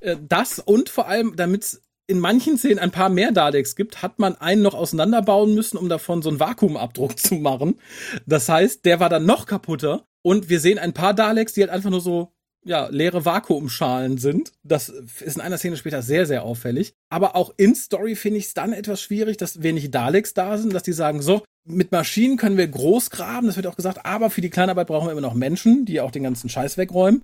Äh, 0.00 0.16
das 0.20 0.58
und 0.58 0.88
vor 0.88 1.08
allem, 1.08 1.34
damit 1.36 1.64
es 1.64 1.82
in 2.06 2.20
manchen 2.20 2.56
Szenen 2.56 2.78
ein 2.78 2.90
paar 2.90 3.08
mehr 3.08 3.32
Daleks 3.32 3.74
gibt, 3.74 4.02
hat 4.02 4.18
man 4.18 4.36
einen 4.36 4.62
noch 4.62 4.74
auseinanderbauen 4.74 5.54
müssen, 5.54 5.76
um 5.76 5.88
davon 5.88 6.22
so 6.22 6.28
einen 6.28 6.40
Vakuumabdruck 6.40 7.18
zu 7.18 7.36
machen. 7.36 7.78
Das 8.26 8.48
heißt, 8.48 8.84
der 8.84 9.00
war 9.00 9.08
dann 9.08 9.26
noch 9.26 9.46
kaputter. 9.46 10.04
Und 10.22 10.48
wir 10.48 10.58
sehen 10.58 10.78
ein 10.78 10.92
paar 10.92 11.14
Daleks, 11.14 11.52
die 11.52 11.60
halt 11.60 11.70
einfach 11.70 11.90
nur 11.90 12.00
so 12.00 12.32
ja, 12.64 12.88
leere 12.88 13.24
Vakuumschalen 13.24 14.18
sind. 14.18 14.52
Das 14.64 14.88
ist 14.88 15.36
in 15.36 15.40
einer 15.40 15.56
Szene 15.56 15.76
später 15.76 16.02
sehr, 16.02 16.26
sehr 16.26 16.42
auffällig. 16.42 16.94
Aber 17.08 17.36
auch 17.36 17.54
in 17.56 17.76
Story 17.76 18.16
finde 18.16 18.38
ich 18.38 18.46
es 18.46 18.54
dann 18.54 18.72
etwas 18.72 19.00
schwierig, 19.00 19.36
dass 19.36 19.62
wenig 19.62 19.92
Daleks 19.92 20.34
da 20.34 20.58
sind, 20.58 20.74
dass 20.74 20.82
die 20.82 20.92
sagen, 20.92 21.22
so, 21.22 21.44
mit 21.64 21.92
Maschinen 21.92 22.36
können 22.36 22.56
wir 22.56 22.66
groß 22.66 23.10
graben, 23.10 23.46
das 23.46 23.56
wird 23.56 23.66
auch 23.66 23.76
gesagt, 23.76 24.04
aber 24.04 24.30
für 24.30 24.40
die 24.40 24.50
Kleinarbeit 24.50 24.88
brauchen 24.88 25.06
wir 25.06 25.12
immer 25.12 25.20
noch 25.20 25.34
Menschen, 25.34 25.84
die 25.84 26.00
auch 26.00 26.10
den 26.10 26.24
ganzen 26.24 26.48
Scheiß 26.48 26.76
wegräumen. 26.76 27.22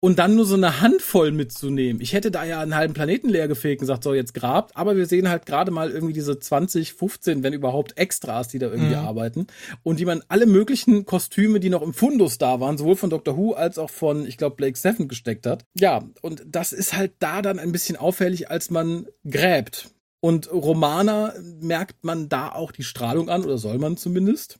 Und 0.00 0.18
dann 0.18 0.36
nur 0.36 0.44
so 0.44 0.54
eine 0.56 0.82
Handvoll 0.82 1.32
mitzunehmen. 1.32 2.02
Ich 2.02 2.12
hätte 2.12 2.30
da 2.30 2.44
ja 2.44 2.60
einen 2.60 2.74
halben 2.76 2.92
Planeten 2.92 3.30
leer 3.30 3.48
gefegt 3.48 3.80
und 3.80 3.86
gesagt, 3.86 4.04
so, 4.04 4.12
jetzt 4.14 4.34
grabt. 4.34 4.76
Aber 4.76 4.94
wir 4.96 5.06
sehen 5.06 5.28
halt 5.28 5.46
gerade 5.46 5.70
mal 5.70 5.90
irgendwie 5.90 6.12
diese 6.12 6.38
20, 6.38 6.92
15, 6.92 7.42
wenn 7.42 7.54
überhaupt 7.54 7.96
Extras, 7.96 8.48
die 8.48 8.58
da 8.58 8.66
irgendwie 8.66 8.94
Mhm. 8.94 9.06
arbeiten. 9.06 9.46
Und 9.82 9.98
die 9.98 10.04
man 10.04 10.22
alle 10.28 10.44
möglichen 10.46 11.06
Kostüme, 11.06 11.60
die 11.60 11.70
noch 11.70 11.82
im 11.82 11.94
Fundus 11.94 12.36
da 12.36 12.60
waren, 12.60 12.76
sowohl 12.76 12.96
von 12.96 13.08
Doctor 13.10 13.36
Who 13.38 13.54
als 13.54 13.78
auch 13.78 13.90
von, 13.90 14.26
ich 14.26 14.36
glaube, 14.36 14.56
Blake 14.56 14.78
Seven 14.78 15.08
gesteckt 15.08 15.46
hat. 15.46 15.64
Ja, 15.74 16.04
und 16.20 16.44
das 16.46 16.72
ist 16.72 16.94
halt 16.94 17.12
da 17.18 17.40
dann 17.40 17.58
ein 17.58 17.72
bisschen 17.72 17.96
auffällig, 17.96 18.50
als 18.50 18.70
man 18.70 19.06
gräbt. 19.24 19.90
Und 20.20 20.52
Romana 20.52 21.32
merkt 21.60 22.04
man 22.04 22.28
da 22.28 22.52
auch 22.52 22.70
die 22.70 22.84
Strahlung 22.84 23.28
an, 23.30 23.44
oder 23.44 23.58
soll 23.58 23.78
man 23.78 23.96
zumindest. 23.96 24.58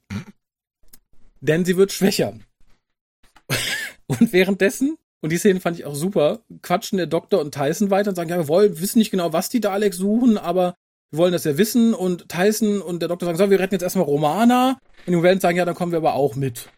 Denn 1.41 1.64
sie 1.66 1.76
wird 1.76 1.93
schwächer. 1.93 2.34
Und 4.07 4.32
währenddessen, 4.32 4.97
und 5.27 5.31
die 5.31 5.39
Szene 5.39 5.59
fand 5.61 5.77
ich 5.77 5.85
auch 5.85 5.97
super, 5.97 6.41
quatschen 6.62 6.99
der 6.99 7.09
Doktor 7.09 7.41
und 7.41 7.53
Tyson 7.53 7.91
weiter 7.91 8.11
und 8.11 8.14
sagen, 8.14 8.31
ja, 8.31 8.37
wir 8.39 8.47
wollen, 8.49 8.81
wissen 8.81 8.99
nicht 9.01 9.11
genau, 9.11 9.33
was 9.33 9.49
die 9.49 9.61
Daleks 9.61 9.97
suchen, 9.97 10.39
aber 10.39 10.74
wir 11.11 11.18
wollen 11.18 11.33
das 11.33 11.43
ja 11.43 11.59
wissen. 11.59 11.95
Und 11.95 12.29
Tyson 12.29 12.81
und 12.81 13.01
der 13.01 13.09
Doktor 13.09 13.27
sagen, 13.27 13.39
so, 13.39 13.51
wir 13.51 13.59
retten 13.59 13.74
jetzt 13.74 13.83
erstmal 13.83 14.05
Romana. 14.05 14.79
Und 15.05 15.12
die 15.12 15.22
Wellen 15.22 15.41
sagen, 15.41 15.59
ja, 15.59 15.64
dann 15.64 15.74
kommen 15.74 15.91
wir 15.91 15.99
aber 15.99 16.14
auch 16.14 16.37
mit. 16.37 16.68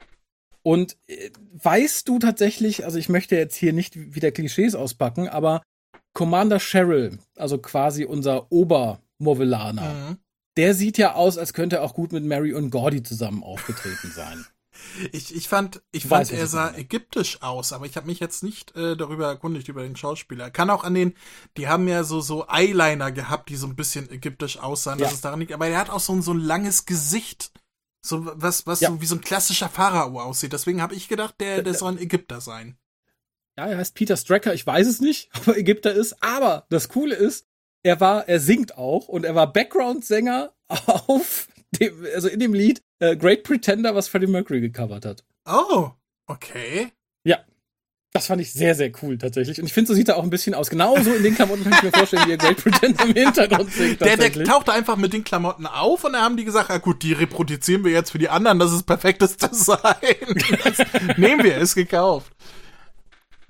Und 0.62 0.96
äh, 1.08 1.30
weißt 1.62 2.08
du 2.08 2.18
tatsächlich, 2.18 2.84
also 2.84 2.98
ich 2.98 3.08
möchte 3.08 3.36
jetzt 3.36 3.54
hier 3.54 3.72
nicht 3.74 4.14
wieder 4.14 4.30
Klischees 4.30 4.74
auspacken, 4.74 5.28
aber 5.28 5.62
Commander 6.14 6.58
Cheryl, 6.58 7.18
also 7.36 7.58
quasi 7.58 8.04
unser 8.04 8.50
Obermovellaner, 8.50 9.82
Mhm. 9.82 10.16
der 10.56 10.74
sieht 10.74 10.98
ja 10.98 11.14
aus, 11.14 11.36
als 11.38 11.52
könnte 11.52 11.76
er 11.76 11.82
auch 11.82 11.94
gut 11.94 12.12
mit 12.12 12.24
Mary 12.24 12.54
und 12.54 12.70
Gordy 12.70 13.02
zusammen 13.02 13.42
aufgetreten 13.42 14.10
sein. 14.14 14.46
Ich, 15.12 15.34
ich 15.34 15.48
fand, 15.48 15.82
ich 15.92 16.08
weiß, 16.08 16.30
fand, 16.30 16.40
er 16.40 16.46
sah 16.46 16.74
ägyptisch 16.74 17.42
aus, 17.42 17.72
aber 17.72 17.86
ich 17.86 17.96
habe 17.96 18.06
mich 18.06 18.20
jetzt 18.20 18.42
nicht 18.42 18.74
äh, 18.76 18.96
darüber 18.96 19.26
erkundigt 19.26 19.68
über 19.68 19.82
den 19.82 19.96
Schauspieler. 19.96 20.50
Kann 20.50 20.70
auch 20.70 20.84
an 20.84 20.94
den, 20.94 21.14
die 21.56 21.68
haben 21.68 21.88
ja 21.88 22.04
so 22.04 22.20
so 22.20 22.46
Eyeliner 22.48 23.12
gehabt, 23.12 23.48
die 23.48 23.56
so 23.56 23.66
ein 23.66 23.76
bisschen 23.76 24.10
ägyptisch 24.10 24.58
aussahen, 24.58 24.98
ja. 24.98 25.06
dass 25.06 25.14
es 25.14 25.20
daran 25.20 25.40
liegt. 25.40 25.52
Aber 25.52 25.66
er 25.66 25.78
hat 25.78 25.90
auch 25.90 26.00
so 26.00 26.12
ein 26.12 26.22
so 26.22 26.32
ein 26.32 26.40
langes 26.40 26.86
Gesicht, 26.86 27.52
so 28.04 28.30
was 28.40 28.66
was 28.66 28.80
ja. 28.80 28.90
so 28.90 29.00
wie 29.00 29.06
so 29.06 29.16
ein 29.16 29.20
klassischer 29.20 29.68
Pharao 29.68 30.20
aussieht. 30.20 30.52
Deswegen 30.52 30.82
habe 30.82 30.94
ich 30.94 31.08
gedacht, 31.08 31.34
der 31.40 31.62
der 31.62 31.74
soll 31.74 31.92
ein 31.92 31.98
Ägypter 31.98 32.40
sein. 32.40 32.78
Ja, 33.58 33.66
er 33.66 33.78
heißt 33.78 33.96
Peter 33.96 34.16
Stracker. 34.16 34.54
Ich 34.54 34.64
weiß 34.64 34.86
es 34.86 35.00
nicht, 35.00 35.30
ob 35.36 35.48
er 35.48 35.56
Ägypter 35.56 35.92
ist. 35.92 36.22
Aber 36.22 36.66
das 36.70 36.88
Coole 36.88 37.16
ist, 37.16 37.46
er 37.82 38.00
war, 38.00 38.28
er 38.28 38.38
singt 38.38 38.78
auch 38.78 39.08
und 39.08 39.24
er 39.24 39.34
war 39.34 39.52
Background-Sänger 39.52 40.52
auf 40.86 41.48
dem, 41.72 42.06
also 42.14 42.28
in 42.28 42.40
dem 42.40 42.54
Lied 42.54 42.82
äh, 43.00 43.16
Great 43.16 43.42
Pretender, 43.42 43.94
was 43.94 44.08
Freddie 44.08 44.26
Mercury 44.26 44.60
gecovert 44.60 45.04
hat. 45.04 45.24
Oh, 45.46 45.90
okay. 46.26 46.88
Ja. 47.24 47.38
Das 48.12 48.26
fand 48.26 48.40
ich 48.40 48.52
sehr, 48.52 48.74
sehr 48.74 48.90
cool 49.02 49.18
tatsächlich. 49.18 49.60
Und 49.60 49.66
ich 49.66 49.72
finde, 49.72 49.88
so 49.88 49.94
sieht 49.94 50.08
er 50.08 50.16
auch 50.16 50.22
ein 50.22 50.30
bisschen 50.30 50.54
aus. 50.54 50.70
Genauso 50.70 51.12
in 51.12 51.22
den 51.22 51.34
Klamotten 51.34 51.62
kann 51.62 51.74
ich 51.74 51.82
mir 51.82 51.92
vorstellen, 51.92 52.26
wie 52.26 52.32
er 52.32 52.38
Great 52.38 52.56
Pretender 52.56 53.04
im 53.04 53.14
Hintergrund 53.14 53.70
singt. 53.70 54.00
Der, 54.00 54.16
der 54.16 54.32
tauchte 54.44 54.72
einfach 54.72 54.96
mit 54.96 55.12
den 55.12 55.24
Klamotten 55.24 55.66
auf 55.66 56.04
und 56.04 56.14
da 56.14 56.22
haben 56.22 56.36
die 56.38 56.44
gesagt, 56.44 56.70
ah 56.70 56.78
gut, 56.78 57.02
die 57.02 57.12
reproduzieren 57.12 57.84
wir 57.84 57.92
jetzt 57.92 58.10
für 58.10 58.18
die 58.18 58.30
anderen, 58.30 58.58
das 58.58 58.72
ist 58.72 58.84
perfektes 58.84 59.36
Design. 59.36 59.84
Das 60.64 61.18
nehmen 61.18 61.44
wir, 61.44 61.58
ist 61.58 61.74
gekauft. 61.74 62.32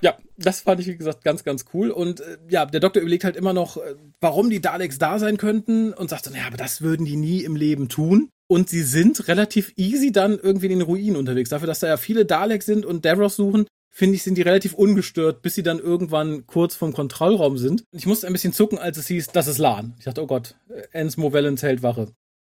Ja, 0.00 0.16
das 0.36 0.60
fand 0.60 0.80
ich, 0.80 0.86
wie 0.86 0.96
gesagt, 0.96 1.24
ganz, 1.24 1.44
ganz 1.44 1.64
cool. 1.72 1.90
Und 1.90 2.20
äh, 2.20 2.38
ja, 2.48 2.66
der 2.66 2.80
Doktor 2.80 3.00
überlegt 3.00 3.24
halt 3.24 3.36
immer 3.36 3.52
noch, 3.52 3.76
äh, 3.76 3.94
warum 4.20 4.50
die 4.50 4.60
Daleks 4.60 4.98
da 4.98 5.18
sein 5.18 5.36
könnten 5.38 5.92
und 5.92 6.10
sagt 6.10 6.24
so, 6.24 6.30
naja, 6.30 6.46
aber 6.46 6.56
das 6.56 6.82
würden 6.82 7.04
die 7.04 7.16
nie 7.16 7.42
im 7.42 7.56
Leben 7.56 7.88
tun. 7.88 8.30
Und 8.50 8.70
sie 8.70 8.82
sind 8.82 9.28
relativ 9.28 9.72
easy 9.76 10.10
dann 10.10 10.38
irgendwie 10.38 10.66
in 10.66 10.78
den 10.78 10.82
Ruinen 10.82 11.16
unterwegs. 11.16 11.50
Dafür, 11.50 11.66
dass 11.66 11.80
da 11.80 11.86
ja 11.86 11.96
viele 11.98 12.24
Daleks 12.24 12.66
sind 12.66 12.86
und 12.86 13.04
Davros 13.04 13.36
suchen, 13.36 13.66
finde 13.90 14.14
ich, 14.14 14.22
sind 14.22 14.36
die 14.36 14.42
relativ 14.42 14.74
ungestört, 14.74 15.42
bis 15.42 15.54
sie 15.54 15.62
dann 15.62 15.78
irgendwann 15.78 16.46
kurz 16.46 16.74
vom 16.74 16.92
Kontrollraum 16.92 17.58
sind. 17.58 17.84
Ich 17.92 18.06
musste 18.06 18.26
ein 18.26 18.32
bisschen 18.32 18.52
zucken, 18.52 18.78
als 18.78 18.96
es 18.96 19.08
hieß, 19.08 19.28
das 19.28 19.48
ist 19.48 19.58
Lan. 19.58 19.94
Ich 19.98 20.04
dachte, 20.04 20.22
oh 20.22 20.26
Gott, 20.26 20.54
Ensmo 20.92 21.32
Wellens 21.32 21.62
hält 21.62 21.82
Wache. 21.82 22.08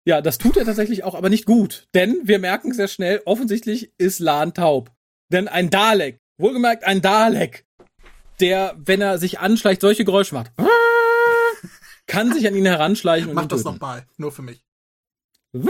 Ja, 0.05 0.21
das 0.21 0.37
tut 0.37 0.57
er 0.57 0.65
tatsächlich 0.65 1.03
auch, 1.03 1.13
aber 1.13 1.29
nicht 1.29 1.45
gut. 1.45 1.87
Denn 1.93 2.21
wir 2.23 2.39
merken 2.39 2.73
sehr 2.73 2.87
schnell, 2.87 3.21
offensichtlich 3.25 3.91
ist 3.97 4.19
Lan 4.19 4.53
taub. 4.53 4.91
Denn 5.29 5.47
ein 5.47 5.69
Dalek, 5.69 6.19
wohlgemerkt 6.37 6.83
ein 6.83 7.01
Dalek, 7.01 7.65
der, 8.39 8.75
wenn 8.77 9.01
er 9.01 9.17
sich 9.17 9.39
anschleicht, 9.39 9.81
solche 9.81 10.05
Geräusche 10.05 10.35
macht, 10.35 10.51
kann 12.07 12.33
sich 12.33 12.47
an 12.47 12.55
ihn 12.55 12.65
heranschleichen 12.65 13.29
und 13.29 13.35
Mach 13.35 13.45
das 13.45 13.63
nochmal, 13.63 14.05
nur 14.17 14.31
für 14.31 14.41
mich. 14.41 14.63
Oh, 15.53 15.69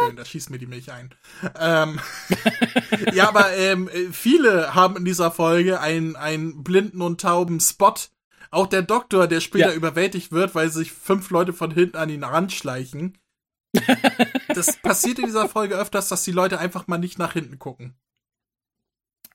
schön, 0.00 0.16
da 0.16 0.24
schießt 0.24 0.50
mir 0.50 0.58
die 0.58 0.66
Milch 0.66 0.92
ein. 0.92 1.10
Ähm, 1.58 2.00
ja, 3.14 3.28
aber 3.28 3.56
ähm, 3.56 3.88
viele 4.12 4.74
haben 4.74 4.96
in 4.96 5.04
dieser 5.04 5.30
Folge 5.30 5.80
einen, 5.80 6.16
einen 6.16 6.62
blinden 6.62 7.00
und 7.00 7.20
tauben 7.20 7.60
Spot. 7.60 7.94
Auch 8.50 8.66
der 8.66 8.82
Doktor, 8.82 9.26
der 9.26 9.40
später 9.40 9.70
ja. 9.70 9.74
überwältigt 9.74 10.32
wird, 10.32 10.54
weil 10.54 10.70
sich 10.70 10.92
fünf 10.92 11.30
Leute 11.30 11.52
von 11.52 11.70
hinten 11.70 11.96
an 11.96 12.10
ihn 12.10 12.24
ranschleichen. 12.24 13.18
das 14.48 14.76
passiert 14.76 15.18
in 15.18 15.26
dieser 15.26 15.48
Folge 15.48 15.76
öfters, 15.76 16.08
dass 16.08 16.22
die 16.22 16.32
Leute 16.32 16.58
einfach 16.58 16.86
mal 16.86 16.98
nicht 16.98 17.18
nach 17.18 17.32
hinten 17.32 17.58
gucken. 17.58 17.94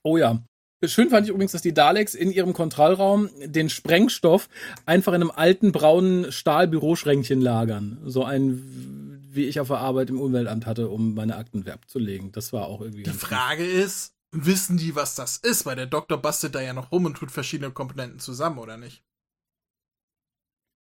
Oh 0.02 0.16
ja. 0.16 0.38
Schön 0.82 1.10
fand 1.10 1.26
ich 1.26 1.30
übrigens, 1.30 1.52
dass 1.52 1.60
die 1.60 1.74
Daleks 1.74 2.14
in 2.14 2.32
ihrem 2.32 2.54
Kontrollraum 2.54 3.28
den 3.44 3.68
Sprengstoff 3.68 4.48
einfach 4.86 5.12
in 5.12 5.20
einem 5.20 5.30
alten 5.30 5.72
braunen 5.72 6.32
Stahlbüroschränkchen 6.32 7.42
lagern. 7.42 8.00
So 8.06 8.24
ein, 8.24 9.09
wie 9.34 9.44
ich 9.44 9.60
auf 9.60 9.68
der 9.68 9.78
Arbeit 9.78 10.10
im 10.10 10.20
Umweltamt 10.20 10.66
hatte, 10.66 10.88
um 10.88 11.14
meine 11.14 11.36
Akten 11.36 11.68
abzulegen. 11.68 12.32
Das 12.32 12.52
war 12.52 12.66
auch 12.66 12.80
irgendwie. 12.80 13.04
Die 13.04 13.10
Frage 13.10 13.64
gut. 13.64 13.72
ist, 13.72 14.14
wissen 14.32 14.76
die, 14.76 14.94
was 14.94 15.14
das 15.14 15.36
ist? 15.36 15.66
Weil 15.66 15.76
der 15.76 15.86
Doktor 15.86 16.18
bastelt 16.18 16.54
da 16.54 16.60
ja 16.60 16.72
noch 16.72 16.92
rum 16.92 17.06
und 17.06 17.16
tut 17.16 17.30
verschiedene 17.30 17.70
Komponenten 17.70 18.18
zusammen, 18.18 18.58
oder 18.58 18.76
nicht? 18.76 19.02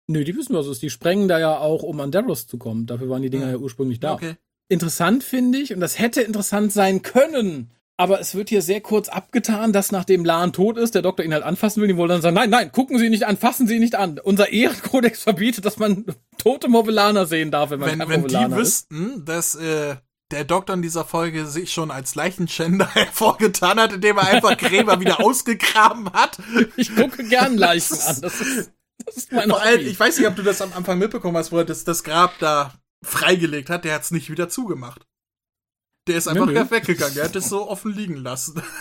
Nö, 0.08 0.24
die 0.24 0.36
wissen, 0.36 0.54
was 0.54 0.66
es 0.66 0.72
ist. 0.72 0.82
Die 0.82 0.90
sprengen 0.90 1.28
da 1.28 1.38
ja 1.38 1.58
auch, 1.58 1.82
um 1.82 2.00
an 2.00 2.12
Davros 2.12 2.46
zu 2.46 2.58
kommen. 2.58 2.86
Dafür 2.86 3.08
waren 3.08 3.22
die 3.22 3.30
Dinger 3.30 3.46
hm. 3.46 3.52
ja 3.52 3.58
ursprünglich 3.58 4.00
da. 4.00 4.14
Okay. 4.14 4.36
Interessant 4.68 5.24
finde 5.24 5.58
ich, 5.58 5.72
und 5.74 5.80
das 5.80 5.98
hätte 5.98 6.22
interessant 6.22 6.72
sein 6.72 7.02
können, 7.02 7.70
aber 7.96 8.20
es 8.20 8.34
wird 8.34 8.50
hier 8.50 8.62
sehr 8.62 8.80
kurz 8.80 9.08
abgetan, 9.08 9.72
dass 9.72 9.90
nachdem 9.90 10.24
Lahn 10.24 10.52
tot 10.52 10.76
ist, 10.76 10.94
der 10.94 11.02
Doktor 11.02 11.24
ihn 11.24 11.32
halt 11.32 11.44
anfassen 11.44 11.80
will, 11.80 11.88
die 11.88 11.96
wollen 11.96 12.10
dann 12.10 12.22
sagen, 12.22 12.34
nein, 12.34 12.50
nein, 12.50 12.70
gucken 12.70 12.98
Sie 12.98 13.06
ihn 13.06 13.10
nicht 13.10 13.26
an, 13.26 13.36
fassen 13.36 13.66
Sie 13.66 13.76
ihn 13.76 13.80
nicht 13.80 13.94
an. 13.94 14.18
Unser 14.18 14.52
Ehrenkodex 14.52 15.22
verbietet, 15.24 15.64
dass 15.64 15.78
man 15.78 16.04
tote 16.38 16.68
Movellaner 16.68 17.26
sehen 17.26 17.50
darf, 17.50 17.70
wenn 17.70 17.80
man 17.80 17.90
wenn, 17.90 17.98
kein 18.00 18.08
wenn 18.08 18.20
Movellaner 18.22 18.56
die 18.56 18.62
wüssten, 18.62 19.24
dass 19.24 19.54
äh, 19.54 19.96
der 20.30 20.44
Doktor 20.44 20.74
in 20.74 20.82
dieser 20.82 21.04
Folge 21.04 21.46
sich 21.46 21.72
schon 21.72 21.90
als 21.90 22.14
Leichenschänder 22.14 22.86
hervorgetan 22.94 23.80
hat, 23.80 23.92
indem 23.92 24.18
er 24.18 24.28
einfach 24.28 24.56
Gräber 24.58 25.00
wieder 25.00 25.20
ausgegraben 25.24 26.12
hat. 26.12 26.38
Ich 26.76 26.94
gucke 26.94 27.24
gern 27.24 27.56
Leichen 27.56 27.94
an. 27.94 28.20
Das 28.20 28.40
ist, 28.40 28.72
das 29.04 29.16
ist 29.16 29.32
mein 29.32 29.48
Vor 29.48 29.62
allem, 29.62 29.86
ich 29.86 29.98
weiß 29.98 30.18
nicht, 30.18 30.26
ob 30.26 30.36
du 30.36 30.42
das 30.42 30.60
am 30.60 30.72
Anfang 30.74 30.98
mitbekommen 30.98 31.36
hast, 31.36 31.52
wo 31.52 31.58
er 31.58 31.64
das, 31.64 31.84
das 31.84 32.04
Grab 32.04 32.38
da 32.40 32.74
freigelegt 33.02 33.70
hat, 33.70 33.84
der 33.84 33.94
hat 33.94 34.02
es 34.02 34.10
nicht 34.10 34.30
wieder 34.30 34.48
zugemacht. 34.48 35.05
Der 36.06 36.18
ist 36.18 36.28
einfach 36.28 36.46
nö, 36.46 36.70
weggegangen. 36.70 37.14
Der 37.14 37.24
hat 37.24 37.36
es 37.36 37.48
so 37.48 37.68
offen 37.68 37.92
liegen 37.92 38.16
lassen. 38.16 38.62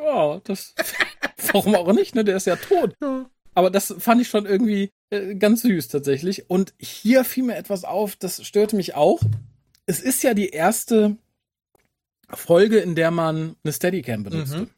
Ja, 0.00 0.40
das. 0.44 0.74
Warum 1.52 1.74
auch 1.74 1.92
nicht, 1.92 2.14
ne? 2.14 2.24
Der 2.24 2.36
ist 2.36 2.46
ja 2.46 2.56
tot. 2.56 2.94
Ja. 3.02 3.28
Aber 3.54 3.70
das 3.70 3.94
fand 3.98 4.22
ich 4.22 4.28
schon 4.28 4.46
irgendwie 4.46 4.90
äh, 5.10 5.34
ganz 5.34 5.62
süß 5.62 5.88
tatsächlich. 5.88 6.48
Und 6.48 6.72
hier 6.78 7.24
fiel 7.24 7.44
mir 7.44 7.56
etwas 7.56 7.84
auf, 7.84 8.16
das 8.16 8.46
störte 8.46 8.76
mich 8.76 8.94
auch. 8.94 9.20
Es 9.86 10.00
ist 10.00 10.22
ja 10.22 10.34
die 10.34 10.50
erste 10.50 11.16
Folge, 12.30 12.78
in 12.78 12.94
der 12.94 13.10
man 13.10 13.56
eine 13.64 13.72
Steadicam 13.72 14.22
benutzt. 14.22 14.54
Mhm. 14.54 14.70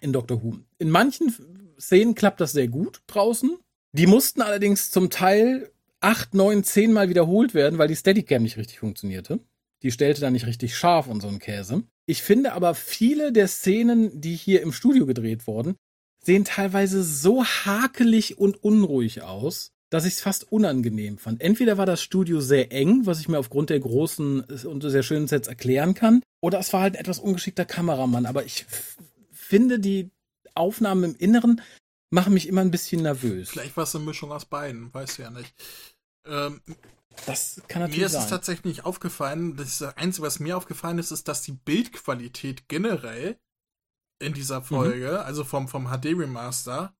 In 0.00 0.12
Doctor 0.12 0.42
Who. 0.42 0.58
In 0.78 0.90
manchen 0.90 1.34
Szenen 1.78 2.14
klappt 2.14 2.40
das 2.40 2.52
sehr 2.52 2.68
gut 2.68 3.02
draußen. 3.06 3.58
Die 3.92 4.06
mussten 4.06 4.42
allerdings 4.42 4.90
zum 4.90 5.10
Teil 5.10 5.72
acht, 6.00 6.34
neun, 6.34 6.64
zehn 6.64 6.92
Mal 6.92 7.08
wiederholt 7.08 7.54
werden, 7.54 7.78
weil 7.78 7.88
die 7.88 7.96
Steadicam 7.96 8.42
nicht 8.42 8.56
richtig 8.56 8.78
funktionierte. 8.78 9.40
Die 9.82 9.90
stellte 9.90 10.20
da 10.20 10.30
nicht 10.30 10.46
richtig 10.46 10.76
scharf 10.76 11.08
und 11.08 11.20
so 11.20 11.28
ein 11.28 11.38
Käse. 11.38 11.82
Ich 12.06 12.22
finde 12.22 12.52
aber 12.52 12.74
viele 12.74 13.32
der 13.32 13.48
Szenen, 13.48 14.20
die 14.20 14.34
hier 14.34 14.62
im 14.62 14.72
Studio 14.72 15.06
gedreht 15.06 15.46
wurden, 15.46 15.76
sehen 16.24 16.44
teilweise 16.44 17.02
so 17.02 17.44
hakelig 17.44 18.38
und 18.38 18.62
unruhig 18.62 19.22
aus, 19.22 19.70
dass 19.90 20.04
ich 20.04 20.14
es 20.14 20.20
fast 20.20 20.50
unangenehm 20.50 21.18
fand. 21.18 21.40
Entweder 21.40 21.76
war 21.76 21.86
das 21.86 22.00
Studio 22.00 22.40
sehr 22.40 22.72
eng, 22.72 23.06
was 23.06 23.20
ich 23.20 23.28
mir 23.28 23.38
aufgrund 23.38 23.70
der 23.70 23.80
großen 23.80 24.40
und 24.40 24.82
sehr 24.82 25.02
schönen 25.02 25.28
Sets 25.28 25.48
erklären 25.48 25.94
kann, 25.94 26.22
oder 26.40 26.58
es 26.58 26.72
war 26.72 26.80
halt 26.80 26.94
ein 26.94 27.00
etwas 27.00 27.18
ungeschickter 27.18 27.64
Kameramann. 27.64 28.26
Aber 28.26 28.44
ich 28.44 28.64
finde, 29.32 29.78
die 29.78 30.10
Aufnahmen 30.54 31.04
im 31.04 31.16
Inneren 31.16 31.60
machen 32.10 32.34
mich 32.34 32.48
immer 32.48 32.60
ein 32.62 32.70
bisschen 32.70 33.02
nervös. 33.02 33.50
Vielleicht 33.50 33.76
war 33.76 33.84
es 33.84 33.94
eine 33.94 34.04
Mischung 34.04 34.32
aus 34.32 34.44
beiden, 34.44 34.92
weißt 34.94 35.18
du 35.18 35.22
ja 35.22 35.30
nicht. 35.30 35.52
Ähm, 36.26 36.60
das 37.26 37.60
kann 37.68 37.82
natürlich 37.82 38.00
Mir 38.00 38.06
ist 38.06 38.12
sein. 38.12 38.22
es 38.22 38.30
tatsächlich 38.30 38.64
nicht 38.64 38.84
aufgefallen. 38.84 39.56
Das 39.56 39.82
Einzige, 39.82 40.26
was 40.26 40.40
mir 40.40 40.56
aufgefallen 40.56 40.98
ist, 40.98 41.10
ist, 41.10 41.28
dass 41.28 41.42
die 41.42 41.52
Bildqualität 41.52 42.68
generell 42.68 43.38
in 44.18 44.32
dieser 44.32 44.60
mhm. 44.60 44.64
Folge, 44.64 45.10
mhm. 45.10 45.26
also 45.26 45.44
vom, 45.44 45.68
vom 45.68 45.88
HD 45.88 46.06
Remaster, 46.06 46.94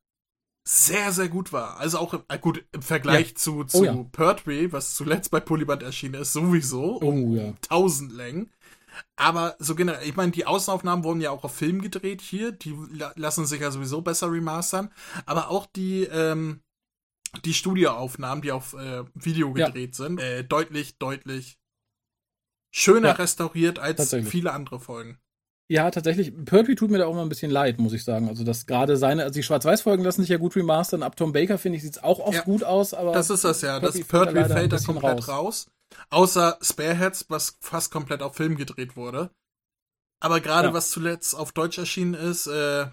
sehr, 0.65 1.13
sehr 1.13 1.29
gut 1.29 1.53
war. 1.53 1.79
Also 1.79 1.99
auch 1.99 2.15
äh, 2.29 2.39
gut 2.39 2.65
im 2.73 2.83
Vergleich 2.83 3.31
ja. 3.31 3.35
zu, 3.35 3.65
zu 3.65 3.79
oh, 3.79 3.85
ja. 3.85 4.07
Pertwee, 4.13 4.73
was 4.73 4.95
zuletzt 4.95 5.31
bei 5.31 5.41
Polyband 5.41 5.83
erschienen 5.83 6.21
ist, 6.23 6.33
sowieso 6.33 7.01
oh, 7.01 7.09
um 7.09 7.37
ja. 7.37 7.53
tausend 7.63 8.13
Längen. 8.13 8.51
Aber 9.17 9.57
so 9.59 9.75
generell, 9.75 10.07
ich 10.07 10.17
meine, 10.17 10.33
die 10.33 10.47
Außenaufnahmen 10.47 11.05
wurden 11.05 11.21
ja 11.21 11.31
auch 11.31 11.45
auf 11.45 11.55
Film 11.55 11.81
gedreht 11.81 12.21
hier, 12.21 12.53
die 12.53 12.77
lassen 13.17 13.47
sich 13.47 13.61
ja 13.61 13.71
sowieso 13.71 14.03
besser 14.03 14.31
remastern. 14.31 14.91
Aber 15.27 15.51
auch 15.51 15.67
die, 15.67 16.05
ähm, 16.05 16.61
die 17.45 17.55
Studioaufnahmen, 17.55 18.43
die 18.43 18.53
auf 18.53 18.75
äh, 18.75 19.05
Video 19.15 19.53
gedreht 19.53 19.97
ja. 19.99 20.05
sind, 20.05 20.21
äh, 20.21 20.45
deutlich, 20.45 20.99
deutlich 20.99 21.59
schöner 22.71 23.09
ja, 23.09 23.15
restauriert 23.15 23.79
als 23.79 24.15
viele 24.25 24.53
andere 24.53 24.81
Folgen. 24.81 25.19
Ja, 25.69 25.91
tatsächlich. 25.91 26.33
Pertwee 26.45 26.75
tut 26.75 26.91
mir 26.91 26.99
da 26.99 27.07
auch 27.07 27.15
mal 27.15 27.23
ein 27.23 27.31
bisschen 27.31 27.51
leid, 27.51 27.79
muss 27.79 27.95
ich 27.95 28.05
sagen. 28.05 28.29
Also, 28.29 28.45
dass 28.45 28.67
gerade 28.67 28.99
seine, 28.99 29.23
also 29.23 29.35
die 29.35 29.43
Schwarz-Weiß-Folgen 29.43 30.05
lassen 30.05 30.21
sich 30.21 30.29
ja 30.29 30.37
gut 30.37 30.55
remastern. 30.55 31.03
Ab 31.03 31.17
Tom 31.17 31.33
Baker, 31.33 31.57
finde 31.57 31.77
ich, 31.77 31.83
sieht 31.83 31.97
es 31.97 32.03
auch 32.03 32.19
oft 32.19 32.35
ja, 32.35 32.43
gut 32.43 32.63
aus, 32.63 32.93
aber. 32.93 33.13
Das 33.13 33.31
ist 33.31 33.45
das 33.45 33.63
ja. 33.63 33.81
Pertwee 33.81 34.01
das 34.01 34.09
Pertwee 34.09 34.45
fällt 34.45 34.73
da 34.73 34.79
komplett 34.79 35.29
raus. 35.29 35.29
raus. 35.29 35.71
Außer 36.11 36.59
Spareheads, 36.61 37.27
was 37.29 37.57
fast 37.61 37.91
komplett 37.91 38.23
auf 38.23 38.37
Film 38.37 38.57
gedreht 38.57 38.97
wurde. 38.97 39.31
Aber 40.21 40.41
gerade 40.41 40.73
was 40.73 40.91
zuletzt 40.91 41.35
auf 41.35 41.53
Deutsch 41.53 41.79
erschienen 41.79 42.15
ist, 42.15 42.47
äh, 42.47 42.87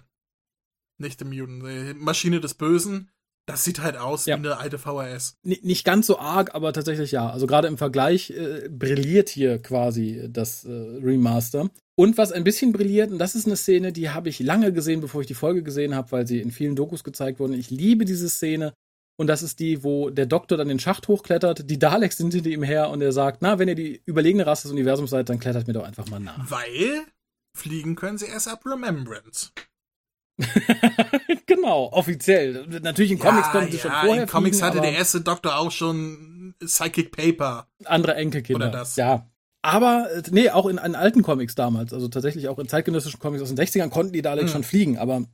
nicht 0.98 1.18
The 1.18 1.24
Mutant, 1.24 1.64
äh, 1.64 1.94
Maschine 1.94 2.40
des 2.40 2.54
Bösen, 2.54 3.10
das 3.50 3.64
sieht 3.64 3.80
halt 3.80 3.96
aus 3.96 4.26
ja. 4.26 4.36
wie 4.36 4.46
eine 4.46 4.58
alte 4.58 4.78
VHS. 4.78 5.36
N 5.42 5.56
nicht 5.62 5.84
ganz 5.84 6.06
so 6.06 6.18
arg, 6.18 6.54
aber 6.54 6.72
tatsächlich 6.72 7.12
ja. 7.12 7.28
Also 7.28 7.46
gerade 7.46 7.68
im 7.68 7.78
Vergleich 7.78 8.30
äh, 8.30 8.68
brilliert 8.68 9.28
hier 9.28 9.58
quasi 9.60 10.28
das 10.30 10.64
äh, 10.64 10.70
Remaster. 10.70 11.70
Und 11.96 12.16
was 12.16 12.32
ein 12.32 12.44
bisschen 12.44 12.72
brilliert, 12.72 13.10
und 13.10 13.18
das 13.18 13.34
ist 13.34 13.46
eine 13.46 13.56
Szene, 13.56 13.92
die 13.92 14.10
habe 14.10 14.30
ich 14.30 14.38
lange 14.40 14.72
gesehen, 14.72 15.00
bevor 15.00 15.20
ich 15.20 15.26
die 15.26 15.34
Folge 15.34 15.62
gesehen 15.62 15.94
habe, 15.94 16.12
weil 16.12 16.26
sie 16.26 16.40
in 16.40 16.50
vielen 16.50 16.76
Dokus 16.76 17.04
gezeigt 17.04 17.40
wurde. 17.40 17.56
Ich 17.56 17.70
liebe 17.70 18.06
diese 18.06 18.30
Szene, 18.30 18.72
Und 19.20 19.26
das 19.26 19.42
ist 19.42 19.60
die, 19.60 19.84
wo 19.84 20.08
der 20.08 20.24
Doktor 20.24 20.56
dann 20.56 20.68
den 20.68 20.78
Schacht 20.78 21.06
hochklettert, 21.06 21.68
die 21.68 21.78
Daleks 21.78 22.16
sind 22.16 22.32
hinter 22.32 22.48
ihm 22.48 22.62
her 22.62 22.88
und 22.88 23.02
er 23.02 23.12
sagt, 23.12 23.42
na, 23.42 23.58
wenn 23.58 23.68
ihr 23.68 23.74
die 23.74 24.00
überlegene 24.06 24.46
Rasse 24.46 24.62
des 24.62 24.72
Universums 24.72 25.10
seid, 25.10 25.28
dann 25.28 25.38
klettert 25.38 25.66
mir 25.66 25.74
doch 25.74 25.84
einfach 25.84 26.08
mal 26.08 26.20
nach. 26.20 26.50
Weil 26.50 27.02
fliegen 27.54 27.96
können 27.96 28.16
sie 28.16 28.24
erst 28.24 28.48
ab 28.48 28.64
Remembrance. 28.64 29.50
genau, 31.46 31.90
offiziell. 31.92 32.66
Natürlich 32.82 33.12
in 33.12 33.18
Comics 33.18 33.46
ja, 33.46 33.52
konnten 33.52 33.70
sie 33.70 33.78
ja, 33.78 33.82
schon 33.82 33.92
vorher 33.92 34.22
in 34.22 34.28
Comics 34.28 34.58
fliegen, 34.58 34.74
hatte 34.74 34.80
der 34.80 34.92
erste 34.92 35.20
Doktor 35.20 35.58
auch 35.58 35.70
schon 35.70 36.54
Psychic 36.60 37.12
Paper. 37.12 37.66
Andere 37.84 38.14
Enkelkinder. 38.14 38.68
Oder 38.68 38.78
das. 38.78 38.96
Ja. 38.96 39.26
Aber, 39.62 40.08
nee, 40.30 40.48
auch 40.50 40.66
in, 40.66 40.78
in 40.78 40.94
alten 40.94 41.22
Comics 41.22 41.54
damals, 41.54 41.92
also 41.92 42.08
tatsächlich 42.08 42.48
auch 42.48 42.58
in 42.58 42.68
zeitgenössischen 42.68 43.20
Comics 43.20 43.42
aus 43.42 43.54
den 43.54 43.58
60ern 43.58 43.90
konnten 43.90 44.12
die 44.12 44.22
Daleks 44.22 44.50
mhm. 44.50 44.54
schon 44.54 44.64
fliegen, 44.64 44.98
aber 44.98 45.24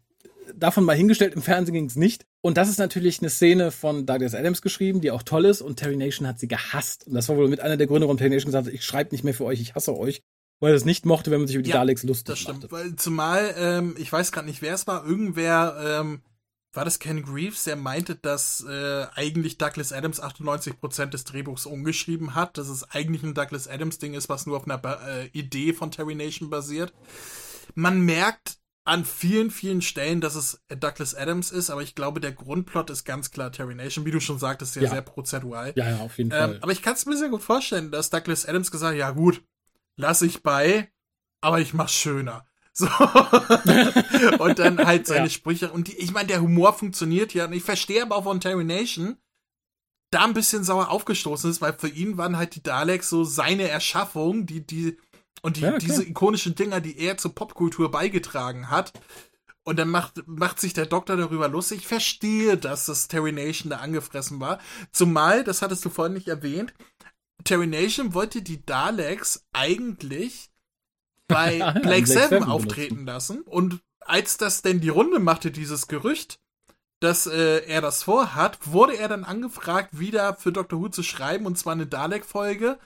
davon 0.54 0.84
mal 0.84 0.96
hingestellt, 0.96 1.34
im 1.34 1.42
Fernsehen 1.42 1.74
ging 1.74 1.86
es 1.86 1.96
nicht. 1.96 2.26
Und 2.40 2.56
das 2.56 2.68
ist 2.68 2.78
natürlich 2.78 3.20
eine 3.20 3.30
Szene 3.30 3.70
von 3.70 4.06
Douglas 4.06 4.34
Adams 4.34 4.62
geschrieben, 4.62 5.00
die 5.00 5.10
auch 5.10 5.22
toll 5.22 5.44
ist. 5.44 5.62
Und 5.62 5.76
Terry 5.76 5.96
Nation 5.96 6.26
hat 6.26 6.38
sie 6.38 6.48
gehasst. 6.48 7.06
Und 7.06 7.14
das 7.14 7.28
war 7.28 7.36
wohl 7.36 7.48
mit 7.48 7.60
einer 7.60 7.76
der 7.76 7.86
Gründe, 7.86 8.06
warum 8.06 8.18
Terry 8.18 8.30
Nation 8.30 8.46
gesagt 8.46 8.66
hat, 8.66 8.74
ich 8.74 8.84
schreibe 8.84 9.14
nicht 9.14 9.24
mehr 9.24 9.34
für 9.34 9.44
euch, 9.44 9.60
ich 9.60 9.74
hasse 9.74 9.96
euch. 9.96 10.22
Weil 10.60 10.72
er 10.72 10.76
es 10.76 10.84
nicht 10.84 11.04
mochte, 11.04 11.30
wenn 11.30 11.40
man 11.40 11.46
sich 11.46 11.56
über 11.56 11.62
die 11.62 11.70
ja, 11.70 11.76
Daleks 11.76 12.02
lustig 12.02 12.26
das 12.26 12.38
stimmt. 12.38 12.62
Machte. 12.62 12.72
Weil 12.72 12.96
zumal, 12.96 13.54
ähm, 13.58 13.94
ich 13.98 14.10
weiß 14.10 14.32
gerade 14.32 14.46
nicht, 14.46 14.62
wer 14.62 14.74
es 14.74 14.86
war, 14.86 15.04
irgendwer, 15.04 16.00
ähm, 16.00 16.22
war 16.72 16.84
das 16.84 16.98
Ken 16.98 17.22
Greaves, 17.24 17.64
der 17.64 17.76
meinte, 17.76 18.16
dass 18.16 18.64
äh, 18.68 19.06
eigentlich 19.14 19.58
Douglas 19.58 19.92
Adams 19.92 20.22
98% 20.22 21.06
des 21.06 21.24
Drehbuchs 21.24 21.66
umgeschrieben 21.66 22.34
hat, 22.34 22.58
dass 22.58 22.68
es 22.68 22.90
eigentlich 22.90 23.22
ein 23.22 23.34
Douglas 23.34 23.68
Adams 23.68 23.98
Ding 23.98 24.14
ist, 24.14 24.28
was 24.28 24.46
nur 24.46 24.56
auf 24.56 24.68
einer 24.68 24.82
äh, 25.06 25.26
Idee 25.28 25.72
von 25.72 25.90
Terry 25.90 26.14
Nation 26.14 26.50
basiert. 26.50 26.92
Man 27.74 28.00
merkt 28.00 28.58
an 28.84 29.04
vielen, 29.04 29.50
vielen 29.50 29.82
Stellen, 29.82 30.20
dass 30.20 30.36
es 30.36 30.62
Douglas 30.68 31.14
Adams 31.14 31.50
ist, 31.50 31.70
aber 31.70 31.82
ich 31.82 31.96
glaube, 31.96 32.20
der 32.20 32.32
Grundplot 32.32 32.88
ist 32.90 33.04
ganz 33.04 33.32
klar 33.32 33.50
Terry 33.50 33.74
Nation, 33.74 34.04
wie 34.04 34.12
du 34.12 34.20
schon 34.20 34.38
sagtest, 34.38 34.76
ja, 34.76 34.82
ja. 34.82 34.90
sehr 34.90 35.02
prozentual. 35.02 35.72
Ja, 35.76 35.90
ja, 35.90 35.98
auf 35.98 36.16
jeden 36.18 36.30
ähm, 36.30 36.38
Fall. 36.38 36.58
Aber 36.62 36.72
ich 36.72 36.82
kann 36.82 36.94
es 36.94 37.04
mir 37.04 37.16
sehr 37.16 37.28
gut 37.28 37.42
vorstellen, 37.42 37.90
dass 37.90 38.10
Douglas 38.10 38.46
Adams 38.46 38.70
gesagt 38.70 38.92
hat, 38.92 38.98
ja 38.98 39.10
gut, 39.10 39.42
lass 39.96 40.22
ich 40.22 40.42
bei, 40.42 40.90
aber 41.40 41.60
ich 41.60 41.74
mach's 41.74 41.94
schöner. 41.94 42.46
So. 42.72 42.86
und 44.38 44.58
dann 44.58 44.84
halt 44.84 45.06
seine 45.06 45.26
ja. 45.26 45.30
Sprüche. 45.30 45.70
Und 45.70 45.88
die, 45.88 45.96
ich 45.96 46.12
meine, 46.12 46.28
der 46.28 46.42
Humor 46.42 46.74
funktioniert 46.74 47.32
ja. 47.32 47.46
Und 47.46 47.54
ich 47.54 47.62
verstehe 47.62 48.02
aber 48.02 48.16
auch 48.16 48.24
von 48.24 48.40
Terry 48.40 48.64
Nation, 48.64 49.16
da 50.10 50.24
ein 50.24 50.34
bisschen 50.34 50.62
sauer 50.62 50.90
aufgestoßen 50.90 51.50
ist, 51.50 51.60
weil 51.60 51.72
für 51.72 51.88
ihn 51.88 52.18
waren 52.18 52.36
halt 52.36 52.54
die 52.54 52.62
Daleks 52.62 53.08
so 53.08 53.24
seine 53.24 53.68
Erschaffung, 53.68 54.46
die, 54.46 54.64
die, 54.66 54.98
und 55.42 55.56
die, 55.56 55.62
ja, 55.62 55.78
diese 55.78 56.04
ikonischen 56.04 56.54
Dinger, 56.54 56.80
die 56.80 56.98
er 56.98 57.16
zur 57.16 57.34
Popkultur 57.34 57.90
beigetragen 57.90 58.70
hat. 58.70 58.92
Und 59.64 59.78
dann 59.78 59.88
macht, 59.88 60.22
macht 60.28 60.60
sich 60.60 60.74
der 60.74 60.86
Doktor 60.86 61.16
darüber 61.16 61.48
lustig. 61.48 61.78
Ich 61.80 61.86
verstehe, 61.88 62.56
dass 62.56 62.86
das 62.86 63.08
Terry 63.08 63.32
Nation 63.32 63.70
da 63.70 63.78
angefressen 63.78 64.38
war. 64.38 64.60
Zumal, 64.92 65.42
das 65.42 65.60
hattest 65.60 65.84
du 65.84 65.88
vorhin 65.88 66.12
nicht 66.12 66.28
erwähnt, 66.28 66.72
Terry 67.44 67.66
Nation 67.66 68.14
wollte 68.14 68.42
die 68.42 68.64
Daleks 68.64 69.46
eigentlich 69.52 70.50
bei 71.28 71.58
Black 71.82 72.06
Seven 72.06 72.44
auftreten 72.44 73.04
lassen. 73.04 73.42
Und 73.42 73.80
als 74.00 74.36
das 74.36 74.62
denn 74.62 74.80
die 74.80 74.88
Runde 74.88 75.18
machte, 75.18 75.50
dieses 75.50 75.88
Gerücht, 75.88 76.38
dass 77.00 77.26
äh, 77.26 77.64
er 77.66 77.80
das 77.80 78.04
vorhat, 78.04 78.58
wurde 78.64 78.96
er 78.96 79.08
dann 79.08 79.24
angefragt, 79.24 79.98
wieder 79.98 80.34
für 80.34 80.52
Doctor 80.52 80.80
Who 80.80 80.88
zu 80.88 81.02
schreiben, 81.02 81.46
und 81.46 81.58
zwar 81.58 81.72
eine 81.72 81.86
Dalek-Folge 81.86 82.78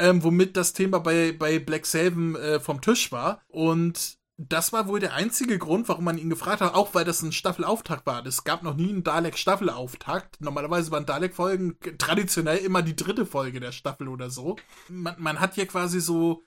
ähm, 0.00 0.24
womit 0.24 0.56
das 0.56 0.72
Thema 0.72 0.98
bei, 0.98 1.32
bei 1.32 1.58
Black 1.58 1.84
Seven 1.84 2.34
äh, 2.34 2.58
vom 2.58 2.80
Tisch 2.80 3.12
war. 3.12 3.42
Und 3.48 4.18
das 4.48 4.72
war 4.72 4.88
wohl 4.88 5.00
der 5.00 5.12
einzige 5.12 5.58
Grund, 5.58 5.88
warum 5.90 6.04
man 6.04 6.16
ihn 6.16 6.30
gefragt 6.30 6.62
hat, 6.62 6.74
auch 6.74 6.94
weil 6.94 7.04
das 7.04 7.20
ein 7.20 7.32
Staffelauftakt 7.32 8.06
war. 8.06 8.24
Es 8.24 8.42
gab 8.42 8.62
noch 8.62 8.74
nie 8.74 8.88
einen 8.88 9.04
Dalek-Staffelauftakt. 9.04 10.40
Normalerweise 10.40 10.90
waren 10.90 11.04
Dalek-Folgen 11.04 11.76
traditionell 11.98 12.56
immer 12.58 12.80
die 12.80 12.96
dritte 12.96 13.26
Folge 13.26 13.60
der 13.60 13.72
Staffel 13.72 14.08
oder 14.08 14.30
so. 14.30 14.56
Man, 14.88 15.14
man 15.18 15.40
hat 15.40 15.56
hier 15.56 15.66
quasi 15.66 16.00
so 16.00 16.42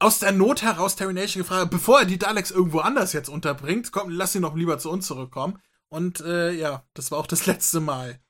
aus 0.00 0.18
der 0.18 0.32
Not 0.32 0.62
heraus 0.62 0.94
Terry 0.94 1.14
Nation 1.14 1.42
gefragt, 1.42 1.70
bevor 1.70 2.00
er 2.00 2.04
die 2.06 2.18
Daleks 2.18 2.50
irgendwo 2.50 2.80
anders 2.80 3.14
jetzt 3.14 3.30
unterbringt, 3.30 3.90
komm, 3.90 4.10
lass 4.10 4.34
ihn 4.34 4.42
doch 4.42 4.54
lieber 4.54 4.78
zu 4.78 4.90
uns 4.90 5.06
zurückkommen. 5.06 5.62
Und 5.88 6.20
äh, 6.20 6.52
ja, 6.52 6.84
das 6.92 7.10
war 7.10 7.18
auch 7.18 7.26
das 7.26 7.46
letzte 7.46 7.80
Mal. 7.80 8.20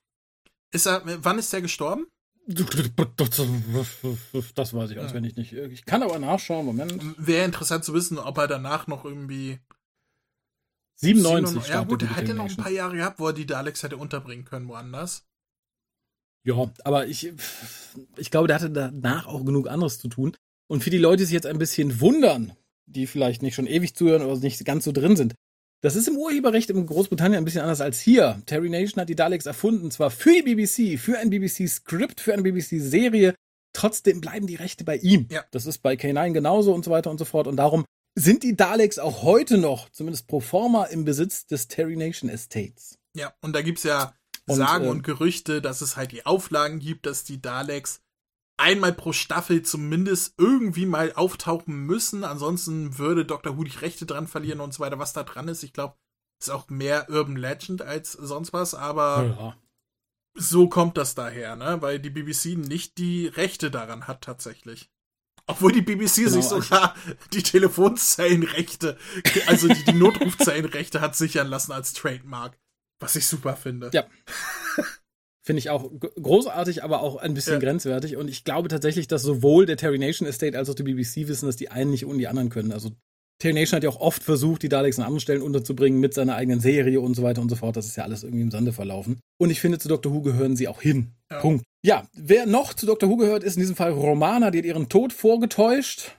Ist 0.70 0.86
er, 0.86 1.02
wann 1.04 1.38
ist 1.38 1.52
er 1.52 1.62
gestorben? 1.62 2.06
Das 4.54 4.74
weiß 4.74 4.90
ich 4.90 4.98
auswendig 4.98 5.36
nicht. 5.36 5.52
Ich 5.52 5.84
kann 5.84 6.02
aber 6.02 6.18
nachschauen, 6.18 6.66
Moment. 6.66 7.00
Wäre 7.16 7.44
interessant 7.44 7.84
zu 7.84 7.94
wissen, 7.94 8.18
ob 8.18 8.36
er 8.38 8.48
danach 8.48 8.86
noch 8.88 9.04
irgendwie 9.04 9.60
97. 10.96 11.68
Ja 11.68 11.84
gut, 11.84 12.02
er 12.02 12.16
hätte 12.16 12.34
noch 12.34 12.48
ein 12.48 12.56
paar 12.56 12.70
Jahre 12.70 12.96
gehabt, 12.96 13.20
wo 13.20 13.28
er 13.28 13.32
die 13.32 13.46
Daleks 13.46 13.82
hätte 13.82 13.96
unterbringen 13.96 14.44
können 14.44 14.68
woanders. 14.68 15.24
Ja, 16.44 16.72
aber 16.84 17.06
ich, 17.06 17.32
ich 18.16 18.30
glaube, 18.30 18.48
der 18.48 18.56
hatte 18.56 18.70
danach 18.70 19.26
auch 19.26 19.44
genug 19.44 19.68
anderes 19.68 19.98
zu 19.98 20.08
tun. 20.08 20.36
Und 20.68 20.82
für 20.82 20.90
die 20.90 20.98
Leute, 20.98 21.18
die 21.18 21.24
sich 21.24 21.34
jetzt 21.34 21.46
ein 21.46 21.58
bisschen 21.58 22.00
wundern, 22.00 22.56
die 22.86 23.06
vielleicht 23.06 23.42
nicht 23.42 23.54
schon 23.54 23.66
ewig 23.66 23.94
zuhören 23.94 24.22
oder 24.22 24.40
nicht 24.40 24.64
ganz 24.64 24.84
so 24.84 24.92
drin 24.92 25.16
sind, 25.16 25.34
das 25.82 25.96
ist 25.96 26.08
im 26.08 26.16
Urheberrecht 26.16 26.70
in 26.70 26.86
Großbritannien 26.86 27.38
ein 27.38 27.44
bisschen 27.44 27.60
anders 27.62 27.80
als 27.80 28.00
hier. 28.00 28.40
Terry 28.46 28.70
Nation 28.70 29.00
hat 29.00 29.08
die 29.08 29.16
Daleks 29.16 29.46
erfunden, 29.46 29.90
zwar 29.90 30.10
für 30.10 30.30
die 30.30 30.54
BBC, 30.54 30.98
für 30.98 31.18
ein 31.18 31.30
BBC-Skript, 31.30 32.20
für 32.20 32.32
eine 32.32 32.42
BBC-Serie. 32.42 33.34
Trotzdem 33.74 34.20
bleiben 34.20 34.46
die 34.46 34.54
Rechte 34.54 34.84
bei 34.84 34.96
ihm. 34.96 35.26
Ja. 35.30 35.44
Das 35.50 35.66
ist 35.66 35.78
bei 35.78 35.94
K9 35.94 36.32
genauso 36.32 36.72
und 36.72 36.84
so 36.84 36.90
weiter 36.90 37.10
und 37.10 37.18
so 37.18 37.24
fort. 37.24 37.46
Und 37.46 37.56
darum 37.56 37.84
sind 38.14 38.42
die 38.44 38.54
Daleks 38.54 38.98
auch 38.98 39.22
heute 39.22 39.58
noch, 39.58 39.88
zumindest 39.90 40.28
pro 40.28 40.40
forma, 40.40 40.84
im 40.84 41.04
Besitz 41.04 41.46
des 41.46 41.68
Terry 41.68 41.96
Nation 41.96 42.30
Estates. 42.30 42.98
Ja, 43.14 43.34
und 43.40 43.54
da 43.54 43.62
gibt's 43.62 43.82
ja 43.82 44.14
Sagen 44.46 44.82
und, 44.82 44.86
äh, 44.86 44.90
und 44.90 45.02
Gerüchte, 45.04 45.62
dass 45.62 45.80
es 45.80 45.96
halt 45.96 46.12
die 46.12 46.26
Auflagen 46.26 46.78
gibt, 46.78 47.06
dass 47.06 47.24
die 47.24 47.40
Daleks 47.40 48.00
einmal 48.62 48.92
pro 48.92 49.12
Staffel 49.12 49.62
zumindest 49.62 50.34
irgendwie 50.38 50.86
mal 50.86 51.12
auftauchen 51.12 51.84
müssen. 51.84 52.22
Ansonsten 52.22 52.96
würde 52.96 53.24
Dr. 53.24 53.56
Who 53.56 53.64
die 53.64 53.76
Rechte 53.76 54.06
dran 54.06 54.28
verlieren 54.28 54.60
und 54.60 54.72
so 54.72 54.80
weiter. 54.80 55.00
Was 55.00 55.12
da 55.12 55.24
dran 55.24 55.48
ist, 55.48 55.64
ich 55.64 55.72
glaube, 55.72 55.96
ist 56.40 56.48
auch 56.48 56.68
mehr 56.68 57.08
Urban 57.10 57.36
Legend 57.36 57.82
als 57.82 58.12
sonst 58.12 58.52
was, 58.52 58.74
aber 58.74 59.24
ja. 59.38 59.56
so 60.34 60.68
kommt 60.68 60.96
das 60.96 61.14
daher, 61.14 61.56
ne? 61.56 61.82
Weil 61.82 61.98
die 61.98 62.10
BBC 62.10 62.56
nicht 62.56 62.98
die 62.98 63.26
Rechte 63.26 63.70
daran 63.70 64.06
hat 64.06 64.22
tatsächlich. 64.22 64.90
Obwohl 65.46 65.72
die 65.72 65.82
BBC 65.82 66.16
genau, 66.16 66.30
sich 66.30 66.44
sogar 66.44 66.94
die 67.32 67.42
Telefonzellenrechte, 67.42 68.96
also 69.46 69.66
die, 69.66 69.84
die 69.84 69.92
Notrufzellenrechte 69.92 71.00
hat 71.00 71.16
sichern 71.16 71.48
lassen 71.48 71.72
als 71.72 71.92
Trademark. 71.94 72.56
Was 73.00 73.16
ich 73.16 73.26
super 73.26 73.56
finde. 73.56 73.90
Ja. 73.92 74.04
Finde 75.44 75.58
ich 75.58 75.70
auch 75.70 75.90
großartig, 76.00 76.84
aber 76.84 77.02
auch 77.02 77.16
ein 77.16 77.34
bisschen 77.34 77.54
ja. 77.54 77.58
grenzwertig. 77.58 78.16
Und 78.16 78.28
ich 78.28 78.44
glaube 78.44 78.68
tatsächlich, 78.68 79.08
dass 79.08 79.22
sowohl 79.22 79.66
der 79.66 79.76
Terry 79.76 79.98
Nation 79.98 80.28
Estate 80.28 80.56
als 80.56 80.70
auch 80.70 80.74
die 80.74 80.84
BBC 80.84 81.26
wissen, 81.26 81.46
dass 81.46 81.56
die 81.56 81.68
einen 81.68 81.90
nicht 81.90 82.06
ohne 82.06 82.18
die 82.18 82.28
anderen 82.28 82.48
können. 82.48 82.70
Also 82.70 82.92
Terry 83.40 83.54
Nation 83.54 83.76
hat 83.76 83.82
ja 83.82 83.90
auch 83.90 84.00
oft 84.00 84.22
versucht, 84.22 84.62
die 84.62 84.68
Daleks 84.68 85.00
an 85.00 85.04
anderen 85.04 85.18
Stellen 85.18 85.42
unterzubringen 85.42 85.98
mit 85.98 86.14
seiner 86.14 86.36
eigenen 86.36 86.60
Serie 86.60 87.00
und 87.00 87.14
so 87.14 87.24
weiter 87.24 87.42
und 87.42 87.48
so 87.48 87.56
fort. 87.56 87.76
Das 87.76 87.86
ist 87.86 87.96
ja 87.96 88.04
alles 88.04 88.22
irgendwie 88.22 88.42
im 88.42 88.52
Sande 88.52 88.72
verlaufen. 88.72 89.18
Und 89.40 89.50
ich 89.50 89.60
finde, 89.60 89.80
zu 89.80 89.88
Doctor 89.88 90.12
Who 90.12 90.22
gehören 90.22 90.54
sie 90.54 90.68
auch 90.68 90.80
hin. 90.80 91.10
Ja. 91.28 91.40
Punkt. 91.40 91.64
Ja, 91.84 92.06
wer 92.12 92.46
noch 92.46 92.72
zu 92.74 92.86
Doctor 92.86 93.08
Who 93.08 93.16
gehört, 93.16 93.42
ist 93.42 93.56
in 93.56 93.60
diesem 93.62 93.74
Fall 93.74 93.90
Romana, 93.90 94.52
die 94.52 94.58
hat 94.58 94.64
ihren 94.64 94.88
Tod 94.88 95.12
vorgetäuscht 95.12 96.12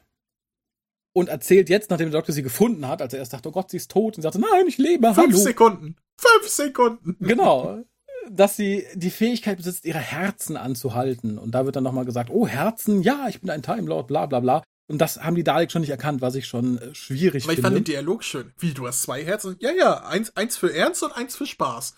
und 1.15 1.30
erzählt 1.30 1.69
jetzt, 1.69 1.91
nachdem 1.91 2.11
der 2.11 2.19
Doktor 2.19 2.34
sie 2.34 2.43
gefunden 2.43 2.89
hat, 2.89 3.01
als 3.01 3.13
er 3.13 3.19
erst 3.19 3.32
dachte, 3.32 3.47
oh 3.47 3.53
Gott, 3.53 3.69
sie 3.69 3.78
ist 3.78 3.89
tot, 3.89 4.17
und 4.17 4.24
sagte, 4.24 4.41
nein, 4.41 4.67
ich 4.67 4.78
lebe, 4.78 5.07
Fünf 5.13 5.17
hallo. 5.17 5.38
Sekunden. 5.38 5.95
Fünf 6.17 6.49
Sekunden. 6.49 7.15
Genau 7.21 7.86
dass 8.30 8.55
sie 8.55 8.86
die 8.95 9.09
Fähigkeit 9.09 9.57
besitzt, 9.57 9.86
ihre 9.86 9.99
Herzen 9.99 10.57
anzuhalten. 10.57 11.38
Und 11.38 11.51
da 11.51 11.65
wird 11.65 11.76
dann 11.76 11.84
nochmal 11.84 12.05
gesagt, 12.05 12.30
oh, 12.30 12.47
Herzen, 12.47 13.01
ja, 13.01 13.28
ich 13.28 13.41
bin 13.41 13.49
ein 13.49 13.63
Time 13.63 13.84
Lord, 13.84 14.07
bla 14.07 14.26
bla 14.26 14.39
bla. 14.39 14.63
Und 14.88 14.99
das 14.99 15.24
haben 15.24 15.36
die 15.36 15.43
Daleks 15.43 15.71
schon 15.71 15.82
nicht 15.82 15.91
erkannt, 15.91 16.21
was 16.21 16.36
ich 16.36 16.45
schon 16.45 16.78
äh, 16.78 16.93
schwierig 16.93 17.45
Aber 17.45 17.53
finde. 17.53 17.67
Aber 17.67 17.76
ich 17.76 17.78
fand 17.78 17.88
den 17.88 17.93
Dialog 17.93 18.24
schön. 18.24 18.53
Wie, 18.59 18.74
du 18.74 18.86
hast 18.86 19.03
zwei 19.03 19.24
Herzen? 19.24 19.55
Ja, 19.59 19.71
ja, 19.71 20.05
eins, 20.05 20.36
eins 20.36 20.57
für 20.57 20.74
Ernst 20.74 21.03
und 21.03 21.13
eins 21.13 21.36
für 21.36 21.45
Spaß. 21.45 21.95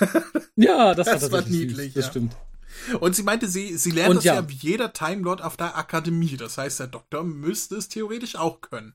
ja, 0.56 0.94
das, 0.94 1.06
das 1.06 1.30
war 1.30 1.42
niedlich. 1.42 1.92
Süß, 1.92 1.94
das 1.94 2.04
ja. 2.06 2.10
stimmt. 2.10 2.36
Und 3.00 3.14
sie 3.14 3.22
meinte, 3.22 3.48
sie, 3.48 3.76
sie 3.78 3.90
lernt 3.90 4.10
und 4.10 4.16
das 4.16 4.24
ja. 4.24 4.34
ja 4.34 4.48
wie 4.48 4.54
jeder 4.54 4.92
Time 4.92 5.22
Lord 5.22 5.40
auf 5.40 5.56
der 5.56 5.78
Akademie. 5.78 6.36
Das 6.36 6.58
heißt, 6.58 6.80
der 6.80 6.88
Doktor 6.88 7.24
müsste 7.24 7.76
es 7.76 7.88
theoretisch 7.88 8.36
auch 8.36 8.60
können. 8.60 8.94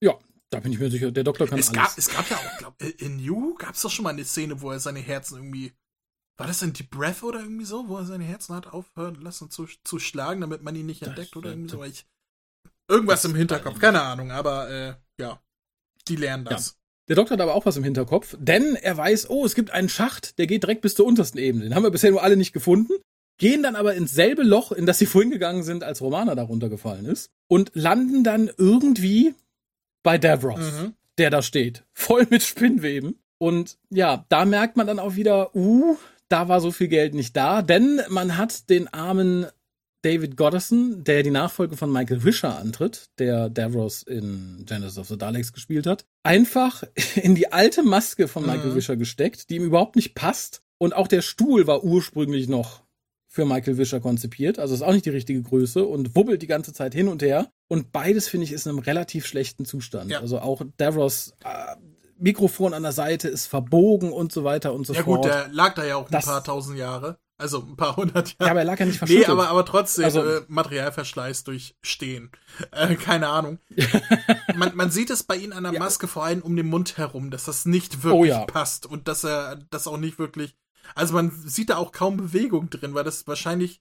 Ja, 0.00 0.18
da 0.50 0.60
bin 0.60 0.72
ich 0.72 0.78
mir 0.78 0.90
sicher, 0.90 1.10
der 1.10 1.24
Doktor 1.24 1.46
kann 1.46 1.58
es 1.58 1.68
alles. 1.68 1.80
Gab, 1.80 1.98
es 1.98 2.08
gab 2.08 2.28
ja 2.28 2.36
auch, 2.36 2.58
glaub, 2.58 2.82
in 2.98 3.16
New 3.16 3.54
gab 3.54 3.74
es 3.74 3.82
doch 3.82 3.90
schon 3.90 4.02
mal 4.02 4.10
eine 4.10 4.24
Szene, 4.24 4.60
wo 4.60 4.70
er 4.70 4.80
seine 4.80 5.00
Herzen 5.00 5.36
irgendwie. 5.36 5.72
War 6.36 6.46
das 6.46 6.60
denn 6.60 6.72
die 6.72 6.82
Breath 6.82 7.22
oder 7.22 7.40
irgendwie 7.40 7.66
so, 7.66 7.88
wo 7.88 7.98
er 7.98 8.06
seine 8.06 8.24
Herzen 8.24 8.54
hat 8.54 8.66
aufhören 8.66 9.20
lassen 9.20 9.50
zu, 9.50 9.68
zu 9.84 9.98
schlagen, 9.98 10.40
damit 10.40 10.62
man 10.62 10.74
ihn 10.74 10.86
nicht 10.86 11.02
entdeckt 11.02 11.32
das, 11.32 11.36
oder 11.36 11.50
irgendwie 11.50 11.70
so? 11.70 11.84
Ich, 11.84 12.06
irgendwas 12.88 13.24
im 13.24 13.34
Hinterkopf, 13.34 13.78
keine 13.78 14.00
Ahnung, 14.02 14.30
aber 14.30 14.70
äh, 14.70 14.94
ja, 15.20 15.40
die 16.08 16.16
lernen 16.16 16.46
das. 16.46 16.68
Ja. 16.68 16.72
Der 17.08 17.16
Doktor 17.16 17.34
hat 17.34 17.40
aber 17.40 17.54
auch 17.54 17.66
was 17.66 17.76
im 17.76 17.84
Hinterkopf, 17.84 18.36
denn 18.38 18.76
er 18.76 18.96
weiß, 18.96 19.30
oh, 19.30 19.44
es 19.44 19.54
gibt 19.54 19.70
einen 19.70 19.88
Schacht, 19.88 20.38
der 20.38 20.46
geht 20.46 20.62
direkt 20.62 20.80
bis 20.80 20.94
zur 20.94 21.06
untersten 21.06 21.38
Ebene. 21.38 21.64
Den 21.64 21.74
haben 21.74 21.82
wir 21.82 21.90
bisher 21.90 22.10
nur 22.10 22.22
alle 22.22 22.36
nicht 22.36 22.52
gefunden, 22.52 22.92
gehen 23.38 23.62
dann 23.62 23.76
aber 23.76 23.94
ins 23.94 24.12
selbe 24.12 24.42
Loch, 24.42 24.72
in 24.72 24.86
das 24.86 24.98
sie 24.98 25.06
vorhin 25.06 25.30
gegangen 25.30 25.62
sind, 25.62 25.84
als 25.84 26.00
Romana 26.00 26.34
darunter 26.34 26.68
gefallen 26.68 27.04
ist, 27.04 27.30
und 27.48 27.70
landen 27.74 28.24
dann 28.24 28.50
irgendwie 28.56 29.34
bei 30.02 30.18
Davros, 30.18 30.58
mhm. 30.58 30.94
der 31.18 31.30
da 31.30 31.42
steht, 31.42 31.84
voll 31.92 32.26
mit 32.30 32.42
Spinnweben. 32.42 33.20
Und 33.38 33.78
ja, 33.90 34.24
da 34.28 34.44
merkt 34.44 34.76
man 34.76 34.86
dann 34.86 34.98
auch 34.98 35.16
wieder, 35.16 35.54
uh, 35.54 35.96
da 36.28 36.48
war 36.48 36.60
so 36.60 36.70
viel 36.70 36.88
Geld 36.88 37.14
nicht 37.14 37.36
da, 37.36 37.62
denn 37.62 38.00
man 38.08 38.36
hat 38.36 38.68
den 38.68 38.88
armen 38.88 39.46
David 40.02 40.36
Goddison, 40.36 41.04
der 41.04 41.22
die 41.22 41.30
Nachfolge 41.30 41.76
von 41.76 41.92
Michael 41.92 42.24
Wisher 42.24 42.58
antritt, 42.58 43.10
der 43.18 43.50
Davros 43.50 44.02
in 44.02 44.64
Genesis 44.66 44.98
of 44.98 45.08
the 45.08 45.18
Daleks 45.18 45.52
gespielt 45.52 45.86
hat, 45.86 46.06
einfach 46.22 46.84
in 47.16 47.34
die 47.34 47.52
alte 47.52 47.82
Maske 47.82 48.28
von 48.28 48.46
Michael 48.46 48.70
mhm. 48.70 48.76
Wisher 48.76 48.96
gesteckt, 48.96 49.50
die 49.50 49.56
ihm 49.56 49.64
überhaupt 49.64 49.96
nicht 49.96 50.14
passt. 50.14 50.62
Und 50.78 50.94
auch 50.94 51.08
der 51.08 51.20
Stuhl 51.20 51.66
war 51.66 51.84
ursprünglich 51.84 52.48
noch 52.48 52.82
für 53.32 53.44
Michael 53.44 53.78
Wisher 53.78 54.00
konzipiert, 54.00 54.58
also 54.58 54.74
ist 54.74 54.82
auch 54.82 54.92
nicht 54.92 55.06
die 55.06 55.10
richtige 55.10 55.40
Größe 55.40 55.84
und 55.84 56.16
wubbelt 56.16 56.42
die 56.42 56.48
ganze 56.48 56.72
Zeit 56.72 56.94
hin 56.94 57.06
und 57.06 57.22
her. 57.22 57.48
Und 57.68 57.92
beides, 57.92 58.26
finde 58.28 58.44
ich, 58.44 58.52
ist 58.52 58.66
in 58.66 58.70
einem 58.70 58.80
relativ 58.80 59.24
schlechten 59.24 59.64
Zustand. 59.64 60.10
Ja. 60.10 60.18
Also 60.18 60.40
auch 60.40 60.62
Davros 60.78 61.34
äh, 61.44 61.76
Mikrofon 62.18 62.74
an 62.74 62.82
der 62.82 62.90
Seite 62.90 63.28
ist 63.28 63.46
verbogen 63.46 64.12
und 64.12 64.32
so 64.32 64.42
weiter 64.42 64.74
und 64.74 64.84
so 64.84 64.94
ja, 64.94 65.04
fort. 65.04 65.24
Ja 65.24 65.30
gut, 65.30 65.46
der 65.46 65.54
lag 65.54 65.74
da 65.74 65.84
ja 65.84 65.94
auch 65.94 66.10
das, 66.10 66.26
ein 66.26 66.32
paar 66.32 66.42
tausend 66.42 66.76
Jahre. 66.76 67.18
Also 67.38 67.60
ein 67.60 67.76
paar 67.76 67.94
hundert 67.96 68.30
Jahre. 68.30 68.44
Ja, 68.46 68.50
aber 68.50 68.60
er 68.60 68.66
lag 68.66 68.80
ja 68.80 68.86
nicht 68.86 68.98
verschüttet. 68.98 69.28
Nee, 69.28 69.32
aber, 69.32 69.48
aber 69.48 69.64
trotzdem 69.64 70.06
also, 70.06 70.24
äh, 70.24 70.42
Materialverschleiß 70.48 71.44
durch 71.44 71.76
Stehen. 71.82 72.32
Äh, 72.72 72.96
keine 72.96 73.28
Ahnung. 73.28 73.60
man, 74.56 74.74
man 74.74 74.90
sieht 74.90 75.10
es 75.10 75.22
bei 75.22 75.36
ihm 75.36 75.52
an 75.52 75.62
der 75.62 75.72
ja. 75.72 75.78
Maske 75.78 76.08
vor 76.08 76.24
allem 76.24 76.42
um 76.42 76.56
den 76.56 76.66
Mund 76.66 76.98
herum, 76.98 77.30
dass 77.30 77.44
das 77.44 77.64
nicht 77.64 78.02
wirklich 78.02 78.32
oh, 78.32 78.40
ja. 78.40 78.44
passt 78.44 78.86
und 78.86 79.06
dass 79.06 79.24
er 79.24 79.60
das 79.70 79.86
auch 79.86 79.98
nicht 79.98 80.18
wirklich 80.18 80.56
also 80.94 81.14
man 81.14 81.30
sieht 81.30 81.70
da 81.70 81.76
auch 81.76 81.92
kaum 81.92 82.16
Bewegung 82.16 82.70
drin, 82.70 82.94
weil 82.94 83.04
das 83.04 83.26
wahrscheinlich, 83.26 83.80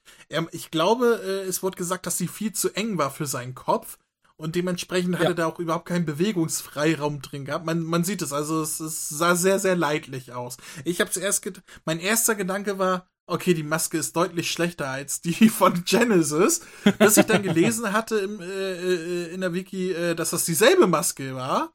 ich 0.51 0.71
glaube, 0.71 1.21
äh, 1.23 1.47
es 1.47 1.63
wurde 1.63 1.77
gesagt, 1.77 2.05
dass 2.05 2.17
sie 2.17 2.27
viel 2.27 2.53
zu 2.53 2.69
eng 2.75 2.97
war 2.97 3.11
für 3.11 3.25
seinen 3.25 3.55
Kopf 3.55 3.97
und 4.39 4.55
dementsprechend 4.55 5.15
ja. 5.15 5.19
hatte 5.19 5.35
da 5.35 5.47
auch 5.47 5.59
überhaupt 5.59 5.87
keinen 5.87 6.05
Bewegungsfreiraum 6.05 7.21
drin 7.21 7.45
gehabt. 7.45 7.65
Man, 7.65 7.83
man 7.83 8.05
sieht 8.05 8.21
es, 8.21 8.31
also 8.31 8.61
es, 8.61 8.79
es 8.79 9.09
sah 9.09 9.35
sehr, 9.35 9.59
sehr 9.59 9.75
leidlich 9.75 10.31
aus. 10.31 10.57
Ich 10.85 11.01
habe 11.01 11.11
zuerst, 11.11 11.61
mein 11.83 11.99
erster 11.99 12.35
Gedanke 12.35 12.79
war, 12.79 13.05
okay, 13.27 13.53
die 13.53 13.63
Maske 13.63 13.97
ist 13.97 14.15
deutlich 14.15 14.49
schlechter 14.49 14.87
als 14.89 15.21
die 15.21 15.49
von 15.49 15.83
Genesis, 15.83 16.61
dass 16.99 17.17
ich 17.17 17.25
dann 17.25 17.43
gelesen 17.43 17.91
hatte 17.91 18.17
im, 18.17 18.39
äh, 18.39 18.45
äh, 18.45 19.33
in 19.33 19.41
der 19.41 19.53
Wiki, 19.53 19.91
äh, 19.91 20.15
dass 20.15 20.31
das 20.31 20.45
dieselbe 20.45 20.87
Maske 20.87 21.35
war, 21.35 21.73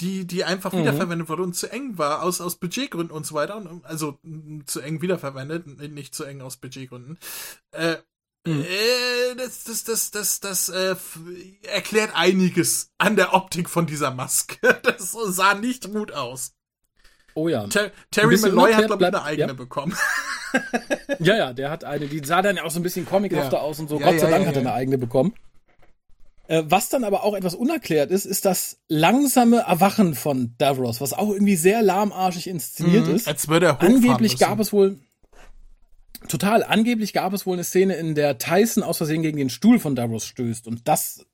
die, 0.00 0.26
die 0.26 0.44
einfach 0.44 0.72
mhm. 0.72 0.80
wiederverwendet 0.80 1.28
wurde 1.28 1.42
und 1.42 1.54
zu 1.54 1.70
eng 1.70 1.98
war, 1.98 2.22
aus, 2.22 2.40
aus 2.40 2.56
Budgetgründen 2.56 3.14
und 3.14 3.26
so 3.26 3.34
weiter. 3.34 3.56
Und, 3.56 3.84
also 3.84 4.18
zu 4.66 4.80
eng 4.80 5.02
wiederverwendet, 5.02 5.66
nicht 5.92 6.14
zu 6.14 6.24
eng 6.24 6.40
aus 6.40 6.56
Budgetgründen. 6.56 7.18
Äh, 7.72 7.96
Mhm. 8.46 8.62
Äh, 8.62 9.34
das, 9.36 9.64
das, 9.64 9.84
das, 9.84 10.10
das, 10.10 10.40
das 10.40 10.68
äh, 10.70 10.96
erklärt 11.62 12.12
einiges 12.14 12.90
an 12.96 13.16
der 13.16 13.34
Optik 13.34 13.68
von 13.68 13.86
dieser 13.86 14.12
Maske. 14.12 14.56
Das 14.82 15.12
sah 15.12 15.54
nicht 15.54 15.92
gut 15.92 16.12
aus. 16.12 16.54
Oh 17.34 17.48
ja. 17.48 17.66
Ter 17.66 17.92
Terry 18.10 18.38
Malloy 18.38 18.72
hat, 18.72 18.86
glaube 18.86 19.04
ich, 19.04 19.08
eine 19.08 19.22
eigene 19.22 19.48
ja. 19.48 19.54
bekommen. 19.54 19.96
ja, 21.18 21.36
ja, 21.36 21.52
der 21.52 21.70
hat 21.70 21.84
eine, 21.84 22.06
die 22.06 22.24
sah 22.24 22.42
dann 22.42 22.56
ja 22.56 22.64
auch 22.64 22.70
so 22.70 22.80
ein 22.80 22.82
bisschen 22.82 23.06
comichafter 23.06 23.58
ja. 23.58 23.62
aus 23.62 23.78
und 23.78 23.88
so. 23.88 24.00
Ja, 24.00 24.10
Gott 24.10 24.20
sei 24.20 24.30
Dank 24.30 24.46
hat 24.46 24.54
er 24.54 24.60
eine 24.60 24.72
eigene 24.72 24.98
bekommen. 24.98 25.34
Äh, 26.50 26.64
was 26.66 26.88
dann 26.88 27.04
aber 27.04 27.22
auch 27.22 27.34
etwas 27.34 27.54
unerklärt 27.54 28.10
ist, 28.10 28.24
ist 28.24 28.44
das 28.44 28.80
langsame 28.88 29.58
Erwachen 29.58 30.16
von 30.16 30.56
Davros, 30.58 31.00
was 31.00 31.12
auch 31.12 31.30
irgendwie 31.30 31.54
sehr 31.54 31.80
lahmarschig 31.80 32.48
inszeniert 32.48 33.06
mhm, 33.06 33.14
ist. 33.14 33.28
Als 33.28 33.46
würde 33.46 33.66
er 33.66 33.80
Angeblich 33.80 34.36
gab 34.36 34.58
es 34.58 34.72
wohl 34.72 34.98
Total. 36.28 36.64
Angeblich 36.64 37.12
gab 37.12 37.32
es 37.32 37.46
wohl 37.46 37.54
eine 37.54 37.64
Szene, 37.64 37.94
in 37.94 38.16
der 38.16 38.36
Tyson 38.38 38.82
aus 38.82 38.96
Versehen 38.96 39.22
gegen 39.22 39.38
den 39.38 39.48
Stuhl 39.48 39.78
von 39.78 39.94
Davros 39.94 40.26
stößt 40.26 40.66
und 40.66 40.88
das 40.88 41.24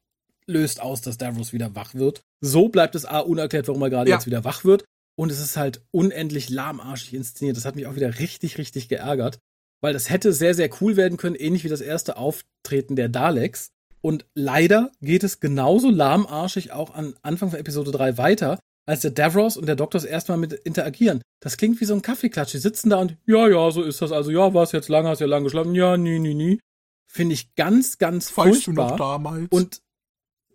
löst 0.47 0.83
aus, 0.83 1.01
dass 1.01 1.17
Davros 1.17 1.55
wieder 1.55 1.75
wach 1.75 1.95
wird. 1.95 2.21
So 2.43 2.69
bleibt 2.69 2.95
es 2.95 3.07
A 3.07 3.21
unerklärt, 3.21 3.69
warum 3.69 3.83
er 3.83 3.91
gerade 3.91 4.11
ja. 4.11 4.17
jetzt 4.17 4.27
wieder 4.27 4.45
wach 4.45 4.65
wird. 4.65 4.85
Und 5.17 5.33
es 5.33 5.41
ist 5.41 5.57
halt 5.57 5.81
unendlich 5.93 6.51
lahmarschig 6.51 7.15
inszeniert. 7.15 7.57
Das 7.57 7.65
hat 7.65 7.75
mich 7.75 7.87
auch 7.87 7.97
wieder 7.97 8.19
richtig, 8.19 8.59
richtig 8.59 8.89
geärgert. 8.89 9.39
Weil 9.81 9.95
das 9.95 10.11
hätte 10.11 10.35
sehr, 10.35 10.55
sehr 10.55 10.69
cool 10.81 10.97
werden 10.97 11.17
können, 11.17 11.37
ähnlich 11.37 11.65
wie 11.65 11.69
das 11.69 11.81
erste 11.81 12.19
Auftreten 12.19 12.97
der 12.97 13.09
Daleks. 13.09 13.71
Und 14.01 14.27
leider 14.35 14.93
geht 15.01 15.25
es 15.25 15.41
genauso 15.41 15.91
lahmarschig 15.91 16.73
auch 16.73 16.95
an 16.95 17.15
Anfang 17.23 17.51
von 17.51 17.59
Episode 17.59 17.91
3 17.91 18.19
weiter, 18.19 18.59
als 18.87 19.01
der 19.01 19.11
Davros 19.11 19.57
und 19.57 19.67
der 19.67 19.77
Doktor 19.77 20.05
erstmal 20.05 20.39
mit 20.39 20.53
interagieren. 20.53 21.23
Das 21.41 21.57
klingt 21.57 21.81
wie 21.81 21.85
so 21.85 21.95
ein 21.95 22.03
Kaffeeklatsch. 22.03 22.53
Die 22.53 22.59
sitzen 22.59 22.91
da 22.91 22.99
und, 22.99 23.17
ja, 23.27 23.49
ja, 23.49 23.71
so 23.71 23.83
ist 23.83 24.01
das. 24.01 24.13
Also, 24.13 24.31
ja, 24.31 24.55
war 24.55 24.63
es 24.63 24.73
jetzt 24.73 24.89
lang, 24.89 25.07
hast 25.07 25.21
ja 25.21 25.27
lang 25.27 25.45
geschlafen. 25.45 25.75
Ja, 25.75 25.97
nie, 25.97 26.19
nie, 26.19 26.35
nie. 26.35 26.61
Finde 27.11 27.35
ich 27.35 27.55
ganz, 27.55 27.99
ganz 27.99 28.27
weißt 28.27 28.65
furchtbar. 28.65 28.87
Du 28.87 28.93
noch 28.93 28.97
damals? 28.97 29.49
Und 29.51 29.81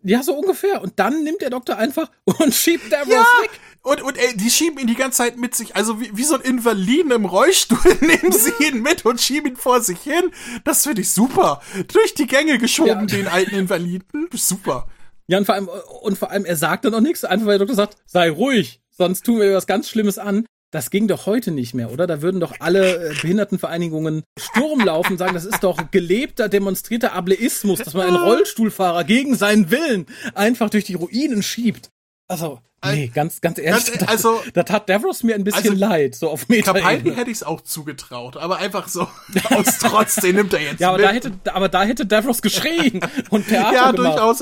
ja, 0.04 0.24
so 0.24 0.34
ungefähr. 0.34 0.82
Und 0.82 0.94
dann 0.98 1.24
nimmt 1.24 1.42
der 1.42 1.50
Doktor 1.50 1.78
einfach 1.78 2.10
und 2.26 2.54
schiebt 2.54 2.92
Davros 2.92 3.14
ja, 3.14 3.26
weg. 3.42 3.52
Und, 3.84 4.02
und 4.04 4.18
ey, 4.18 4.38
die 4.38 4.52
schieben 4.52 4.78
ihn 4.78 4.88
die 4.88 4.96
ganze 4.96 5.18
Zeit 5.18 5.38
mit 5.38 5.56
sich, 5.56 5.76
also 5.76 6.00
wie, 6.00 6.16
wie 6.16 6.24
so 6.24 6.36
ein 6.36 6.42
Invaliden 6.42 7.12
im 7.12 7.26
Rollstuhl, 7.26 7.80
nehmen 8.02 8.32
sie 8.32 8.54
ihn 8.60 8.82
mit 8.82 9.06
und 9.06 9.20
schieben 9.20 9.52
ihn 9.52 9.58
vor 9.58 9.82
sich 9.82 10.00
hin. 10.02 10.32
Das 10.64 10.84
finde 10.84 11.02
ich 11.02 11.12
super. 11.12 11.62
Durch 11.88 12.14
die 12.14 12.28
Gänge 12.28 12.58
geschoben, 12.58 12.90
ja. 12.90 13.18
den 13.18 13.28
alten 13.28 13.56
Invaliden. 13.56 14.30
Super. 14.34 14.88
Ja, 15.28 15.38
und 15.38 15.46
vor 15.46 15.56
allem, 15.56 15.70
und 16.02 16.18
vor 16.18 16.30
allem, 16.30 16.46
er 16.46 16.56
sagt 16.56 16.86
dann 16.86 16.94
auch 16.94 17.00
nichts, 17.00 17.24
einfach 17.24 17.48
weil 17.48 17.58
der 17.58 17.66
Doktor 17.66 17.76
sagt, 17.76 17.98
sei 18.06 18.30
ruhig, 18.30 18.82
sonst 18.92 19.26
tun 19.26 19.40
wir 19.40 19.56
was 19.56 19.66
ganz 19.66 19.90
Schlimmes 19.90 20.18
an. 20.18 20.46
Das 20.72 20.90
ging 20.90 21.08
doch 21.10 21.26
heute 21.26 21.52
nicht 21.52 21.74
mehr, 21.74 21.92
oder? 21.92 22.08
Da 22.08 22.22
würden 22.22 22.40
doch 22.40 22.54
alle 22.60 23.10
äh, 23.12 23.14
Behindertenvereinigungen 23.22 24.24
Sturm 24.40 24.80
laufen, 24.80 25.18
sagen, 25.18 25.34
das 25.34 25.46
ist 25.46 25.64
doch 25.64 25.92
gelebter, 25.92 26.48
demonstrierter 26.48 27.12
Ableismus, 27.14 27.80
dass 27.80 27.94
man 27.94 28.08
einen 28.08 28.16
Rollstuhlfahrer 28.16 29.04
gegen 29.04 29.36
seinen 29.36 29.70
Willen 29.70 30.06
einfach 30.34 30.70
durch 30.70 30.86
die 30.86 30.94
Ruinen 30.96 31.44
schiebt. 31.44 31.90
Also, 32.30 32.60
Nee, 32.84 33.12
ganz, 33.14 33.42
ganz 33.42 33.60
ehrlich. 33.60 33.86
Ganz, 33.92 34.10
also, 34.10 34.42
da 34.56 34.64
tat 34.64 34.90
Davros 34.90 35.22
mir 35.22 35.36
ein 35.36 35.44
bisschen 35.44 35.74
also, 35.74 35.80
leid, 35.80 36.16
so 36.16 36.30
auf 36.32 36.50
Meta. 36.50 36.74
Capaldi 36.74 37.14
hätte 37.14 37.30
ich 37.30 37.38
es 37.38 37.44
auch 37.44 37.62
zugetraut, 37.62 38.38
aber 38.38 38.58
einfach 38.58 38.88
so 38.88 39.02
aus 39.52 39.78
Trotz, 39.78 40.16
den 40.16 40.36
nimmt 40.38 40.52
er 40.54 40.62
jetzt. 40.62 40.80
Ja, 40.80 40.90
aber 40.90 40.98
mit. 40.98 41.06
da 41.06 41.12
hätte, 41.12 41.32
aber 41.54 41.70
da 41.70 41.84
hätte 41.84 42.08
Davros 42.08 42.42
geschrien 42.42 43.00
und 43.30 43.48
Theater 43.48 43.76
Ja, 43.76 43.92
gemacht. 43.92 44.18
durchaus. 44.18 44.42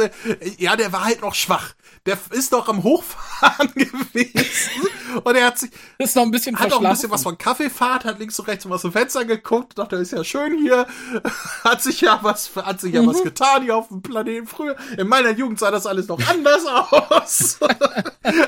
Ja, 0.57 0.77
der 0.77 0.93
war 0.93 1.03
halt 1.03 1.21
noch 1.21 1.35
schwach 1.35 1.73
der 2.09 2.17
ist 2.31 2.51
doch 2.51 2.67
am 2.67 2.83
Hochfahren 2.83 3.71
gewesen 3.75 4.87
und 5.23 5.35
er 5.35 5.45
hat 5.47 5.59
sich 5.59 5.69
ist 5.97 6.15
noch 6.15 6.23
ein 6.23 6.31
bisschen 6.31 6.57
hat 6.57 6.73
auch 6.73 6.81
ein 6.81 6.91
bisschen 6.91 7.11
was 7.11 7.23
von 7.23 7.37
Kaffeefahrt, 7.37 8.05
hat 8.05 8.19
links 8.19 8.39
und 8.39 8.47
rechts 8.47 8.65
mal 8.65 8.75
aus 8.75 8.81
dem 8.81 8.91
Fenster 8.91 9.25
geguckt, 9.25 9.77
dachte, 9.77 9.97
ist 9.97 10.11
ja 10.11 10.23
schön 10.23 10.57
hier, 10.57 10.87
hat 11.63 11.83
sich 11.83 12.01
ja 12.01 12.19
was 12.21 12.49
hat 12.55 12.81
sich 12.81 12.93
ja 12.93 13.01
mhm. 13.01 13.07
was 13.07 13.23
getan 13.23 13.63
hier 13.63 13.75
auf 13.75 13.89
dem 13.89 14.01
Planeten 14.01 14.47
früher. 14.47 14.75
In 14.97 15.07
meiner 15.07 15.31
Jugend 15.31 15.59
sah 15.59 15.71
das 15.71 15.85
alles 15.85 16.07
noch 16.07 16.19
anders 16.27 16.65
aus. 17.09 17.59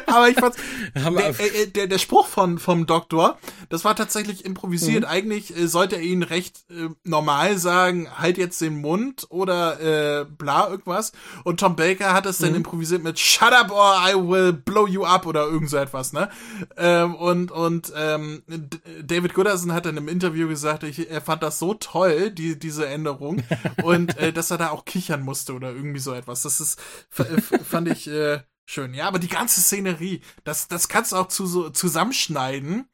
Aber 0.07 0.29
ich 0.29 0.39
fand's 0.39 0.57
der, 0.95 1.39
äh, 1.39 1.67
der, 1.67 1.87
der 1.87 1.97
Spruch 1.99 2.27
von 2.27 2.57
vom 2.57 2.87
Doktor, 2.87 3.37
das 3.69 3.85
war 3.85 3.95
tatsächlich 3.95 4.45
improvisiert. 4.45 5.03
Mhm. 5.03 5.09
Eigentlich 5.09 5.55
äh, 5.55 5.67
sollte 5.67 5.97
er 5.97 6.01
ihn 6.01 6.23
recht 6.23 6.63
äh, 6.69 6.89
normal 7.03 7.57
sagen, 7.57 8.07
halt 8.17 8.37
jetzt 8.37 8.59
den 8.61 8.81
Mund 8.81 9.27
oder 9.29 9.79
äh, 10.21 10.25
bla 10.25 10.69
irgendwas 10.69 11.11
und 11.43 11.59
Tom 11.59 11.75
Baker 11.75 12.13
hat 12.13 12.25
es 12.25 12.39
mhm. 12.39 12.45
dann 12.45 12.55
improvisiert 12.55 13.03
mit 13.03 13.19
Shut 13.19 13.50
up 13.51 13.71
or 13.71 13.95
I 13.95 14.13
will 14.15 14.53
blow 14.53 14.87
you 14.87 15.03
up 15.03 15.25
oder 15.25 15.45
irgend 15.45 15.69
so 15.69 15.77
etwas, 15.77 16.13
ne? 16.13 16.29
Ähm, 16.77 17.15
und 17.15 17.51
und 17.51 17.91
ähm, 17.95 18.43
David 19.03 19.33
Gooderson 19.33 19.73
hat 19.73 19.85
in 19.85 19.97
einem 19.97 20.07
Interview 20.07 20.47
gesagt, 20.47 20.83
ich, 20.83 21.09
er 21.09 21.21
fand 21.21 21.43
das 21.43 21.59
so 21.59 21.73
toll, 21.73 22.31
die, 22.31 22.57
diese 22.57 22.87
Änderung, 22.87 23.43
und 23.83 24.17
äh, 24.17 24.33
dass 24.33 24.51
er 24.51 24.57
da 24.57 24.69
auch 24.69 24.85
kichern 24.85 25.21
musste 25.21 25.53
oder 25.53 25.71
irgendwie 25.71 25.99
so 25.99 26.13
etwas. 26.13 26.43
Das 26.43 26.59
ist, 26.61 26.79
fand 27.09 27.87
ich 27.87 28.07
äh, 28.07 28.41
schön. 28.65 28.93
Ja, 28.93 29.07
aber 29.07 29.19
die 29.19 29.27
ganze 29.27 29.61
Szenerie, 29.61 30.21
das, 30.43 30.67
das 30.67 30.87
kannst 30.87 31.11
du 31.11 31.17
auch 31.17 31.27
zu, 31.27 31.45
so, 31.45 31.69
zusammenschneiden. 31.69 32.85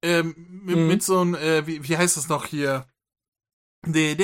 Ähm, 0.00 0.36
mit, 0.62 0.76
mhm. 0.76 0.86
mit 0.86 1.02
so 1.02 1.20
einem, 1.20 1.34
äh, 1.34 1.66
wie, 1.66 1.88
wie 1.88 1.96
heißt 1.96 2.16
das 2.16 2.28
noch 2.28 2.46
hier? 2.46 2.86
Der 3.86 4.16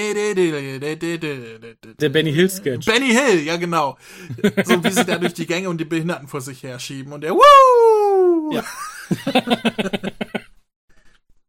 Benny 2.08 2.32
Hill 2.32 2.50
Sketch. 2.50 2.86
Benny 2.86 3.10
Hill, 3.10 3.44
ja 3.44 3.56
genau. 3.56 3.96
So 4.64 4.82
wie 4.82 4.90
sie 4.90 5.04
da 5.04 5.18
durch 5.18 5.34
die 5.34 5.46
Gänge 5.46 5.68
und 5.68 5.78
die 5.78 5.84
Behinderten 5.84 6.26
vor 6.28 6.40
sich 6.40 6.62
her 6.62 6.78
schieben 6.78 7.12
und 7.12 7.20
der 7.20 7.34
Woo! 7.34 8.52
Ja. 8.52 8.64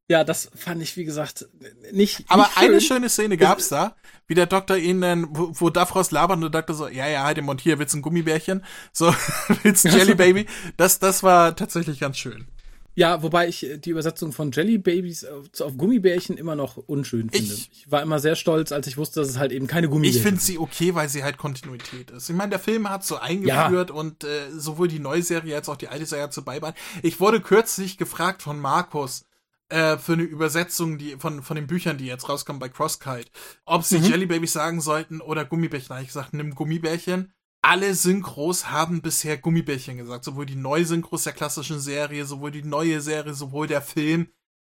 ja, 0.07 0.23
das 0.23 0.51
fand 0.55 0.83
ich, 0.83 0.95
wie 0.97 1.05
gesagt, 1.05 1.47
nicht. 1.91 1.93
nicht 1.93 2.25
Aber 2.29 2.45
schön. 2.45 2.69
eine 2.69 2.81
schöne 2.81 3.09
Szene 3.09 3.37
gab's 3.37 3.69
da, 3.69 3.95
wie 4.27 4.35
der 4.35 4.45
Doktor 4.45 4.77
ihn 4.77 5.01
dann, 5.01 5.27
wo, 5.31 5.51
wo 5.53 5.69
Davros 5.71 6.11
labert 6.11 6.35
und 6.35 6.41
der 6.41 6.49
Doktor 6.51 6.75
so, 6.75 6.87
ja, 6.87 7.07
ja, 7.07 7.23
halt 7.23 7.37
den 7.37 7.45
Mund 7.45 7.59
hier, 7.59 7.79
willst 7.79 7.95
ein 7.95 8.03
Gummibärchen? 8.03 8.63
So, 8.93 9.13
willst 9.63 9.83
Jelly 9.83 10.13
Baby? 10.15 10.45
Das, 10.77 10.99
das 10.99 11.23
war 11.23 11.55
tatsächlich 11.55 11.99
ganz 11.99 12.17
schön. 12.17 12.47
Ja, 12.95 13.21
wobei 13.21 13.47
ich 13.47 13.63
äh, 13.63 13.77
die 13.77 13.89
Übersetzung 13.91 14.31
von 14.31 14.51
Jelly 14.51 14.77
Babies 14.77 15.25
auf, 15.25 15.45
auf 15.59 15.77
Gummibärchen 15.77 16.37
immer 16.37 16.55
noch 16.55 16.77
unschön 16.77 17.29
finde. 17.29 17.53
Ich, 17.53 17.69
ich, 17.71 17.91
war 17.91 18.01
immer 18.01 18.19
sehr 18.19 18.35
stolz, 18.35 18.71
als 18.71 18.87
ich 18.87 18.97
wusste, 18.97 19.19
dass 19.19 19.29
es 19.29 19.37
halt 19.37 19.51
eben 19.51 19.67
keine 19.67 19.89
Gummibärchen 19.89 20.17
Ich 20.17 20.25
finde 20.25 20.41
sie 20.41 20.57
okay, 20.57 20.95
weil 20.95 21.09
sie 21.09 21.23
halt 21.23 21.37
Kontinuität 21.37 22.11
ist. 22.11 22.29
Ich 22.29 22.35
meine, 22.35 22.51
der 22.51 22.59
Film 22.59 22.89
hat 22.89 23.05
so 23.05 23.17
eingeführt 23.17 23.89
ja. 23.89 23.95
und 23.95 24.23
äh, 24.23 24.49
sowohl 24.51 24.87
die 24.87 24.99
neue 24.99 25.21
Serie 25.21 25.55
als 25.55 25.69
auch 25.69 25.77
die 25.77 25.89
alte 25.89 26.05
Serie 26.05 26.29
zu 26.29 26.43
beibehalten. 26.43 26.79
Ich 27.03 27.19
wurde 27.19 27.41
kürzlich 27.41 27.97
gefragt 27.97 28.41
von 28.41 28.59
Markus, 28.59 29.25
äh, 29.69 29.97
für 29.97 30.13
eine 30.13 30.23
Übersetzung 30.23 30.97
die 30.97 31.15
von 31.17 31.41
von 31.41 31.55
den 31.55 31.67
Büchern, 31.67 31.97
die 31.97 32.05
jetzt 32.05 32.29
rauskommen 32.29 32.59
bei 32.59 32.69
Crosskite, 32.69 33.31
ob 33.65 33.83
sie 33.83 33.97
mhm. 33.97 34.05
Jelly 34.05 34.25
Babies 34.27 34.53
sagen 34.53 34.79
sollten 34.79 35.21
oder 35.21 35.43
Gummibärchen. 35.43 35.89
Da 35.89 35.95
habe 35.95 36.03
ich 36.03 36.09
gesagt, 36.09 36.33
nimm 36.33 36.53
Gummibärchen, 36.53 37.33
alle 37.65 37.95
Synchros 37.95 38.69
haben 38.69 39.01
bisher 39.01 39.37
Gummibärchen 39.37 39.97
gesagt. 39.97 40.23
Sowohl 40.23 40.45
die 40.45 40.55
neue 40.55 40.85
Synchros 40.85 41.23
der 41.23 41.33
klassischen 41.33 41.79
Serie, 41.79 42.25
sowohl 42.25 42.51
die 42.51 42.63
neue 42.63 43.01
Serie, 43.01 43.33
sowohl 43.33 43.65
der 43.65 43.81
Film. 43.81 44.27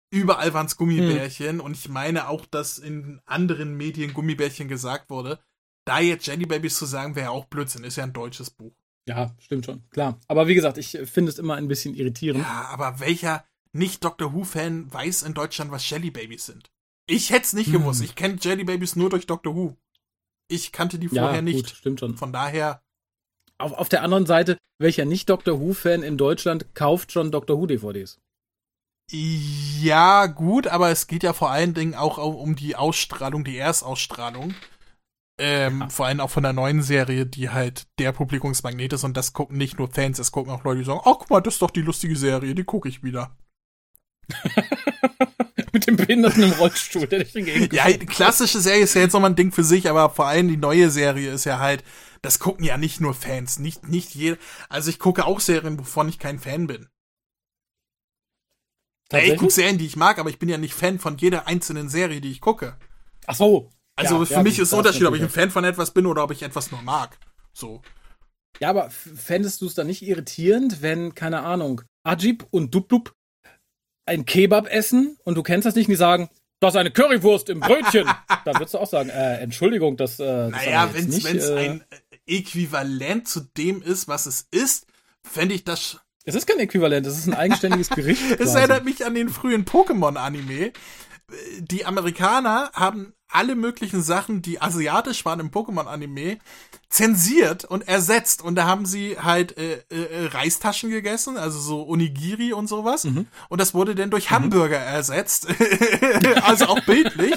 Überall 0.10 0.54
waren 0.54 0.66
es 0.66 0.76
Gummibärchen. 0.76 1.60
Hm. 1.60 1.62
Und 1.62 1.78
ich 1.78 1.88
meine 1.88 2.28
auch, 2.28 2.46
dass 2.46 2.80
in 2.80 3.22
anderen 3.26 3.78
Medien 3.78 4.14
Gummibärchen 4.14 4.68
gesagt 4.68 5.10
wurde. 5.10 5.40
Da 5.86 6.00
jetzt 6.02 6.28
Jelly 6.28 6.46
Babies 6.46 6.78
zu 6.78 6.86
sagen, 6.86 7.16
wäre 7.16 7.32
auch 7.32 7.46
Blödsinn. 7.46 7.86
Ist 7.86 7.96
ja 7.96 8.04
ein 8.04 8.12
deutsches 8.12 8.50
Buch. 8.50 8.74
Ja, 9.08 9.34
stimmt 9.40 9.66
schon. 9.66 9.90
Klar. 9.92 10.20
Aber 10.28 10.50
wie 10.50 10.56
gesagt, 10.56 10.78
ich 10.78 10.98
finde 11.06 11.32
es 11.32 11.40
immer 11.40 11.56
ein 11.56 11.70
bisschen 11.70 11.96
irritierend. 11.96 12.44
Ja, 12.44 12.68
aber 12.72 13.00
welcher 13.00 13.46
nicht 13.72 14.04
Doctor 14.04 14.34
Who-Fan 14.34 14.94
weiß 14.94 15.24
in 15.24 15.34
Deutschland, 15.34 15.72
was 15.72 15.90
Jelly 15.90 16.12
Babies 16.12 16.46
sind? 16.46 16.70
Ich 17.08 17.30
hätte 17.30 17.44
es 17.44 17.54
nicht 17.54 17.68
hm. 17.68 17.80
gewusst. 17.80 18.04
Ich 18.04 18.16
kenne 18.16 18.38
Jelly 18.40 18.66
Babies 18.66 18.98
nur 18.98 19.10
durch 19.10 19.28
Doctor 19.28 19.56
Who. 19.56 19.78
Ich 20.52 20.74
kannte 20.74 21.00
die 21.00 21.08
vorher 21.08 21.36
ja, 21.36 21.42
nicht. 21.42 21.68
Gut, 21.68 21.70
stimmt 21.70 22.00
schon. 22.02 22.18
Von 22.18 22.34
daher. 22.34 22.82
Auf, 23.58 23.72
auf 23.74 23.90
der 23.90 24.04
anderen 24.04 24.26
Seite, 24.26 24.58
welcher 24.80 25.06
nicht 25.06 25.30
Doctor 25.30 25.62
Who-Fan 25.62 26.04
in 26.04 26.18
Deutschland 26.18 26.76
kauft 26.76 27.12
schon 27.14 27.32
Doctor 27.32 27.58
Who-DVDs? 27.58 28.20
Ja, 29.12 30.26
gut, 30.28 30.68
aber 30.68 30.90
es 30.90 31.08
geht 31.08 31.24
ja 31.24 31.34
vor 31.34 31.52
allen 31.52 31.74
Dingen 31.74 31.96
auch 31.96 32.18
um 32.18 32.56
die 32.56 32.76
Ausstrahlung, 32.76 33.44
die 33.44 33.58
Erstausstrahlung. 33.58 34.54
Ähm, 35.38 35.82
ja. 35.82 35.90
Vor 35.90 36.06
allem 36.06 36.20
auch 36.20 36.30
von 36.30 36.44
der 36.44 36.54
neuen 36.54 36.82
Serie, 36.82 37.26
die 37.26 37.50
halt 37.50 37.88
der 37.98 38.12
Publikumsmagnet 38.12 38.94
ist 38.94 39.04
und 39.04 39.16
das 39.16 39.34
gucken 39.34 39.58
nicht 39.58 39.80
nur 39.80 39.90
Fans, 39.90 40.20
es 40.20 40.32
gucken 40.32 40.52
auch 40.52 40.64
Leute, 40.64 40.80
die 40.80 40.86
sagen, 40.86 41.02
ach 41.04 41.16
guck 41.20 41.30
mal, 41.30 41.42
das 41.42 41.56
ist 41.56 41.62
doch 41.62 41.72
die 41.72 41.82
lustige 41.82 42.16
Serie, 42.16 42.56
die 42.56 42.64
gucke 42.64 42.90
ich 42.90 43.04
wieder. 43.04 43.36
Mit 45.82 45.88
dem 45.88 46.06
Behinderten 46.06 46.44
im 46.44 46.52
Rollstuhl, 46.52 47.08
der 47.08 47.24
dich 47.24 47.36
entgegen 47.36 47.76
Ja, 47.76 47.92
die 47.92 48.06
klassische 48.06 48.60
Serie 48.60 48.84
ist 48.84 48.94
ja 48.94 49.02
jetzt 49.02 49.14
nochmal 49.14 49.32
ein 49.32 49.36
Ding 49.36 49.52
für 49.52 49.64
sich, 49.64 49.90
aber 49.90 50.12
vor 50.12 50.28
allem 50.28 50.48
die 50.48 50.58
neue 50.58 50.92
Serie 50.92 51.32
ist 51.32 51.46
ja 51.46 51.58
halt, 51.58 51.84
das 52.22 52.38
gucken 52.38 52.64
ja 52.64 52.78
nicht 52.78 53.02
nur 53.02 53.16
Fans, 53.16 53.58
nicht, 53.58 53.88
nicht 53.88 54.14
jeder. 54.14 54.38
Also 54.70 54.92
ich 54.92 55.00
gucke 55.00 55.26
auch 55.26 55.40
Serien, 55.40 55.80
wovon 55.80 56.08
ich 56.08 56.20
kein 56.20 56.38
Fan 56.38 56.68
bin. 56.68 56.88
Ich 59.12 59.38
gucke 59.38 59.52
Serien, 59.52 59.80
die 59.80 59.88
ich 59.88 59.96
mag, 59.96 60.20
aber 60.20 60.30
ich 60.30 60.38
bin 60.38 60.50
ja 60.50 60.60
nicht 60.60 60.76
Fan 60.76 61.00
von 61.00 61.18
jeder 61.18 61.48
einzelnen 61.48 61.90
Serie, 61.90 62.22
die 62.22 62.32
ich 62.32 62.42
gucke. 62.42 62.78
Ach 63.26 63.36
so. 63.36 63.72
Also 63.96 64.20
ja, 64.20 64.26
für 64.26 64.34
ja, 64.36 64.44
mich 64.44 64.60
ist 64.60 64.68
es 64.68 64.74
Unterschied, 64.74 65.06
ob 65.06 65.16
ich 65.16 65.22
ein 65.22 65.30
Fan 65.30 65.50
von 65.50 65.64
etwas 65.64 65.92
bin 65.92 66.06
oder 66.06 66.24
ob 66.24 66.32
ich 66.32 66.44
etwas 66.44 66.72
nur 66.72 66.84
mag. 66.84 67.18
So. 67.54 67.82
Ja, 68.60 68.70
aber 68.70 68.92
fändest 68.92 69.62
du 69.62 69.66
es 69.66 69.74
dann 69.74 69.88
nicht 69.88 70.04
irritierend, 70.04 70.84
wenn, 70.84 71.16
keine 71.16 71.42
Ahnung, 71.42 71.82
Ajib 72.04 72.46
und 72.52 72.76
Dubdub 72.76 73.14
ein 74.06 74.26
Kebab 74.26 74.68
essen 74.72 75.18
und 75.24 75.36
du 75.36 75.44
kennst 75.44 75.66
das 75.66 75.76
nicht 75.76 75.88
und 75.88 75.92
die 75.92 75.98
sagen, 75.98 76.30
das 76.60 76.74
ist 76.74 76.80
eine 76.80 76.92
Currywurst 76.92 77.50
im 77.50 77.60
Brötchen. 77.60 78.08
da 78.46 78.54
würdest 78.54 78.76
du 78.76 78.78
auch 78.78 78.88
sagen, 78.88 79.10
äh, 79.10 79.38
Entschuldigung, 79.38 79.98
das, 79.98 80.20
äh, 80.20 80.26
das 80.26 80.52
Naja, 80.52 80.90
wenn 80.94 81.10
es 81.10 81.50
äh, 81.50 81.56
ein 81.58 81.84
Äquivalent 82.28 83.28
zu 83.28 83.42
dem 83.58 83.82
ist, 83.82 84.08
was 84.08 84.28
es 84.28 84.48
ist, 84.52 84.86
fände 85.24 85.56
ich 85.56 85.64
das. 85.64 86.00
Es 86.24 86.36
ist 86.36 86.46
kein 86.46 86.60
Äquivalent, 86.60 87.06
es 87.08 87.18
ist 87.18 87.28
ein 87.28 87.34
eigenständiges 87.34 87.90
Gericht. 87.96 88.22
es 88.40 88.54
erinnert 88.54 88.86
mich 88.86 89.04
an 89.06 89.16
den 89.16 89.30
frühen 89.30 89.66
Pokémon-Anime. 89.66 90.72
Die 91.60 91.86
Amerikaner 91.86 92.72
haben 92.74 93.14
alle 93.32 93.56
möglichen 93.56 94.04
Sachen, 94.04 94.42
die 94.42 94.62
asiatisch 94.62 95.24
waren 95.26 95.40
im 95.40 95.52
Pokémon-Anime, 95.52 96.38
zensiert 96.90 97.64
und 97.64 97.88
ersetzt. 97.88 98.42
Und 98.42 98.56
da 98.56 98.66
haben 98.66 98.86
sie 98.86 99.18
halt 99.18 99.58
äh, 99.58 99.84
äh, 99.90 100.26
Reistaschen 100.28 100.90
gegessen, 100.90 101.38
also 101.38 101.60
so 101.60 101.88
Onigiri 101.88 102.54
und 102.54 102.68
sowas. 102.68 103.06
Mhm. 103.06 103.28
Und 103.50 103.62
das 103.62 103.74
wurde 103.74 103.96
dann 103.96 104.12
durch 104.12 104.30
mhm. 104.30 104.36
Hamburger 104.36 104.80
ersetzt. 104.80 105.48
also 106.44 106.66
auch 106.66 106.82
bildlich. 106.82 107.36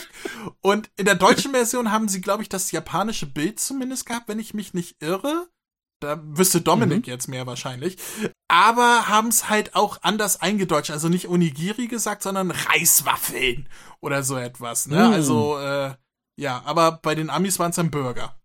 Und 0.61 0.91
in 0.97 1.05
der 1.05 1.15
deutschen 1.15 1.53
Version 1.53 1.93
haben 1.93 2.09
sie, 2.09 2.21
glaube 2.21 2.43
ich, 2.43 2.49
das 2.49 2.73
japanische 2.73 3.27
Bild 3.27 3.61
zumindest 3.61 4.07
gehabt, 4.07 4.29
wenn 4.29 4.41
ich 4.41 4.55
mich 4.55 4.75
nicht 4.75 5.01
irre. 5.01 5.49
Da 6.05 6.21
wüsste 6.23 6.61
Dominik 6.61 7.07
mhm. 7.07 7.11
jetzt 7.13 7.29
mehr 7.29 7.47
wahrscheinlich. 7.47 7.97
Aber 8.49 9.09
haben 9.09 9.29
es 9.29 9.49
halt 9.49 9.75
auch 9.75 9.99
anders 10.03 10.41
eingedeutscht. 10.41 10.91
Also 10.91 11.09
nicht 11.09 11.29
Onigiri 11.29 11.87
gesagt, 11.89 12.23
sondern 12.23 12.51
Reiswaffeln 12.51 13.69
oder 14.01 14.23
so 14.23 14.37
etwas. 14.37 14.87
Ne? 14.87 15.09
Mm. 15.09 15.13
Also, 15.13 15.59
äh, 15.59 15.95
ja, 16.37 16.63
aber 16.65 16.93
bei 17.03 17.15
den 17.15 17.31
Amis 17.31 17.59
waren 17.59 17.71
es 17.71 17.77
dann 17.77 17.91
Burger. 17.91 18.37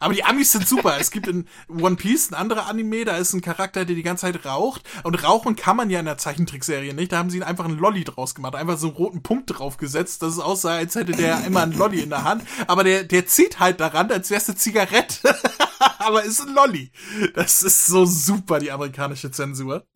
Aber 0.00 0.14
die 0.14 0.24
Amis 0.24 0.52
sind 0.52 0.66
super. 0.66 0.96
es 0.98 1.10
gibt 1.10 1.28
in 1.28 1.48
One 1.68 1.96
Piece 1.96 2.30
ein 2.30 2.34
anderer 2.34 2.66
Anime, 2.66 3.04
da 3.04 3.16
ist 3.16 3.32
ein 3.32 3.40
Charakter, 3.40 3.84
der 3.84 3.96
die 3.96 4.02
ganze 4.02 4.22
Zeit 4.22 4.44
raucht. 4.44 4.82
Und 5.02 5.22
rauchen 5.22 5.56
kann 5.56 5.76
man 5.76 5.90
ja 5.90 6.00
in 6.00 6.06
der 6.06 6.18
Zeichentrickserie 6.18 6.94
nicht. 6.94 7.12
Da 7.12 7.18
haben 7.18 7.30
sie 7.30 7.38
ihn 7.38 7.42
einfach 7.42 7.64
einen 7.64 7.78
Lolly 7.78 8.04
draus 8.04 8.34
gemacht. 8.34 8.54
Einfach 8.54 8.78
so 8.78 8.88
einen 8.88 8.96
roten 8.96 9.22
Punkt 9.22 9.58
draufgesetzt, 9.58 10.22
dass 10.22 10.34
es 10.34 10.38
aussah, 10.38 10.76
als 10.76 10.94
hätte 10.94 11.12
der 11.12 11.44
immer 11.44 11.62
einen 11.62 11.72
Lolly 11.72 12.00
in 12.00 12.10
der 12.10 12.24
Hand. 12.24 12.42
Aber 12.66 12.84
der, 12.84 13.04
der 13.04 13.26
zieht 13.26 13.60
halt 13.60 13.80
daran, 13.80 14.10
als 14.10 14.30
wäre 14.30 14.40
es 14.40 14.48
eine 14.48 14.56
Zigarette. 14.56 15.36
Aber 15.98 16.22
ist 16.24 16.40
ein 16.40 16.54
Lolly. 16.54 16.90
Das 17.34 17.62
ist 17.62 17.86
so 17.86 18.04
super, 18.04 18.58
die 18.58 18.70
amerikanische 18.70 19.30
Zensur. 19.30 19.86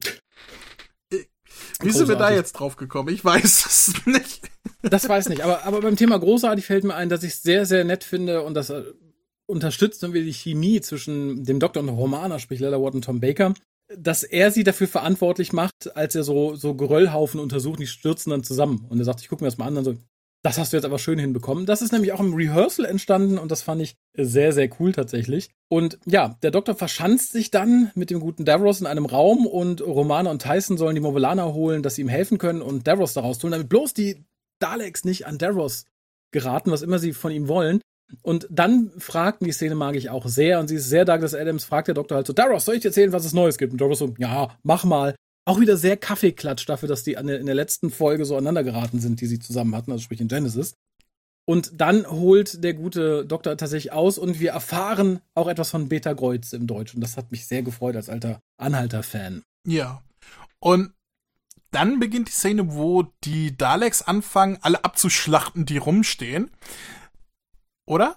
Wie 1.83 1.91
sind 1.91 2.09
wir 2.09 2.17
da 2.17 2.31
jetzt 2.31 2.53
drauf 2.53 2.77
gekommen? 2.77 3.09
Ich 3.09 3.25
weiß 3.25 3.67
es 3.67 4.07
nicht. 4.07 4.51
Das 4.83 5.09
weiß 5.09 5.29
nicht, 5.29 5.43
aber, 5.43 5.65
aber 5.65 5.81
beim 5.81 5.97
Thema 5.97 6.19
großartig 6.19 6.65
fällt 6.65 6.85
mir 6.85 6.95
ein, 6.95 7.09
dass 7.09 7.23
ich 7.23 7.35
es 7.35 7.43
sehr, 7.43 7.67
sehr 7.67 7.85
nett 7.85 8.03
finde 8.03 8.43
und 8.43 8.55
das 8.55 8.71
äh, 8.71 8.83
unterstützt 9.51 10.03
irgendwie 10.03 10.25
die 10.25 10.33
Chemie 10.33 10.81
zwischen 10.81 11.45
dem 11.45 11.61
Doktor 11.61 11.83
und 11.83 11.89
Romana, 11.91 12.39
sprich 12.39 12.61
Lella 12.61 12.81
Ward 12.81 12.95
und 12.95 13.05
Tom 13.05 13.21
Baker, 13.21 13.55
dass 13.97 14.23
er 14.23 14.51
sie 14.51 14.65
dafür 14.65 14.89
verantwortlich 14.89 15.53
macht, 15.53 15.95
als 15.97 16.15
er 16.15 16.23
so, 16.23 16.55
so 16.55 16.75
Geröllhaufen 16.75 17.41
untersucht, 17.41 17.81
die 17.81 17.87
stürzen 17.87 18.31
dann 18.31 18.45
zusammen. 18.45 18.87
Und 18.89 18.99
er 18.99 19.05
sagt, 19.05 19.21
ich 19.21 19.29
gucke 19.29 19.43
mir 19.43 19.49
das 19.49 19.59
mal 19.59 19.67
an, 19.67 19.75
dann 19.75 19.85
so, 19.85 19.97
das 20.43 20.59
hast 20.59 20.73
du 20.73 20.77
jetzt 20.77 20.87
aber 20.87 20.99
schön 20.99 21.19
hinbekommen. 21.19 21.67
Das 21.67 21.83
ist 21.83 21.93
nämlich 21.93 22.13
auch 22.13 22.21
im 22.21 22.33
Rehearsal 22.33 22.87
entstanden 22.87 23.39
und 23.39 23.51
das 23.51 23.63
fand 23.63 23.83
ich 23.83 23.97
sehr, 24.15 24.53
sehr 24.53 24.71
cool 24.79 24.93
tatsächlich. 24.93 25.51
Und 25.69 25.99
ja, 26.07 26.39
der 26.43 26.51
Doktor 26.51 26.75
verschanzt 26.75 27.33
sich 27.33 27.51
dann 27.51 27.91
mit 27.95 28.11
dem 28.11 28.21
guten 28.21 28.45
Davros 28.45 28.81
in 28.81 28.87
einem 28.87 29.07
Raum 29.07 29.47
und 29.47 29.83
Romana 29.83 30.31
und 30.31 30.43
Tyson 30.43 30.79
sollen 30.79 30.95
die 30.95 31.03
Movelaner 31.03 31.53
holen, 31.53 31.83
dass 31.83 31.97
sie 31.97 32.03
ihm 32.03 32.09
helfen 32.09 32.39
können 32.39 32.63
und 32.63 32.87
Davros 32.87 33.13
daraus 33.13 33.39
tun, 33.39 33.51
damit 33.51 33.69
bloß 33.69 33.93
die 33.93 34.25
Daleks 34.61 35.05
nicht 35.05 35.27
an 35.27 35.39
Davros 35.39 35.85
geraten, 36.33 36.71
was 36.71 36.83
immer 36.83 36.99
sie 36.99 37.13
von 37.13 37.33
ihm 37.33 37.49
wollen. 37.49 37.81
Und 38.23 38.47
dann 38.51 38.91
fragt, 38.99 39.45
die 39.45 39.53
Szene 39.53 39.75
mag 39.75 39.97
ich 39.97 40.11
auch 40.11 40.27
sehr, 40.27 40.61
und 40.61 40.69
sie 40.69 40.77
ist 40.77 40.89
sehr 40.89 41.05
Douglas 41.05 41.35
Adams, 41.35 41.65
fragt 41.65 41.89
der 41.89 41.95
Doktor 41.95 42.17
halt 42.17 42.27
so, 42.27 42.33
Davros, 42.33 42.65
soll 42.65 42.77
ich 42.77 42.83
dir 42.83 42.89
erzählen, 42.89 43.13
was 43.13 43.25
es 43.25 43.33
Neues 43.33 43.59
gibt? 43.59 43.73
Und 43.73 43.81
Davros 43.81 43.99
so, 43.99 44.15
ja, 44.19 44.57
mach 44.63 44.85
mal. 44.85 45.15
Auch 45.47 45.59
wieder 45.59 45.77
sehr 45.77 45.97
Kaffeeklatsch 45.97 46.69
dafür, 46.69 46.89
dass 46.89 47.03
die 47.03 47.15
in 47.15 47.27
der 47.27 47.55
letzten 47.55 47.91
Folge 47.91 48.25
so 48.25 48.37
aneinander 48.37 48.63
geraten 48.63 49.01
sind, 49.01 49.21
die 49.21 49.27
sie 49.27 49.39
zusammen 49.39 49.75
hatten, 49.75 49.91
also 49.91 50.03
sprich 50.03 50.21
in 50.21 50.29
Genesis. 50.29 50.75
Und 51.47 51.81
dann 51.81 52.09
holt 52.09 52.63
der 52.63 52.75
gute 52.75 53.25
Doktor 53.27 53.57
tatsächlich 53.57 53.93
aus 53.93 54.19
und 54.19 54.39
wir 54.39 54.53
erfahren 54.53 55.21
auch 55.35 55.49
etwas 55.49 55.71
von 55.71 55.89
Beta 55.89 56.15
Kreuz 56.15 56.53
im 56.53 56.67
Deutschen. 56.67 57.01
Das 57.01 57.17
hat 57.17 57.33
mich 57.33 57.47
sehr 57.47 57.63
gefreut 57.63 57.97
als 57.97 58.09
alter 58.09 58.41
Anhalter-Fan. 58.59 59.43
Ja. 59.67 60.03
Und 60.61 60.93
dann 61.73 61.99
beginnt 61.99 62.29
die 62.29 62.33
Szene, 62.33 62.75
wo 62.75 63.05
die 63.25 63.57
Daleks 63.57 64.03
anfangen, 64.03 64.59
alle 64.61 64.85
abzuschlachten, 64.85 65.67
die 65.67 65.79
rumstehen. 65.79 66.51
Oder? 67.91 68.17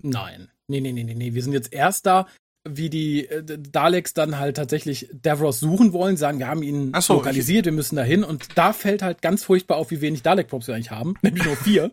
Nein. 0.00 0.48
Nee, 0.68 0.80
nee, 0.80 0.92
nee, 0.92 1.02
nee, 1.02 1.14
nee. 1.14 1.34
Wir 1.34 1.42
sind 1.42 1.52
jetzt 1.52 1.72
erst 1.72 2.06
da, 2.06 2.28
wie 2.68 2.88
die 2.88 3.26
äh, 3.26 3.42
Daleks 3.58 4.14
dann 4.14 4.38
halt 4.38 4.56
tatsächlich 4.56 5.08
Davros 5.12 5.58
suchen 5.58 5.92
wollen, 5.92 6.16
sagen, 6.16 6.38
wir 6.38 6.46
haben 6.46 6.62
ihn 6.62 6.92
so, 7.00 7.14
lokalisiert, 7.14 7.64
wir 7.64 7.72
müssen 7.72 7.96
dahin. 7.96 8.22
Und 8.22 8.56
da 8.56 8.72
fällt 8.72 9.02
halt 9.02 9.20
ganz 9.20 9.42
furchtbar 9.42 9.76
auf, 9.76 9.90
wie 9.90 10.00
wenig 10.00 10.22
Dalek-Props 10.22 10.68
wir 10.68 10.76
eigentlich 10.76 10.92
haben. 10.92 11.14
Nämlich 11.22 11.44
nur 11.44 11.56
vier. 11.56 11.90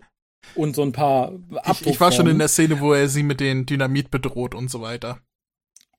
und 0.55 0.75
so 0.75 0.83
ein 0.83 0.91
paar 0.91 1.33
ich, 1.71 1.87
ich 1.87 1.99
war 1.99 2.11
schon 2.11 2.27
in 2.27 2.37
der 2.37 2.47
Szene, 2.47 2.79
wo 2.79 2.93
er 2.93 3.09
sie 3.09 3.23
mit 3.23 3.39
den 3.39 3.65
Dynamit 3.65 4.11
bedroht 4.11 4.53
und 4.53 4.69
so 4.69 4.81
weiter. 4.81 5.19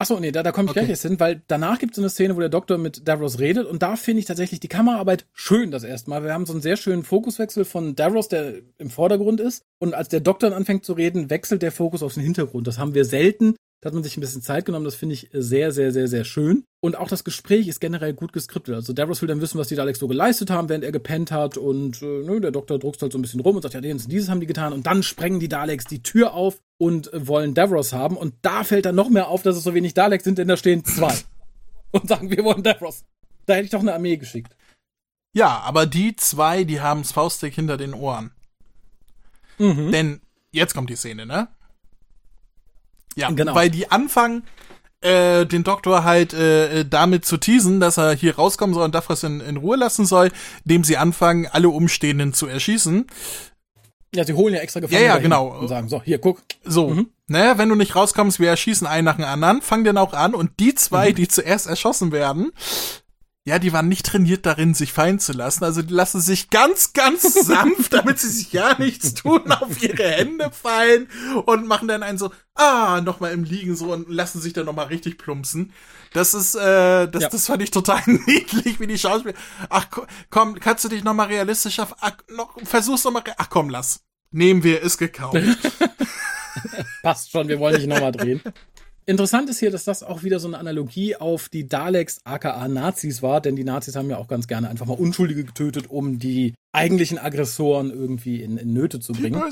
Achso, 0.01 0.19
nee, 0.19 0.33
da, 0.33 0.43
da 0.43 0.51
komme 0.51 0.65
ich 0.65 0.71
okay. 0.71 0.81
gleich 0.81 0.89
jetzt 0.89 1.03
hin, 1.03 1.21
weil 1.21 1.43
danach 1.47 1.79
gibt 1.79 1.93
es 1.93 1.99
eine 1.99 2.09
Szene, 2.09 2.35
wo 2.35 2.41
der 2.41 2.49
Doktor 2.49 2.79
mit 2.79 3.07
Davros 3.07 3.39
redet 3.39 3.67
und 3.67 3.83
da 3.83 3.97
finde 3.97 4.21
ich 4.21 4.25
tatsächlich 4.25 4.59
die 4.59 4.69
Kameraarbeit 4.69 5.27
schön 5.35 5.71
das 5.71 5.85
erste 5.85 6.09
Mal. 6.09 6.25
Wir 6.25 6.33
haben 6.33 6.47
so 6.47 6.55
einen 6.55 6.63
sehr 6.63 6.79
schönen 6.79 7.03
Fokuswechsel 7.03 7.67
von 7.67 7.97
Davros, 7.97 8.29
der 8.29 8.55
im 8.79 8.89
Vordergrund 8.89 9.41
ist 9.41 9.63
und 9.79 9.93
als 9.93 10.09
der 10.09 10.21
Doktor 10.21 10.49
dann 10.49 10.57
anfängt 10.57 10.87
zu 10.87 10.95
reden, 10.95 11.29
wechselt 11.29 11.61
der 11.61 11.71
Fokus 11.71 12.03
auf 12.03 12.15
den 12.15 12.23
Hintergrund. 12.23 12.67
Das 12.67 12.79
haben 12.79 12.95
wir 12.95 13.05
selten 13.05 13.57
da 13.81 13.87
hat 13.87 13.95
man 13.95 14.03
sich 14.03 14.17
ein 14.17 14.21
bisschen 14.21 14.43
Zeit 14.43 14.67
genommen, 14.67 14.85
das 14.85 14.95
finde 14.95 15.15
ich 15.15 15.31
sehr, 15.33 15.73
sehr, 15.73 15.91
sehr, 15.91 16.07
sehr 16.07 16.25
schön. 16.25 16.65
Und 16.81 16.97
auch 16.97 17.09
das 17.09 17.25
Gespräch 17.25 17.67
ist 17.67 17.81
generell 17.81 18.13
gut 18.13 18.35
geskriptet. 18.35 18.75
Also 18.75 18.93
Davros 18.93 19.23
will 19.23 19.29
dann 19.29 19.41
wissen, 19.41 19.59
was 19.59 19.69
die 19.69 19.75
Daleks 19.75 19.99
so 19.99 20.07
geleistet 20.07 20.51
haben, 20.51 20.69
während 20.69 20.85
er 20.85 20.93
gepennt 20.93 21.33
hat. 21.33 21.57
Und 21.57 22.03
äh, 22.03 22.23
ne, 22.23 22.43
der 22.43 22.51
Doktor 22.51 22.79
druckst 22.79 23.01
halt 23.01 23.13
so 23.13 23.19
ein 23.19 23.23
bisschen 23.23 23.41
rum 23.41 23.57
und 23.57 23.63
sagt, 23.63 23.75
ja, 23.75 23.81
dieses, 23.81 24.07
dieses 24.07 24.29
haben 24.29 24.41
die 24.41 24.47
getan. 24.47 24.75
Und 24.75 24.87
dann 24.87 25.03
sprengen 25.03 25.41
die 25.41 25.49
Daleks 25.49 25.87
die 25.87 26.03
Tür 26.03 26.35
auf 26.35 26.61
und 26.79 27.11
äh, 27.15 27.27
wollen 27.27 27.55
Davros 27.55 27.95
haben. 27.95 28.19
Und 28.19 28.35
da 28.43 28.65
fällt 28.65 28.85
dann 28.85 28.97
noch 28.97 29.09
mehr 29.09 29.29
auf, 29.29 29.43
dass 29.43 29.57
es 29.57 29.65
so 29.65 29.73
wenig 29.73 29.95
Daleks 29.95 30.25
sind, 30.25 30.37
denn 30.37 30.49
da 30.49 30.59
stehen 30.59 30.85
zwei. 30.85 31.15
und 31.91 32.07
sagen, 32.07 32.31
wir 32.31 32.45
wollen 32.45 32.63
Davros. 32.63 33.05
Da 33.47 33.55
hätte 33.55 33.65
ich 33.65 33.71
doch 33.71 33.81
eine 33.81 33.95
Armee 33.95 34.19
geschickt. 34.19 34.55
Ja, 35.33 35.59
aber 35.61 35.87
die 35.87 36.17
zwei, 36.17 36.65
die 36.65 36.83
haben's 36.83 37.13
Faustdick 37.13 37.55
hinter 37.55 37.79
den 37.79 37.95
Ohren. 37.95 38.31
Mhm. 39.59 39.91
Denn 39.91 40.21
jetzt 40.53 40.75
kommt 40.75 40.91
die 40.91 40.97
Szene, 40.97 41.25
ne? 41.25 41.49
Ja, 43.17 43.31
genau. 43.31 43.55
weil 43.55 43.71
die 43.71 43.91
anfangen, 43.91 44.45
äh, 45.01 45.47
den 45.47 45.65
Doktor 45.65 46.05
halt 46.05 46.35
äh, 46.35 46.85
damit 46.85 47.25
zu 47.25 47.39
teasen, 47.39 47.81
dass 47.81 47.97
er 47.97 48.13
hier 48.13 48.37
rauskommen 48.37 48.75
soll 48.75 48.85
und 48.85 48.95
Davros 48.95 49.23
in, 49.23 49.41
in 49.41 49.57
Ruhe 49.57 49.77
lassen 49.77 50.05
soll, 50.05 50.31
indem 50.65 50.85
sie 50.85 50.97
anfangen, 50.97 51.47
alle 51.51 51.71
Umstehenden 51.71 52.35
zu 52.35 52.47
erschießen. 52.47 53.07
Ja, 54.15 54.25
sie 54.25 54.35
holen 54.35 54.55
ja 54.55 54.61
extra 54.61 54.81
Gefangene 54.81 55.07
ja, 55.07 55.15
ja, 55.15 55.21
genau. 55.21 55.59
und 55.59 55.69
sagen, 55.69 55.89
so, 55.89 56.03
hier, 56.03 56.19
guck. 56.19 56.43
So, 56.65 56.89
mhm. 56.89 57.11
naja, 57.29 57.59
wenn 57.59 57.69
du 57.69 57.77
nicht 57.77 57.95
rauskommst, 57.95 58.41
wir 58.41 58.49
erschießen 58.49 58.87
einen 58.87 59.05
nach 59.05 59.17
dem 59.17 59.25
anderen, 59.25 59.63
fang 59.63 59.85
dann 59.85 59.97
auch 59.97 60.13
an 60.13 60.35
und 60.35 60.59
die 60.59 60.75
zwei, 60.75 61.11
mhm. 61.11 61.15
die 61.15 61.29
zuerst 61.29 61.69
erschossen 61.69 62.11
werden, 62.11 62.51
ja, 63.47 63.59
die 63.59 63.73
waren 63.73 63.89
nicht 63.89 64.05
trainiert 64.05 64.45
darin, 64.45 64.75
sich 64.75 64.93
fallen 64.93 65.19
zu 65.19 65.33
lassen. 65.33 65.65
Also 65.65 65.81
die 65.81 65.95
lassen 65.95 66.21
sich 66.21 66.51
ganz, 66.51 66.93
ganz 66.93 67.23
sanft, 67.47 67.93
damit 67.93 68.19
sie 68.19 68.29
sich 68.29 68.53
ja 68.53 68.79
nichts 68.79 69.15
tun, 69.15 69.51
auf 69.51 69.83
ihre 69.83 70.11
Hände 70.11 70.51
fallen 70.51 71.09
und 71.47 71.67
machen 71.67 71.89
dann 71.89 72.03
einen 72.03 72.19
so, 72.19 72.33
ah, 72.55 73.01
nochmal 73.01 73.33
im 73.33 73.45
Liegen 73.45 73.77
so 73.77 73.93
und 73.93 74.09
lassen 74.11 74.41
sich 74.41 74.53
dann 74.53 74.67
nochmal 74.67 74.87
richtig 74.87 75.17
plumpsen. 75.17 75.73
Das 76.13 76.35
ist, 76.35 76.55
äh, 76.55 77.09
das, 77.09 77.23
ja. 77.23 77.29
das 77.31 77.47
fand 77.47 77.63
ich 77.63 77.71
total 77.71 78.03
niedlich, 78.07 78.79
wie 78.79 78.87
die 78.87 78.99
Schauspieler. 78.99 79.35
Ach 79.71 79.87
komm, 80.29 80.61
kannst 80.61 80.85
du 80.85 80.89
dich 80.89 81.03
nochmal 81.03 81.29
realistisch 81.29 81.81
auf, 81.81 81.95
ach, 82.01 82.17
noch, 82.29 82.55
versuch's 82.65 83.05
nochmal, 83.05 83.25
ach 83.39 83.49
komm, 83.49 83.71
lass. 83.71 84.01
Nehmen 84.33 84.63
wir, 84.63 84.83
ist 84.83 84.99
gekauft. 84.99 85.37
Passt 87.03 87.31
schon, 87.31 87.49
wir 87.49 87.59
wollen 87.59 87.77
nicht 87.77 87.89
nochmal 87.89 88.13
drehen. 88.13 88.43
Interessant 89.11 89.51
ist 89.51 89.59
hier, 89.59 89.73
dass 89.73 89.83
das 89.83 90.05
auch 90.05 90.23
wieder 90.23 90.39
so 90.39 90.47
eine 90.47 90.57
Analogie 90.57 91.17
auf 91.17 91.49
die 91.49 91.67
Daleks 91.67 92.21
aka 92.23 92.69
Nazis 92.69 93.23
war, 93.23 93.41
denn 93.41 93.57
die 93.57 93.65
Nazis 93.65 93.97
haben 93.97 94.09
ja 94.09 94.19
auch 94.19 94.29
ganz 94.29 94.47
gerne 94.47 94.69
einfach 94.69 94.87
mal 94.87 94.95
Unschuldige 94.95 95.43
getötet, 95.43 95.91
um 95.91 96.21
die 96.21 96.55
eigentlichen 96.71 97.19
Aggressoren 97.19 97.91
irgendwie 97.91 98.41
in, 98.41 98.57
in 98.57 98.73
Nöte 98.73 99.01
zu 99.01 99.13
bringen. 99.13 99.43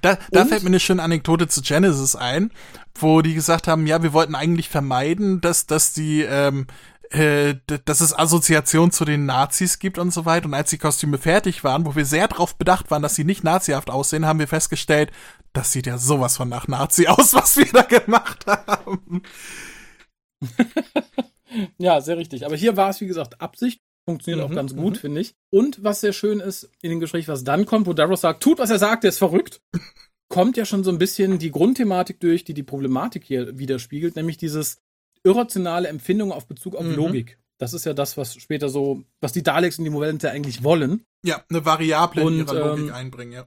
Da, 0.00 0.16
da 0.30 0.46
fällt 0.46 0.62
mir 0.62 0.68
eine 0.68 0.80
schöne 0.80 1.02
Anekdote 1.02 1.46
zu 1.46 1.60
Genesis 1.60 2.16
ein, 2.16 2.52
wo 2.94 3.20
die 3.20 3.34
gesagt 3.34 3.68
haben, 3.68 3.86
ja, 3.86 4.02
wir 4.02 4.14
wollten 4.14 4.34
eigentlich 4.34 4.70
vermeiden, 4.70 5.42
dass, 5.42 5.66
dass 5.66 5.92
die 5.92 6.22
ähm, 6.22 6.66
äh, 7.12 7.56
dass 7.84 8.00
es 8.00 8.18
Assoziation 8.18 8.90
zu 8.90 9.04
den 9.04 9.26
Nazis 9.26 9.78
gibt 9.78 9.98
und 9.98 10.12
so 10.12 10.24
weiter. 10.24 10.46
Und 10.46 10.54
als 10.54 10.70
die 10.70 10.78
Kostüme 10.78 11.18
fertig 11.18 11.62
waren, 11.62 11.84
wo 11.84 11.94
wir 11.94 12.06
sehr 12.06 12.26
darauf 12.26 12.56
bedacht 12.56 12.90
waren, 12.90 13.02
dass 13.02 13.14
sie 13.14 13.24
nicht 13.24 13.44
nazihaft 13.44 13.90
aussehen, 13.90 14.24
haben 14.24 14.38
wir 14.38 14.48
festgestellt, 14.48 15.10
das 15.52 15.72
sieht 15.72 15.86
ja 15.86 15.98
sowas 15.98 16.38
von 16.38 16.48
nach 16.48 16.68
Nazi 16.68 17.06
aus, 17.08 17.34
was 17.34 17.56
wir 17.56 17.70
da 17.72 17.82
gemacht 17.82 18.46
haben. 18.46 19.22
ja, 21.78 22.00
sehr 22.00 22.16
richtig. 22.16 22.46
Aber 22.46 22.56
hier 22.56 22.76
war 22.76 22.90
es, 22.90 23.00
wie 23.00 23.06
gesagt, 23.06 23.40
Absicht. 23.40 23.80
Funktioniert 24.08 24.44
mhm, 24.44 24.50
auch 24.50 24.56
ganz 24.56 24.74
gut, 24.74 24.94
mhm. 24.94 25.00
finde 25.00 25.20
ich. 25.20 25.34
Und 25.50 25.84
was 25.84 26.00
sehr 26.00 26.12
schön 26.12 26.40
ist 26.40 26.68
in 26.80 26.90
dem 26.90 26.98
Gespräch, 26.98 27.28
was 27.28 27.44
dann 27.44 27.66
kommt, 27.66 27.86
wo 27.86 27.92
Davros 27.92 28.22
sagt, 28.22 28.42
tut, 28.42 28.58
was 28.58 28.70
er 28.70 28.78
sagt, 28.78 29.04
der 29.04 29.10
ist 29.10 29.18
verrückt, 29.18 29.60
kommt 30.28 30.56
ja 30.56 30.64
schon 30.64 30.82
so 30.82 30.90
ein 30.90 30.98
bisschen 30.98 31.38
die 31.38 31.52
Grundthematik 31.52 32.18
durch, 32.18 32.42
die 32.42 32.54
die 32.54 32.64
Problematik 32.64 33.22
hier 33.22 33.58
widerspiegelt, 33.58 34.16
nämlich 34.16 34.38
dieses 34.38 34.81
irrationale 35.24 35.88
Empfindung 35.88 36.32
auf 36.32 36.46
Bezug 36.46 36.74
auf 36.74 36.84
mhm. 36.84 36.94
Logik. 36.94 37.38
Das 37.58 37.74
ist 37.74 37.84
ja 37.84 37.94
das, 37.94 38.16
was 38.16 38.34
später 38.34 38.68
so, 38.68 39.04
was 39.20 39.32
die 39.32 39.42
Daleks 39.42 39.78
und 39.78 39.84
die 39.84 39.90
Movemente 39.90 40.30
eigentlich 40.30 40.64
wollen. 40.64 41.04
Ja, 41.24 41.44
eine 41.48 41.64
Variable 41.64 42.24
und, 42.24 42.32
in 42.32 42.38
ihrer 42.40 42.54
Logik 42.54 42.88
ähm, 42.88 42.94
einbringen, 42.94 43.32
ja. 43.32 43.46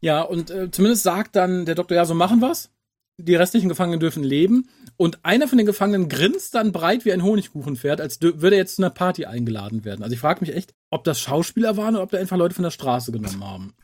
Ja, 0.00 0.20
und 0.20 0.50
äh, 0.50 0.70
zumindest 0.70 1.02
sagt 1.02 1.34
dann 1.34 1.64
der 1.64 1.74
Doktor, 1.74 1.94
ja, 1.94 2.04
so 2.04 2.14
machen 2.14 2.40
wir's. 2.40 2.70
Die 3.18 3.34
restlichen 3.34 3.70
Gefangenen 3.70 4.00
dürfen 4.00 4.22
leben. 4.22 4.68
Und 4.98 5.24
einer 5.24 5.48
von 5.48 5.56
den 5.56 5.66
Gefangenen 5.66 6.08
grinst 6.08 6.54
dann 6.54 6.72
breit 6.72 7.06
wie 7.06 7.12
ein 7.12 7.22
Honigkuchenpferd, 7.22 8.02
als 8.02 8.20
würde 8.20 8.56
er 8.56 8.58
jetzt 8.58 8.76
zu 8.76 8.82
einer 8.82 8.90
Party 8.90 9.24
eingeladen 9.24 9.84
werden. 9.84 10.02
Also 10.02 10.12
ich 10.12 10.20
frage 10.20 10.40
mich 10.40 10.54
echt, 10.54 10.74
ob 10.90 11.04
das 11.04 11.18
Schauspieler 11.18 11.78
waren 11.78 11.94
oder 11.94 12.04
ob 12.04 12.10
da 12.10 12.18
einfach 12.18 12.36
Leute 12.36 12.54
von 12.54 12.64
der 12.64 12.70
Straße 12.70 13.12
genommen 13.12 13.42
haben. 13.42 13.74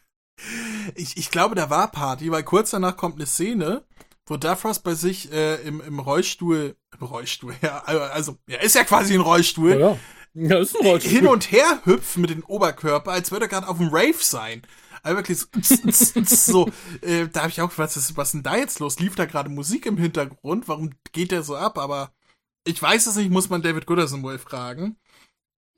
Ich, 0.95 1.17
ich 1.17 1.31
glaube, 1.31 1.55
da 1.55 1.71
war 1.71 1.91
Party, 1.91 2.31
weil 2.31 2.43
kurz 2.43 2.71
danach 2.71 2.97
kommt 2.97 3.17
eine 3.17 3.27
Szene, 3.27 3.83
wo 4.27 4.37
Davros 4.37 4.79
bei 4.79 4.95
sich 4.95 5.33
äh, 5.33 5.57
im, 5.63 5.81
im 5.81 5.99
Rollstuhl, 5.99 6.77
im 6.99 7.07
Rollstuhl, 7.07 7.55
ja, 7.63 7.83
also, 7.83 8.39
ja, 8.47 8.59
ist 8.61 8.75
ja 8.75 8.85
quasi 8.85 9.15
ein 9.15 9.21
Rollstuhl, 9.21 9.79
ja, 9.79 9.99
ja. 10.35 10.59
Ist 10.59 10.77
ein 10.81 10.87
Rollstuhl. 10.87 11.13
hin 11.13 11.27
und 11.27 11.53
her 11.53 11.81
hüpft 11.85 12.17
mit 12.17 12.31
dem 12.31 12.45
Oberkörper, 12.45 13.13
als 13.13 13.31
würde 13.31 13.47
er 13.47 13.49
gerade 13.49 13.69
auf 13.69 13.79
dem 13.79 13.89
Rave 13.89 14.15
sein. 14.19 14.63
Also 15.03 15.17
wirklich 15.17 15.39
so, 15.39 16.23
so 16.25 16.71
äh, 17.01 17.27
da 17.27 17.41
habe 17.41 17.51
ich 17.51 17.61
auch 17.61 17.69
gefragt, 17.69 17.91
was 17.91 17.97
ist, 17.97 18.17
was 18.17 18.33
denn 18.33 18.45
da 18.45 18.57
jetzt 18.57 18.79
los? 18.79 19.01
Lief 19.01 19.17
da 19.17 19.25
gerade 19.25 19.51
Musik 19.51 19.85
im 19.87 19.97
Hintergrund? 19.97 20.69
Warum 20.69 20.91
geht 21.11 21.33
der 21.33 21.43
so 21.43 21.57
ab? 21.57 21.77
Aber 21.77 22.13
ich 22.65 22.81
weiß 22.81 23.07
es 23.07 23.17
nicht, 23.17 23.31
muss 23.31 23.51
man 23.51 23.63
David 23.63 23.87
Gooderson 23.87 24.23
wohl 24.23 24.39
fragen. 24.39 24.97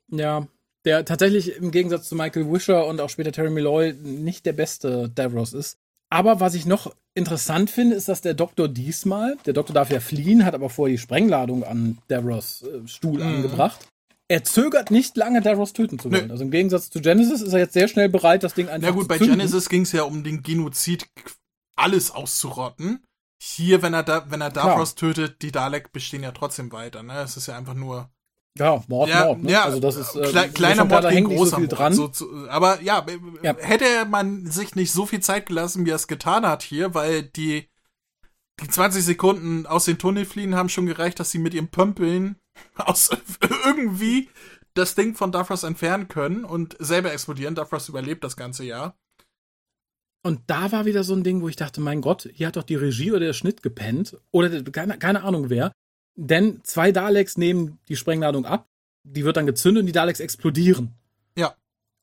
Ja, 0.09 0.47
der 0.85 1.07
tatsächlich 1.07 1.57
im 1.57 1.71
Gegensatz 1.71 2.09
zu 2.09 2.15
Michael 2.15 2.53
Wisher 2.53 2.87
und 2.87 3.01
auch 3.01 3.09
später 3.09 3.33
Terry 3.33 3.49
Malloy 3.49 3.95
nicht 3.95 4.45
der 4.45 4.53
beste 4.53 5.09
Davros 5.09 5.55
ist. 5.55 5.79
Aber 6.11 6.41
was 6.41 6.55
ich 6.55 6.67
noch 6.67 6.95
interessant 7.15 7.71
finde, 7.71 7.97
ist, 7.97 8.09
dass 8.09 8.21
der 8.21 8.35
Doktor 8.35 8.69
diesmal, 8.69 9.37
der 9.47 9.53
Doktor 9.53 9.75
darf 9.75 9.91
ja 9.91 10.01
fliehen, 10.01 10.45
hat 10.45 10.55
aber 10.55 10.71
vorher 10.71 10.95
die 10.95 10.99
Sprengladung 11.01 11.65
an 11.65 11.99
Davros 12.09 12.63
äh, 12.63 12.87
Stuhl 12.89 13.21
mhm. 13.21 13.37
angebracht 13.37 13.89
er 14.29 14.45
zögert 14.45 14.91
nicht 14.91 15.17
lange, 15.17 15.43
Davros 15.43 15.73
töten 15.73 15.99
zu 15.99 16.11
wollen. 16.11 16.27
Nee. 16.27 16.33
Also 16.33 16.45
im 16.45 16.51
Gegensatz 16.51 16.91
zu 16.91 17.01
Genesis 17.01 17.41
ist 17.43 17.53
er 17.53 17.59
jetzt 17.59 17.75
sehr 17.75 17.89
schnell 17.89 18.09
bereit, 18.09 18.43
das 18.43 18.55
Ding 18.55 18.69
einfach 18.69 18.89
zu 18.89 18.95
Na 18.95 18.99
gut, 18.99 19.09
bei 19.09 19.19
zünden. 19.19 19.39
Genesis 19.39 19.69
ging 19.69 19.83
es 19.83 19.93
ja 19.93 20.03
um 20.05 20.25
den 20.25 20.43
Genozid, 20.43 21.07
alles 21.77 22.11
auszurotten. 22.11 23.05
Hier, 23.43 23.83
wenn 23.83 23.93
er 23.93 24.03
da, 24.03 24.31
wenn 24.31 24.41
er 24.41 24.51
Davros 24.51 24.95
Klar. 24.95 25.13
tötet, 25.13 25.43
die 25.43 25.53
Dalek 25.53 25.93
bestehen 25.93 26.23
ja 26.23 26.33
trotzdem 26.33 26.73
weiter. 26.73 27.03
Ne, 27.03 27.21
es 27.21 27.37
ist 27.37 27.47
ja 27.47 27.57
einfach 27.57 27.75
nur 27.75 28.11
ja, 28.59 28.83
Mord, 28.87 29.09
ja, 29.09 29.25
Mord. 29.25 29.43
Ne? 29.43 29.53
Ja, 29.53 29.65
also 29.65 29.81
das 29.81 29.97
ist 29.97 30.15
äh, 30.15 30.29
Kle 30.29 30.49
kleiner 30.51 30.85
Mord 30.85 31.09
gegen 31.09 31.27
großer 31.27 31.57
so 31.57 31.77
Mord. 31.77 31.95
So, 31.95 32.11
so, 32.13 32.49
aber 32.49 32.81
ja, 32.83 33.05
ja, 33.43 33.57
hätte 33.59 33.85
man 34.09 34.47
sich 34.47 34.75
nicht 34.75 34.93
so 34.93 35.07
viel 35.07 35.21
Zeit 35.21 35.47
gelassen, 35.47 35.85
wie 35.87 35.91
er 35.91 35.97
es 35.97 36.07
getan 36.07 36.47
hat 36.47 36.63
hier, 36.63 36.95
weil 36.95 37.23
die 37.23 37.69
die 38.61 38.69
20 38.69 39.05
Sekunden 39.05 39.67
aus 39.67 39.85
den 39.85 39.99
Tunnel 39.99 40.25
fliehen 40.25 40.55
haben 40.55 40.69
schon 40.69 40.87
gereicht, 40.87 41.19
dass 41.19 41.31
sie 41.31 41.39
mit 41.39 41.55
ihrem 41.55 41.69
Pömpeln 41.69 42.37
aus 42.77 43.11
irgendwie 43.65 44.29
das 44.75 44.95
Ding 44.95 45.15
von 45.15 45.33
Davros 45.33 45.63
entfernen 45.63 46.09
können 46.09 46.45
und 46.45 46.77
selber 46.79 47.13
explodieren. 47.13 47.55
Davros 47.55 47.89
überlebt 47.89 48.25
das 48.25 48.37
ganze 48.37 48.65
Jahr. 48.65 48.97
Und 50.25 50.41
da 50.47 50.73
war 50.73 50.85
wieder 50.85 51.05
so 51.05 51.15
ein 51.15 51.23
Ding, 51.23 51.43
wo 51.43 51.49
ich 51.49 51.57
dachte, 51.57 51.81
mein 51.81 52.01
Gott, 52.01 52.29
hier 52.33 52.47
hat 52.47 52.57
doch 52.57 52.63
die 52.63 52.77
Regie 52.77 53.11
oder 53.11 53.21
der 53.21 53.35
Schnitt 53.35 53.63
gepennt. 53.63 54.19
Oder 54.31 54.63
keine, 54.63 54.99
keine 54.99 55.23
Ahnung 55.23 55.51
wer. 55.51 55.73
Denn 56.17 56.61
zwei 56.63 56.93
Daleks 56.93 57.37
nehmen 57.37 57.79
die 57.89 57.97
Sprengladung 57.97 58.47
ab, 58.47 58.69
die 59.03 59.25
wird 59.25 59.37
dann 59.37 59.47
gezündet 59.47 59.83
und 59.83 59.87
die 59.87 59.93
Daleks 59.93 60.21
explodieren. 60.21 60.95
Ja. 61.37 61.55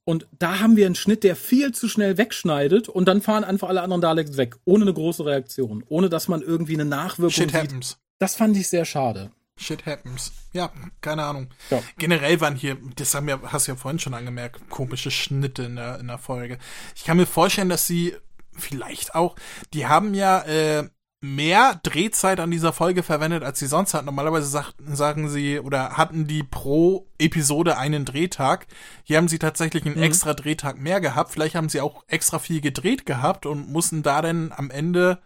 Und 0.04 0.28
da 0.38 0.60
haben 0.60 0.76
wir 0.76 0.86
einen 0.86 0.96
Schnitt, 0.96 1.24
der 1.24 1.36
viel 1.36 1.74
zu 1.74 1.88
schnell 1.88 2.18
wegschneidet 2.18 2.90
und 2.90 3.06
dann 3.06 3.22
fahren 3.22 3.44
einfach 3.44 3.70
alle 3.70 3.82
anderen 3.82 4.02
Daleks 4.02 4.38
weg, 4.38 4.58
ohne 4.66 4.84
eine 4.84 4.94
große 4.94 5.26
Reaktion, 5.26 5.84
ohne 5.88 6.10
dass 6.10 6.28
man 6.28 6.42
irgendwie 6.42 6.74
eine 6.74 6.86
Nachwirkung 6.86 7.32
Shit 7.32 7.52
sieht. 7.52 7.62
Happens. 7.62 7.98
Das 8.20 8.36
fand 8.36 8.58
ich 8.58 8.68
sehr 8.68 8.86
schade. 8.86 9.32
Shit 9.58 9.86
happens. 9.86 10.32
Ja, 10.54 10.72
keine 11.02 11.24
Ahnung. 11.24 11.48
Ja. 11.70 11.82
Generell 11.98 12.42
waren 12.42 12.56
hier, 12.56 12.78
das 12.96 13.14
haben 13.14 13.28
wir, 13.28 13.42
hast 13.44 13.68
du 13.68 13.74
ja 13.74 13.76
vorhin 13.76 14.00
schon 14.00 14.14
angemerkt, 14.14 14.70
komische 14.70 15.12
Schnitte 15.12 15.64
in 15.64 15.76
der, 15.76 16.00
in 16.00 16.08
der 16.08 16.18
Folge. 16.18 16.58
Ich 16.96 17.04
kann 17.04 17.18
mir 17.18 17.28
vorstellen, 17.28 17.70
dass 17.70 17.86
sie 17.86 18.16
vielleicht 18.54 19.16
auch, 19.16 19.36
die 19.74 19.86
haben 19.88 20.14
ja 20.14 20.42
äh, 20.42 20.90
mehr 21.22 21.80
Drehzeit 21.84 22.40
an 22.40 22.52
dieser 22.52 22.74
Folge 22.74 23.04
verwendet, 23.04 23.44
als 23.44 23.60
sie 23.60 23.68
sonst 23.68 23.94
hatten. 23.94 24.08
Normalerweise 24.08 24.48
sagten, 24.48 24.96
sagen 24.96 25.30
sie 25.30 25.60
oder 25.60 25.98
hatten 25.98 26.28
die 26.28 26.44
pro 26.44 27.08
Episode 27.20 27.78
einen 27.78 28.06
Drehtag. 28.06 28.68
Hier 29.04 29.18
haben 29.18 29.28
sie 29.28 29.40
tatsächlich 29.40 29.86
einen 29.86 29.98
mhm. 29.98 30.04
extra 30.04 30.34
Drehtag 30.34 30.80
mehr 30.80 31.00
gehabt. 31.00 31.32
Vielleicht 31.32 31.56
haben 31.56 31.70
sie 31.70 31.82
auch 31.82 32.04
extra 32.08 32.40
viel 32.40 32.60
gedreht 32.60 33.06
gehabt 33.06 33.46
und 33.46 33.70
mussten 33.70 34.04
da 34.04 34.22
dann 34.22 34.52
am 34.52 34.72
Ende 34.72 35.20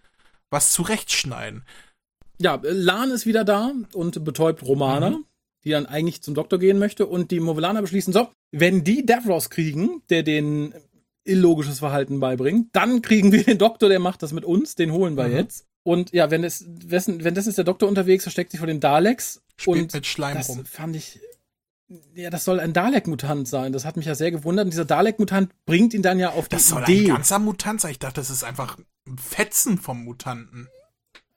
was 0.50 0.72
zurechtschneiden 0.72 1.64
ja, 2.40 2.60
Lan 2.64 3.12
ist 3.12 3.26
wieder 3.26 3.44
da 3.44 3.72
und 3.94 4.24
betäubt 4.24 4.64
Romana, 4.64 5.12
mhm. 5.12 5.26
die 5.64 5.72
dann 5.72 5.86
eigentlich 5.86 6.22
zum 6.22 6.36
Doktor 6.36 6.60
gehen 6.60 6.80
möchte. 6.80 7.06
Und 7.06 7.32
die 7.32 7.40
Movelaner 7.40 7.82
beschließen, 7.82 8.14
so, 8.14 8.30
wenn 8.52 8.84
die 8.84 9.06
Davros 9.06 9.50
kriegen, 9.50 10.02
der 10.10 10.24
den 10.24 10.74
illogisches 11.24 11.80
Verhalten 11.80 12.20
beibringt, 12.20 12.70
dann 12.74 13.02
kriegen 13.02 13.32
wir 13.32 13.44
den 13.44 13.58
Doktor, 13.58 13.90
der 13.90 14.00
macht 14.00 14.22
das 14.22 14.32
mit 14.32 14.46
uns, 14.46 14.76
den 14.76 14.92
holen 14.92 15.18
wir 15.18 15.28
mhm. 15.28 15.34
jetzt. 15.34 15.66
Und 15.86 16.14
ja, 16.14 16.32
wenn 16.32 16.42
das, 16.42 16.66
wenn 16.68 17.36
das 17.36 17.46
ist 17.46 17.60
der 17.60 17.64
Doktor 17.64 17.88
unterwegs, 17.88 18.24
versteckt 18.24 18.50
sich 18.50 18.60
vor 18.60 18.66
den 18.66 18.80
Daleks. 18.80 19.44
Spielt 19.56 19.84
und 19.84 19.94
mit 19.94 20.08
Schleim 20.08 20.36
das 20.36 20.50
rum. 20.50 20.66
fand 20.66 20.96
ich, 20.96 21.20
ja, 22.16 22.32
das 22.32 22.44
soll 22.44 22.60
ein 22.60 22.74
Dalek-Mutant 22.74 23.48
sein. 23.48 23.72
Das 23.72 23.86
hat 23.86 23.96
mich 23.96 24.08
ja 24.08 24.16
sehr 24.16 24.32
gewundert. 24.32 24.66
Und 24.66 24.72
dieser 24.72 24.86
Dalek-Mutant 24.86 25.52
bringt 25.68 25.94
ihn 25.94 26.02
dann 26.02 26.18
ja 26.18 26.32
auf 26.32 26.50
die 26.50 26.56
das 26.56 26.72
Idee. 26.72 26.78
Das 26.78 26.88
soll 26.88 26.96
ein 26.96 27.08
ganzer 27.08 27.40
Mutant 27.40 27.82
sein. 27.82 27.92
Ich 27.92 28.00
dachte, 28.00 28.20
das 28.20 28.32
ist 28.32 28.44
einfach 28.44 28.80
ein 29.08 29.18
Fetzen 29.20 29.78
vom 29.78 30.04
Mutanten. 30.04 30.68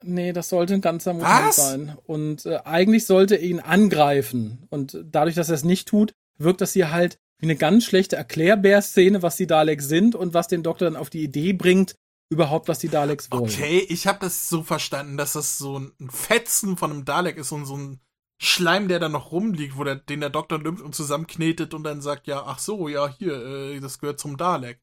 Nee, 0.03 0.33
das 0.33 0.49
sollte 0.49 0.73
ein 0.73 0.81
ganzer 0.81 1.13
Mutant 1.13 1.53
sein. 1.53 1.99
Und 2.07 2.47
äh, 2.47 2.61
eigentlich 2.65 3.05
sollte 3.05 3.35
er 3.35 3.43
ihn 3.43 3.61
angreifen. 3.61 4.67
Und 4.71 4.99
dadurch, 5.05 5.35
dass 5.35 5.51
er 5.51 5.57
es 5.57 5.65
nicht 5.65 5.89
tut, 5.89 6.15
wirkt 6.39 6.63
das 6.63 6.73
hier 6.73 6.91
halt 6.91 7.19
wie 7.39 7.47
eine 7.47 7.57
ganz 7.57 7.85
schlechte 7.85 8.17
Erklärbär-Szene, 8.17 9.21
was 9.21 9.37
die 9.37 9.47
Daleks 9.47 9.89
sind 9.89 10.15
und 10.15 10.33
was 10.33 10.49
den 10.49 10.63
Doktor 10.63 10.87
dann 10.87 10.97
auf 10.97 11.11
die 11.11 11.23
Idee 11.23 11.53
bringt, 11.53 11.97
überhaupt, 12.31 12.69
was 12.69 12.79
die 12.79 12.89
Daleks 12.89 13.31
wollen. 13.31 13.45
Okay, 13.45 13.79
ich 13.89 14.07
habe 14.07 14.19
das 14.21 14.49
so 14.49 14.63
verstanden, 14.63 15.17
dass 15.17 15.33
das 15.33 15.59
so 15.59 15.79
ein 15.79 15.93
Fetzen 16.11 16.77
von 16.77 16.91
einem 16.91 17.05
Dalek 17.05 17.37
ist 17.37 17.53
und 17.53 17.67
so 17.67 17.77
ein 17.77 18.01
Schleim, 18.41 18.89
der 18.89 19.01
da 19.01 19.09
noch 19.09 19.33
rumliegt, 19.33 19.77
wo 19.77 19.85
der, 19.85 19.97
den 19.97 20.21
der 20.21 20.31
Doktor 20.31 20.59
nimmt 20.59 20.81
und 20.81 20.95
zusammenknetet 20.95 21.75
und 21.75 21.83
dann 21.83 22.01
sagt, 22.01 22.27
ja, 22.27 22.45
ach 22.47 22.59
so, 22.59 22.89
ja, 22.89 23.09
hier, 23.09 23.35
äh, 23.35 23.81
das 23.81 23.99
gehört 23.99 24.21
zum 24.21 24.37
Dalek. 24.37 24.81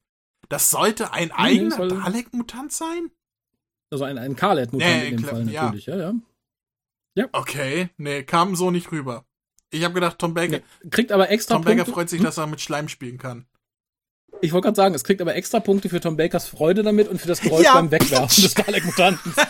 Das 0.48 0.70
sollte 0.70 1.12
ein 1.12 1.32
eigener 1.32 1.88
Dalek-Mutant 1.88 2.72
sein? 2.72 3.10
Also 3.90 4.04
ein, 4.04 4.18
ein 4.18 4.36
Karlet-Mutant 4.36 4.90
nee, 4.90 5.08
in 5.08 5.16
dem 5.16 5.24
Fall 5.24 5.44
natürlich, 5.44 5.86
ja. 5.86 5.96
ja, 5.96 6.14
ja. 7.14 7.28
Okay, 7.32 7.88
nee, 7.96 8.24
kam 8.24 8.56
so 8.56 8.70
nicht 8.70 8.92
rüber. 8.92 9.24
Ich 9.70 9.84
habe 9.84 9.94
gedacht, 9.94 10.18
Tom 10.18 10.34
Baker. 10.34 10.58
Nee, 10.82 10.90
kriegt 10.90 11.10
aber 11.12 11.30
extra 11.30 11.54
Tom 11.54 11.64
Baker 11.64 11.86
freut 11.86 12.10
sich, 12.10 12.18
hm? 12.18 12.26
dass 12.26 12.38
er 12.38 12.46
mit 12.46 12.60
Schleim 12.60 12.88
spielen 12.88 13.18
kann. 13.18 13.46
Ich 14.40 14.52
wollte 14.52 14.66
gerade 14.66 14.76
sagen, 14.76 14.94
es 14.94 15.04
kriegt 15.04 15.20
aber 15.20 15.34
extra 15.34 15.60
Punkte 15.60 15.88
für 15.88 16.00
Tom 16.00 16.16
Bakers 16.16 16.46
Freude 16.46 16.82
damit 16.82 17.08
und 17.08 17.20
für 17.20 17.28
das 17.28 17.40
Geräusch 17.40 17.64
Ja, 17.64 17.74
beim 17.74 17.90
Wegwerfen 17.90 18.42
des 18.42 18.54
Dalek-Mutanten. 18.54 19.34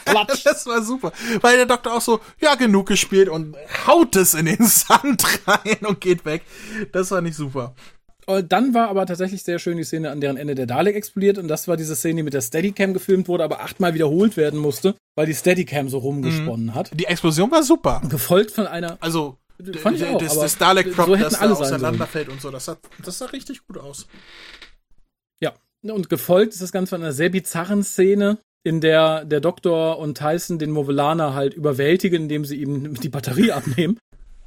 Das 0.44 0.66
war 0.66 0.82
super. 0.82 1.12
Weil 1.40 1.56
der 1.56 1.66
Doktor 1.66 1.94
auch 1.94 2.00
so, 2.00 2.20
ja, 2.40 2.54
genug 2.54 2.86
gespielt 2.86 3.28
und 3.28 3.56
haut 3.86 4.16
es 4.16 4.34
in 4.34 4.46
den 4.46 4.64
Sand 4.66 5.24
rein 5.46 5.78
und 5.86 6.00
geht 6.00 6.24
weg. 6.24 6.42
Das 6.92 7.10
war 7.10 7.20
nicht 7.20 7.36
super. 7.36 7.74
Und 8.26 8.52
dann 8.52 8.74
war 8.74 8.88
aber 8.88 9.06
tatsächlich 9.06 9.42
sehr 9.44 9.58
schön 9.58 9.76
die 9.76 9.84
Szene, 9.84 10.10
an 10.10 10.20
deren 10.20 10.36
Ende 10.36 10.54
der 10.54 10.66
Dalek 10.66 10.96
explodiert. 10.96 11.38
Und 11.38 11.48
das 11.48 11.68
war 11.68 11.76
diese 11.76 11.94
Szene, 11.94 12.16
die 12.16 12.22
mit 12.24 12.34
der 12.34 12.40
Steadicam 12.40 12.92
gefilmt 12.92 13.28
wurde, 13.28 13.44
aber 13.44 13.60
achtmal 13.60 13.94
wiederholt 13.94 14.36
werden 14.36 14.58
musste, 14.58 14.96
weil 15.14 15.26
die 15.26 15.34
Steadicam 15.34 15.88
so 15.88 15.98
rumgesponnen 15.98 16.74
hat. 16.74 16.90
Die 16.94 17.06
Explosion 17.06 17.50
war 17.50 17.62
super. 17.62 18.02
Gefolgt 18.08 18.50
von 18.50 18.66
einer. 18.66 18.98
Also, 19.00 19.38
Fand 19.80 19.96
ich 19.96 20.04
auch, 20.04 20.18
das, 20.18 20.38
das 20.38 20.58
Dalek 20.58 20.94
Prop, 20.94 21.06
so 21.06 21.16
das 21.16 21.38
da 21.38 21.50
auseinanderfällt 21.50 22.28
und 22.28 22.42
so, 22.42 22.50
das, 22.50 22.68
hat, 22.68 22.78
das 23.02 23.18
sah 23.18 23.26
richtig 23.26 23.66
gut 23.66 23.78
aus. 23.78 24.06
Und 25.90 26.08
gefolgt 26.08 26.52
ist 26.52 26.62
das 26.62 26.72
Ganze 26.72 26.90
von 26.90 27.02
einer 27.02 27.12
sehr 27.12 27.30
bizarren 27.30 27.82
Szene, 27.82 28.38
in 28.64 28.80
der 28.80 29.24
der 29.24 29.40
Doktor 29.40 29.98
und 29.98 30.18
Tyson 30.18 30.58
den 30.58 30.70
Movelaner 30.70 31.34
halt 31.34 31.54
überwältigen, 31.54 32.22
indem 32.22 32.44
sie 32.44 32.56
ihm 32.56 32.94
die 32.94 33.08
Batterie 33.08 33.52
abnehmen. 33.52 33.98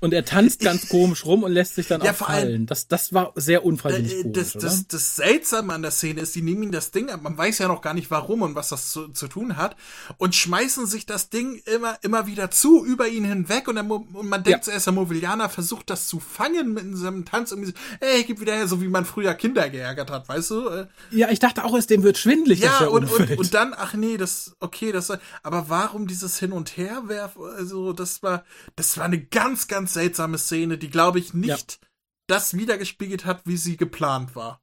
Und 0.02 0.14
er 0.14 0.24
tanzt 0.24 0.62
ganz 0.62 0.88
komisch 0.88 1.26
rum 1.26 1.44
und 1.44 1.52
lässt 1.52 1.76
sich 1.76 1.88
dann 1.88 2.02
Ja, 2.04 2.12
auch 2.14 2.22
allem- 2.30 2.48
fallen. 2.48 2.66
Das, 2.66 2.88
das 2.88 3.14
war 3.14 3.34
sehr 3.36 3.66
unfreiwillig 3.66 4.14
Äh, 4.20 4.22
komisch, 4.24 4.38
das, 4.38 4.56
oder? 4.56 4.66
das, 4.66 4.88
das 4.88 5.16
Seltsame 5.18 5.74
an 5.74 5.82
der 5.82 5.92
Szene 5.92 6.22
ist, 6.22 6.36
die 6.36 6.42
nehmen 6.42 6.64
ihm 6.64 6.72
das 6.72 6.92
Ding 6.92 7.10
ab, 7.10 7.22
man 7.22 7.38
weiß 7.38 7.58
ja 7.58 7.68
noch 7.68 7.82
gar 7.82 7.94
nicht 7.94 8.10
warum 8.10 8.42
und 8.42 8.56
was 8.56 8.70
das 8.70 8.92
zu, 8.92 9.10
zu 9.10 9.28
tun 9.28 9.58
hat, 9.58 9.76
und 10.18 10.36
schmeißen 10.36 10.86
sich 10.86 11.06
das 11.06 11.30
Ding 11.30 11.62
immer, 11.66 11.98
immer 12.02 12.28
wieder 12.28 12.50
zu, 12.50 12.86
über 12.86 13.08
ihn 13.10 13.26
hinweg, 13.26 13.68
und, 13.68 13.76
Mo- 13.88 14.08
und 14.14 14.30
man 14.30 14.44
denkt 14.44 14.60
Ja. 14.60 14.62
zuerst, 14.72 14.86
der 14.86 14.94
Movilianer 14.94 15.50
versucht 15.50 15.90
das 15.90 16.08
zu 16.08 16.20
fangen 16.20 16.74
mit 16.74 16.98
seinem 16.98 17.26
Tanz, 17.26 17.52
irgendwie 17.52 17.72
so, 17.72 17.78
ey, 18.00 18.24
gib 18.24 18.40
wieder 18.40 18.54
her, 18.56 18.68
so 18.68 18.82
wie 18.82 18.88
man 18.88 19.04
früher 19.06 19.34
Kinder 19.34 19.70
geärgert 19.70 20.12
hat, 20.12 20.30
weißt 20.30 20.52
du? 20.52 20.68
Äh, 20.70 20.88
ja, 21.12 21.30
ich 21.30 21.40
dachte 21.40 21.66
auch, 21.66 21.76
es 21.78 21.88
dem 21.88 22.04
wird 22.04 22.18
schwindelig, 22.18 22.60
Ja, 22.62 22.86
und, 22.88 23.12
und, 23.12 23.38
und 23.38 23.54
dann, 23.54 23.74
ach 23.78 23.94
nee, 23.96 24.16
das, 24.18 24.56
okay, 24.62 24.92
das 24.94 25.10
war, 25.10 25.20
aber 25.44 25.66
warum 25.68 26.08
dieses 26.08 26.40
Hin 26.40 26.54
und 26.54 26.78
Her 26.78 27.04
werfen, 27.08 27.42
also, 27.58 27.92
das 27.92 28.24
war, 28.24 28.46
das 28.78 28.98
war 28.98 29.04
eine 29.06 29.20
ganz, 29.22 29.68
ganz 29.68 29.89
seltsame 29.94 30.38
Szene, 30.38 30.78
die, 30.78 30.90
glaube 30.90 31.20
ich, 31.20 31.34
nicht 31.34 31.80
das 32.28 32.56
wiedergespiegelt 32.56 33.26
hat, 33.26 33.42
wie 33.46 33.58
sie 33.58 33.78
geplant 33.78 34.36
war. 34.36 34.62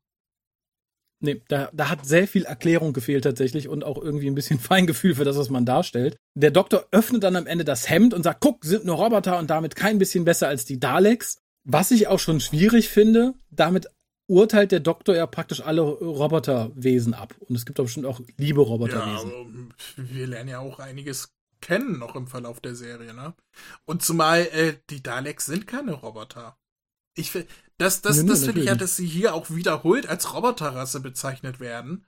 Nee, 1.21 1.43
da, 1.49 1.71
da 1.73 1.89
hat 1.89 2.05
sehr 2.07 2.29
viel 2.29 2.45
Erklärung 2.45 2.93
gefehlt 2.93 3.25
tatsächlich 3.25 3.69
und 3.69 3.85
auch 3.85 4.01
irgendwie 4.01 4.27
ein 4.29 4.35
bisschen 4.35 4.61
Feingefühl 4.61 5.15
für 5.15 5.25
das, 5.25 5.37
was 5.39 5.49
man 5.51 5.65
darstellt. 5.65 6.17
Der 6.35 6.51
Doktor 6.51 6.87
öffnet 6.91 7.25
dann 7.25 7.37
am 7.37 7.47
Ende 7.47 7.65
das 7.65 7.89
Hemd 7.89 8.13
und 8.15 8.23
sagt, 8.23 8.41
guck, 8.41 8.65
sind 8.65 8.85
nur 8.85 8.97
Roboter 8.97 9.39
und 9.39 9.49
damit 9.51 9.77
kein 9.77 9.99
bisschen 9.99 10.25
besser 10.25 10.49
als 10.49 10.65
die 10.65 10.79
Daleks. 10.79 11.39
Was 11.65 11.91
ich 11.91 12.07
auch 12.07 12.21
schon 12.21 12.41
schwierig 12.41 12.89
finde, 12.89 13.35
damit 13.51 13.89
urteilt 14.29 14.73
der 14.73 14.81
Doktor 14.81 15.17
ja 15.17 15.27
praktisch 15.27 15.61
alle 15.63 15.81
Roboterwesen 15.81 17.15
ab. 17.15 17.35
Und 17.41 17.57
es 17.57 17.65
gibt 17.65 17.79
doch 17.79 17.85
bestimmt 17.85 18.07
auch 18.07 18.21
liebe 18.37 18.61
Ja, 18.61 18.67
Roboterwesen. 18.69 19.33
aber 19.97 20.09
wir 20.11 20.27
lernen 20.27 20.51
ja 20.51 20.59
auch 20.61 20.79
einiges 20.79 21.33
kennen 21.67 21.99
noch 21.99 22.15
im 22.15 22.29
Verlauf 22.29 22.61
der 22.61 22.77
Serie, 22.77 23.13
ne? 23.13 23.35
Und 23.87 24.01
zumal, 24.01 24.43
äh, 24.53 24.79
die 24.89 25.03
Daleks 25.03 25.47
sind 25.47 25.67
keine 25.67 25.95
Roboter. 25.95 26.57
Ich 27.17 27.33
finde, 27.33 27.49
das, 27.77 28.03
das, 28.03 28.23
nö, 28.23 28.29
das 28.29 28.45
finde 28.45 28.61
ich 28.61 28.67
ja, 28.67 28.77
dass 28.77 28.95
sie 28.95 29.07
hier 29.07 29.35
auch 29.35 29.51
wiederholt 29.51 30.07
als 30.07 30.33
Roboterrasse 30.33 31.01
bezeichnet 31.01 31.59
werden. 31.59 32.07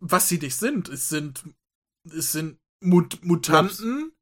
Was 0.00 0.28
sie 0.28 0.38
nicht 0.38 0.56
sind. 0.56 0.88
Es 0.88 1.10
sind, 1.10 1.44
es 2.10 2.32
sind 2.32 2.58
Mut 2.80 3.22
Mutanten, 3.22 4.12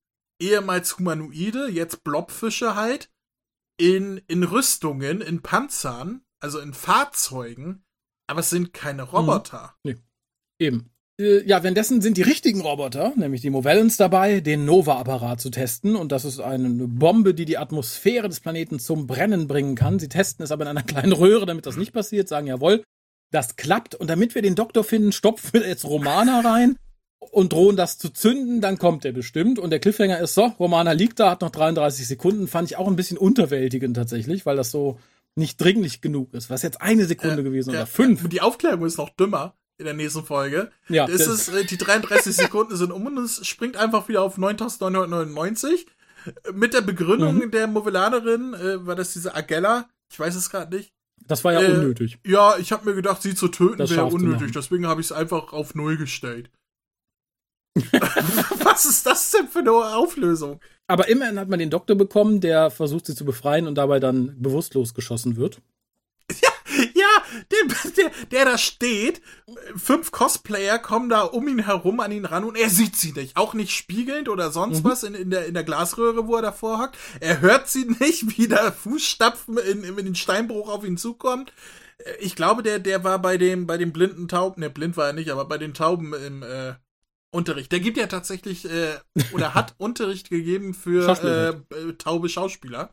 ehemals 0.43 0.99
Humanoide, 0.99 1.69
jetzt 1.71 2.03
Blobfische 2.03 2.75
halt, 2.75 3.09
in, 3.79 4.19
in 4.27 4.43
Rüstungen, 4.43 5.21
in 5.21 5.43
Panzern, 5.43 6.25
also 6.41 6.59
in 6.59 6.75
Fahrzeugen, 6.75 7.85
aber 8.27 8.41
es 8.41 8.51
sind 8.51 8.73
keine 8.73 9.05
Roboter. 9.05 9.77
Eben. 10.59 10.91
Äh, 11.21 11.43
Ja, 11.47 11.63
währenddessen 11.63 12.01
sind 12.01 12.17
die 12.17 12.23
richtigen 12.23 12.61
Roboter, 12.61 13.13
nämlich 13.17 13.41
die 13.41 13.51
Movellons 13.51 13.97
dabei, 13.97 14.41
den 14.41 14.65
Nova-Apparat 14.65 15.41
zu 15.41 15.51
testen. 15.51 15.97
Und 15.97 16.13
das 16.13 16.25
ist 16.25 16.41
eine 16.41 16.69
Bombe, 16.69 17.35
die 17.35 17.45
die 17.45 17.59
Atmosphäre 17.59 18.29
des 18.29 18.41
Planeten 18.41 18.79
zum 18.79 19.07
Brennen 19.07 19.47
bringen 19.49 19.75
kann. 19.75 19.99
Sie 19.99 20.09
testen 20.09 20.45
es 20.45 20.53
aber 20.53 20.65
in 20.65 20.69
einer 20.69 20.83
kleinen 20.85 21.13
Röhre, 21.13 21.47
damit 21.47 21.67
das 21.67 21.77
nicht 21.77 21.93
passiert, 21.93 22.29
sagen 22.29 22.47
jawohl, 22.47 22.83
das 23.33 23.57
klappt. 23.57 23.95
Und 23.95 24.09
damit 24.09 24.35
wir 24.35 24.43
den 24.43 24.55
Doktor 24.55 24.85
finden, 24.85 25.13
stopfen 25.13 25.53
wir 25.53 25.67
jetzt 25.67 25.85
Romana 25.85 26.41
rein 26.41 26.77
und 27.19 27.53
drohen 27.53 27.77
das 27.77 27.99
zu 27.99 28.11
zünden, 28.11 28.61
dann 28.61 28.79
kommt 28.79 29.05
er 29.05 29.13
bestimmt. 29.13 29.59
Und 29.59 29.71
der 29.71 29.81
Cliffhanger 29.81 30.21
ist 30.21 30.35
so, 30.35 30.45
Romana 30.59 30.93
liegt 30.93 31.19
da, 31.19 31.31
hat 31.31 31.41
noch 31.41 31.51
33 31.51 32.07
Sekunden. 32.07 32.47
Fand 32.47 32.71
ich 32.71 32.77
auch 32.77 32.87
ein 32.87 32.97
bisschen 32.97 33.19
unterwältigend 33.19 33.97
tatsächlich, 33.97 34.47
weil 34.47 34.57
das 34.57 34.71
so 34.71 34.99
nicht 35.35 35.61
dringlich 35.61 36.01
genug 36.01 36.33
ist. 36.35 36.51
Was 36.51 36.63
jetzt 36.63 36.81
eine 36.81 37.05
Sekunde 37.07 37.43
gewesen 37.43 37.73
Ja, 37.73 37.81
oder 37.81 37.87
fünf. 37.87 38.25
Und 38.25 38.33
die 38.33 38.41
Aufklärung 38.41 38.87
ist 38.87 38.99
noch 38.99 39.11
dümmer 39.11 39.55
in 39.79 39.85
der 39.85 39.95
nächsten 39.95 40.25
Folge. 40.25 40.71
Ja, 40.89 41.07
das 41.07 41.27
ist, 41.27 41.49
äh, 41.49 41.65
die 41.65 41.77
33 41.77 42.35
Sekunden 42.37 42.77
sind 42.77 42.93
um 42.93 43.07
und 43.07 43.19
es 43.19 43.47
springt 43.47 43.77
einfach 43.77 44.09
wieder 44.09 44.23
auf 44.23 44.39
9999. 44.39 45.87
Äh, 46.27 46.53
Mit 46.53 46.75
der 46.75 46.81
Begründung 46.81 47.37
Mhm. 47.37 47.51
der 47.51 47.67
Movellanerin, 47.67 48.55
äh, 48.55 48.87
war 48.87 48.95
das 48.97 49.13
diese 49.13 49.35
Agella? 49.35 49.89
Ich 50.11 50.19
weiß 50.19 50.35
es 50.35 50.51
gerade 50.51 50.75
nicht. 50.77 50.93
Das 51.27 51.45
war 51.45 51.53
ja 51.53 51.61
Äh, 51.63 51.73
unnötig. 51.73 52.19
Ja, 52.25 52.57
ich 52.59 52.73
habe 52.73 52.89
mir 52.89 52.95
gedacht, 52.95 53.21
sie 53.23 53.35
zu 53.35 53.49
töten 53.49 53.79
wäre 53.91 54.05
unnötig. 54.07 54.53
Deswegen 54.53 54.87
habe 54.87 55.01
ich 55.01 55.09
es 55.09 55.13
einfach 55.13 55.53
auf 55.53 55.75
Null 55.75 55.97
gestellt. 55.97 56.51
Was 58.63 58.87
ist 58.87 59.05
das 59.07 59.31
denn 59.33 59.49
für 59.49 59.59
eine 59.59 59.73
Auflösung? 59.73 60.61
Aber 60.87 61.09
immerhin 61.09 61.39
hat 61.39 61.49
man 61.49 61.59
den 61.59 61.71
Doktor 61.71 61.95
bekommen, 61.97 62.41
der 62.41 62.71
versucht, 62.71 63.07
sie 63.07 63.15
zu 63.15 63.25
befreien 63.25 63.67
und 63.67 63.75
dabei 63.75 63.99
dann 64.01 64.41
bewusstlos 64.41 64.95
geschossen 64.95 65.37
wird. 65.37 65.61
Ja, 67.37 67.43
der, 67.51 67.91
der, 67.93 68.11
der 68.31 68.45
da 68.45 68.59
steht, 68.59 69.21
fünf 69.77 70.11
Cosplayer 70.11 70.79
kommen 70.79 71.09
da 71.09 71.23
um 71.23 71.49
ihn 71.49 71.65
herum 71.65 72.01
an 72.01 72.13
ihn 72.13 72.25
ran 72.25 72.45
und 72.45 72.57
er 72.57 72.71
sieht 72.71 72.97
sie 72.97 73.13
nicht. 73.13 73.37
Auch 73.37 73.55
nicht 73.55 73.73
spiegelnd 73.73 74.29
oder 74.29 74.51
sonst 74.51 74.85
was 74.85 75.03
in, 75.03 75.15
in, 75.15 75.31
der, 75.31 75.47
in 75.47 75.55
der 75.55 75.65
Glasröhre, 75.65 76.27
wo 76.27 76.37
er 76.37 76.43
davor 76.43 76.81
hockt. 76.81 76.97
Er 77.21 77.41
hört 77.41 77.69
sie 77.69 77.85
nicht, 78.01 78.39
wie 78.39 78.49
der 78.49 78.73
Fußstapfen 78.73 79.59
in, 79.59 79.85
in 79.85 79.97
den 79.97 80.15
Steinbruch 80.15 80.69
auf 80.69 80.85
ihn 80.85 80.97
zukommt. 80.97 81.53
Ich 82.21 82.37
glaube, 82.37 82.63
der, 82.63 82.79
der 82.79 83.05
war 83.05 83.19
bei 83.19 83.39
dem, 83.39 83.67
bei 83.67 83.79
den 83.79 83.93
blinden 83.93 84.29
Tauben, 84.29 84.61
ne, 84.61 84.71
blind 84.71 84.97
war 84.97 85.09
er 85.09 85.13
nicht, 85.13 85.31
aber 85.31 85.47
bei 85.47 85.59
den 85.59 85.73
Tauben 85.73 86.13
im 86.13 86.43
äh, 86.43 86.75
Unterricht. 87.31 87.73
Der 87.73 87.81
gibt 87.81 87.97
ja 87.97 88.07
tatsächlich, 88.07 88.65
äh, 88.71 88.99
oder 89.33 89.55
hat 89.55 89.75
Unterricht 89.79 90.31
gegeben 90.31 90.75
für 90.75 91.09
äh, 91.09 91.93
taube 91.95 92.29
Schauspieler. 92.29 92.91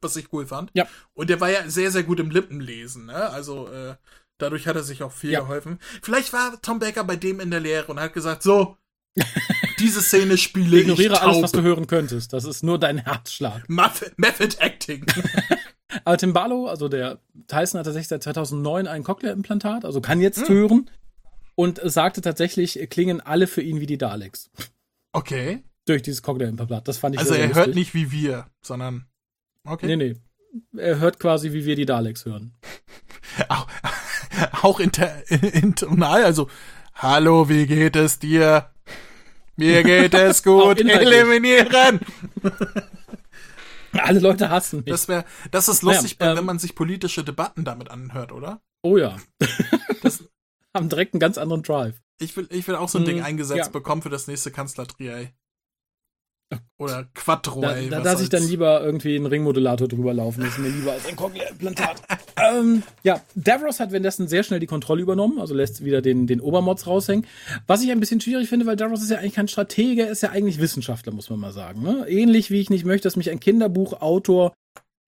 Was 0.00 0.16
ich 0.16 0.32
cool 0.32 0.46
fand. 0.46 0.70
Ja. 0.74 0.86
Und 1.14 1.30
der 1.30 1.40
war 1.40 1.50
ja 1.50 1.68
sehr, 1.68 1.90
sehr 1.90 2.02
gut 2.02 2.20
im 2.20 2.30
Lippenlesen, 2.30 3.06
ne? 3.06 3.30
Also, 3.30 3.68
äh, 3.68 3.94
dadurch 4.38 4.66
hat 4.66 4.76
er 4.76 4.82
sich 4.82 5.02
auch 5.02 5.12
viel 5.12 5.30
Ja. 5.32 5.40
geholfen. 5.40 5.78
Vielleicht 6.02 6.32
war 6.32 6.60
Tom 6.62 6.78
Baker 6.78 7.04
bei 7.04 7.16
dem 7.16 7.40
in 7.40 7.50
der 7.50 7.60
Lehre 7.60 7.86
und 7.90 7.98
hat 8.00 8.12
gesagt, 8.14 8.42
so, 8.42 8.76
diese 9.78 10.00
Szene 10.02 10.38
spiele 10.38 10.76
ich 10.76 10.82
Ignoriere 10.82 11.20
alles, 11.20 11.42
was 11.42 11.52
du 11.52 11.62
hören 11.62 11.86
könntest. 11.86 12.32
Das 12.32 12.44
ist 12.44 12.62
nur 12.62 12.78
dein 12.78 12.98
Herzschlag. 12.98 13.68
Method, 13.68 14.12
Method 14.16 14.56
Acting. 14.60 15.04
Aber 16.04 16.18
Tim 16.18 16.32
Barlow, 16.32 16.66
also 16.66 16.88
der 16.88 17.18
Tyson 17.46 17.78
hat 17.78 17.86
tatsächlich 17.86 18.08
seit 18.08 18.22
2009 18.22 18.86
ein 18.86 19.02
Cochlea-Implantat, 19.02 19.84
also 19.84 20.00
kann 20.00 20.18
Hm. 20.18 20.22
jetzt 20.22 20.48
hören. 20.48 20.90
Und 21.54 21.80
sagte 21.82 22.20
tatsächlich, 22.20 22.78
klingen 22.90 23.20
alle 23.20 23.48
für 23.48 23.62
ihn 23.62 23.80
wie 23.80 23.86
die 23.86 23.98
Daleks. 23.98 24.48
Okay. 25.12 25.64
Durch 25.86 26.02
dieses 26.02 26.22
Cochlea-Implantat. 26.22 26.86
Das 26.86 26.98
fand 26.98 27.14
ich 27.16 27.18
Also 27.20 27.32
sehr, 27.32 27.40
er 27.42 27.46
sehr 27.48 27.56
hört 27.56 27.66
lustig. 27.68 27.74
nicht 27.86 27.94
wie 27.94 28.12
wir, 28.12 28.46
sondern. 28.60 29.06
Okay. 29.68 29.86
Nee, 29.86 29.96
nee. 29.96 30.16
Er 30.80 30.98
hört 30.98 31.20
quasi, 31.20 31.52
wie 31.52 31.64
wir 31.64 31.76
die 31.76 31.86
Daleks 31.86 32.24
hören. 32.24 32.56
Auch, 33.48 33.66
auch 34.62 34.80
inter, 34.80 35.22
intonal, 35.30 36.24
also, 36.24 36.48
hallo, 36.94 37.48
wie 37.48 37.66
geht 37.66 37.94
es 37.94 38.18
dir? 38.18 38.70
Mir 39.56 39.82
geht 39.84 40.14
es 40.14 40.42
gut, 40.42 40.80
eliminieren! 40.80 42.00
Alle 43.92 44.20
Leute 44.20 44.50
hassen 44.50 44.78
mich. 44.78 44.86
Das 44.86 45.08
wäre, 45.08 45.24
das 45.50 45.68
ist 45.68 45.82
lustig, 45.82 46.16
Ja, 46.20 46.30
ähm, 46.30 46.38
wenn 46.38 46.44
man 46.44 46.58
sich 46.58 46.74
politische 46.74 47.22
Debatten 47.24 47.64
damit 47.64 47.90
anhört, 47.90 48.32
oder? 48.32 48.60
oh 48.82 48.96
ja. 48.96 49.16
Das- 50.02 50.24
Haben 50.74 50.88
direkt 50.88 51.14
einen 51.14 51.20
ganz 51.20 51.38
anderen 51.38 51.62
Drive. 51.62 52.00
Ich 52.20 52.36
will, 52.36 52.48
ich 52.50 52.66
will 52.66 52.76
auch 52.76 52.88
so 52.88 52.98
ein 52.98 53.04
Ding 53.04 53.22
eingesetzt 53.22 53.58
ja. 53.58 53.68
bekommen 53.68 54.02
für 54.02 54.10
das 54.10 54.26
nächste 54.26 54.50
Kanzlertrio. 54.50 55.28
Oder 56.78 57.06
Quattro, 57.14 57.60
Da, 57.60 57.76
ey. 57.76 57.88
da 57.88 57.98
lasse 57.98 58.22
ich 58.22 58.28
dann 58.28 58.46
lieber 58.46 58.82
irgendwie 58.82 59.16
einen 59.16 59.26
Ringmodulator 59.26 59.88
drüber 59.88 60.14
laufen. 60.14 60.40
Das 60.40 60.50
ist 60.50 60.58
mir 60.58 60.68
lieber 60.68 60.92
als 60.92 61.06
ein 61.06 61.16
Cochlea-Implantat. 61.16 62.02
ähm, 62.36 62.82
ja, 63.02 63.20
Davros 63.34 63.80
hat 63.80 63.90
währenddessen 63.90 64.28
sehr 64.28 64.42
schnell 64.42 64.60
die 64.60 64.66
Kontrolle 64.66 65.02
übernommen, 65.02 65.40
also 65.40 65.54
lässt 65.54 65.84
wieder 65.84 66.00
den, 66.00 66.26
den 66.26 66.40
Obermods 66.40 66.86
raushängen. 66.86 67.26
Was 67.66 67.82
ich 67.82 67.90
ein 67.90 68.00
bisschen 68.00 68.20
schwierig 68.20 68.48
finde, 68.48 68.66
weil 68.66 68.76
Davros 68.76 69.02
ist 69.02 69.10
ja 69.10 69.18
eigentlich 69.18 69.34
kein 69.34 69.48
Stratege, 69.48 70.04
ist 70.04 70.22
ja 70.22 70.30
eigentlich 70.30 70.60
Wissenschaftler, 70.60 71.12
muss 71.12 71.30
man 71.30 71.40
mal 71.40 71.52
sagen. 71.52 71.82
Ne? 71.82 72.06
Ähnlich 72.08 72.50
wie 72.50 72.60
ich 72.60 72.70
nicht 72.70 72.84
möchte, 72.84 73.04
dass 73.04 73.16
mich 73.16 73.30
ein 73.30 73.40
Kinderbuchautor 73.40 74.54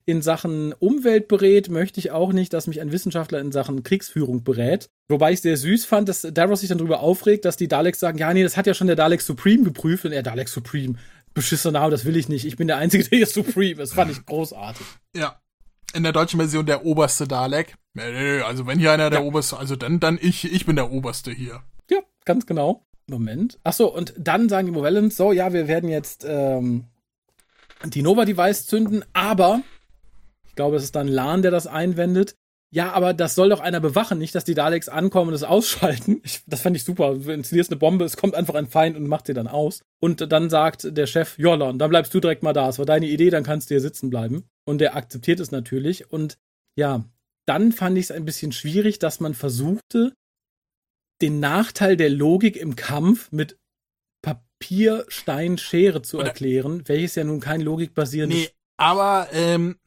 in 0.06 0.22
Sachen 0.22 0.72
Umwelt 0.72 1.28
berät, 1.28 1.68
möchte 1.68 2.00
ich 2.00 2.10
auch 2.10 2.32
nicht, 2.32 2.52
dass 2.52 2.66
mich 2.66 2.80
ein 2.80 2.90
Wissenschaftler 2.90 3.38
in 3.38 3.52
Sachen 3.52 3.82
Kriegsführung 3.82 4.42
berät. 4.42 4.88
Wobei 5.08 5.32
ich 5.32 5.40
sehr 5.40 5.56
süß 5.56 5.84
fand, 5.84 6.08
dass 6.08 6.22
Davros 6.22 6.60
sich 6.60 6.68
dann 6.68 6.78
darüber 6.78 7.00
aufregt, 7.00 7.44
dass 7.44 7.56
die 7.56 7.68
Daleks 7.68 8.00
sagen, 8.00 8.18
ja, 8.18 8.32
nee, 8.32 8.42
das 8.42 8.56
hat 8.56 8.66
ja 8.66 8.74
schon 8.74 8.88
der 8.88 8.96
Dalek 8.96 9.20
Supreme 9.20 9.62
geprüft 9.62 10.04
und 10.04 10.12
er 10.12 10.22
Dalek 10.22 10.48
Supreme. 10.48 10.96
Beschissener 11.34 11.80
Name, 11.80 11.90
das 11.90 12.04
will 12.04 12.16
ich 12.16 12.28
nicht. 12.28 12.44
Ich 12.44 12.56
bin 12.56 12.66
der 12.66 12.78
Einzige, 12.78 13.04
der 13.04 13.18
hier 13.18 13.26
Supreme 13.26 13.82
ist. 13.82 13.94
Fand 13.94 14.10
ich 14.10 14.24
großartig. 14.24 14.86
Ja. 15.14 15.40
in 15.94 16.02
der 16.02 16.12
deutschen 16.12 16.38
Version 16.38 16.66
der 16.66 16.84
oberste 16.84 17.26
Dalek. 17.26 17.76
Also 18.44 18.66
wenn 18.66 18.78
hier 18.78 18.92
einer 18.92 19.10
der 19.10 19.20
ja. 19.20 19.26
oberste, 19.26 19.56
also 19.56 19.76
dann, 19.76 20.00
dann 20.00 20.18
ich, 20.20 20.52
ich 20.52 20.66
bin 20.66 20.76
der 20.76 20.90
oberste 20.90 21.32
hier. 21.32 21.62
Ja, 21.90 21.98
ganz 22.24 22.46
genau. 22.46 22.86
Moment. 23.08 23.58
Ach 23.64 23.72
so, 23.72 23.92
und 23.92 24.14
dann 24.16 24.48
sagen 24.48 24.66
die 24.66 24.72
Movellans, 24.72 25.16
so, 25.16 25.32
ja, 25.32 25.52
wir 25.52 25.66
werden 25.66 25.90
jetzt 25.90 26.24
ähm, 26.26 26.84
die 27.84 28.02
Nova-Device 28.02 28.66
zünden, 28.66 29.04
aber 29.12 29.62
ich 30.46 30.54
glaube, 30.54 30.76
es 30.76 30.84
ist 30.84 30.94
dann 30.94 31.08
Lan, 31.08 31.42
der 31.42 31.50
das 31.50 31.66
einwendet. 31.66 32.36
Ja, 32.72 32.92
aber 32.92 33.14
das 33.14 33.34
soll 33.34 33.48
doch 33.48 33.58
einer 33.58 33.80
bewachen, 33.80 34.18
nicht, 34.18 34.34
dass 34.34 34.44
die 34.44 34.54
Daleks 34.54 34.88
ankommen 34.88 35.28
und 35.28 35.34
es 35.34 35.42
ausschalten. 35.42 36.20
Ich, 36.22 36.42
das 36.46 36.62
fand 36.62 36.76
ich 36.76 36.84
super. 36.84 37.16
Du 37.16 37.32
installierst 37.32 37.70
eine 37.70 37.78
Bombe, 37.78 38.04
es 38.04 38.16
kommt 38.16 38.36
einfach 38.36 38.54
ein 38.54 38.68
Feind 38.68 38.96
und 38.96 39.08
macht 39.08 39.26
sie 39.26 39.34
dann 39.34 39.48
aus. 39.48 39.82
Und 40.00 40.30
dann 40.32 40.50
sagt 40.50 40.96
der 40.96 41.06
Chef, 41.06 41.36
Jolon, 41.36 41.78
dann 41.78 41.90
bleibst 41.90 42.14
du 42.14 42.20
direkt 42.20 42.44
mal 42.44 42.52
da. 42.52 42.68
Es 42.68 42.78
war 42.78 42.86
deine 42.86 43.08
Idee, 43.08 43.30
dann 43.30 43.42
kannst 43.42 43.70
du 43.70 43.74
hier 43.74 43.80
sitzen 43.80 44.08
bleiben. 44.08 44.44
Und 44.64 44.78
der 44.78 44.94
akzeptiert 44.94 45.40
es 45.40 45.50
natürlich. 45.50 46.12
Und 46.12 46.38
ja, 46.76 47.04
dann 47.46 47.72
fand 47.72 47.98
ich 47.98 48.04
es 48.04 48.10
ein 48.12 48.24
bisschen 48.24 48.52
schwierig, 48.52 49.00
dass 49.00 49.18
man 49.18 49.34
versuchte, 49.34 50.14
den 51.20 51.40
Nachteil 51.40 51.96
der 51.96 52.10
Logik 52.10 52.56
im 52.56 52.76
Kampf 52.76 53.32
mit 53.32 53.58
Papier, 54.22 55.06
Stein, 55.08 55.58
Schere 55.58 56.02
zu 56.02 56.20
erklären, 56.20 56.86
welches 56.86 57.16
ja 57.16 57.24
nun 57.24 57.40
kein 57.40 57.60
logikbasierendes. 57.60 58.38
Nee, 58.38 58.50
aber 58.76 59.28
ähm, 59.32 59.79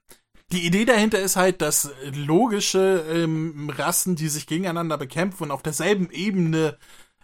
die 0.54 0.66
Idee 0.66 0.86
dahinter 0.86 1.20
ist 1.20 1.36
halt, 1.36 1.62
dass 1.62 1.92
logische 2.14 3.04
ähm, 3.12 3.72
Rassen, 3.76 4.16
die 4.16 4.30
sich 4.30 4.46
gegeneinander 4.46 4.98
bekämpfen 4.98 5.46
und 5.46 5.52
auf 5.52 5.64
derselben 5.64 6.12
Ebene 6.12 6.78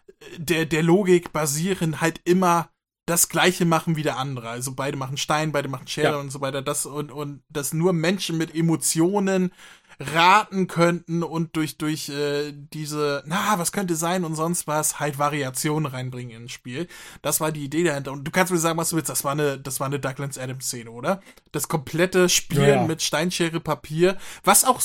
äh, 0.07 0.39
der, 0.39 0.65
der 0.65 0.81
Logik 0.83 1.31
basieren, 1.31 2.01
halt 2.01 2.19
immer 2.25 2.69
das 3.05 3.29
gleiche 3.29 3.65
machen 3.65 3.95
wie 3.95 4.03
der 4.03 4.17
andere. 4.17 4.49
Also 4.49 4.73
beide 4.73 4.97
machen 4.97 5.17
Stein, 5.17 5.51
beide 5.51 5.69
machen 5.69 5.87
Schere 5.87 6.13
ja. 6.13 6.19
und 6.19 6.31
so 6.31 6.41
weiter. 6.41 6.61
Das 6.61 6.85
und, 6.85 7.11
und 7.11 7.43
dass 7.49 7.73
nur 7.73 7.93
Menschen 7.93 8.37
mit 8.37 8.53
Emotionen 8.55 9.51
raten 9.99 10.67
könnten 10.67 11.23
und 11.23 11.55
durch, 11.55 11.77
durch 11.77 12.09
äh, 12.09 12.53
diese, 12.53 13.21
na, 13.25 13.59
was 13.59 13.71
könnte 13.71 13.95
sein 13.95 14.23
und 14.23 14.35
sonst 14.35 14.65
was, 14.65 14.99
halt 14.99 15.19
Variationen 15.19 15.91
reinbringen 15.91 16.43
ins 16.43 16.53
Spiel. 16.53 16.87
Das 17.21 17.41
war 17.41 17.51
die 17.51 17.65
Idee 17.65 17.83
dahinter. 17.83 18.13
Und 18.13 18.23
du 18.23 18.31
kannst 18.31 18.51
mir 18.51 18.59
sagen, 18.59 18.77
was 18.77 18.89
du 18.89 18.95
willst, 18.95 19.09
das 19.09 19.23
war 19.23 19.33
eine, 19.33 19.59
das 19.59 19.79
war 19.79 19.87
eine 19.87 19.99
Douglas 19.99 20.37
Adams-Szene, 20.37 20.89
oder? 20.89 21.21
Das 21.51 21.67
komplette 21.67 22.29
Spielen 22.29 22.67
ja, 22.67 22.75
ja. 22.75 22.87
mit 22.87 23.01
Steinschere 23.01 23.59
Papier, 23.59 24.17
was 24.43 24.63
auch 24.63 24.81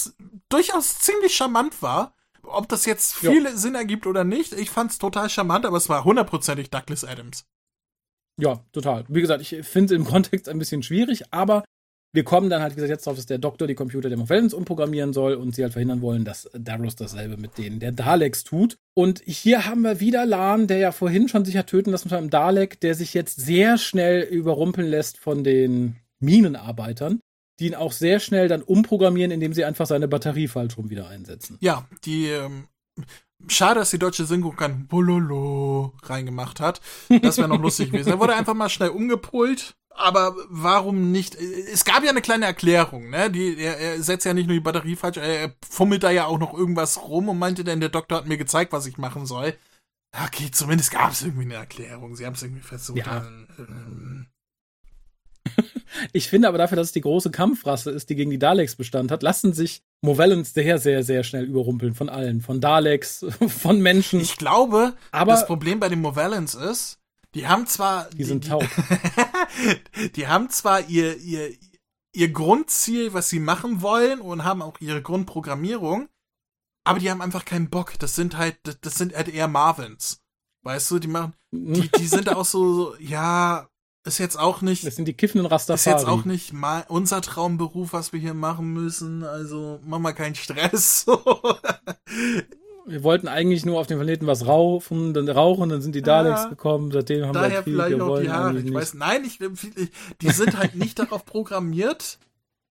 durchaus 0.49 0.99
ziemlich 0.99 1.35
charmant 1.37 1.81
war. 1.81 2.15
Ob 2.43 2.69
das 2.69 2.85
jetzt 2.85 3.15
viel 3.15 3.45
ja. 3.45 3.57
Sinn 3.57 3.75
ergibt 3.75 4.07
oder 4.07 4.23
nicht, 4.23 4.53
ich 4.53 4.69
fand's 4.69 4.99
total 4.99 5.31
charmant, 5.31 5.65
aber 5.65 5.79
es 5.79 5.89
war 5.89 6.05
hundertprozentig 6.05 6.71
Douglas 6.71 7.05
Adams. 7.05 7.47
Ja, 8.37 8.65
total. 8.73 9.05
Wie 9.09 9.21
gesagt, 9.21 9.41
ich 9.41 9.65
finde 9.67 9.95
es 9.95 10.01
im 10.01 10.05
Kontext 10.05 10.49
ein 10.49 10.59
bisschen 10.59 10.83
schwierig, 10.83 11.33
aber 11.33 11.65
wir 12.15 12.23
kommen 12.23 12.49
dann 12.49 12.63
halt, 12.63 12.73
wie 12.73 12.77
gesagt, 12.77 12.91
jetzt 12.91 13.07
darauf, 13.07 13.17
dass 13.17 13.27
der 13.27 13.39
Doktor 13.39 13.67
die 13.67 13.75
Computer 13.75 14.09
der 14.09 14.17
Movellans 14.17 14.55
umprogrammieren 14.55 15.13
soll 15.13 15.35
und 15.35 15.55
sie 15.55 15.65
halt 15.65 15.73
verhindern 15.73 16.01
wollen, 16.01 16.25
dass 16.25 16.49
Davros 16.55 16.95
dasselbe 16.95 17.37
mit 17.37 17.59
denen 17.59 17.81
der 17.81 17.91
Daleks 17.91 18.45
tut. 18.45 18.79
Und 18.95 19.21
hier 19.27 19.67
haben 19.67 19.83
wir 19.83 19.99
wieder 19.99 20.25
Lan, 20.25 20.69
der 20.69 20.79
ja 20.79 20.93
vorhin 20.93 21.29
schon 21.29 21.45
sich 21.45 21.57
hat 21.57 21.67
töten 21.67 21.91
lassen 21.91 22.09
von 22.09 22.19
einem 22.19 22.31
Dalek, 22.31 22.79
der 22.79 22.95
sich 22.95 23.15
jetzt 23.15 23.41
sehr 23.41 23.79
schnell 23.79 24.23
überrumpeln 24.23 24.87
lässt 24.87 25.19
von 25.19 25.43
den 25.43 25.97
Minenarbeitern, 26.21 27.19
die 27.59 27.67
ihn 27.67 27.75
auch 27.75 27.91
sehr 27.91 28.21
schnell 28.21 28.47
dann 28.47 28.63
umprogrammieren, 28.63 29.33
indem 29.33 29.53
sie 29.53 29.65
einfach 29.65 29.87
seine 29.87 30.07
Batterie 30.07 30.47
falsch 30.47 30.79
rum 30.79 30.91
wieder 30.91 31.09
einsetzen. 31.09 31.59
Ja, 31.61 31.89
die 32.05 32.29
ähm, 32.29 32.69
Schade, 33.49 33.81
dass 33.81 33.91
die 33.91 33.99
deutsche 33.99 34.25
Synchro 34.25 34.53
kein 34.53 34.87
Bololo 34.87 35.93
reingemacht 36.05 36.61
hat. 36.61 36.81
Das 37.23 37.37
wäre 37.37 37.49
noch 37.49 37.61
lustig 37.61 37.91
gewesen. 37.91 38.11
Er 38.11 38.21
wurde 38.21 38.35
einfach 38.35 38.55
mal 38.55 38.69
schnell 38.69 38.91
umgepult 38.91 39.75
aber 39.95 40.35
warum 40.49 41.13
nicht? 41.13 41.35
Es 41.37 41.85
gab 41.85 42.03
ja 42.03 42.11
eine 42.11 42.23
kleine 42.23 42.47
Erklärung, 42.47 43.11
ne? 43.11 43.31
Die, 43.31 43.57
er, 43.57 43.79
er 43.79 44.03
setzt 44.03 44.27
ja 44.27 44.35
nicht 44.35 44.47
nur 44.47 44.55
die 44.55 44.61
Batterie 44.61 44.97
falsch, 44.97 45.17
er 45.19 45.55
fummelt 45.69 46.03
da 46.03 46.11
ja 46.11 46.27
auch 46.27 46.39
noch 46.39 46.53
irgendwas 46.53 47.03
rum 47.03 47.29
und 47.29 47.39
meinte 47.39 47.65
dann, 47.65 47.81
der 47.81 47.89
Doktor 47.89 48.19
hat 48.19 48.27
mir 48.27 48.39
gezeigt, 48.39 48.73
was 48.73 48.87
ich 48.87 48.99
machen 48.99 49.27
soll. 49.27 49.55
Okay, 50.27 50.51
zumindest 50.51 50.91
gab 50.93 51.13
es 51.13 51.23
irgendwie 51.23 51.45
eine 51.45 51.55
Erklärung. 51.55 52.15
Sie 52.15 52.25
haben 52.25 52.35
es 52.35 52.43
irgendwie 52.43 52.63
versucht. 52.63 52.99
Ja. 52.99 53.21
Dann, 53.21 53.49
äh, 53.59 54.25
ich 56.13 56.29
finde 56.29 56.49
aber 56.49 56.59
dafür, 56.59 56.77
dass 56.77 56.89
es 56.89 56.93
die 56.93 57.01
große 57.01 57.31
Kampfrasse 57.31 57.91
ist, 57.91 58.11
die 58.11 58.15
gegen 58.15 58.31
die 58.31 58.39
Daleks 58.39 58.77
Bestand 58.77 59.11
hat, 59.11 59.23
lassen 59.23 59.53
sich 59.53 59.83
Movellans 60.03 60.55
sehr, 60.55 60.79
sehr, 60.79 61.03
sehr 61.03 61.25
schnell 61.25 61.45
überrumpeln 61.45 61.95
von 61.95 62.09
allen. 62.09 62.41
Von 62.41 62.61
Daleks, 62.61 63.27
von 63.49 63.81
Menschen. 63.81 64.21
Ich 64.21 64.37
glaube, 64.37 64.95
aber 65.11 65.33
das 65.33 65.47
Problem 65.47 65.81
bei 65.81 65.89
den 65.89 66.01
Movellans 66.01 66.55
ist, 66.55 66.99
die 67.35 67.47
haben 67.47 67.67
zwar. 67.67 68.09
Die, 68.11 68.19
die 68.19 68.25
sind 68.25 68.49
taub. 68.49 68.65
die 70.17 70.27
haben 70.27 70.51
zwar 70.51 70.89
ihr, 70.89 71.17
ihr, 71.19 71.53
ihr 72.13 72.33
Grundziel, 72.33 73.13
was 73.13 73.29
sie 73.29 73.41
machen 73.41 73.83
wollen 73.83 74.21
und 74.21 74.45
haben 74.45 74.63
auch 74.63 74.81
ihre 74.81 75.03
Grundprogrammierung, 75.03 76.09
aber 76.85 76.99
die 76.99 77.11
haben 77.11 77.21
einfach 77.21 77.45
keinen 77.45 77.71
Bock. 77.71 77.99
Das 77.99 78.15
sind 78.15 78.37
halt, 78.37 78.59
das 78.83 78.95
sind 78.95 79.15
halt 79.15 79.29
eher 79.29 79.49
Marvins. 79.49 80.21
Weißt 80.63 80.91
du, 80.91 80.99
die 80.99 81.09
machen, 81.09 81.35
die, 81.53 81.89
die 81.99 82.07
sind 82.07 82.29
auch 82.29 82.45
so, 82.45 82.97
ja, 82.99 83.69
ist 84.07 84.19
jetzt 84.19 84.39
auch 84.39 84.61
nicht. 84.61 84.87
Das 84.87 84.97
sind 84.97 85.07
die 85.07 85.15
kiffenden 85.15 85.47
Rastafari. 85.47 85.79
Ist 85.79 85.87
jetzt 85.87 86.07
auch 86.07 86.25
nicht 86.25 86.53
mal 86.53 86.85
unser 86.89 87.23
Traumberuf, 87.23 87.95
was 87.95 88.13
wir 88.13 88.21
hier 88.21 88.35
machen 88.35 88.73
müssen. 88.73 89.25
Also 89.25 89.81
mach 89.83 89.99
mal 89.99 90.13
keinen 90.13 90.35
Stress. 90.35 91.07
wir 92.87 93.03
wollten 93.03 93.29
eigentlich 93.29 93.65
nur 93.65 93.81
auf 93.81 93.87
dem 93.87 93.99
Planeten 93.99 94.27
was 94.27 94.47
rauchen, 94.47 95.15
dann 95.15 95.29
rauchen, 95.29 95.71
dann 95.71 95.83
sind 95.83 95.95
die 95.95 96.03
Daleks 96.03 96.43
ja, 96.43 96.49
gekommen, 96.49 96.91
seitdem 96.91 97.27
haben 97.27 97.35
daher 97.35 97.51
wir 97.51 97.63
Krieg, 97.63 97.75
vielleicht 97.75 97.99
noch 97.99 98.21
die 98.21 98.31
Haare. 98.31 98.59
Ich 98.59 98.73
weiß, 98.73 98.95
nein, 98.95 99.25
ich, 99.25 99.39
die 99.39 100.31
sind 100.31 100.59
halt 100.59 100.75
nicht 100.75 100.99
darauf 100.99 101.25
programmiert, 101.25 102.19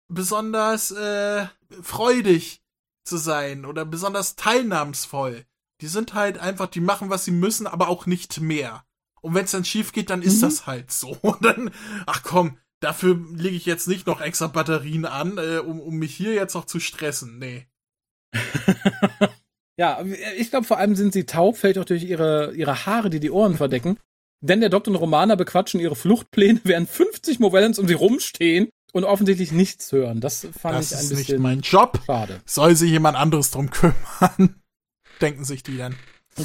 besonders 0.09 0.91
äh, 0.91 1.47
freudig 1.83 2.63
zu 3.05 3.17
sein 3.17 3.65
oder 3.65 3.85
besonders 3.85 4.37
teilnahmsvoll. 4.37 5.45
Die 5.81 5.87
sind 5.87 6.15
halt 6.15 6.39
einfach, 6.39 6.67
die 6.67 6.81
machen, 6.81 7.11
was 7.11 7.25
sie 7.25 7.31
müssen, 7.31 7.67
aber 7.67 7.89
auch 7.89 8.07
nicht 8.07 8.41
mehr. 8.41 8.85
Und 9.21 9.35
wenn 9.35 9.45
es 9.45 9.51
dann 9.51 9.65
schief 9.65 9.93
geht, 9.93 10.11
dann 10.11 10.23
ist 10.23 10.39
mhm. 10.39 10.43
das 10.43 10.67
halt 10.67 10.91
so. 10.91 11.09
Und 11.23 11.45
dann, 11.45 11.71
ach 12.07 12.23
komm, 12.23 12.59
dafür 12.81 13.19
lege 13.33 13.57
ich 13.57 13.67
jetzt 13.67 13.89
nicht 13.89 14.07
noch 14.07 14.21
extra 14.21 14.47
Batterien 14.47 15.05
an, 15.05 15.39
äh, 15.39 15.59
um, 15.59 15.81
um 15.81 15.97
mich 15.97 16.15
hier 16.15 16.35
jetzt 16.35 16.55
noch 16.55 16.65
zu 16.65 16.81
stressen. 16.81 17.39
Nee. 17.39 17.67
Ja, 19.79 20.05
ich 20.37 20.51
glaube, 20.51 20.67
vor 20.67 20.79
allem 20.79 20.97
sind 20.97 21.13
sie 21.13 21.25
taub, 21.25 21.57
vielleicht 21.57 21.79
auch 21.79 21.85
durch 21.85 22.03
ihre, 22.03 22.53
ihre 22.55 22.87
Haare, 22.87 23.11
die 23.11 23.21
die 23.21 23.31
Ohren 23.31 23.57
verdecken. 23.57 23.97
Denn 24.41 24.61
der 24.61 24.71
Doktor 24.71 24.93
und 24.93 24.97
Romana 24.97 25.35
bequatschen 25.37 25.81
ihre 25.81 25.97
Fluchtpläne, 25.97 26.61
während 26.65 26.89
50 26.89 27.39
Movellans 27.39 27.79
um 27.79 27.87
sie 27.87 27.95
rumstehen 27.95 28.69
und 28.93 29.05
offensichtlich 29.05 29.53
nichts 29.53 29.91
hören. 29.93 30.21
Das 30.21 30.47
fand 30.61 30.77
das 30.77 30.93
ich 30.93 30.99
ein 30.99 31.01
bisschen. 31.01 31.11
Das 31.11 31.21
ist 31.21 31.29
nicht 31.29 31.39
mein 31.41 31.61
Job. 31.61 32.01
Schade. 32.07 32.41
Soll 32.45 32.75
sich 32.77 32.91
jemand 32.91 33.17
anderes 33.17 33.51
drum 33.51 33.71
kümmern? 33.71 34.57
Denken 35.21 35.45
sich 35.45 35.63
die 35.63 35.77
dann. 35.77 35.95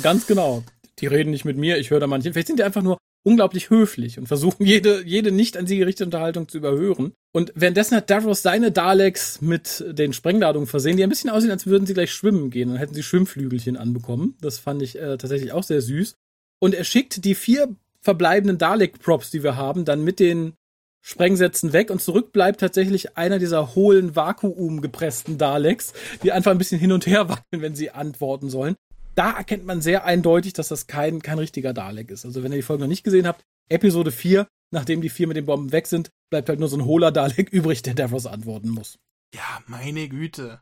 Ganz 0.01 0.27
genau. 0.27 0.63
Die 0.99 1.07
reden 1.07 1.31
nicht 1.31 1.45
mit 1.45 1.57
mir, 1.57 1.77
ich 1.77 1.89
höre 1.89 1.99
da 1.99 2.07
manche. 2.07 2.31
Vielleicht 2.33 2.47
sind 2.47 2.59
die 2.59 2.63
einfach 2.63 2.81
nur 2.81 2.97
unglaublich 3.23 3.69
höflich 3.69 4.19
und 4.19 4.27
versuchen 4.27 4.65
jede, 4.65 5.03
jede 5.05 5.31
nicht 5.31 5.57
an 5.57 5.67
sie 5.67 5.77
gerichtete 5.77 6.05
Unterhaltung 6.05 6.47
zu 6.47 6.57
überhören. 6.57 7.13
Und 7.33 7.51
währenddessen 7.55 7.95
hat 7.95 8.09
Davros 8.09 8.41
seine 8.41 8.71
Daleks 8.71 9.41
mit 9.41 9.83
den 9.87 10.13
Sprengladungen 10.13 10.67
versehen, 10.67 10.97
die 10.97 11.03
ein 11.03 11.09
bisschen 11.09 11.29
aussehen, 11.29 11.51
als 11.51 11.65
würden 11.65 11.87
sie 11.87 11.93
gleich 11.93 12.11
schwimmen 12.11 12.49
gehen. 12.51 12.69
Dann 12.69 12.77
hätten 12.77 12.93
sie 12.93 13.03
Schwimmflügelchen 13.03 13.77
anbekommen. 13.77 14.37
Das 14.41 14.59
fand 14.59 14.81
ich 14.81 14.97
äh, 14.97 15.17
tatsächlich 15.17 15.51
auch 15.51 15.63
sehr 15.63 15.81
süß. 15.81 16.15
Und 16.59 16.75
er 16.75 16.83
schickt 16.83 17.25
die 17.25 17.35
vier 17.35 17.75
verbleibenden 18.01 18.57
Dalek-Props, 18.57 19.31
die 19.31 19.43
wir 19.43 19.55
haben, 19.55 19.85
dann 19.85 20.03
mit 20.03 20.19
den 20.19 20.53
Sprengsätzen 21.01 21.73
weg 21.73 21.89
und 21.89 22.01
zurück 22.01 22.31
bleibt 22.31 22.61
tatsächlich 22.61 23.17
einer 23.17 23.39
dieser 23.39 23.75
hohlen, 23.75 24.15
vakuumgepressten 24.15 25.37
Daleks, 25.37 25.93
die 26.21 26.31
einfach 26.31 26.51
ein 26.51 26.57
bisschen 26.57 26.79
hin 26.79 26.93
und 26.93 27.05
her 27.07 27.27
wackeln, 27.27 27.61
wenn 27.61 27.75
sie 27.75 27.91
antworten 27.91 28.49
sollen 28.49 28.75
da 29.15 29.31
erkennt 29.31 29.65
man 29.65 29.81
sehr 29.81 30.05
eindeutig, 30.05 30.53
dass 30.53 30.69
das 30.69 30.87
kein, 30.87 31.21
kein 31.21 31.39
richtiger 31.39 31.73
Dalek 31.73 32.11
ist. 32.11 32.25
Also 32.25 32.43
wenn 32.43 32.51
ihr 32.51 32.57
die 32.57 32.63
Folge 32.63 32.81
noch 32.81 32.89
nicht 32.89 33.03
gesehen 33.03 33.27
habt, 33.27 33.43
Episode 33.69 34.11
4, 34.11 34.47
nachdem 34.71 35.01
die 35.01 35.09
vier 35.09 35.27
mit 35.27 35.37
den 35.37 35.45
Bomben 35.45 35.71
weg 35.71 35.87
sind, 35.87 36.09
bleibt 36.29 36.49
halt 36.49 36.59
nur 36.59 36.69
so 36.69 36.77
ein 36.77 36.85
hohler 36.85 37.11
Dalek 37.11 37.49
übrig, 37.51 37.81
der 37.81 37.93
Davros 37.93 38.25
antworten 38.25 38.69
muss. 38.69 38.97
Ja, 39.33 39.61
meine 39.67 40.07
Güte. 40.09 40.61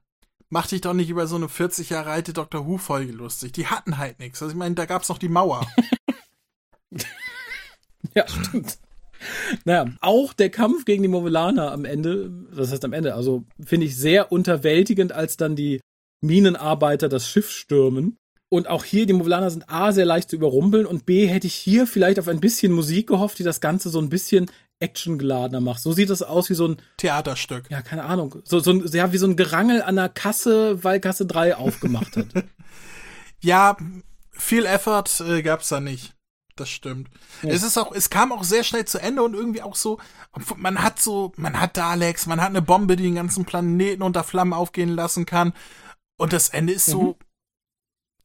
Mach 0.50 0.68
dich 0.68 0.82
doch 0.82 0.94
nicht 0.94 1.10
über 1.10 1.28
so 1.28 1.38
eine 1.38 1.48
40 1.48 1.90
Jahre 1.90 2.12
alte 2.12 2.34
Doctor 2.34 2.68
Who-Folge 2.68 3.14
lustig. 3.14 3.54
Die 3.54 3.68
hatten 3.68 3.98
halt 3.98 4.20
nichts. 4.20 4.42
Also 4.42 4.52
ich 4.52 4.58
meine, 4.58 4.76
da 4.76 4.86
gab's 4.86 5.08
noch 5.08 5.18
die 5.18 5.30
Mauer. 5.30 5.66
ja, 8.16 8.28
stimmt. 8.28 8.78
Naja, 9.66 9.94
auch 10.02 10.34
der 10.34 10.50
Kampf 10.50 10.86
gegen 10.86 11.04
die 11.04 11.10
Movelaner 11.10 11.72
am 11.72 11.86
Ende, 11.86 12.32
das 12.54 12.72
heißt 12.72 12.84
am 12.84 12.94
Ende, 12.94 13.14
also 13.14 13.46
finde 13.64 13.86
ich 13.86 13.96
sehr 13.96 14.32
unterwältigend, 14.32 15.12
als 15.12 15.38
dann 15.38 15.56
die 15.56 15.80
Minenarbeiter 16.22 17.08
das 17.08 17.28
Schiff 17.28 17.50
stürmen 17.52 18.18
und 18.54 18.68
auch 18.68 18.84
hier, 18.84 19.06
die 19.06 19.14
Movelaner 19.14 19.50
sind 19.50 19.70
A, 19.70 19.94
sehr 19.94 20.04
leicht 20.04 20.30
zu 20.30 20.36
überrumpeln 20.36 20.86
und 20.86 21.06
B, 21.06 21.26
hätte 21.26 21.48
ich 21.48 21.56
hier 21.56 21.88
vielleicht 21.88 22.20
auf 22.20 22.28
ein 22.28 22.42
bisschen 22.42 22.74
Musik 22.74 23.08
gehofft, 23.08 23.40
die 23.40 23.44
das 23.44 23.62
Ganze 23.62 23.90
so 23.90 23.98
ein 24.02 24.10
bisschen 24.10 24.52
actiongeladener 24.82 25.62
macht. 25.62 25.82
So 25.82 25.94
sieht 25.94 26.10
das 26.10 26.22
aus 26.22 26.50
wie 26.50 26.54
so 26.54 26.68
ein 26.68 26.78
Theaterstück. 26.98 27.72
Ja, 27.72 27.82
keine 27.82 28.04
Ahnung. 28.04 28.36
So, 28.44 28.60
so 28.60 28.72
ein, 28.72 28.86
ja, 28.92 29.14
wie 29.14 29.18
so 29.18 29.26
ein 29.26 29.38
Gerangel 29.38 29.82
an 29.82 29.96
der 29.96 30.10
Kasse, 30.10 30.84
weil 30.84 31.00
Kasse 31.00 31.26
3 31.26 31.56
aufgemacht 31.56 32.18
hat. 32.18 32.28
ja, 33.40 33.78
viel 34.32 34.66
Effort 34.66 35.06
äh, 35.22 35.44
gab's 35.44 35.70
da 35.70 35.80
nicht. 35.80 36.14
das 36.58 36.68
stimmt. 36.68 37.08
Ja. 37.44 37.52
Es 37.52 37.64
ist 37.64 37.78
auch, 37.78 37.94
es 37.94 38.10
kam 38.10 38.34
auch 38.34 38.44
sehr 38.44 38.66
schnell 38.66 38.84
zu 38.84 39.00
Ende 39.00 39.24
und 39.24 39.34
irgendwie 39.34 39.62
auch 39.62 39.78
so, 39.78 39.98
man 40.58 40.84
hat 40.84 41.00
so, 41.02 41.32
man 41.38 41.58
hat 41.58 41.78
Daleks, 41.78 42.26
man 42.26 42.42
hat 42.42 42.50
eine 42.50 42.62
Bombe, 42.62 42.98
die 42.98 43.04
den 43.04 43.16
ganzen 43.16 43.46
Planeten 43.46 44.02
unter 44.02 44.26
Flammen 44.26 44.52
aufgehen 44.52 44.90
lassen 44.90 45.26
kann. 45.26 45.54
Und 46.18 46.34
das 46.34 46.50
Ende 46.50 46.74
ist 46.74 46.88
so, 46.88 47.02
mhm. 47.02 47.16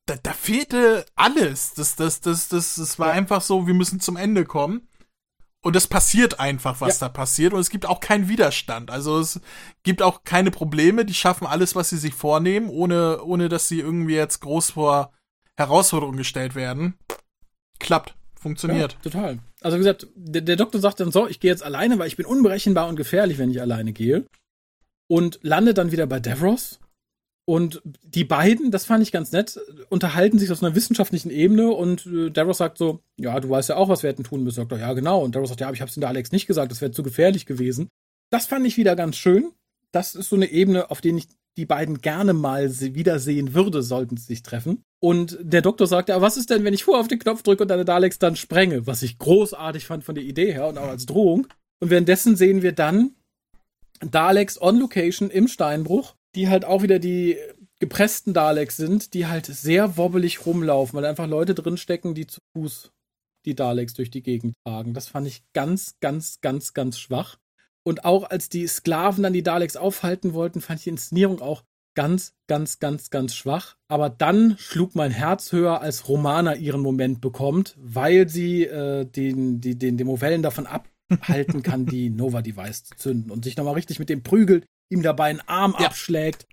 Da, 0.06 0.16
da 0.22 0.32
fehlte 0.32 1.04
alles. 1.14 1.74
Das, 1.74 1.96
das, 1.96 2.20
das, 2.20 2.48
das, 2.48 2.76
das 2.76 2.98
war 2.98 3.08
ja. 3.08 3.14
einfach 3.14 3.42
so, 3.42 3.66
wir 3.66 3.74
müssen 3.74 4.00
zum 4.00 4.16
Ende 4.16 4.44
kommen. 4.44 4.88
Und 5.62 5.74
es 5.74 5.88
passiert 5.88 6.38
einfach, 6.38 6.80
was 6.80 7.00
ja. 7.00 7.08
da 7.08 7.12
passiert. 7.12 7.52
Und 7.52 7.58
es 7.58 7.70
gibt 7.70 7.86
auch 7.86 7.98
keinen 7.98 8.28
Widerstand. 8.28 8.90
Also 8.90 9.18
es 9.18 9.40
gibt 9.82 10.00
auch 10.00 10.22
keine 10.22 10.52
Probleme. 10.52 11.04
Die 11.04 11.14
schaffen 11.14 11.46
alles, 11.46 11.74
was 11.74 11.90
sie 11.90 11.96
sich 11.96 12.14
vornehmen, 12.14 12.68
ohne, 12.68 13.20
ohne 13.22 13.48
dass 13.48 13.68
sie 13.68 13.80
irgendwie 13.80 14.14
jetzt 14.14 14.40
groß 14.40 14.70
vor 14.70 15.12
Herausforderungen 15.56 16.18
gestellt 16.18 16.54
werden. 16.54 16.94
Klappt. 17.80 18.14
Funktioniert. 18.38 18.92
Ja, 18.92 19.10
total. 19.10 19.38
Also 19.60 19.76
wie 19.76 19.80
gesagt, 19.80 20.06
der, 20.14 20.42
der 20.42 20.54
Doktor 20.54 20.78
sagt 20.78 21.00
dann 21.00 21.10
so, 21.10 21.26
ich 21.26 21.40
gehe 21.40 21.50
jetzt 21.50 21.64
alleine, 21.64 21.98
weil 21.98 22.06
ich 22.06 22.16
bin 22.16 22.26
unberechenbar 22.26 22.86
und 22.86 22.94
gefährlich, 22.94 23.38
wenn 23.38 23.50
ich 23.50 23.60
alleine 23.60 23.92
gehe. 23.92 24.24
Und 25.08 25.40
landet 25.42 25.78
dann 25.78 25.90
wieder 25.90 26.06
bei 26.06 26.20
Davros 26.20 26.78
und 27.48 27.80
die 28.02 28.24
beiden, 28.24 28.72
das 28.72 28.84
fand 28.84 29.04
ich 29.04 29.12
ganz 29.12 29.30
nett, 29.30 29.58
unterhalten 29.88 30.38
sich 30.38 30.50
auf 30.50 30.62
einer 30.62 30.74
wissenschaftlichen 30.74 31.30
Ebene 31.30 31.70
und 31.70 32.04
äh, 32.06 32.28
Davros 32.28 32.58
sagt 32.58 32.76
so, 32.76 33.00
ja, 33.16 33.38
du 33.38 33.48
weißt 33.48 33.68
ja 33.68 33.76
auch, 33.76 33.88
was 33.88 34.02
wir 34.02 34.10
hätten 34.10 34.24
tun 34.24 34.42
müssen. 34.42 34.56
Sagt 34.56 34.72
er, 34.72 34.80
ja, 34.80 34.92
genau. 34.94 35.22
Und 35.22 35.36
Davros 35.36 35.50
sagt, 35.50 35.60
ja, 35.60 35.68
aber 35.68 35.74
ich 35.74 35.80
hab's 35.80 35.96
in 35.96 36.00
der 36.00 36.10
Alex 36.10 36.32
nicht 36.32 36.48
gesagt, 36.48 36.72
das 36.72 36.80
wäre 36.80 36.90
zu 36.90 37.04
gefährlich 37.04 37.46
gewesen. 37.46 37.88
Das 38.30 38.46
fand 38.46 38.66
ich 38.66 38.76
wieder 38.76 38.96
ganz 38.96 39.16
schön. 39.16 39.52
Das 39.92 40.16
ist 40.16 40.28
so 40.28 40.34
eine 40.34 40.50
Ebene, 40.50 40.90
auf 40.90 41.00
der 41.00 41.14
ich 41.14 41.28
die 41.56 41.66
beiden 41.66 42.00
gerne 42.00 42.32
mal 42.32 42.68
wiedersehen 42.80 43.54
würde, 43.54 43.80
sollten 43.82 44.16
sie 44.16 44.26
sich 44.26 44.42
treffen. 44.42 44.82
Und 44.98 45.38
der 45.40 45.62
Doktor 45.62 45.86
sagt, 45.86 46.08
ja, 46.08 46.20
was 46.20 46.36
ist 46.36 46.50
denn, 46.50 46.64
wenn 46.64 46.74
ich 46.74 46.82
vorher 46.82 47.00
auf 47.00 47.08
den 47.08 47.20
Knopf 47.20 47.44
drücke 47.44 47.62
und 47.62 47.68
deine 47.68 47.84
Daleks 47.84 48.18
dann 48.18 48.34
sprenge? 48.34 48.88
Was 48.88 49.02
ich 49.02 49.18
großartig 49.18 49.86
fand 49.86 50.02
von 50.02 50.16
der 50.16 50.24
Idee 50.24 50.52
her 50.52 50.66
und 50.66 50.78
auch 50.78 50.88
als 50.88 51.06
Drohung. 51.06 51.46
Und 51.78 51.90
währenddessen 51.90 52.34
sehen 52.34 52.62
wir 52.62 52.72
dann 52.72 53.12
Daleks 54.00 54.60
on 54.60 54.80
Location 54.80 55.30
im 55.30 55.46
Steinbruch 55.46 56.16
die 56.36 56.48
halt 56.48 56.64
auch 56.64 56.82
wieder 56.82 56.98
die 56.98 57.36
gepressten 57.80 58.32
Daleks 58.32 58.76
sind, 58.76 59.14
die 59.14 59.26
halt 59.26 59.46
sehr 59.46 59.96
wobbelig 59.96 60.46
rumlaufen, 60.46 60.96
weil 60.96 61.04
einfach 61.04 61.26
Leute 61.26 61.54
drinstecken, 61.54 62.14
die 62.14 62.26
zu 62.26 62.40
Fuß 62.52 62.92
die 63.44 63.54
Daleks 63.54 63.94
durch 63.94 64.10
die 64.10 64.22
Gegend 64.22 64.54
tragen. 64.64 64.94
Das 64.94 65.08
fand 65.08 65.26
ich 65.26 65.44
ganz, 65.52 65.96
ganz, 66.00 66.40
ganz, 66.40 66.74
ganz 66.74 66.98
schwach. 66.98 67.38
Und 67.84 68.04
auch 68.04 68.28
als 68.28 68.48
die 68.48 68.66
Sklaven 68.66 69.22
dann 69.22 69.32
die 69.32 69.44
Daleks 69.44 69.76
aufhalten 69.76 70.34
wollten, 70.34 70.60
fand 70.60 70.80
ich 70.80 70.84
die 70.84 70.90
Inszenierung 70.90 71.40
auch 71.40 71.62
ganz, 71.94 72.34
ganz, 72.48 72.80
ganz, 72.80 73.10
ganz 73.10 73.34
schwach. 73.34 73.76
Aber 73.88 74.10
dann 74.10 74.56
schlug 74.58 74.96
mein 74.96 75.12
Herz 75.12 75.52
höher, 75.52 75.80
als 75.80 76.08
Romana 76.08 76.56
ihren 76.56 76.80
Moment 76.80 77.20
bekommt, 77.20 77.76
weil 77.78 78.28
sie 78.28 78.64
äh, 78.64 79.04
den, 79.04 79.60
die, 79.60 79.78
den 79.78 79.96
Demovellen 79.96 80.42
davon 80.42 80.66
abhalten 80.66 81.62
kann, 81.62 81.86
die 81.86 82.10
Nova-Device 82.10 82.84
zu 82.84 82.96
zünden 82.96 83.30
und 83.30 83.44
sich 83.44 83.56
nochmal 83.56 83.74
richtig 83.74 84.00
mit 84.00 84.08
dem 84.08 84.24
prügelt, 84.24 84.66
ihm 84.88 85.02
dabei 85.02 85.26
einen 85.26 85.42
Arm 85.46 85.74
ja. 85.78 85.86
abschlägt. 85.86 86.46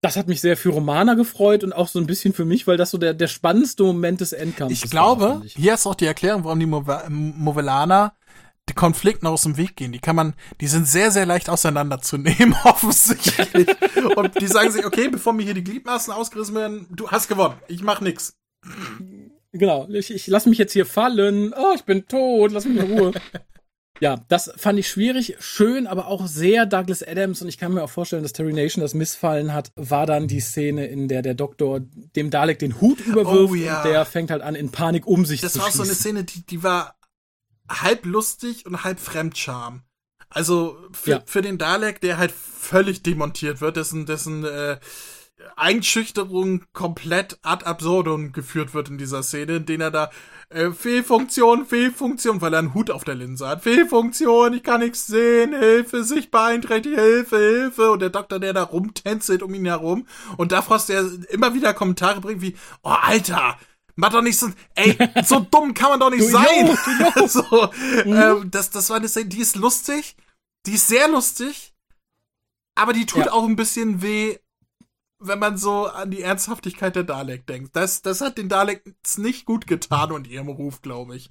Das 0.00 0.16
hat 0.16 0.28
mich 0.28 0.42
sehr 0.42 0.56
für 0.56 0.68
Romana 0.68 1.14
gefreut 1.14 1.64
und 1.64 1.72
auch 1.72 1.88
so 1.88 1.98
ein 1.98 2.06
bisschen 2.06 2.34
für 2.34 2.44
mich, 2.44 2.66
weil 2.66 2.76
das 2.76 2.90
so 2.90 2.98
der, 2.98 3.14
der 3.14 3.26
spannendste 3.26 3.84
Moment 3.84 4.20
des 4.20 4.32
Endkampfes 4.32 4.84
ich 4.84 4.90
glaube, 4.90 5.22
war, 5.22 5.42
ich. 5.44 5.54
hier 5.54 5.74
ist 5.74 5.86
auch 5.86 5.94
die 5.94 6.04
Erklärung, 6.04 6.44
warum 6.44 6.60
die 6.60 6.66
Movelaner 6.66 8.14
die 8.68 8.74
Konflikten 8.74 9.26
aus 9.26 9.42
dem 9.42 9.56
Weg 9.56 9.76
gehen. 9.76 9.92
Die 9.92 9.98
kann 9.98 10.16
man, 10.16 10.34
die 10.60 10.66
sind 10.66 10.86
sehr, 10.86 11.10
sehr 11.10 11.26
leicht 11.26 11.50
auseinanderzunehmen, 11.50 12.54
offensichtlich. 12.64 13.68
und 14.16 14.40
die 14.40 14.46
sagen 14.46 14.70
sich, 14.70 14.86
okay, 14.86 15.08
bevor 15.08 15.32
mir 15.32 15.44
hier 15.44 15.54
die 15.54 15.64
Gliedmaßen 15.64 16.12
ausgerissen 16.12 16.54
werden, 16.54 16.86
du 16.90 17.10
hast 17.10 17.28
gewonnen, 17.28 17.56
ich 17.68 17.82
mach 17.82 18.00
nix. 18.00 18.36
Genau, 19.52 19.88
ich, 19.90 20.12
ich 20.12 20.26
lass 20.26 20.46
mich 20.46 20.58
jetzt 20.58 20.72
hier 20.72 20.86
fallen. 20.86 21.54
Oh, 21.56 21.72
ich 21.74 21.84
bin 21.84 22.06
tot, 22.08 22.52
lass 22.52 22.64
mich 22.64 22.78
in 22.78 22.98
Ruhe. 22.98 23.12
Ja, 24.00 24.24
das 24.28 24.50
fand 24.56 24.78
ich 24.78 24.88
schwierig, 24.88 25.36
schön, 25.38 25.86
aber 25.86 26.08
auch 26.08 26.26
sehr 26.26 26.66
Douglas 26.66 27.02
Adams 27.02 27.42
und 27.42 27.48
ich 27.48 27.58
kann 27.58 27.72
mir 27.72 27.82
auch 27.84 27.90
vorstellen, 27.90 28.24
dass 28.24 28.32
Terry 28.32 28.52
Nation 28.52 28.82
das 28.82 28.92
missfallen 28.92 29.52
hat, 29.52 29.70
war 29.76 30.04
dann 30.04 30.26
die 30.26 30.40
Szene, 30.40 30.86
in 30.86 31.06
der 31.06 31.22
der 31.22 31.34
Doktor 31.34 31.80
dem 32.16 32.30
Dalek 32.30 32.58
den 32.58 32.80
Hut 32.80 33.00
überwirft 33.00 33.52
oh, 33.52 33.54
ja. 33.54 33.82
und 33.82 33.88
der 33.88 34.04
fängt 34.04 34.32
halt 34.32 34.42
an 34.42 34.56
in 34.56 34.70
Panik 34.70 35.06
um 35.06 35.24
sich 35.24 35.40
das 35.40 35.52
zu 35.52 35.60
schießen. 35.60 35.70
Das 35.70 35.78
war 35.78 35.84
so 35.84 35.90
eine 35.90 35.98
Szene, 35.98 36.24
die, 36.24 36.44
die 36.44 36.62
war 36.64 36.96
halb 37.68 38.04
lustig 38.04 38.66
und 38.66 38.82
halb 38.82 38.98
Fremdscham. 38.98 39.82
Also 40.28 40.76
für, 40.92 41.10
ja. 41.10 41.22
für 41.24 41.42
den 41.42 41.58
Dalek, 41.58 42.00
der 42.00 42.18
halt 42.18 42.32
völlig 42.32 43.04
demontiert 43.04 43.60
wird, 43.60 43.76
dessen, 43.76 44.06
dessen 44.06 44.44
äh, 44.44 44.78
Einschüchterung 45.56 46.64
komplett 46.72 47.38
ad 47.42 47.64
absurdum 47.64 48.32
geführt 48.32 48.74
wird 48.74 48.88
in 48.88 48.98
dieser 48.98 49.22
Szene, 49.22 49.56
in 49.56 49.66
der 49.66 49.80
er 49.80 49.90
da 49.90 50.10
äh, 50.50 50.70
Fehlfunktion, 50.70 51.66
Fehlfunktion, 51.66 52.40
weil 52.40 52.54
er 52.54 52.60
einen 52.60 52.74
Hut 52.74 52.90
auf 52.90 53.04
der 53.04 53.14
Linse 53.14 53.48
hat. 53.48 53.62
Fehlfunktion, 53.62 54.54
ich 54.54 54.62
kann 54.62 54.80
nichts 54.80 55.06
sehen, 55.06 55.52
Hilfe, 55.52 56.04
sich 56.04 56.30
beeinträchtigt, 56.30 56.98
Hilfe, 56.98 57.38
Hilfe. 57.38 57.90
Und 57.90 58.00
der 58.00 58.10
Doktor, 58.10 58.38
der 58.38 58.52
da 58.52 58.62
rumtänzelt 58.62 59.42
um 59.42 59.54
ihn 59.54 59.66
herum. 59.66 60.06
Und 60.36 60.52
da 60.52 60.62
Frost, 60.62 60.88
der 60.88 61.04
immer 61.30 61.54
wieder 61.54 61.74
Kommentare 61.74 62.20
bringt 62.20 62.42
wie, 62.42 62.56
oh, 62.82 62.90
Alter, 62.90 63.58
Mach 63.96 64.10
doch 64.10 64.22
nicht 64.22 64.38
so, 64.38 64.48
ey, 64.74 64.98
so 65.24 65.40
dumm 65.40 65.72
kann 65.72 65.90
man 65.90 66.00
doch 66.00 66.10
nicht 66.10 66.24
du 66.24 66.28
sein. 66.28 66.66
Jo, 67.16 67.26
so, 67.28 67.70
mhm. 68.04 68.16
ähm, 68.16 68.50
das, 68.50 68.70
das 68.70 68.90
war 68.90 68.96
eine 68.96 69.08
Szene, 69.08 69.26
die 69.26 69.38
ist 69.38 69.56
lustig, 69.56 70.16
die 70.66 70.72
ist 70.72 70.88
sehr 70.88 71.08
lustig, 71.08 71.74
aber 72.74 72.92
die 72.92 73.06
tut 73.06 73.26
ja. 73.26 73.32
auch 73.32 73.44
ein 73.44 73.56
bisschen 73.56 74.02
weh, 74.02 74.38
wenn 75.26 75.38
man 75.38 75.56
so 75.56 75.86
an 75.86 76.10
die 76.10 76.22
Ernsthaftigkeit 76.22 76.96
der 76.96 77.04
Dalek 77.04 77.46
denkt. 77.46 77.76
Das, 77.76 78.02
das 78.02 78.20
hat 78.20 78.38
den 78.38 78.48
Daleks 78.48 79.18
nicht 79.18 79.46
gut 79.46 79.66
getan 79.66 80.12
und 80.12 80.26
ihrem 80.26 80.48
Ruf, 80.48 80.82
glaube 80.82 81.16
ich. 81.16 81.30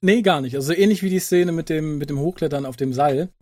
Nee, 0.00 0.22
gar 0.22 0.40
nicht. 0.40 0.54
Also 0.54 0.72
ähnlich 0.72 1.02
wie 1.02 1.10
die 1.10 1.18
Szene 1.18 1.52
mit 1.52 1.68
dem, 1.68 1.98
mit 1.98 2.10
dem 2.10 2.18
Hochklettern 2.18 2.66
auf 2.66 2.76
dem 2.76 2.92
Seil. 2.92 3.32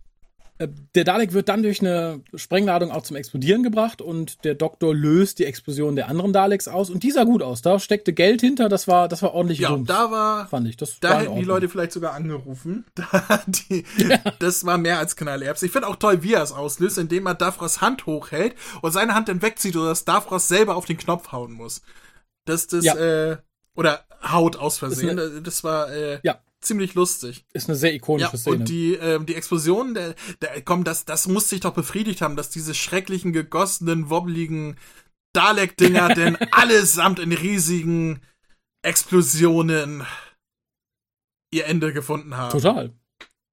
Äh, 0.59 0.67
der 0.95 1.03
Dalek 1.03 1.33
wird 1.33 1.49
dann 1.49 1.63
durch 1.63 1.81
eine 1.81 2.21
Sprengladung 2.33 2.91
auch 2.91 3.03
zum 3.03 3.15
Explodieren 3.15 3.63
gebracht 3.63 4.01
und 4.01 4.43
der 4.43 4.55
Doktor 4.55 4.93
löst 4.93 5.39
die 5.39 5.45
Explosion 5.45 5.95
der 5.95 6.07
anderen 6.09 6.33
Daleks 6.33 6.67
aus 6.67 6.89
und 6.89 7.03
die 7.03 7.11
sah 7.11 7.23
gut 7.23 7.43
aus. 7.43 7.61
Da 7.61 7.79
steckte 7.79 8.13
Geld 8.13 8.41
hinter, 8.41 8.69
das 8.69 8.87
war, 8.87 9.07
das 9.07 9.21
war 9.21 9.33
ordentlich 9.33 9.59
Ja, 9.59 9.69
Rums, 9.69 9.87
da 9.87 10.11
war, 10.11 10.47
fand 10.47 10.67
ich. 10.67 10.77
Das 10.77 10.99
da 10.99 11.19
hätten 11.19 11.35
die 11.35 11.43
Leute 11.43 11.69
vielleicht 11.69 11.91
sogar 11.91 12.13
angerufen. 12.13 12.85
Da, 12.97 13.41
die, 13.45 13.85
ja. 13.97 14.19
Das 14.39 14.65
war 14.65 14.77
mehr 14.77 14.99
als 14.99 15.15
Knallerbs. 15.15 15.61
Ich 15.63 15.71
finde 15.71 15.87
auch 15.87 15.95
toll, 15.95 16.23
wie 16.23 16.33
er 16.33 16.41
es 16.41 16.51
auslöst, 16.51 16.97
indem 16.97 17.27
er 17.27 17.35
Davros 17.35 17.79
Hand 17.79 18.05
hochhält 18.05 18.55
und 18.81 18.91
seine 18.91 19.13
Hand 19.13 19.29
dann 19.29 19.41
wegzieht, 19.41 19.73
sodass 19.73 20.03
Davros 20.03 20.47
selber 20.47 20.75
auf 20.75 20.85
den 20.85 20.97
Knopf 20.97 21.31
hauen 21.31 21.53
muss. 21.53 21.81
Das, 22.45 22.67
das, 22.67 22.83
ja. 22.83 22.95
äh, 22.95 23.37
oder 23.75 24.05
Haut 24.23 24.55
aus 24.55 24.79
Versehen. 24.79 25.15
Das, 25.17 25.31
das 25.43 25.63
war, 25.63 25.91
äh, 25.91 26.19
ja 26.23 26.39
ziemlich 26.61 26.93
lustig. 26.93 27.45
Ist 27.53 27.69
eine 27.69 27.77
sehr 27.77 27.93
ikonische 27.93 28.31
ja, 28.33 28.37
Szene. 28.37 28.57
Und 28.57 28.69
die, 28.69 28.93
ähm, 28.93 29.25
die 29.25 29.35
Explosion, 29.35 29.93
der, 29.93 30.15
der, 30.41 30.61
komm, 30.61 30.83
das, 30.83 31.05
das 31.05 31.27
muss 31.27 31.49
sich 31.49 31.61
doch 31.61 31.73
befriedigt 31.73 32.21
haben, 32.21 32.35
dass 32.35 32.49
diese 32.49 32.73
schrecklichen, 32.73 33.33
gegossenen, 33.33 34.09
wobbligen 34.09 34.77
Dalek-Dinger 35.33 36.09
denn 36.15 36.35
allesamt 36.51 37.19
in 37.19 37.31
riesigen 37.31 38.21
Explosionen 38.83 40.03
ihr 41.51 41.65
Ende 41.65 41.93
gefunden 41.93 42.35
haben. 42.35 42.51
Total. 42.51 42.93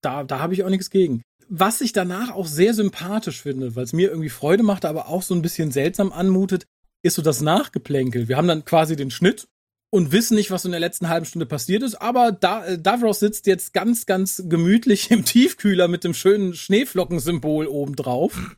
Da, 0.02 0.24
da 0.24 0.38
habe 0.38 0.54
ich 0.54 0.64
auch 0.64 0.70
nichts 0.70 0.90
gegen. 0.90 1.22
Was 1.48 1.80
ich 1.80 1.92
danach 1.92 2.30
auch 2.30 2.46
sehr 2.46 2.74
sympathisch 2.74 3.42
finde, 3.42 3.76
weil 3.76 3.84
es 3.84 3.92
mir 3.92 4.08
irgendwie 4.08 4.30
Freude 4.30 4.62
macht, 4.62 4.84
aber 4.84 5.08
auch 5.08 5.22
so 5.22 5.34
ein 5.34 5.42
bisschen 5.42 5.70
seltsam 5.70 6.12
anmutet, 6.12 6.64
ist 7.02 7.14
so 7.14 7.22
das 7.22 7.42
Nachgeplänkel. 7.42 8.28
Wir 8.28 8.36
haben 8.36 8.48
dann 8.48 8.64
quasi 8.64 8.96
den 8.96 9.10
Schnitt 9.10 9.46
und 9.94 10.10
wissen 10.10 10.34
nicht, 10.34 10.50
was 10.50 10.64
in 10.64 10.72
der 10.72 10.80
letzten 10.80 11.08
halben 11.08 11.24
Stunde 11.24 11.46
passiert 11.46 11.84
ist. 11.84 11.94
Aber 11.94 12.32
da, 12.32 12.66
äh, 12.66 12.80
Davros 12.80 13.20
sitzt 13.20 13.46
jetzt 13.46 13.72
ganz, 13.72 14.06
ganz 14.06 14.42
gemütlich 14.48 15.08
im 15.12 15.24
Tiefkühler 15.24 15.86
mit 15.86 16.02
dem 16.02 16.14
schönen 16.14 16.52
Schneeflockensymbol 16.52 17.68
oben 17.68 17.94
drauf 17.94 18.56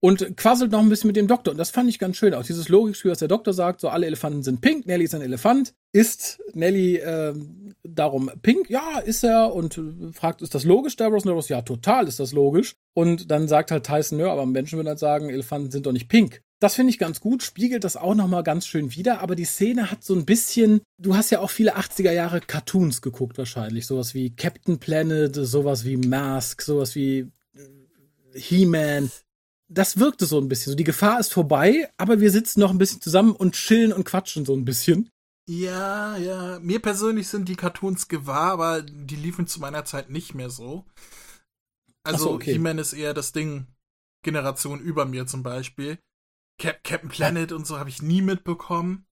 und 0.00 0.38
quasselt 0.38 0.72
noch 0.72 0.80
ein 0.80 0.88
bisschen 0.88 1.08
mit 1.08 1.16
dem 1.16 1.26
Doktor. 1.26 1.50
Und 1.50 1.58
das 1.58 1.68
fand 1.68 1.90
ich 1.90 1.98
ganz 1.98 2.16
schön. 2.16 2.32
Auch 2.32 2.44
dieses 2.44 2.70
Logische, 2.70 3.10
was 3.10 3.18
der 3.18 3.28
Doktor 3.28 3.52
sagt, 3.52 3.78
so 3.82 3.90
alle 3.90 4.06
Elefanten 4.06 4.42
sind 4.42 4.62
pink, 4.62 4.86
Nelly 4.86 5.04
ist 5.04 5.14
ein 5.14 5.20
Elefant. 5.20 5.74
Ist 5.92 6.40
Nelly 6.54 6.96
äh, 6.96 7.34
darum 7.82 8.30
pink? 8.40 8.70
Ja, 8.70 9.00
ist 9.04 9.22
er. 9.22 9.54
Und 9.54 9.78
fragt, 10.12 10.40
ist 10.40 10.54
das 10.54 10.64
logisch, 10.64 10.96
Davros? 10.96 11.24
Davros, 11.24 11.50
ja, 11.50 11.60
total 11.60 12.08
ist 12.08 12.20
das 12.20 12.32
logisch. 12.32 12.76
Und 12.94 13.30
dann 13.30 13.48
sagt 13.48 13.70
halt 13.70 13.84
Tyson, 13.84 14.16
nö, 14.16 14.30
aber 14.30 14.46
Menschen 14.46 14.78
würden 14.78 14.88
halt 14.88 14.98
sagen, 14.98 15.28
Elefanten 15.28 15.70
sind 15.70 15.84
doch 15.84 15.92
nicht 15.92 16.08
pink. 16.08 16.40
Das 16.64 16.76
finde 16.76 16.88
ich 16.88 16.98
ganz 16.98 17.20
gut, 17.20 17.42
spiegelt 17.42 17.84
das 17.84 17.94
auch 17.94 18.14
nochmal 18.14 18.42
ganz 18.42 18.66
schön 18.66 18.94
wieder, 18.94 19.20
aber 19.20 19.36
die 19.36 19.44
Szene 19.44 19.90
hat 19.90 20.02
so 20.02 20.14
ein 20.14 20.24
bisschen, 20.24 20.80
du 20.96 21.14
hast 21.14 21.28
ja 21.28 21.40
auch 21.40 21.50
viele 21.50 21.76
80er 21.76 22.10
Jahre 22.10 22.40
Cartoons 22.40 23.02
geguckt 23.02 23.36
wahrscheinlich, 23.36 23.86
sowas 23.86 24.14
wie 24.14 24.34
Captain 24.34 24.78
Planet, 24.78 25.34
sowas 25.34 25.84
wie 25.84 25.98
Mask, 25.98 26.62
sowas 26.62 26.94
wie 26.94 27.30
äh, 27.54 27.68
He-Man. 28.32 29.10
Das 29.68 29.98
wirkte 29.98 30.24
so 30.24 30.40
ein 30.40 30.48
bisschen, 30.48 30.70
so 30.70 30.74
die 30.74 30.84
Gefahr 30.84 31.20
ist 31.20 31.34
vorbei, 31.34 31.90
aber 31.98 32.20
wir 32.20 32.30
sitzen 32.30 32.60
noch 32.60 32.70
ein 32.70 32.78
bisschen 32.78 33.02
zusammen 33.02 33.36
und 33.36 33.56
chillen 33.56 33.92
und 33.92 34.04
quatschen 34.04 34.46
so 34.46 34.54
ein 34.54 34.64
bisschen. 34.64 35.10
Ja, 35.46 36.16
ja, 36.16 36.60
mir 36.60 36.80
persönlich 36.80 37.28
sind 37.28 37.50
die 37.50 37.56
Cartoons 37.56 38.08
gewahr, 38.08 38.52
aber 38.52 38.80
die 38.80 39.16
liefen 39.16 39.46
zu 39.46 39.60
meiner 39.60 39.84
Zeit 39.84 40.08
nicht 40.08 40.34
mehr 40.34 40.48
so. 40.48 40.86
Also 42.04 42.24
so, 42.24 42.30
okay. 42.32 42.54
He-Man 42.54 42.78
ist 42.78 42.94
eher 42.94 43.12
das 43.12 43.32
Ding 43.32 43.66
Generation 44.22 44.80
über 44.80 45.04
mir 45.04 45.26
zum 45.26 45.42
Beispiel. 45.42 45.98
Cap 46.58 46.84
Captain 46.84 47.10
Planet 47.10 47.52
und 47.52 47.66
so 47.66 47.78
habe 47.78 47.88
ich 47.90 48.02
nie 48.02 48.22
mitbekommen. 48.22 49.06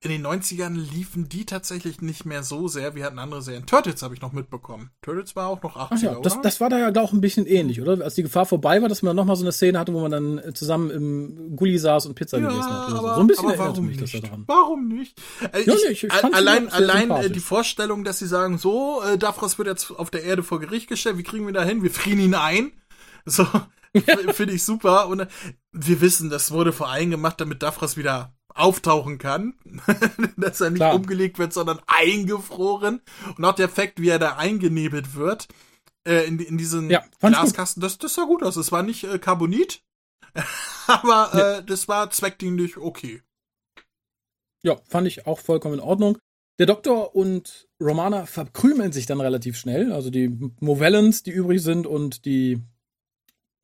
in 0.00 0.10
den 0.10 0.24
90ern 0.24 0.74
liefen 0.76 1.28
die 1.28 1.44
tatsächlich 1.44 2.00
nicht 2.00 2.24
mehr 2.24 2.44
so 2.44 2.68
sehr. 2.68 2.94
Wir 2.94 3.04
hatten 3.04 3.18
andere 3.18 3.42
Serien. 3.42 3.66
Turtles 3.66 4.00
habe 4.02 4.14
ich 4.14 4.20
noch 4.20 4.32
mitbekommen. 4.32 4.90
Turtles 5.02 5.34
war 5.34 5.48
auch 5.48 5.60
noch 5.60 5.76
80er, 5.76 5.88
Ach 5.90 6.02
ja, 6.02 6.20
das, 6.22 6.34
oder? 6.34 6.42
Das 6.42 6.60
war 6.60 6.70
da 6.70 6.78
ja 6.78 7.02
auch 7.02 7.12
ein 7.12 7.20
bisschen 7.20 7.46
ähnlich, 7.46 7.82
oder? 7.82 8.04
Als 8.04 8.14
die 8.14 8.22
Gefahr 8.22 8.46
vorbei 8.46 8.80
war, 8.80 8.88
dass 8.88 9.02
man 9.02 9.16
noch 9.16 9.24
mal 9.24 9.34
so 9.34 9.42
eine 9.42 9.50
Szene 9.50 9.76
hatte, 9.76 9.92
wo 9.92 10.00
man 10.00 10.12
dann 10.12 10.38
äh, 10.38 10.54
zusammen 10.54 10.90
im 10.90 11.56
Gully 11.56 11.78
saß 11.78 12.06
und 12.06 12.14
Pizza 12.14 12.38
ja, 12.38 12.48
gegessen 12.48 12.70
hat. 12.70 12.92
Aber, 12.92 13.14
so 13.16 13.20
ein 13.22 13.26
bisschen 13.26 13.48
aber 13.48 13.58
warum 13.58 13.86
mich 13.86 14.00
nicht? 14.00 14.14
das 14.14 14.20
daran. 14.20 14.44
Warum 14.46 14.86
nicht? 14.86 15.20
Äh, 15.52 15.64
ja, 15.64 15.74
ich, 15.90 16.04
ich 16.04 16.12
allein 16.12 16.68
allein 16.68 17.10
äh, 17.10 17.28
die 17.28 17.40
Vorstellung, 17.40 18.04
dass 18.04 18.20
sie 18.20 18.28
sagen, 18.28 18.56
so, 18.56 19.02
äh, 19.02 19.18
Davros 19.18 19.58
wird 19.58 19.66
jetzt 19.66 19.90
auf 19.90 20.10
der 20.10 20.22
Erde 20.22 20.44
vor 20.44 20.60
Gericht 20.60 20.88
gestellt, 20.88 21.18
wie 21.18 21.24
kriegen 21.24 21.44
wir 21.44 21.52
da 21.52 21.64
hin? 21.64 21.82
Wir 21.82 21.90
frieren 21.90 22.20
ihn 22.20 22.34
ein. 22.36 22.70
So, 23.24 23.46
finde 24.32 24.54
ich 24.54 24.64
super. 24.64 25.08
Und 25.08 25.26
wir 25.72 26.00
wissen, 26.00 26.30
das 26.30 26.50
wurde 26.50 26.72
vor 26.72 26.88
allem 26.88 27.10
gemacht, 27.10 27.40
damit 27.40 27.62
Davros 27.62 27.96
wieder 27.96 28.32
auftauchen 28.54 29.18
kann, 29.18 29.54
dass 30.36 30.60
er 30.60 30.70
nicht 30.70 30.80
Klar. 30.80 30.94
umgelegt 30.94 31.38
wird, 31.38 31.52
sondern 31.52 31.80
eingefroren. 31.86 33.00
Und 33.36 33.44
auch 33.44 33.54
der 33.54 33.66
Effekt, 33.66 34.00
wie 34.00 34.08
er 34.08 34.18
da 34.18 34.36
eingenebelt 34.36 35.14
wird, 35.14 35.48
äh, 36.06 36.26
in, 36.26 36.38
in 36.38 36.58
diesen 36.58 36.90
ja, 36.90 37.04
Glaskasten, 37.20 37.80
das, 37.80 37.98
das 37.98 38.14
sah 38.14 38.24
gut 38.24 38.42
aus. 38.42 38.56
Es 38.56 38.72
war 38.72 38.82
nicht 38.82 39.04
äh, 39.04 39.18
Carbonit, 39.18 39.82
aber 40.86 41.30
ja. 41.32 41.58
äh, 41.58 41.64
das 41.64 41.88
war 41.88 42.10
zweckdienlich 42.10 42.76
okay. 42.76 43.22
Ja, 44.62 44.76
fand 44.88 45.06
ich 45.06 45.26
auch 45.26 45.38
vollkommen 45.38 45.74
in 45.74 45.80
Ordnung. 45.80 46.18
Der 46.58 46.66
Doktor 46.66 47.14
und 47.14 47.68
Romana 47.80 48.26
verkrümeln 48.26 48.90
sich 48.90 49.06
dann 49.06 49.20
relativ 49.20 49.56
schnell. 49.56 49.92
Also 49.92 50.10
die 50.10 50.28
Movellans, 50.60 51.22
die 51.22 51.30
übrig 51.30 51.62
sind, 51.62 51.86
und 51.86 52.24
die 52.24 52.60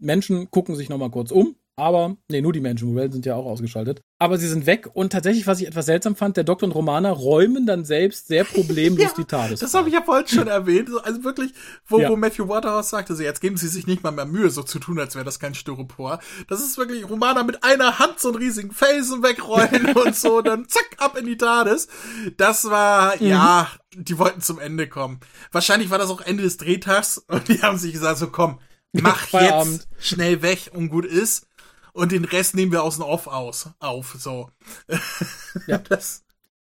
Menschen 0.05 0.51
gucken 0.51 0.77
sich 0.77 0.89
nochmal 0.89 1.11
kurz 1.11 1.31
um. 1.31 1.57
Aber, 1.77 2.17
nee, 2.29 2.41
nur 2.41 2.53
die 2.53 2.61
Menschen, 2.61 2.89
Movellen 2.89 3.11
sind 3.11 3.27
ja 3.27 3.35
auch 3.35 3.47
ausgeschaltet. 3.47 4.01
Aber 4.21 4.39
sie 4.39 4.47
sind 4.47 4.65
weg 4.67 4.89
und 4.95 5.13
tatsächlich, 5.13 5.49
was 5.49 5.61
ich 5.61 5.67
etwas 5.67 5.87
seltsam 5.87 6.15
fand, 6.15 6.37
der 6.37 6.45
Doktor 6.45 6.67
und 6.67 6.73
Romana 6.73 7.11
räumen 7.11 7.67
dann 7.67 7.85
selbst 7.85 8.29
sehr 8.29 8.45
problemlos 8.45 9.01
ja, 9.03 9.13
die 9.19 9.25
TARDIS. 9.25 9.59
Das 9.59 9.75
habe 9.75 9.89
ich 9.89 9.95
ja 9.95 10.03
vorhin 10.03 10.29
schon 10.29 10.47
erwähnt. 10.47 10.89
Also 11.03 11.25
wirklich, 11.25 11.53
wo, 11.87 11.99
ja. 11.99 12.11
wo 12.11 12.17
Matthew 12.17 12.49
Waterhouse 12.49 12.91
sagte, 12.91 13.17
so, 13.17 13.25
jetzt 13.25 13.41
geben 13.41 13.57
sie 13.57 13.67
sich 13.67 13.89
nicht 13.89 14.05
mal 14.05 14.13
mehr 14.13 14.25
Mühe, 14.25 14.51
so 14.51 14.63
zu 14.63 14.79
tun, 14.79 15.01
als 15.01 15.17
wäre 15.17 15.25
das 15.25 15.41
kein 15.41 15.55
Styropor. 15.55 16.21
Das 16.49 16.61
ist 16.61 16.79
wirklich 16.79 17.11
Romana 17.11 17.43
mit 17.43 17.65
einer 17.65 17.99
Hand 17.99 18.21
so 18.21 18.29
einen 18.29 18.39
riesigen 18.39 18.71
Felsen 18.71 19.25
wegräumen 19.25 19.97
und 19.97 20.15
so, 20.15 20.43
dann 20.43 20.69
zack, 20.69 20.87
ab 20.99 21.19
in 21.19 21.27
die 21.27 21.37
TARDIS. 21.37 21.89
Das 22.37 22.71
war, 22.71 23.17
mhm. 23.17 23.27
ja, 23.27 23.69
die 23.97 24.17
wollten 24.19 24.43
zum 24.43 24.61
Ende 24.61 24.89
kommen. 24.89 25.19
Wahrscheinlich 25.51 25.91
war 25.91 25.99
das 25.99 26.11
auch 26.11 26.21
Ende 26.21 26.45
des 26.45 26.57
Drehtags 26.57 27.19
und 27.19 27.49
die 27.49 27.63
haben 27.63 27.79
sich 27.79 27.93
gesagt, 27.93 28.19
so 28.19 28.29
komm, 28.29 28.61
mach 29.03 29.33
jetzt 29.33 29.89
schnell 29.99 30.43
weg 30.43 30.71
und 30.73 30.89
gut 30.89 31.05
ist 31.05 31.49
und 31.93 32.12
den 32.12 32.25
Rest 32.25 32.55
nehmen 32.55 32.73
wir 32.73 32.83
aus 32.83 32.97
dem 32.97 33.05
Off 33.05 33.27
aus, 33.27 33.71
auf, 33.81 34.16
so. 34.19 34.51
Ja. 35.66 35.79
das, 35.79 36.25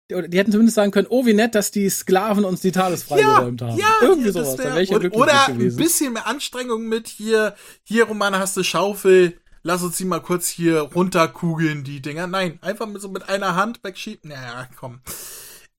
die 0.09 0.37
hätten 0.37 0.51
zumindest 0.51 0.75
sagen 0.75 0.91
können, 0.91 1.07
oh, 1.09 1.25
wie 1.25 1.33
nett, 1.33 1.55
dass 1.55 1.71
die 1.71 1.89
Sklaven 1.89 2.45
uns 2.45 2.61
die 2.61 2.71
Tages 2.71 3.03
freigeräumt 3.03 3.61
ja, 3.61 3.67
haben. 3.67 3.77
Ja, 3.77 3.93
Irgendwie 4.01 4.31
sowas. 4.31 4.57
Wär, 4.57 4.91
und, 4.91 5.15
oder 5.15 5.47
ein 5.47 5.75
bisschen 5.75 6.13
mehr 6.13 6.27
Anstrengung 6.27 6.87
mit 6.87 7.07
hier, 7.07 7.55
hier, 7.83 8.05
Romane, 8.05 8.39
hast 8.39 8.57
du 8.57 8.63
Schaufel, 8.63 9.39
lass 9.63 9.83
uns 9.83 9.97
die 9.97 10.05
mal 10.05 10.21
kurz 10.21 10.47
hier 10.47 10.81
runterkugeln, 10.81 11.83
die 11.83 12.01
Dinger. 12.01 12.27
Nein, 12.27 12.59
einfach 12.61 12.87
mit, 12.87 13.01
so 13.01 13.09
mit 13.09 13.29
einer 13.29 13.55
Hand 13.55 13.83
wegschieben. 13.83 14.29
Naja, 14.31 14.67
komm. 14.75 15.01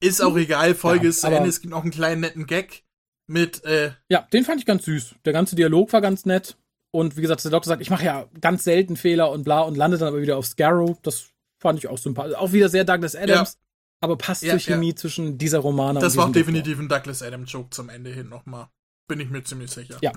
Ist 0.00 0.22
auch 0.22 0.36
egal, 0.36 0.74
Folge 0.74 1.04
ja, 1.04 1.10
ist 1.10 1.20
zu 1.20 1.26
Ende, 1.26 1.48
es 1.48 1.60
gibt 1.60 1.72
noch 1.72 1.82
einen 1.82 1.90
kleinen 1.90 2.22
netten 2.22 2.46
Gag 2.46 2.84
mit, 3.30 3.64
äh, 3.64 3.92
Ja, 4.08 4.26
den 4.32 4.44
fand 4.44 4.60
ich 4.60 4.66
ganz 4.66 4.84
süß. 4.84 5.14
Der 5.24 5.32
ganze 5.32 5.54
Dialog 5.54 5.92
war 5.92 6.00
ganz 6.00 6.26
nett. 6.26 6.56
Und 6.92 7.16
wie 7.16 7.20
gesagt, 7.20 7.44
der 7.44 7.52
Doktor 7.52 7.68
sagt, 7.68 7.82
ich 7.82 7.90
mache 7.90 8.04
ja 8.04 8.26
ganz 8.40 8.64
selten 8.64 8.96
Fehler 8.96 9.30
und 9.30 9.44
bla 9.44 9.60
und 9.60 9.76
landet 9.76 10.00
dann 10.00 10.08
aber 10.08 10.20
wieder 10.20 10.36
auf 10.36 10.46
Scarrow. 10.46 10.98
Das 11.02 11.28
fand 11.62 11.78
ich 11.78 11.86
auch 11.86 11.98
sympathisch. 11.98 12.34
Auch 12.34 12.52
wieder 12.52 12.68
sehr 12.68 12.84
Douglas 12.84 13.14
Adams. 13.14 13.52
Ja. 13.52 13.60
Aber 14.02 14.16
passt 14.16 14.42
ja, 14.42 14.52
zur 14.52 14.60
Chemie 14.60 14.90
ja. 14.90 14.96
zwischen 14.96 15.38
dieser 15.38 15.60
Romane 15.60 16.00
Das 16.00 16.16
war 16.16 16.26
auch 16.26 16.32
definitiv 16.32 16.80
ein 16.80 16.88
Douglas 16.88 17.22
Adams 17.22 17.52
Joke 17.52 17.70
zum 17.70 17.88
Ende 17.88 18.10
hin 18.10 18.28
nochmal. 18.28 18.68
Bin 19.06 19.20
ich 19.20 19.30
mir 19.30 19.44
ziemlich 19.44 19.70
sicher. 19.70 19.98
Ja. 20.00 20.12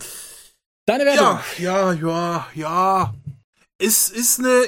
Deine 0.88 1.06
Wertung? 1.06 1.40
Ja, 1.60 1.94
ja, 1.94 1.94
ja, 1.94 2.48
ja. 2.56 3.14
Es 3.78 4.10
ist 4.10 4.40
eine 4.40 4.64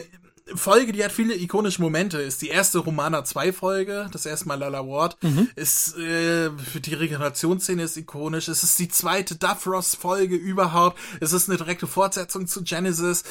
Folge, 0.53 0.91
die 0.91 1.03
hat 1.03 1.11
viele 1.11 1.35
ikonische 1.35 1.81
Momente. 1.81 2.19
Ist 2.19 2.41
die 2.43 2.49
erste 2.49 2.77
Romana 2.77 3.23
2 3.23 3.51
Folge, 3.51 4.07
das 4.11 4.27
erste 4.27 4.47
Mal 4.47 4.59
Lala 4.59 4.85
Ward. 4.87 5.21
Mhm. 5.23 5.49
Ist 5.55 5.97
äh, 5.97 6.51
die 6.75 6.93
Regenerationsszene 6.93 7.83
ist 7.83 7.97
ikonisch. 7.97 8.47
Es 8.47 8.63
ist 8.63 8.77
die 8.77 8.87
zweite 8.87 9.37
Duffross 9.37 9.95
Folge 9.95 10.35
überhaupt. 10.35 10.99
Es 11.19 11.33
ist 11.33 11.49
eine 11.49 11.57
direkte 11.57 11.87
Fortsetzung 11.87 12.45
zu 12.45 12.63
Genesis. 12.63 13.23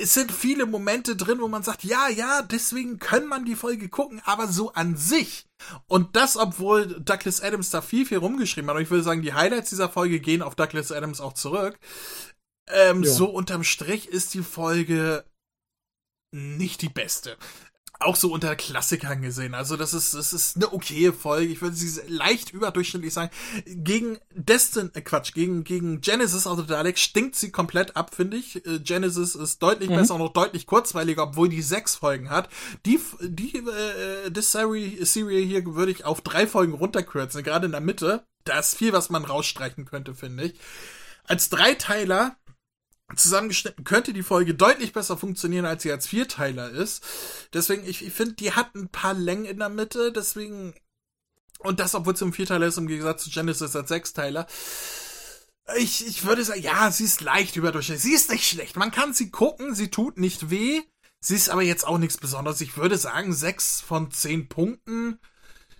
Es 0.00 0.14
sind 0.14 0.32
viele 0.32 0.66
Momente 0.66 1.14
drin, 1.14 1.40
wo 1.40 1.46
man 1.46 1.62
sagt, 1.62 1.84
ja, 1.84 2.08
ja, 2.08 2.42
deswegen 2.42 2.98
kann 2.98 3.26
man 3.26 3.44
die 3.44 3.56
Folge 3.56 3.88
gucken, 3.88 4.20
aber 4.24 4.48
so 4.48 4.72
an 4.72 4.96
sich. 4.96 5.46
Und 5.86 6.16
das, 6.16 6.36
obwohl 6.36 7.00
Douglas 7.00 7.40
Adams 7.40 7.70
da 7.70 7.82
viel, 7.82 8.04
viel 8.04 8.18
rumgeschrieben 8.18 8.68
hat. 8.68 8.76
Und 8.76 8.82
ich 8.82 8.90
würde 8.90 9.04
sagen, 9.04 9.22
die 9.22 9.34
Highlights 9.34 9.70
dieser 9.70 9.88
Folge 9.88 10.18
gehen 10.18 10.42
auf 10.42 10.56
Douglas 10.56 10.90
Adams 10.90 11.20
auch 11.20 11.34
zurück. 11.34 11.78
Ähm, 12.68 13.04
so 13.04 13.26
unterm 13.26 13.64
Strich 13.64 14.08
ist 14.08 14.34
die 14.34 14.42
Folge 14.42 15.24
nicht 16.32 16.82
die 16.82 16.88
beste. 16.88 17.36
Auch 18.00 18.16
so 18.16 18.32
unter 18.32 18.56
Klassikern 18.56 19.22
gesehen. 19.22 19.54
Also, 19.54 19.76
das 19.76 19.94
ist, 19.94 20.14
das 20.14 20.32
ist 20.32 20.56
eine 20.56 20.72
okaye 20.72 21.12
Folge. 21.12 21.52
Ich 21.52 21.62
würde 21.62 21.76
sie 21.76 22.00
leicht 22.08 22.50
überdurchschnittlich 22.50 23.14
sagen. 23.14 23.30
Gegen 23.64 24.18
Destin, 24.34 24.90
äh 24.94 25.02
Quatsch, 25.02 25.34
gegen, 25.34 25.62
gegen 25.62 26.00
Genesis, 26.00 26.48
also 26.48 26.62
Dalek, 26.62 26.98
stinkt 26.98 27.36
sie 27.36 27.52
komplett 27.52 27.94
ab, 27.94 28.12
finde 28.14 28.38
ich. 28.38 28.66
Äh, 28.66 28.80
Genesis 28.80 29.36
ist 29.36 29.62
deutlich 29.62 29.88
mhm. 29.90 29.96
besser 29.96 30.14
und 30.14 30.20
noch 30.20 30.32
deutlich 30.32 30.66
kurzweiliger, 30.66 31.22
obwohl 31.22 31.48
die 31.48 31.62
sechs 31.62 31.94
Folgen 31.94 32.30
hat. 32.30 32.48
Die, 32.86 32.98
die, 33.20 33.58
äh, 33.58 34.30
das 34.32 34.50
Serie, 34.50 35.06
Serie 35.06 35.44
hier 35.44 35.64
würde 35.64 35.92
ich 35.92 36.04
auf 36.04 36.22
drei 36.22 36.48
Folgen 36.48 36.72
runterkürzen, 36.72 37.44
gerade 37.44 37.66
in 37.66 37.72
der 37.72 37.80
Mitte. 37.80 38.26
Da 38.44 38.58
ist 38.58 38.74
viel, 38.74 38.92
was 38.92 39.10
man 39.10 39.24
rausstreichen 39.24 39.84
könnte, 39.84 40.16
finde 40.16 40.44
ich. 40.44 40.54
Als 41.24 41.50
Dreiteiler 41.50 42.36
zusammengeschnitten 43.16 43.84
könnte 43.84 44.12
die 44.12 44.22
Folge 44.22 44.54
deutlich 44.54 44.92
besser 44.92 45.16
funktionieren, 45.16 45.66
als 45.66 45.82
sie 45.82 45.92
als 45.92 46.06
Vierteiler 46.06 46.70
ist. 46.70 47.04
Deswegen, 47.52 47.86
ich, 47.86 48.04
ich 48.04 48.12
finde, 48.12 48.34
die 48.34 48.52
hat 48.52 48.74
ein 48.74 48.88
paar 48.88 49.14
Längen 49.14 49.44
in 49.44 49.58
der 49.58 49.68
Mitte, 49.68 50.12
deswegen, 50.12 50.74
und 51.58 51.80
das, 51.80 51.94
obwohl 51.94 52.14
es 52.14 52.22
ein 52.22 52.32
Vierteiler 52.32 52.66
ist, 52.66 52.78
im 52.78 52.86
Gegensatz 52.86 53.24
zu 53.24 53.30
Genesis 53.30 53.76
als 53.76 53.88
Sechsteiler. 53.88 54.46
Ich, 55.76 56.06
ich 56.06 56.24
würde 56.24 56.44
sagen, 56.44 56.62
ja, 56.62 56.90
sie 56.90 57.04
ist 57.04 57.20
leicht 57.20 57.56
überdurchschnittlich. 57.56 58.02
Sie 58.02 58.14
ist 58.14 58.30
nicht 58.30 58.48
schlecht. 58.48 58.76
Man 58.76 58.90
kann 58.90 59.14
sie 59.14 59.30
gucken, 59.30 59.74
sie 59.74 59.90
tut 59.90 60.18
nicht 60.18 60.50
weh. 60.50 60.80
Sie 61.20 61.36
ist 61.36 61.50
aber 61.50 61.62
jetzt 61.62 61.86
auch 61.86 61.98
nichts 61.98 62.18
Besonderes. 62.18 62.60
Ich 62.60 62.76
würde 62.76 62.98
sagen, 62.98 63.32
sechs 63.32 63.80
von 63.80 64.10
zehn 64.10 64.48
Punkten. 64.48 65.20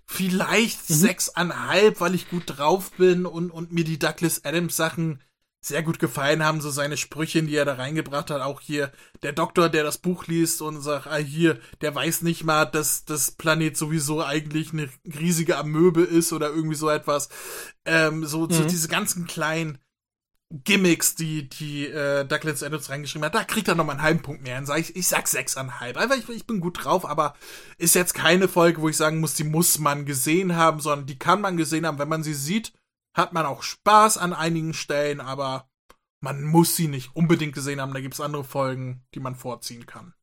Vielleicht 0.07 0.89
mhm. 0.89 0.95
sechseinhalb, 0.95 2.01
weil 2.01 2.15
ich 2.15 2.31
gut 2.31 2.45
drauf 2.47 2.93
bin 2.93 3.27
und, 3.27 3.51
und 3.51 3.73
mir 3.73 3.85
die 3.85 3.99
Douglas 3.99 4.45
Adams 4.45 4.77
Sachen 4.77 5.21
sehr 5.65 5.85
gut 5.85 6.01
gefallen 6.01 6.45
haben, 6.45 6.61
so 6.61 6.71
seine 6.71 6.97
Sprüche, 6.97 7.41
die 7.45 7.55
er 7.55 7.65
da 7.65 7.75
reingebracht 7.75 8.31
hat. 8.31 8.43
Auch 8.43 8.61
hier 8.61 8.91
der 9.23 9.33
Doktor, 9.33 9.69
der 9.69 9.85
das 9.85 9.97
Buch 9.97 10.27
liest 10.27 10.61
und 10.61 10.83
sagt, 10.83 11.07
ah, 11.07 11.17
hier, 11.17 11.61
der 11.81 11.95
weiß 11.95 12.23
nicht 12.23 12.43
mal, 12.43 12.65
dass 12.65 13.05
das 13.05 13.31
Planet 13.31 13.77
sowieso 13.77 14.25
eigentlich 14.25 14.73
eine 14.73 14.89
riesige 15.05 15.57
Amöbe 15.57 16.03
ist 16.03 16.33
oder 16.33 16.51
irgendwie 16.51 16.75
so 16.75 16.91
etwas. 16.91 17.29
Ähm, 17.85 18.27
so, 18.27 18.41
mhm. 18.41 18.51
so 18.51 18.65
diese 18.65 18.89
ganzen 18.89 19.29
kleinen 19.29 19.79
Gimmicks, 20.65 21.15
die, 21.15 21.49
die 21.49 21.87
äh, 21.87 22.25
Douglas 22.27 22.65
Adams 22.65 22.91
reingeschrieben 22.91 23.25
hat, 23.25 23.35
da 23.35 23.45
kriegt 23.45 23.69
er 23.69 23.77
nochmal 23.77 23.95
einen 23.95 24.05
halben 24.05 24.23
Punkt 24.23 24.43
mehr. 24.43 24.59
Und 24.59 24.67
sag 24.67 24.81
ich, 24.81 24.97
ich 24.97 25.07
sag 25.07 25.29
sechseinhalb. 25.29 25.97
Einfach, 25.97 26.17
ich, 26.17 26.29
ich 26.29 26.47
bin 26.47 26.59
gut 26.59 26.85
drauf, 26.85 27.07
aber 27.07 27.37
ist 27.79 27.95
jetzt 27.95 28.15
keine 28.15 28.49
Folge, 28.49 28.83
wo 28.83 28.89
ich 28.89 28.97
sagen 28.97 29.21
muss, 29.21 29.35
die 29.35 29.45
muss 29.45 29.79
man 29.79 30.07
gesehen 30.07 30.57
haben, 30.57 30.81
sondern 30.81 31.07
die 31.07 31.21
kann 31.21 31.41
man 31.41 31.57
gesehen 31.57 31.87
haben, 31.87 32.01
wenn 32.01 32.09
man 32.09 32.25
sie 32.25 32.35
sieht 32.35 32.73
hat 33.15 33.33
man 33.33 33.47
auch 33.47 33.63
Spaß 33.63 34.19
an 34.19 34.33
einigen 34.33 34.75
Stellen, 34.75 35.21
aber 35.21 35.69
man 36.21 36.43
muss 36.43 36.77
sie 36.77 36.89
nicht 36.89 37.15
unbedingt 37.15 37.55
gesehen 37.55 37.81
haben. 37.81 37.93
Da 37.93 38.01
gibt 38.01 38.15
es 38.15 38.21
andere 38.21 38.45
Folgen, 38.45 39.03
die 39.15 39.21
man 39.21 39.35
vorziehen 39.35 39.87
kann. 39.87 40.15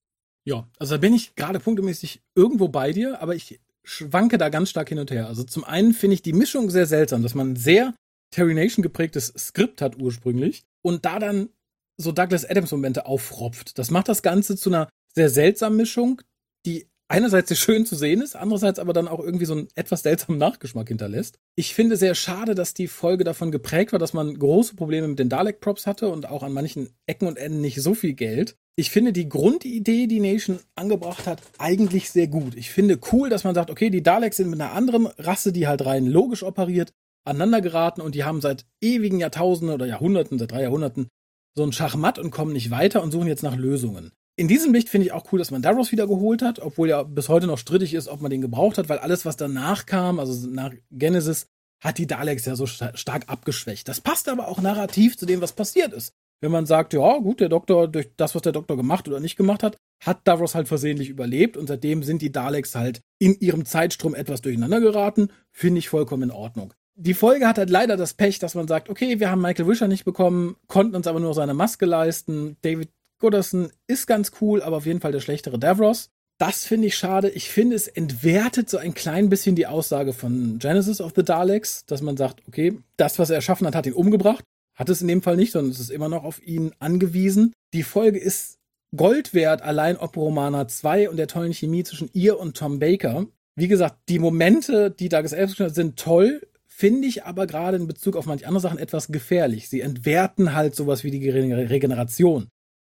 Ja, 0.45 0.67
also 0.79 0.95
da 0.95 0.99
bin 0.99 1.13
ich 1.13 1.35
gerade 1.35 1.59
punktemäßig 1.59 2.21
irgendwo 2.35 2.69
bei 2.69 2.93
dir, 2.93 3.21
aber 3.21 3.35
ich 3.35 3.59
schwanke 3.83 4.37
da 4.37 4.49
ganz 4.49 4.69
stark 4.69 4.89
hin 4.89 4.99
und 4.99 5.11
her. 5.11 5.27
Also 5.27 5.43
zum 5.43 5.63
einen 5.63 5.93
finde 5.93 6.15
ich 6.15 6.21
die 6.21 6.33
Mischung 6.33 6.69
sehr 6.69 6.85
seltsam, 6.85 7.21
dass 7.21 7.35
man 7.35 7.55
sehr 7.55 7.93
Terry 8.31 8.53
Nation 8.53 8.83
geprägtes 8.83 9.33
Skript 9.37 9.81
hat 9.81 9.97
ursprünglich 10.01 10.63
und 10.81 11.05
da 11.05 11.19
dann 11.19 11.49
so 11.97 12.11
Douglas 12.11 12.45
Adams 12.45 12.71
Momente 12.71 13.05
aufropft. 13.05 13.77
Das 13.77 13.91
macht 13.91 14.07
das 14.07 14.21
Ganze 14.21 14.55
zu 14.55 14.69
einer 14.69 14.89
sehr 15.13 15.29
seltsamen 15.29 15.77
Mischung, 15.77 16.21
die 16.65 16.87
einerseits 17.09 17.49
sehr 17.49 17.57
schön 17.57 17.85
zu 17.85 17.95
sehen 17.95 18.21
ist, 18.21 18.35
andererseits 18.35 18.79
aber 18.79 18.93
dann 18.93 19.07
auch 19.07 19.19
irgendwie 19.19 19.45
so 19.45 19.53
einen 19.53 19.67
etwas 19.75 20.03
seltsamen 20.03 20.37
Nachgeschmack 20.37 20.87
hinterlässt. 20.87 21.39
Ich 21.55 21.73
finde 21.73 21.97
sehr 21.97 22.15
schade, 22.15 22.55
dass 22.55 22.73
die 22.73 22.87
Folge 22.87 23.23
davon 23.23 23.51
geprägt 23.51 23.91
war, 23.91 23.99
dass 23.99 24.13
man 24.13 24.37
große 24.37 24.75
Probleme 24.75 25.07
mit 25.07 25.19
den 25.19 25.29
Dalek-Props 25.29 25.87
hatte 25.87 26.09
und 26.09 26.29
auch 26.29 26.43
an 26.43 26.53
manchen 26.53 26.89
Ecken 27.07 27.27
und 27.27 27.37
Enden 27.37 27.61
nicht 27.61 27.81
so 27.81 27.93
viel 27.93 28.13
Geld. 28.13 28.55
Ich 28.75 28.91
finde 28.91 29.11
die 29.11 29.27
Grundidee, 29.27 30.07
die 30.07 30.19
Nation 30.21 30.59
angebracht 30.75 31.25
hat, 31.25 31.41
eigentlich 31.57 32.11
sehr 32.11 32.27
gut. 32.27 32.55
Ich 32.55 32.69
finde 32.69 32.99
cool, 33.11 33.29
dass 33.29 33.43
man 33.43 33.55
sagt, 33.55 33.71
okay, 33.71 33.89
die 33.89 34.03
Daleks 34.03 34.37
sind 34.37 34.49
mit 34.49 34.61
einer 34.61 34.71
anderen 34.71 35.07
Rasse, 35.17 35.51
die 35.51 35.67
halt 35.67 35.85
rein 35.85 36.05
logisch 36.05 36.43
operiert, 36.43 36.93
aneinander 37.25 37.61
geraten 37.61 38.01
und 38.01 38.15
die 38.15 38.23
haben 38.23 38.39
seit 38.39 38.65
ewigen 38.81 39.19
Jahrtausenden 39.19 39.73
oder 39.73 39.85
Jahrhunderten, 39.85 40.39
seit 40.39 40.51
drei 40.51 40.61
Jahrhunderten 40.61 41.09
so 41.55 41.63
ein 41.63 41.73
Schachmatt 41.73 42.19
und 42.19 42.31
kommen 42.31 42.53
nicht 42.53 42.71
weiter 42.71 43.03
und 43.03 43.11
suchen 43.11 43.27
jetzt 43.27 43.43
nach 43.43 43.57
Lösungen 43.57 44.11
In 44.39 44.47
diesem 44.47 44.73
Licht 44.73 44.87
finde 44.87 45.05
ich 45.05 45.11
auch 45.11 45.25
cool, 45.33 45.39
dass 45.39 45.51
man 45.51 45.61
Davros 45.61 45.91
wieder 45.91 46.07
geholt 46.07 46.41
hat, 46.41 46.59
obwohl 46.59 46.87
ja 46.87 47.03
bis 47.03 47.27
heute 47.27 47.45
noch 47.45 47.57
strittig 47.57 47.93
ist, 47.93 48.07
ob 48.07 48.21
man 48.21 48.31
den 48.31 48.39
gebraucht 48.39 48.77
hat, 48.77 48.87
weil 48.87 48.99
alles, 48.99 49.25
was 49.25 49.35
danach 49.35 49.85
kam, 49.85 50.17
also 50.17 50.47
nach 50.47 50.73
Genesis, 50.91 51.47
hat 51.83 51.97
die 51.97 52.07
Daleks 52.07 52.45
ja 52.45 52.55
so 52.55 52.65
stark 52.65 53.25
abgeschwächt. 53.27 53.89
Das 53.89 53.99
passt 53.99 54.29
aber 54.29 54.47
auch 54.47 54.61
narrativ 54.61 55.17
zu 55.17 55.25
dem, 55.25 55.41
was 55.41 55.51
passiert 55.51 55.91
ist. 55.91 56.13
Wenn 56.39 56.53
man 56.53 56.65
sagt, 56.65 56.93
ja, 56.93 57.17
gut, 57.17 57.41
der 57.41 57.49
Doktor, 57.49 57.89
durch 57.89 58.11
das, 58.15 58.33
was 58.33 58.41
der 58.41 58.53
Doktor 58.53 58.77
gemacht 58.77 59.09
oder 59.09 59.19
nicht 59.19 59.35
gemacht 59.35 59.61
hat, 59.61 59.75
hat 60.01 60.25
Davros 60.25 60.55
halt 60.55 60.69
versehentlich 60.69 61.09
überlebt 61.09 61.57
und 61.57 61.67
seitdem 61.67 62.01
sind 62.03 62.21
die 62.21 62.31
Daleks 62.31 62.75
halt 62.75 63.01
in 63.19 63.37
ihrem 63.41 63.65
Zeitstrom 63.65 64.15
etwas 64.15 64.39
durcheinander 64.39 64.79
geraten, 64.79 65.33
finde 65.51 65.79
ich 65.79 65.89
vollkommen 65.89 66.23
in 66.23 66.31
Ordnung. 66.31 66.73
Die 66.95 67.13
Folge 67.13 67.45
hat 67.45 67.57
halt 67.57 67.69
leider 67.69 67.97
das 67.97 68.13
Pech, 68.13 68.39
dass 68.39 68.55
man 68.55 68.69
sagt, 68.69 68.89
okay, 68.89 69.19
wir 69.19 69.31
haben 69.31 69.41
Michael 69.41 69.67
Wisher 69.67 69.89
nicht 69.89 70.05
bekommen, 70.05 70.55
konnten 70.67 70.95
uns 70.95 71.07
aber 71.07 71.19
nur 71.19 71.33
seine 71.33 71.53
Maske 71.53 71.85
leisten. 71.85 72.55
David 72.61 72.89
Goodison 73.19 73.71
ist 73.87 74.07
ganz 74.07 74.31
cool, 74.41 74.61
aber 74.61 74.77
auf 74.77 74.85
jeden 74.85 75.01
Fall 75.01 75.11
der 75.11 75.19
schlechtere 75.19 75.59
Davros. 75.59 76.09
Das 76.39 76.65
finde 76.65 76.87
ich 76.87 76.95
schade. 76.95 77.29
Ich 77.29 77.49
finde, 77.49 77.75
es 77.75 77.89
entwertet 77.89 78.69
so 78.69 78.77
ein 78.77 78.93
klein 78.93 79.29
bisschen 79.29 79.55
die 79.55 79.67
Aussage 79.67 80.13
von 80.13 80.57
Genesis 80.57 81.01
of 81.01 81.11
the 81.15 81.23
Daleks, 81.23 81.85
dass 81.85 82.01
man 82.01 82.15
sagt, 82.15 82.41
okay, 82.47 82.79
das, 82.95 83.19
was 83.19 83.29
er 83.29 83.35
erschaffen 83.35 83.67
hat, 83.67 83.75
hat 83.75 83.85
ihn 83.85 83.93
umgebracht. 83.93 84.43
Hat 84.73 84.87
es 84.87 85.01
in 85.01 85.09
dem 85.09 85.21
Fall 85.21 85.35
nicht, 85.35 85.51
sondern 85.51 85.71
es 85.71 85.81
ist 85.81 85.91
immer 85.91 86.07
noch 86.07 86.23
auf 86.23 86.41
ihn 86.41 86.71
angewiesen. 86.79 87.51
Die 87.73 87.83
Folge 87.83 88.19
ist 88.19 88.57
Gold 88.95 89.33
wert, 89.33 89.61
allein 89.61 89.97
ob 89.97 90.15
Romana 90.15 90.69
2 90.69 91.09
und 91.09 91.17
der 91.17 91.27
tollen 91.27 91.53
Chemie 91.53 91.83
zwischen 91.83 92.09
ihr 92.13 92.39
und 92.39 92.55
Tom 92.55 92.79
Baker. 92.79 93.27
Wie 93.55 93.67
gesagt, 93.67 93.97
die 94.07 94.19
Momente, 94.19 94.89
die 94.91 95.09
Douglas 95.09 95.33
Elfston 95.33 95.73
sind 95.73 95.99
toll, 95.99 96.41
finde 96.65 97.09
ich 97.09 97.25
aber 97.25 97.45
gerade 97.45 97.75
in 97.75 97.87
Bezug 97.87 98.15
auf 98.15 98.25
manche 98.25 98.47
andere 98.47 98.61
Sachen 98.61 98.79
etwas 98.79 99.09
gefährlich. 99.09 99.67
Sie 99.67 99.81
entwerten 99.81 100.55
halt 100.55 100.73
sowas 100.73 101.03
wie 101.03 101.11
die 101.11 101.29
Regeneration 101.29 102.47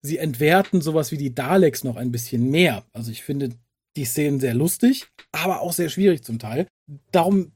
sie 0.04 0.18
entwerten 0.18 0.82
sowas 0.82 1.10
wie 1.12 1.16
die 1.16 1.34
Daleks 1.34 1.82
noch 1.82 1.96
ein 1.96 2.12
bisschen 2.12 2.50
mehr. 2.50 2.84
Also 2.92 3.10
ich 3.10 3.24
finde 3.24 3.50
die 3.96 4.04
Szenen 4.04 4.38
sehr 4.38 4.54
lustig, 4.54 5.06
aber 5.32 5.62
auch 5.62 5.72
sehr 5.72 5.88
schwierig 5.88 6.22
zum 6.22 6.38
Teil. 6.38 6.66
Darum 7.10 7.52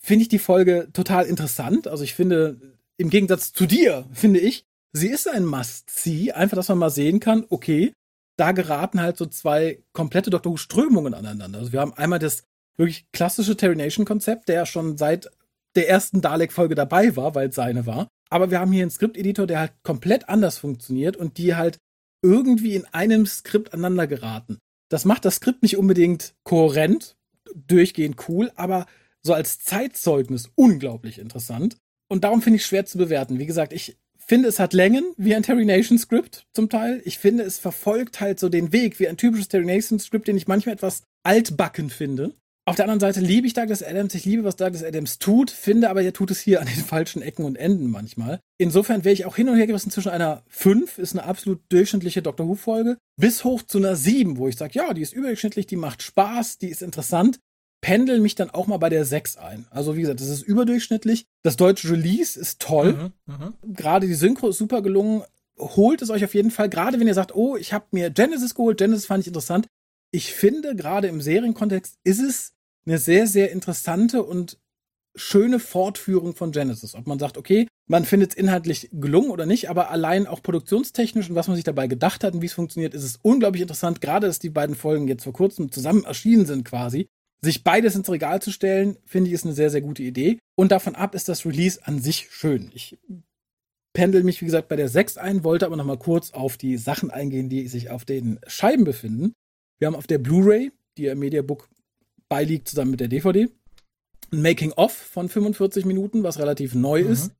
finde 0.00 0.22
ich 0.22 0.28
die 0.28 0.38
Folge 0.38 0.88
total 0.92 1.26
interessant. 1.26 1.86
Also 1.86 2.02
ich 2.02 2.14
finde, 2.14 2.60
im 2.96 3.08
Gegensatz 3.10 3.52
zu 3.52 3.66
dir, 3.66 4.06
finde 4.12 4.40
ich, 4.40 4.64
sie 4.92 5.08
ist 5.08 5.28
ein 5.28 5.44
Must-See. 5.44 6.32
Einfach, 6.32 6.56
dass 6.56 6.68
man 6.68 6.78
mal 6.78 6.90
sehen 6.90 7.20
kann, 7.20 7.44
okay, 7.50 7.92
da 8.36 8.52
geraten 8.52 9.00
halt 9.00 9.16
so 9.16 9.26
zwei 9.26 9.82
komplette 9.92 10.30
Doctor 10.30 10.52
Who-Strömungen 10.52 11.14
aneinander. 11.14 11.58
Also 11.58 11.72
wir 11.72 11.80
haben 11.80 11.94
einmal 11.94 12.18
das 12.18 12.42
wirklich 12.76 13.06
klassische 13.12 13.56
Terry 13.56 13.76
Nation-Konzept, 13.76 14.48
der 14.48 14.66
schon 14.66 14.98
seit 14.98 15.30
der 15.76 15.88
ersten 15.88 16.20
Dalek-Folge 16.20 16.74
dabei 16.74 17.14
war, 17.16 17.34
weil 17.34 17.48
es 17.48 17.54
seine 17.54 17.86
war. 17.86 18.08
Aber 18.30 18.50
wir 18.50 18.60
haben 18.60 18.72
hier 18.72 18.82
einen 18.82 18.90
Skripteditor, 18.90 19.46
der 19.46 19.60
halt 19.60 19.72
komplett 19.82 20.28
anders 20.28 20.58
funktioniert 20.58 21.16
und 21.16 21.38
die 21.38 21.54
halt 21.54 21.78
irgendwie 22.22 22.74
in 22.74 22.84
einem 22.86 23.26
Skript 23.26 23.72
aneinander 23.72 24.06
geraten. 24.06 24.58
Das 24.88 25.04
macht 25.04 25.24
das 25.24 25.36
Skript 25.36 25.62
nicht 25.62 25.76
unbedingt 25.76 26.34
kohärent, 26.44 27.16
durchgehend 27.54 28.28
cool, 28.28 28.50
aber 28.56 28.86
so 29.22 29.32
als 29.32 29.60
Zeitzeugnis 29.60 30.50
unglaublich 30.54 31.18
interessant. 31.18 31.76
Und 32.08 32.24
darum 32.24 32.42
finde 32.42 32.58
ich 32.58 32.66
schwer 32.66 32.86
zu 32.86 32.98
bewerten. 32.98 33.38
Wie 33.38 33.46
gesagt, 33.46 33.72
ich 33.72 33.96
finde, 34.16 34.48
es 34.48 34.58
hat 34.58 34.72
Längen 34.72 35.12
wie 35.16 35.34
ein 35.34 35.42
Terry 35.42 35.64
Nation 35.64 35.98
Skript 35.98 36.46
zum 36.52 36.68
Teil. 36.68 37.00
Ich 37.04 37.18
finde, 37.18 37.44
es 37.44 37.58
verfolgt 37.58 38.20
halt 38.20 38.40
so 38.40 38.48
den 38.48 38.72
Weg 38.72 38.98
wie 38.98 39.08
ein 39.08 39.16
typisches 39.16 39.48
Terry 39.48 39.64
Nation 39.64 39.98
Skript, 39.98 40.28
den 40.28 40.36
ich 40.36 40.48
manchmal 40.48 40.74
etwas 40.74 41.02
altbacken 41.24 41.90
finde. 41.90 42.34
Auf 42.68 42.74
der 42.74 42.86
anderen 42.86 42.98
Seite 42.98 43.20
liebe 43.20 43.46
ich 43.46 43.54
Douglas 43.54 43.84
Adams, 43.84 44.12
ich 44.14 44.24
liebe, 44.24 44.42
was 44.42 44.56
Douglas 44.56 44.82
Adams 44.82 45.20
tut, 45.20 45.52
finde 45.52 45.88
aber, 45.88 46.02
er 46.02 46.12
tut 46.12 46.32
es 46.32 46.40
hier 46.40 46.60
an 46.60 46.66
den 46.66 46.84
falschen 46.84 47.22
Ecken 47.22 47.44
und 47.44 47.54
Enden 47.54 47.88
manchmal. 47.88 48.40
Insofern 48.58 49.04
wäre 49.04 49.12
ich 49.12 49.24
auch 49.24 49.36
hin 49.36 49.48
und 49.48 49.56
her 49.56 49.68
gerissen 49.68 49.92
zwischen 49.92 50.08
einer 50.08 50.42
5, 50.48 50.98
ist 50.98 51.12
eine 51.12 51.22
absolut 51.22 51.60
durchschnittliche 51.68 52.22
Doctor 52.22 52.48
Who-Folge, 52.48 52.98
bis 53.16 53.44
hoch 53.44 53.62
zu 53.62 53.78
einer 53.78 53.94
7, 53.94 54.36
wo 54.36 54.48
ich 54.48 54.56
sage, 54.56 54.72
ja, 54.74 54.92
die 54.94 55.02
ist 55.02 55.12
überdurchschnittlich, 55.12 55.68
die 55.68 55.76
macht 55.76 56.02
Spaß, 56.02 56.58
die 56.58 56.68
ist 56.68 56.82
interessant, 56.82 57.38
pendel 57.80 58.18
mich 58.18 58.34
dann 58.34 58.50
auch 58.50 58.66
mal 58.66 58.78
bei 58.78 58.88
der 58.88 59.04
6 59.04 59.36
ein. 59.36 59.66
Also 59.70 59.96
wie 59.96 60.00
gesagt, 60.00 60.20
das 60.20 60.28
ist 60.28 60.42
überdurchschnittlich. 60.42 61.26
Das 61.44 61.56
deutsche 61.56 61.92
Release 61.92 62.38
ist 62.38 62.60
toll. 62.60 63.12
Mhm, 63.26 63.32
mh. 63.32 63.52
Gerade 63.62 64.08
die 64.08 64.14
Synchro 64.14 64.48
ist 64.48 64.58
super 64.58 64.82
gelungen. 64.82 65.22
Holt 65.56 66.02
es 66.02 66.10
euch 66.10 66.24
auf 66.24 66.34
jeden 66.34 66.50
Fall, 66.50 66.68
gerade 66.68 66.98
wenn 66.98 67.06
ihr 67.06 67.14
sagt, 67.14 67.36
oh, 67.36 67.56
ich 67.56 67.72
habe 67.72 67.86
mir 67.92 68.10
Genesis 68.10 68.56
geholt, 68.56 68.78
Genesis 68.78 69.06
fand 69.06 69.20
ich 69.20 69.28
interessant. 69.28 69.68
Ich 70.10 70.32
finde, 70.32 70.74
gerade 70.74 71.06
im 71.06 71.20
Serienkontext 71.20 71.98
ist 72.02 72.20
es 72.20 72.55
eine 72.86 72.98
sehr, 72.98 73.26
sehr 73.26 73.50
interessante 73.50 74.22
und 74.22 74.58
schöne 75.16 75.58
Fortführung 75.58 76.34
von 76.34 76.52
Genesis. 76.52 76.94
Ob 76.94 77.06
man 77.06 77.18
sagt, 77.18 77.38
okay, 77.38 77.66
man 77.88 78.04
findet 78.04 78.32
es 78.32 78.36
inhaltlich 78.36 78.90
gelungen 78.92 79.30
oder 79.30 79.46
nicht, 79.46 79.70
aber 79.70 79.90
allein 79.90 80.26
auch 80.26 80.42
produktionstechnisch 80.42 81.30
und 81.30 81.36
was 81.36 81.48
man 81.48 81.56
sich 81.56 81.64
dabei 81.64 81.86
gedacht 81.86 82.22
hat 82.22 82.34
und 82.34 82.42
wie 82.42 82.46
es 82.46 82.52
funktioniert, 82.52 82.94
ist 82.94 83.04
es 83.04 83.18
unglaublich 83.22 83.62
interessant, 83.62 84.00
gerade 84.00 84.26
dass 84.26 84.38
die 84.38 84.50
beiden 84.50 84.76
Folgen 84.76 85.08
jetzt 85.08 85.24
vor 85.24 85.32
kurzem 85.32 85.72
zusammen 85.72 86.04
erschienen 86.04 86.46
sind 86.46 86.64
quasi. 86.64 87.08
Sich 87.42 87.64
beides 87.64 87.94
ins 87.94 88.10
Regal 88.10 88.42
zu 88.42 88.50
stellen, 88.50 88.98
finde 89.04 89.28
ich, 89.28 89.34
ist 89.34 89.44
eine 89.44 89.54
sehr, 89.54 89.70
sehr 89.70 89.82
gute 89.82 90.02
Idee. 90.02 90.38
Und 90.56 90.72
davon 90.72 90.94
ab 90.94 91.14
ist 91.14 91.28
das 91.28 91.44
Release 91.46 91.80
an 91.86 92.00
sich 92.00 92.28
schön. 92.30 92.70
Ich 92.74 92.98
pendel 93.92 94.24
mich, 94.24 94.40
wie 94.40 94.46
gesagt, 94.46 94.68
bei 94.68 94.76
der 94.76 94.88
6 94.88 95.16
ein, 95.16 95.44
wollte 95.44 95.66
aber 95.66 95.76
nochmal 95.76 95.98
kurz 95.98 96.32
auf 96.32 96.56
die 96.56 96.76
Sachen 96.76 97.10
eingehen, 97.10 97.48
die 97.48 97.68
sich 97.68 97.90
auf 97.90 98.04
den 98.04 98.40
Scheiben 98.46 98.84
befinden. 98.84 99.32
Wir 99.78 99.86
haben 99.86 99.94
auf 99.94 100.06
der 100.06 100.18
Blu-ray, 100.18 100.72
die 100.96 101.04
ihr 101.04 101.12
im 101.12 101.18
Mediabook 101.20 101.68
beiliegt 102.28 102.68
zusammen 102.68 102.92
mit 102.92 103.00
der 103.00 103.08
DVD. 103.08 103.48
Ein 104.32 104.42
Making-of 104.42 104.92
von 104.92 105.28
45 105.28 105.84
Minuten, 105.84 106.22
was 106.22 106.38
relativ 106.38 106.74
neu 106.74 107.04
mhm. 107.04 107.12
ist. 107.12 107.32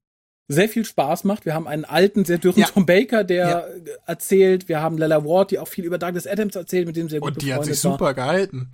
Sehr 0.49 0.69
viel 0.69 0.85
Spaß 0.85 1.25
macht. 1.25 1.45
Wir 1.45 1.55
haben 1.55 1.67
einen 1.67 1.85
alten, 1.85 2.25
sehr 2.25 2.39
dürren 2.39 2.61
ja. 2.61 2.69
Tom 2.69 2.87
Baker, 2.87 3.25
der 3.25 3.49
ja. 3.49 3.93
erzählt. 4.07 4.69
Wir 4.69 4.81
haben 4.81 4.97
Lella 4.97 5.25
Ward, 5.25 5.51
die 5.51 5.59
auch 5.59 5.67
viel 5.67 5.85
über 5.85 5.99
Douglas 5.99 6.27
Adams 6.27 6.55
erzählt, 6.55 6.87
mit 6.87 6.95
dem 6.95 7.09
sehr 7.09 7.19
gut 7.19 7.33
Und 7.33 7.43
die 7.43 7.53
hat 7.53 7.65
sich 7.65 7.81
super 7.81 8.15
gehalten. 8.15 8.71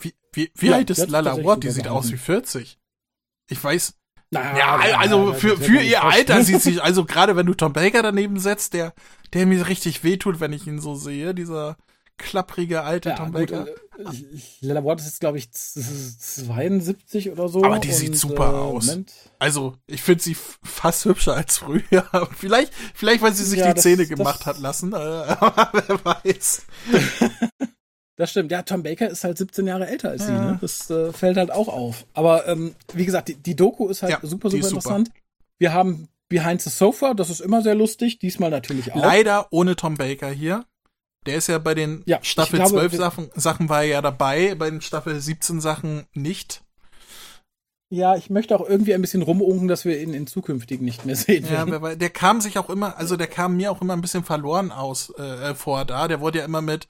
Wie, 0.00 0.12
wie, 0.32 0.50
wie 0.56 0.66
ja, 0.66 0.74
alt 0.74 0.90
ist 0.90 1.08
Lella 1.08 1.42
Ward? 1.44 1.62
Die 1.62 1.70
sieht 1.70 1.86
aus 1.86 2.10
wie 2.10 2.16
40. 2.16 2.78
Ich 3.48 3.62
weiß. 3.62 3.94
Naja, 4.30 4.58
ja, 4.58 4.98
also 4.98 5.32
für, 5.34 5.56
für 5.56 5.80
ihr 5.80 6.02
Alter 6.02 6.42
sieht 6.42 6.60
sie, 6.60 6.80
also 6.80 7.04
gerade 7.04 7.36
wenn 7.36 7.46
du 7.46 7.54
Tom 7.54 7.72
Baker 7.72 8.02
daneben 8.02 8.40
setzt, 8.40 8.74
der, 8.74 8.92
der 9.32 9.46
mir 9.46 9.68
richtig 9.68 10.02
wehtut, 10.02 10.40
wenn 10.40 10.52
ich 10.52 10.66
ihn 10.66 10.80
so 10.80 10.96
sehe, 10.96 11.34
dieser, 11.34 11.76
klapprige 12.16 12.82
alte 12.82 13.10
ja, 13.10 13.16
Tom 13.16 13.32
Baker. 13.32 13.66
Äh, 13.66 13.74
Lella 14.60 14.84
Ward 14.84 15.00
ist 15.00 15.06
jetzt, 15.06 15.20
glaube 15.20 15.38
ich, 15.38 15.50
72 15.50 17.30
oder 17.30 17.48
so. 17.48 17.62
Aber 17.62 17.78
die 17.78 17.88
und, 17.88 17.94
sieht 17.94 18.16
super 18.16 18.52
äh, 18.52 18.56
aus. 18.56 18.86
Moment. 18.86 19.12
Also, 19.38 19.74
ich 19.86 20.02
finde 20.02 20.22
sie 20.22 20.36
fast 20.62 21.04
hübscher 21.04 21.34
als 21.34 21.58
früher. 21.58 21.82
vielleicht, 22.36 22.72
vielleicht, 22.94 23.22
weil 23.22 23.34
sie 23.34 23.44
sich 23.44 23.60
ja, 23.60 23.68
die 23.68 23.74
das, 23.74 23.82
Zähne 23.82 24.06
gemacht 24.06 24.46
hat 24.46 24.58
lassen. 24.58 24.92
Äh, 24.92 24.96
aber 24.96 25.70
wer 25.72 26.04
weiß. 26.04 26.62
Das 28.16 28.30
stimmt. 28.30 28.52
Ja, 28.52 28.62
Tom 28.62 28.84
Baker 28.84 29.10
ist 29.10 29.24
halt 29.24 29.38
17 29.38 29.66
Jahre 29.66 29.88
älter 29.88 30.10
als 30.10 30.22
ja. 30.22 30.26
sie. 30.26 30.32
Ne? 30.32 30.58
Das 30.60 30.88
äh, 30.88 31.12
fällt 31.12 31.36
halt 31.36 31.50
auch 31.50 31.66
auf. 31.66 32.06
Aber 32.14 32.46
ähm, 32.46 32.76
wie 32.92 33.06
gesagt, 33.06 33.26
die, 33.26 33.34
die 33.34 33.56
Doku 33.56 33.88
ist 33.88 34.04
halt 34.04 34.12
ja, 34.12 34.18
super, 34.22 34.50
super 34.50 34.68
interessant. 34.68 35.08
Super. 35.08 35.20
Wir 35.58 35.72
haben 35.72 36.08
Behind 36.28 36.62
the 36.62 36.70
Sofa, 36.70 37.14
das 37.14 37.30
ist 37.30 37.40
immer 37.40 37.62
sehr 37.62 37.74
lustig. 37.74 38.18
Diesmal 38.20 38.50
natürlich 38.50 38.92
auch. 38.92 38.96
Leider 39.00 39.48
ohne 39.50 39.74
Tom 39.76 39.96
Baker 39.96 40.30
hier. 40.30 40.64
Der 41.26 41.36
ist 41.36 41.48
ja 41.48 41.58
bei 41.58 41.74
den 41.74 42.02
ja, 42.06 42.18
Staffel 42.22 42.58
glaube, 42.58 42.72
12 42.72 42.94
Sachen, 42.94 43.30
Sachen 43.34 43.68
war 43.68 43.82
er 43.82 43.88
ja 43.88 44.02
dabei, 44.02 44.54
bei 44.54 44.70
den 44.70 44.80
Staffel 44.80 45.18
17 45.20 45.60
Sachen 45.60 46.06
nicht. 46.12 46.62
Ja, 47.90 48.16
ich 48.16 48.28
möchte 48.30 48.56
auch 48.56 48.68
irgendwie 48.68 48.94
ein 48.94 49.00
bisschen 49.00 49.22
rumunken, 49.22 49.68
dass 49.68 49.84
wir 49.84 50.00
ihn 50.00 50.14
in 50.14 50.26
zukünftigen 50.26 50.84
nicht 50.84 51.04
mehr 51.06 51.16
sehen. 51.16 51.46
Ja, 51.50 51.64
der 51.94 52.10
kam 52.10 52.40
sich 52.40 52.58
auch 52.58 52.70
immer, 52.70 52.96
also 52.96 53.16
der 53.16 53.26
kam 53.28 53.56
mir 53.56 53.70
auch 53.70 53.80
immer 53.80 53.92
ein 53.92 54.00
bisschen 54.00 54.24
verloren 54.24 54.72
aus 54.72 55.10
äh, 55.18 55.54
vor 55.54 55.84
da. 55.84 56.08
Der 56.08 56.20
wurde 56.20 56.38
ja 56.38 56.44
immer 56.44 56.62
mit 56.62 56.88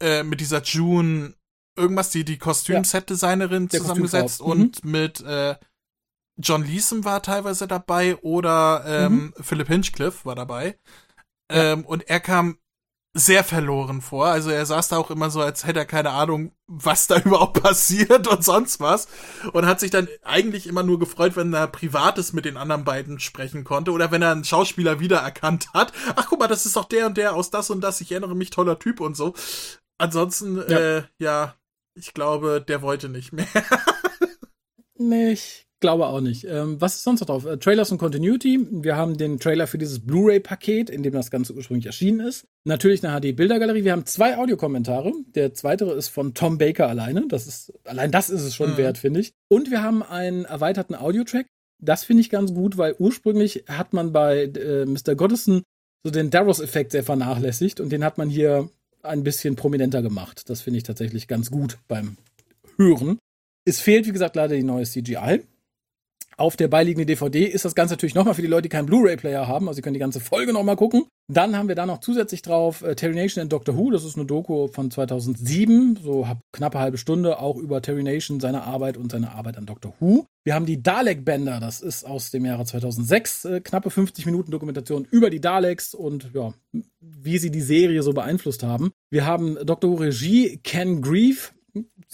äh, 0.00 0.22
mit 0.22 0.40
dieser 0.40 0.62
June 0.62 1.34
irgendwas, 1.76 2.10
die 2.10 2.24
die 2.24 2.38
Kostüm-Set-Designerin 2.38 3.68
ja, 3.70 3.80
zusammengesetzt 3.80 4.40
und 4.40 4.84
mhm. 4.84 4.90
mit 4.90 5.20
äh, 5.22 5.56
John 6.36 6.64
Leeson 6.64 7.04
war 7.04 7.22
teilweise 7.22 7.68
dabei 7.68 8.16
oder 8.16 8.84
ähm, 8.86 9.12
mhm. 9.12 9.34
Philip 9.42 9.68
Hinchcliffe 9.68 10.24
war 10.24 10.34
dabei. 10.34 10.78
Ja. 11.50 11.72
Ähm, 11.72 11.84
und 11.84 12.08
er 12.08 12.20
kam 12.20 12.58
sehr 13.14 13.44
verloren 13.44 14.02
vor. 14.02 14.26
Also 14.26 14.50
er 14.50 14.66
saß 14.66 14.88
da 14.88 14.96
auch 14.98 15.10
immer 15.10 15.30
so, 15.30 15.40
als 15.40 15.64
hätte 15.64 15.78
er 15.78 15.86
keine 15.86 16.10
Ahnung, 16.10 16.50
was 16.66 17.06
da 17.06 17.18
überhaupt 17.24 17.62
passiert 17.62 18.26
und 18.26 18.44
sonst 18.44 18.80
was. 18.80 19.08
Und 19.52 19.66
hat 19.66 19.80
sich 19.80 19.92
dann 19.92 20.08
eigentlich 20.22 20.66
immer 20.66 20.82
nur 20.82 20.98
gefreut, 20.98 21.36
wenn 21.36 21.54
er 21.54 21.68
Privates 21.68 22.32
mit 22.32 22.44
den 22.44 22.56
anderen 22.56 22.84
beiden 22.84 23.20
sprechen 23.20 23.62
konnte 23.62 23.92
oder 23.92 24.10
wenn 24.10 24.22
er 24.22 24.32
einen 24.32 24.44
Schauspieler 24.44 24.98
wiedererkannt 24.98 25.72
hat. 25.72 25.92
Ach 26.16 26.26
guck 26.28 26.40
mal, 26.40 26.48
das 26.48 26.66
ist 26.66 26.76
doch 26.76 26.86
der 26.86 27.06
und 27.06 27.16
der 27.16 27.34
aus 27.34 27.50
das 27.50 27.70
und 27.70 27.80
das. 27.80 28.00
Ich 28.00 28.10
erinnere 28.10 28.34
mich, 28.34 28.50
toller 28.50 28.78
Typ 28.78 29.00
und 29.00 29.16
so. 29.16 29.34
Ansonsten, 29.96 30.56
ja, 30.56 30.78
äh, 30.78 31.02
ja 31.18 31.54
ich 31.94 32.14
glaube, 32.14 32.64
der 32.66 32.82
wollte 32.82 33.08
nicht 33.08 33.32
mehr. 33.32 33.46
nicht 34.96 35.63
glaube 35.84 36.06
auch 36.06 36.22
nicht. 36.22 36.44
Ähm, 36.44 36.80
was 36.80 36.94
ist 36.94 37.02
sonst 37.02 37.20
noch 37.20 37.26
drauf? 37.26 37.44
Äh, 37.44 37.58
Trailers 37.58 37.92
und 37.92 37.98
Continuity. 37.98 38.66
Wir 38.70 38.96
haben 38.96 39.18
den 39.18 39.38
Trailer 39.38 39.66
für 39.66 39.76
dieses 39.76 40.00
Blu-ray-Paket, 40.00 40.88
in 40.88 41.02
dem 41.02 41.12
das 41.12 41.30
Ganze 41.30 41.52
ursprünglich 41.52 41.84
erschienen 41.84 42.20
ist. 42.20 42.46
Natürlich 42.64 43.04
eine 43.04 43.20
HD-Bildergalerie. 43.20 43.84
Wir 43.84 43.92
haben 43.92 44.06
zwei 44.06 44.38
Audiokommentare. 44.38 45.12
Der 45.34 45.52
zweite 45.52 45.84
ist 45.92 46.08
von 46.08 46.32
Tom 46.32 46.56
Baker 46.56 46.88
alleine. 46.88 47.28
Das 47.28 47.46
ist, 47.46 47.74
allein 47.84 48.10
das 48.10 48.30
ist 48.30 48.40
es 48.40 48.54
schon 48.54 48.72
mhm. 48.72 48.76
wert, 48.78 48.96
finde 48.96 49.20
ich. 49.20 49.34
Und 49.50 49.70
wir 49.70 49.82
haben 49.82 50.02
einen 50.02 50.46
erweiterten 50.46 50.94
Audiotrack. 50.94 51.44
Das 51.82 52.04
finde 52.04 52.22
ich 52.22 52.30
ganz 52.30 52.54
gut, 52.54 52.78
weil 52.78 52.96
ursprünglich 52.98 53.64
hat 53.68 53.92
man 53.92 54.10
bei 54.10 54.44
äh, 54.44 54.86
Mr. 54.86 55.14
Goddison 55.16 55.64
so 56.02 56.10
den 56.10 56.30
Darrows-Effekt 56.30 56.92
sehr 56.92 57.04
vernachlässigt 57.04 57.78
und 57.78 57.90
den 57.90 58.04
hat 58.04 58.16
man 58.16 58.30
hier 58.30 58.70
ein 59.02 59.22
bisschen 59.22 59.54
prominenter 59.54 60.00
gemacht. 60.00 60.48
Das 60.48 60.62
finde 60.62 60.78
ich 60.78 60.84
tatsächlich 60.84 61.28
ganz 61.28 61.50
gut 61.50 61.76
beim 61.88 62.16
Hören. 62.78 63.18
Es 63.66 63.80
fehlt, 63.80 64.06
wie 64.06 64.12
gesagt, 64.12 64.34
leider 64.34 64.56
die 64.56 64.62
neue 64.62 64.84
CGI. 64.84 65.42
Auf 66.36 66.56
der 66.56 66.68
beiliegenden 66.68 67.06
DVD 67.06 67.44
ist 67.44 67.64
das 67.64 67.74
Ganze 67.74 67.94
natürlich 67.94 68.14
nochmal 68.14 68.34
für 68.34 68.42
die 68.42 68.48
Leute, 68.48 68.62
die 68.62 68.68
keinen 68.68 68.86
Blu-ray-Player 68.86 69.46
haben. 69.46 69.68
Also 69.68 69.76
sie 69.76 69.82
können 69.82 69.94
die 69.94 70.00
ganze 70.00 70.20
Folge 70.20 70.52
nochmal 70.52 70.76
gucken. 70.76 71.04
Dann 71.28 71.56
haben 71.56 71.68
wir 71.68 71.74
da 71.74 71.86
noch 71.86 72.00
zusätzlich 72.00 72.42
drauf 72.42 72.82
äh, 72.82 72.94
Terry 72.94 73.14
Nation 73.14 73.40
and 73.40 73.52
Doctor 73.52 73.76
Who. 73.76 73.90
Das 73.90 74.04
ist 74.04 74.16
eine 74.16 74.26
Doku 74.26 74.68
von 74.68 74.90
2007, 74.90 75.98
so 76.02 76.26
knappe 76.52 76.78
halbe 76.78 76.98
Stunde, 76.98 77.38
auch 77.38 77.56
über 77.56 77.80
Terry 77.80 78.02
Nation, 78.02 78.40
seine 78.40 78.64
Arbeit 78.64 78.98
und 78.98 79.10
seine 79.10 79.32
Arbeit 79.32 79.56
an 79.56 79.64
Doctor 79.64 79.94
Who. 80.00 80.26
Wir 80.44 80.54
haben 80.54 80.66
die 80.66 80.82
Dalek-Bänder, 80.82 81.60
das 81.60 81.80
ist 81.80 82.04
aus 82.04 82.30
dem 82.30 82.44
Jahre 82.44 82.66
2006, 82.66 83.44
äh, 83.46 83.60
knappe 83.62 83.88
50 83.88 84.26
Minuten 84.26 84.50
Dokumentation 84.50 85.06
über 85.10 85.30
die 85.30 85.40
Daleks 85.40 85.94
und 85.94 86.30
ja, 86.34 86.52
wie 87.00 87.38
sie 87.38 87.50
die 87.50 87.62
Serie 87.62 88.02
so 88.02 88.12
beeinflusst 88.12 88.62
haben. 88.62 88.92
Wir 89.10 89.24
haben 89.24 89.56
Doctor 89.64 89.90
Who 89.90 89.94
Regie 89.94 90.60
Ken 90.62 91.00
Grieve, 91.00 91.52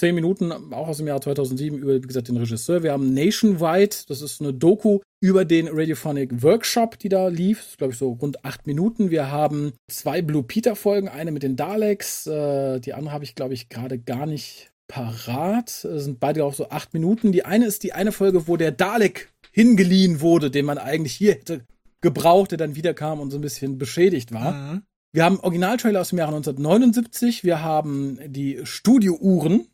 zehn 0.00 0.14
Minuten, 0.14 0.50
auch 0.50 0.88
aus 0.88 0.96
dem 0.96 1.06
Jahr 1.06 1.20
2007, 1.20 1.78
über, 1.78 1.94
wie 1.94 2.00
gesagt, 2.00 2.28
den 2.28 2.36
Regisseur. 2.36 2.82
Wir 2.82 2.92
haben 2.92 3.14
Nationwide, 3.14 3.94
das 4.08 4.22
ist 4.22 4.40
eine 4.40 4.52
Doku 4.52 5.00
über 5.20 5.44
den 5.44 5.68
Radiophonic 5.68 6.42
Workshop, 6.42 6.98
die 6.98 7.08
da 7.08 7.28
lief, 7.28 7.76
glaube 7.76 7.92
ich, 7.92 7.98
so 7.98 8.10
rund 8.12 8.44
acht 8.44 8.66
Minuten. 8.66 9.10
Wir 9.10 9.30
haben 9.30 9.72
zwei 9.88 10.22
Blue 10.22 10.42
Peter-Folgen, 10.42 11.08
eine 11.08 11.30
mit 11.30 11.42
den 11.42 11.56
Daleks, 11.56 12.26
äh, 12.26 12.80
die 12.80 12.94
andere 12.94 13.14
habe 13.14 13.24
ich, 13.24 13.34
glaube 13.34 13.54
ich, 13.54 13.68
gerade 13.68 13.98
gar 13.98 14.26
nicht 14.26 14.72
parat. 14.88 15.84
Das 15.84 16.04
sind 16.04 16.18
beide 16.18 16.44
auch 16.44 16.54
so 16.54 16.70
acht 16.70 16.94
Minuten. 16.94 17.30
Die 17.30 17.44
eine 17.44 17.66
ist 17.66 17.82
die 17.82 17.92
eine 17.92 18.10
Folge, 18.10 18.48
wo 18.48 18.56
der 18.56 18.72
Dalek 18.72 19.30
hingeliehen 19.52 20.20
wurde, 20.20 20.50
den 20.50 20.64
man 20.64 20.78
eigentlich 20.78 21.14
hier 21.14 21.34
hätte 21.34 21.64
gebraucht, 22.00 22.52
der 22.52 22.58
dann 22.58 22.74
wiederkam 22.74 23.20
und 23.20 23.30
so 23.30 23.38
ein 23.38 23.42
bisschen 23.42 23.78
beschädigt 23.78 24.32
war. 24.32 24.52
Mhm. 24.52 24.82
Wir 25.12 25.24
haben 25.24 25.40
Originaltrailer 25.40 26.00
aus 26.00 26.10
dem 26.10 26.18
Jahre 26.18 26.34
1979. 26.36 27.42
Wir 27.42 27.62
haben 27.62 28.18
die 28.26 28.60
Studiouhren, 28.62 29.66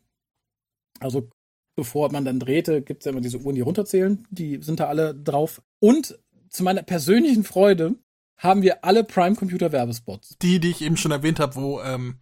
also 0.99 1.29
bevor 1.75 2.11
man 2.11 2.25
dann 2.25 2.39
drehte, 2.39 2.81
gibt 2.81 3.01
es 3.01 3.05
ja 3.05 3.11
immer 3.11 3.21
diese 3.21 3.39
Uhren, 3.39 3.55
die 3.55 3.61
runterzählen. 3.61 4.25
Die 4.29 4.61
sind 4.61 4.79
da 4.79 4.87
alle 4.87 5.15
drauf. 5.15 5.61
Und 5.79 6.19
zu 6.49 6.63
meiner 6.63 6.83
persönlichen 6.83 7.43
Freude 7.43 7.95
haben 8.37 8.61
wir 8.61 8.83
alle 8.83 9.03
Prime 9.03 9.35
Computer 9.35 9.71
Werbespots. 9.71 10.37
Die, 10.41 10.59
die 10.59 10.69
ich 10.69 10.81
eben 10.81 10.97
schon 10.97 11.11
erwähnt 11.11 11.39
habe, 11.39 11.55
wo 11.55 11.81
ähm, 11.81 12.19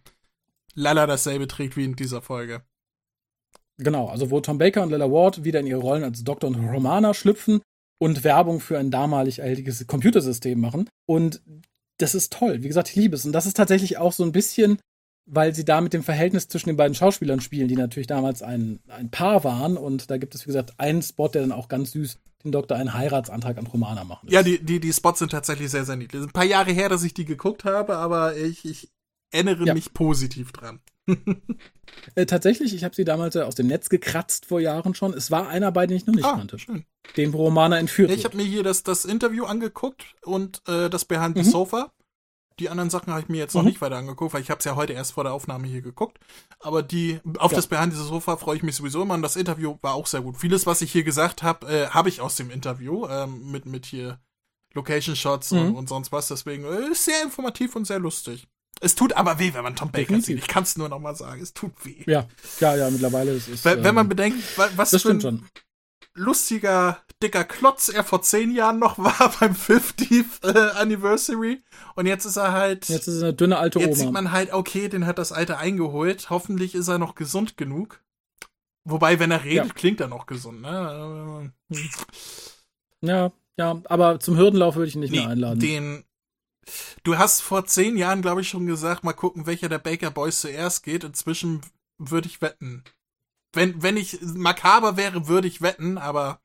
Lala 0.74 1.06
dasselbe 1.06 1.46
trägt 1.46 1.76
wie 1.76 1.84
in 1.84 1.96
dieser 1.96 2.22
Folge. 2.22 2.62
Genau, 3.78 4.08
also 4.08 4.30
wo 4.30 4.40
Tom 4.40 4.58
Baker 4.58 4.82
und 4.82 4.90
Lila 4.90 5.10
Ward 5.10 5.44
wieder 5.44 5.60
in 5.60 5.66
ihre 5.66 5.80
Rollen 5.80 6.04
als 6.04 6.24
Doktor 6.24 6.48
und 6.48 6.56
Romana 6.56 7.12
schlüpfen 7.12 7.60
und 7.98 8.24
Werbung 8.24 8.60
für 8.60 8.78
ein 8.78 8.90
damalig 8.90 9.40
erhältliches 9.40 9.86
Computersystem 9.86 10.58
machen. 10.58 10.88
Und 11.06 11.42
das 11.98 12.14
ist 12.14 12.32
toll. 12.32 12.62
Wie 12.62 12.68
gesagt, 12.68 12.90
ich 12.90 12.96
liebe 12.96 13.16
es. 13.16 13.24
Und 13.24 13.32
das 13.32 13.46
ist 13.46 13.56
tatsächlich 13.56 13.98
auch 13.98 14.12
so 14.12 14.24
ein 14.24 14.32
bisschen 14.32 14.78
weil 15.26 15.54
sie 15.54 15.64
da 15.64 15.80
mit 15.80 15.92
dem 15.92 16.02
Verhältnis 16.02 16.48
zwischen 16.48 16.68
den 16.68 16.76
beiden 16.76 16.94
Schauspielern 16.94 17.40
spielen, 17.40 17.68
die 17.68 17.76
natürlich 17.76 18.06
damals 18.06 18.42
ein, 18.42 18.80
ein 18.88 19.10
Paar 19.10 19.44
waren. 19.44 19.76
Und 19.76 20.10
da 20.10 20.18
gibt 20.18 20.34
es, 20.34 20.42
wie 20.42 20.46
gesagt, 20.46 20.74
einen 20.78 21.02
Spot, 21.02 21.28
der 21.28 21.42
dann 21.42 21.52
auch 21.52 21.68
ganz 21.68 21.90
süß 21.92 22.18
den 22.44 22.52
Doktor 22.52 22.76
einen 22.76 22.94
Heiratsantrag 22.94 23.58
an 23.58 23.66
Romana 23.66 24.04
macht. 24.04 24.30
Ja, 24.30 24.42
die, 24.42 24.64
die, 24.64 24.78
die 24.78 24.92
Spots 24.92 25.18
sind 25.18 25.32
tatsächlich 25.32 25.70
sehr, 25.70 25.84
sehr 25.84 25.96
niedlich. 25.96 26.22
Ein 26.22 26.30
paar 26.30 26.44
Jahre 26.44 26.70
her, 26.70 26.88
dass 26.88 27.02
ich 27.02 27.12
die 27.12 27.24
geguckt 27.24 27.64
habe, 27.64 27.96
aber 27.96 28.36
ich, 28.36 28.64
ich 28.64 28.88
erinnere 29.32 29.66
ja. 29.66 29.74
mich 29.74 29.92
positiv 29.92 30.52
dran. 30.52 30.80
äh, 32.14 32.26
tatsächlich, 32.26 32.74
ich 32.74 32.84
habe 32.84 32.94
sie 32.94 33.04
damals 33.04 33.36
aus 33.36 33.54
dem 33.54 33.66
Netz 33.66 33.88
gekratzt 33.88 34.46
vor 34.46 34.60
Jahren 34.60 34.94
schon. 34.94 35.12
Es 35.12 35.30
war 35.30 35.48
einer 35.48 35.72
bei, 35.72 35.86
den 35.86 35.96
ich 35.96 36.06
noch 36.06 36.14
nicht 36.14 36.24
ah, 36.24 36.36
kannte. 36.36 36.58
Schön. 36.58 36.84
Den 37.16 37.32
Romana 37.32 37.78
entführt. 37.78 38.10
Ja, 38.10 38.16
ich 38.16 38.24
habe 38.24 38.36
mir 38.36 38.44
hier 38.44 38.62
das, 38.62 38.82
das 38.82 39.04
Interview 39.04 39.44
angeguckt 39.44 40.04
und 40.24 40.62
äh, 40.68 40.88
das 40.88 41.04
Behind 41.04 41.36
the 41.36 41.42
mhm. 41.42 41.50
Sofa. 41.50 41.92
Die 42.58 42.70
anderen 42.70 42.88
Sachen 42.88 43.12
habe 43.12 43.20
ich 43.20 43.28
mir 43.28 43.36
jetzt 43.36 43.54
noch 43.54 43.62
mhm. 43.62 43.68
nicht 43.68 43.80
weiter 43.82 43.96
angeguckt, 43.96 44.32
weil 44.32 44.40
ich 44.40 44.50
habe 44.50 44.60
es 44.60 44.64
ja 44.64 44.76
heute 44.76 44.94
erst 44.94 45.12
vor 45.12 45.24
der 45.24 45.34
Aufnahme 45.34 45.66
hier 45.66 45.82
geguckt. 45.82 46.18
Aber 46.58 46.82
die 46.82 47.20
auf 47.38 47.52
ja. 47.52 47.56
das 47.56 47.66
Behind 47.66 47.92
the 47.92 48.02
Sofa 48.02 48.36
freue 48.36 48.56
ich 48.56 48.62
mich 48.62 48.76
sowieso 48.76 49.02
immer. 49.02 49.14
Und 49.14 49.22
das 49.22 49.36
Interview 49.36 49.76
war 49.82 49.94
auch 49.94 50.06
sehr 50.06 50.22
gut. 50.22 50.38
Vieles, 50.38 50.66
was 50.66 50.80
ich 50.80 50.90
hier 50.90 51.04
gesagt 51.04 51.42
habe, 51.42 51.66
äh, 51.66 51.88
habe 51.88 52.08
ich 52.08 52.22
aus 52.22 52.36
dem 52.36 52.50
Interview 52.50 53.06
ähm, 53.08 53.50
mit 53.50 53.66
mit 53.66 53.84
hier 53.84 54.18
Location 54.74 55.16
Shots 55.16 55.50
mhm. 55.50 55.58
und, 55.58 55.74
und, 55.76 55.88
sonst 55.88 56.12
was. 56.12 56.28
Deswegen 56.28 56.64
äh, 56.64 56.92
ist 56.92 57.04
sehr 57.04 57.22
informativ 57.22 57.76
und 57.76 57.86
sehr 57.86 57.98
lustig. 57.98 58.46
Es 58.80 58.94
tut 58.94 59.14
aber 59.14 59.38
weh, 59.38 59.52
wenn 59.54 59.62
man 59.62 59.74
Tom 59.74 59.90
Baker 59.90 60.02
Definitiv. 60.02 60.26
sieht. 60.26 60.38
Ich 60.38 60.48
kann 60.48 60.62
es 60.62 60.76
nur 60.76 60.88
noch 60.88 60.98
mal 60.98 61.16
sagen. 61.16 61.42
Es 61.42 61.54
tut 61.54 61.72
weh. 61.84 62.04
Ja, 62.06 62.26
ja, 62.60 62.76
ja. 62.76 62.90
Mittlerweile 62.90 63.32
ist 63.32 63.48
es. 63.48 63.64
Wenn, 63.64 63.78
ähm, 63.78 63.84
wenn 63.84 63.94
man 63.94 64.04
ähm, 64.04 64.10
bedenkt, 64.10 64.58
was 64.76 64.90
das 64.90 65.02
für 65.02 65.10
ein 65.10 65.20
schon. 65.20 65.46
Lustiger 66.16 67.00
dicker 67.22 67.44
Klotz 67.44 67.88
er 67.88 68.04
vor 68.04 68.22
zehn 68.22 68.50
Jahren 68.50 68.78
noch 68.78 68.98
war 68.98 69.34
beim 69.40 69.52
50th 69.52 70.44
äh, 70.44 70.72
Anniversary. 70.78 71.62
Und 71.94 72.06
jetzt 72.06 72.24
ist 72.24 72.36
er 72.36 72.52
halt. 72.52 72.88
Jetzt 72.88 73.08
ist 73.08 73.22
er 73.22 73.28
eine 73.28 73.34
dünne 73.34 73.58
alte 73.58 73.78
Oma. 73.78 73.88
Jetzt 73.88 73.98
sieht 73.98 74.12
man 74.12 74.32
halt, 74.32 74.52
okay, 74.52 74.88
den 74.88 75.06
hat 75.06 75.18
das 75.18 75.32
Alte 75.32 75.58
eingeholt. 75.58 76.30
Hoffentlich 76.30 76.74
ist 76.74 76.88
er 76.88 76.98
noch 76.98 77.14
gesund 77.14 77.56
genug. 77.56 78.02
Wobei, 78.84 79.18
wenn 79.18 79.30
er 79.30 79.44
redet, 79.44 79.66
ja. 79.66 79.72
klingt 79.72 80.00
er 80.00 80.08
noch 80.08 80.26
gesund, 80.26 80.62
ne? 80.62 81.52
Ja, 83.00 83.32
ja, 83.58 83.82
aber 83.84 84.20
zum 84.20 84.36
Hürdenlauf 84.36 84.76
würde 84.76 84.88
ich 84.88 84.94
ihn 84.94 85.00
nicht 85.00 85.10
nee, 85.10 85.20
mehr 85.20 85.28
einladen. 85.28 85.58
Den. 85.58 86.04
Du 87.04 87.16
hast 87.16 87.42
vor 87.42 87.66
zehn 87.66 87.96
Jahren, 87.96 88.22
glaube 88.22 88.40
ich, 88.40 88.48
schon 88.48 88.66
gesagt, 88.66 89.04
mal 89.04 89.12
gucken, 89.12 89.46
welcher 89.46 89.68
der 89.68 89.78
Baker 89.78 90.10
Boys 90.10 90.40
zuerst 90.40 90.82
geht. 90.82 91.04
Inzwischen 91.04 91.62
würde 91.98 92.28
ich 92.28 92.42
wetten. 92.42 92.84
Wenn, 93.56 93.82
wenn 93.82 93.96
ich 93.96 94.18
makaber 94.22 94.96
wäre, 94.96 95.26
würde 95.28 95.48
ich 95.48 95.62
wetten, 95.62 95.98
aber 95.98 96.40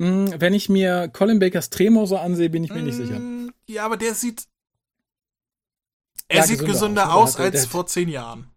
hm, 0.00 0.34
wenn 0.38 0.54
ich 0.54 0.68
mir 0.68 1.08
Colin 1.08 1.38
Bakers 1.38 1.70
Tremor 1.70 2.06
so 2.06 2.16
ansehe, 2.16 2.50
bin 2.50 2.64
ich 2.64 2.72
mir 2.72 2.82
nicht 2.82 2.96
sicher. 2.96 3.16
Hm, 3.16 3.52
ja, 3.66 3.84
aber 3.84 3.96
der 3.96 4.14
sieht. 4.14 4.44
Er 6.28 6.38
ja, 6.38 6.42
sieht 6.42 6.58
gesünder, 6.58 6.72
gesünder 6.72 7.14
aus, 7.14 7.36
aus 7.36 7.40
als 7.40 7.66
vor 7.66 7.86
zehn 7.86 8.08
Jahren. 8.08 8.50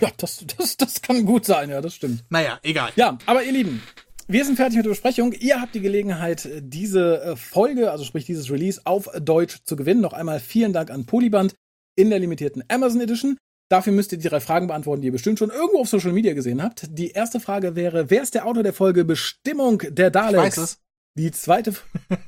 Ja, 0.00 0.10
das, 0.16 0.44
das, 0.58 0.76
das 0.76 1.02
kann 1.02 1.24
gut 1.24 1.44
sein, 1.46 1.70
ja, 1.70 1.80
das 1.80 1.94
stimmt. 1.94 2.24
Naja, 2.28 2.58
egal. 2.62 2.92
Ja, 2.96 3.18
aber 3.26 3.42
ihr 3.42 3.52
Lieben, 3.52 3.82
wir 4.28 4.44
sind 4.44 4.56
fertig 4.56 4.76
mit 4.76 4.84
der 4.84 4.90
Besprechung. 4.90 5.32
Ihr 5.32 5.60
habt 5.60 5.74
die 5.74 5.80
Gelegenheit, 5.80 6.48
diese 6.60 7.22
äh, 7.22 7.36
Folge, 7.36 7.90
also 7.90 8.04
sprich 8.04 8.26
dieses 8.26 8.50
Release, 8.50 8.80
auf 8.84 9.08
Deutsch 9.20 9.64
zu 9.64 9.76
gewinnen. 9.76 10.00
Noch 10.00 10.12
einmal 10.12 10.38
vielen 10.38 10.72
Dank 10.72 10.90
an 10.90 11.06
Polyband 11.06 11.54
in 11.96 12.10
der 12.10 12.18
limitierten 12.18 12.62
Amazon 12.68 13.00
Edition. 13.00 13.38
Dafür 13.70 13.92
müsst 13.92 14.10
ihr 14.10 14.18
die 14.18 14.28
drei 14.28 14.40
Fragen 14.40 14.66
beantworten, 14.66 15.00
die 15.00 15.06
ihr 15.06 15.12
bestimmt 15.12 15.38
schon 15.38 15.50
irgendwo 15.50 15.80
auf 15.80 15.88
Social 15.88 16.12
Media 16.12 16.34
gesehen 16.34 16.60
habt. 16.60 16.86
Die 16.90 17.12
erste 17.12 17.38
Frage 17.38 17.76
wäre, 17.76 18.10
wer 18.10 18.20
ist 18.20 18.34
der 18.34 18.44
Autor 18.46 18.64
der 18.64 18.72
Folge 18.72 19.04
Bestimmung 19.04 19.80
der 19.88 20.10
Daleks? 20.10 20.34
Ich 20.34 20.44
weiß 20.44 20.58
es. 20.58 20.80
Die 21.14 21.30
zweite, 21.30 21.74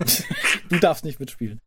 du 0.68 0.78
darfst 0.78 1.04
nicht 1.04 1.18
mitspielen. 1.18 1.60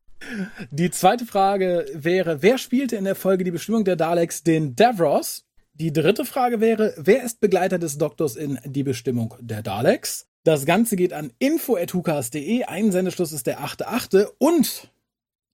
Die 0.72 0.92
zweite 0.92 1.26
Frage 1.26 1.86
wäre, 1.94 2.42
wer 2.42 2.58
spielte 2.58 2.96
in 2.96 3.04
der 3.04 3.16
Folge 3.16 3.44
die 3.44 3.52
Bestimmung 3.52 3.84
der 3.84 3.98
Daleks 3.98 4.44
den 4.44 4.78
Davros? 4.78 5.44
Die 5.74 5.92
dritte 5.92 6.24
Frage 6.24 6.62
wäre, 6.62 6.94
wer 6.98 7.24
ist 7.24 7.42
Begleiter 7.42 7.78
des 7.78 7.98
Doktors 7.98 8.38
in 8.38 8.58
die 8.64 8.84
Bestimmung 8.84 9.36
der 9.42 9.62
Daleks? 9.62 10.28
Das 10.46 10.66
Ganze 10.66 10.96
geht 10.96 11.12
an 11.12 11.34
info.hukas.de. 11.40 12.64
Einsendeschluss 12.64 13.34
ist 13.34 13.46
der 13.46 13.60
8.8. 13.60 14.28
Und 14.38 14.90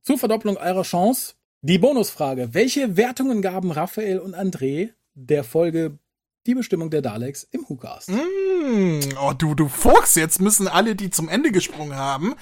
zur 0.03 0.19
Verdopplung 0.19 0.57
eurer 0.57 0.83
Chance 0.83 1.33
die 1.61 1.77
Bonusfrage. 1.77 2.53
Welche 2.53 2.97
Wertungen 2.97 3.41
gaben 3.41 3.71
Raphael 3.71 4.19
und 4.19 4.35
André 4.35 4.89
der 5.13 5.43
Folge 5.43 5.99
Die 6.47 6.55
Bestimmung 6.55 6.89
der 6.89 7.01
Daleks 7.01 7.43
im 7.43 7.67
Hookast? 7.69 8.09
Mm, 8.09 8.99
oh, 9.21 9.33
du, 9.37 9.53
du 9.53 9.67
Fuchs, 9.67 10.15
jetzt 10.15 10.41
müssen 10.41 10.67
alle, 10.67 10.95
die 10.95 11.11
zum 11.11 11.29
Ende 11.29 11.51
gesprungen 11.51 11.95
haben, 11.95 12.33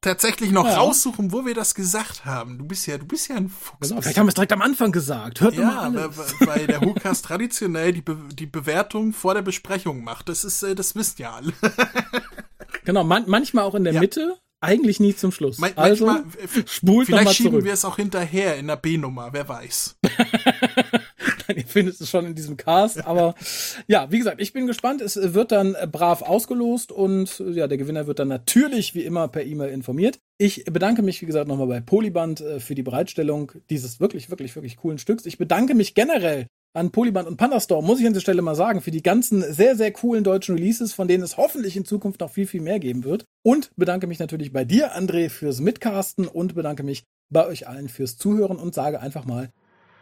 tatsächlich 0.00 0.52
noch 0.52 0.66
ja. 0.66 0.76
raussuchen, 0.76 1.32
wo 1.32 1.44
wir 1.44 1.54
das 1.54 1.74
gesagt 1.74 2.24
haben. 2.24 2.58
Du 2.58 2.64
bist 2.64 2.86
ja, 2.86 2.96
du 2.96 3.06
bist 3.06 3.28
ja 3.28 3.36
ein 3.36 3.48
Fuchs. 3.48 3.88
Genau, 3.88 4.00
vielleicht 4.00 4.18
haben 4.18 4.26
wir 4.26 4.28
es 4.28 4.34
direkt 4.34 4.52
am 4.52 4.62
Anfang 4.62 4.92
gesagt. 4.92 5.40
Hört 5.40 5.54
ja, 5.54 5.66
mal 5.66 5.78
alles. 5.78 6.16
Weil, 6.16 6.46
weil 6.46 6.66
der 6.68 6.80
Hookast 6.80 7.24
traditionell 7.24 7.92
die, 7.92 8.02
Be 8.02 8.16
die 8.32 8.46
Bewertung 8.46 9.12
vor 9.12 9.34
der 9.34 9.42
Besprechung 9.42 10.04
macht. 10.04 10.28
Das 10.28 10.44
ist, 10.44 10.62
äh, 10.62 10.76
das 10.76 10.94
wissen 10.94 11.22
ja 11.22 11.34
alle. 11.34 11.52
genau, 12.84 13.02
man 13.02 13.24
manchmal 13.26 13.64
auch 13.64 13.74
in 13.74 13.82
der 13.82 13.94
ja. 13.94 14.00
Mitte 14.00 14.38
eigentlich 14.64 15.00
nie 15.00 15.14
zum 15.14 15.32
Schluss. 15.32 15.58
Man 15.58 15.72
also, 15.76 16.06
manchmal, 16.06 16.34
spult 16.66 17.06
Vielleicht 17.06 17.34
schieben 17.34 17.52
zurück. 17.52 17.64
wir 17.64 17.72
es 17.72 17.84
auch 17.84 17.96
hinterher 17.96 18.56
in 18.56 18.66
der 18.66 18.76
B-Nummer, 18.76 19.28
wer 19.32 19.48
weiß. 19.48 19.96
Nein, 21.46 21.58
ihr 21.58 21.66
findet 21.66 22.00
es 22.00 22.08
schon 22.08 22.26
in 22.26 22.34
diesem 22.34 22.56
Cast, 22.56 23.04
aber 23.06 23.34
ja, 23.86 24.10
wie 24.10 24.18
gesagt, 24.18 24.40
ich 24.40 24.52
bin 24.52 24.66
gespannt. 24.66 25.00
Es 25.00 25.16
wird 25.16 25.52
dann 25.52 25.76
brav 25.90 26.22
ausgelost 26.22 26.92
und 26.92 27.42
ja, 27.52 27.66
der 27.66 27.78
Gewinner 27.78 28.06
wird 28.06 28.18
dann 28.18 28.28
natürlich 28.28 28.94
wie 28.94 29.02
immer 29.02 29.28
per 29.28 29.44
E-Mail 29.44 29.70
informiert. 29.70 30.18
Ich 30.38 30.64
bedanke 30.64 31.02
mich, 31.02 31.20
wie 31.22 31.26
gesagt, 31.26 31.48
nochmal 31.48 31.66
bei 31.66 31.80
Polyband 31.80 32.40
äh, 32.40 32.60
für 32.60 32.74
die 32.74 32.82
Bereitstellung 32.82 33.52
dieses 33.70 34.00
wirklich, 34.00 34.30
wirklich, 34.30 34.56
wirklich 34.56 34.76
coolen 34.76 34.98
Stücks. 34.98 35.26
Ich 35.26 35.38
bedanke 35.38 35.74
mich 35.74 35.94
generell 35.94 36.46
an 36.74 36.90
Polyband 36.90 37.26
und 37.28 37.36
Pandastorm, 37.36 37.86
muss 37.86 38.00
ich 38.00 38.06
an 38.06 38.12
dieser 38.12 38.20
Stelle 38.20 38.42
mal 38.42 38.56
sagen, 38.56 38.80
für 38.80 38.90
die 38.90 39.02
ganzen 39.02 39.42
sehr, 39.52 39.76
sehr 39.76 39.92
coolen 39.92 40.24
deutschen 40.24 40.56
Releases, 40.56 40.92
von 40.92 41.06
denen 41.08 41.22
es 41.22 41.36
hoffentlich 41.36 41.76
in 41.76 41.84
Zukunft 41.84 42.20
noch 42.20 42.30
viel, 42.30 42.46
viel 42.46 42.60
mehr 42.60 42.80
geben 42.80 43.04
wird. 43.04 43.26
Und 43.42 43.70
bedanke 43.76 44.06
mich 44.06 44.18
natürlich 44.18 44.52
bei 44.52 44.64
dir, 44.64 44.96
André, 44.96 45.28
fürs 45.30 45.60
Mitcasten 45.60 46.26
und 46.26 46.54
bedanke 46.54 46.82
mich 46.82 47.04
bei 47.30 47.46
euch 47.46 47.68
allen 47.68 47.88
fürs 47.88 48.18
Zuhören 48.18 48.58
und 48.58 48.74
sage 48.74 49.00
einfach 49.00 49.24
mal 49.24 49.50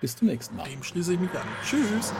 bis 0.00 0.16
zum 0.16 0.28
nächsten 0.28 0.56
Mal. 0.56 0.66
Dem 0.68 0.82
schließe 0.82 1.12
ich 1.14 1.20
mich 1.20 1.30
an. 1.30 1.46
Tschüss. 1.64 2.12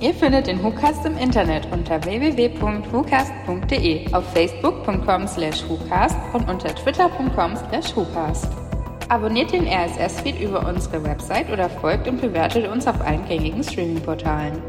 Ihr 0.00 0.14
findet 0.14 0.48
den 0.48 0.62
WhoCast 0.62 1.06
im 1.06 1.16
Internet 1.16 1.66
unter 1.72 2.04
www.whocast.de, 2.04 4.12
auf 4.12 4.30
facebook.com 4.32 5.28
slash 5.28 5.66
WhoCast 5.68 6.16
und 6.34 6.48
unter 6.48 6.74
twitter.com 6.74 7.56
slash 7.56 7.96
WhoCast. 7.96 8.63
Abonniert 9.08 9.52
den 9.52 9.66
RSS-Feed 9.66 10.40
über 10.40 10.66
unsere 10.66 11.04
Website 11.04 11.50
oder 11.50 11.68
folgt 11.68 12.08
und 12.08 12.20
bewertet 12.20 12.66
uns 12.68 12.86
auf 12.86 13.00
allen 13.00 13.26
gängigen 13.26 13.62
Streaming-Portalen. 13.62 14.62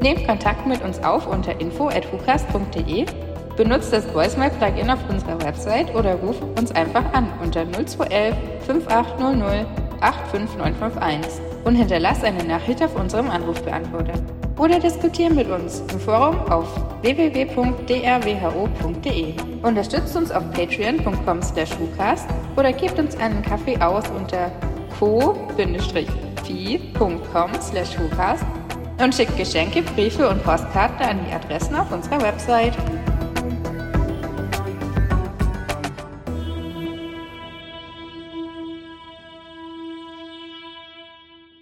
Nehmt 0.00 0.26
Kontakt 0.26 0.66
mit 0.66 0.82
uns 0.82 1.02
auf 1.02 1.26
unter 1.26 1.60
info.hucast.de, 1.60 3.06
benutzt 3.56 3.92
das 3.92 4.12
Voicemail-Plugin 4.12 4.90
auf 4.90 4.98
unserer 5.08 5.40
Website 5.42 5.94
oder 5.94 6.14
ruft 6.16 6.42
uns 6.58 6.72
einfach 6.72 7.12
an 7.12 7.28
unter 7.42 7.64
0211 7.64 8.34
5800 8.66 9.66
85951 10.00 11.40
und 11.64 11.74
hinterlasst 11.74 12.24
eine 12.24 12.44
Nachricht 12.44 12.82
auf 12.82 12.94
unserem 12.94 13.30
Anrufbeantworter. 13.30 14.14
Oder 14.58 14.80
diskutiert 14.80 15.34
mit 15.34 15.48
uns 15.48 15.82
im 15.92 16.00
Forum 16.00 16.40
auf 16.50 16.66
www.drwho.de. 17.02 19.34
Unterstützt 19.62 20.16
uns 20.16 20.32
auf 20.32 20.42
patreon.com 20.52 21.42
slash 21.42 21.70
oder 22.56 22.72
gebt 22.72 22.98
uns 22.98 23.14
einen 23.16 23.42
Kaffee 23.42 23.78
aus 23.80 24.04
unter 24.10 24.50
co-fi.com 24.98 25.60
slash 27.60 27.96
und 29.00 29.14
schickt 29.14 29.36
Geschenke, 29.36 29.82
Briefe 29.82 30.28
und 30.28 30.42
Postkarten 30.42 31.06
an 31.06 31.20
die 31.24 31.32
Adressen 31.32 31.76
auf 31.76 31.92
unserer 31.92 32.20
Website. 32.20 32.76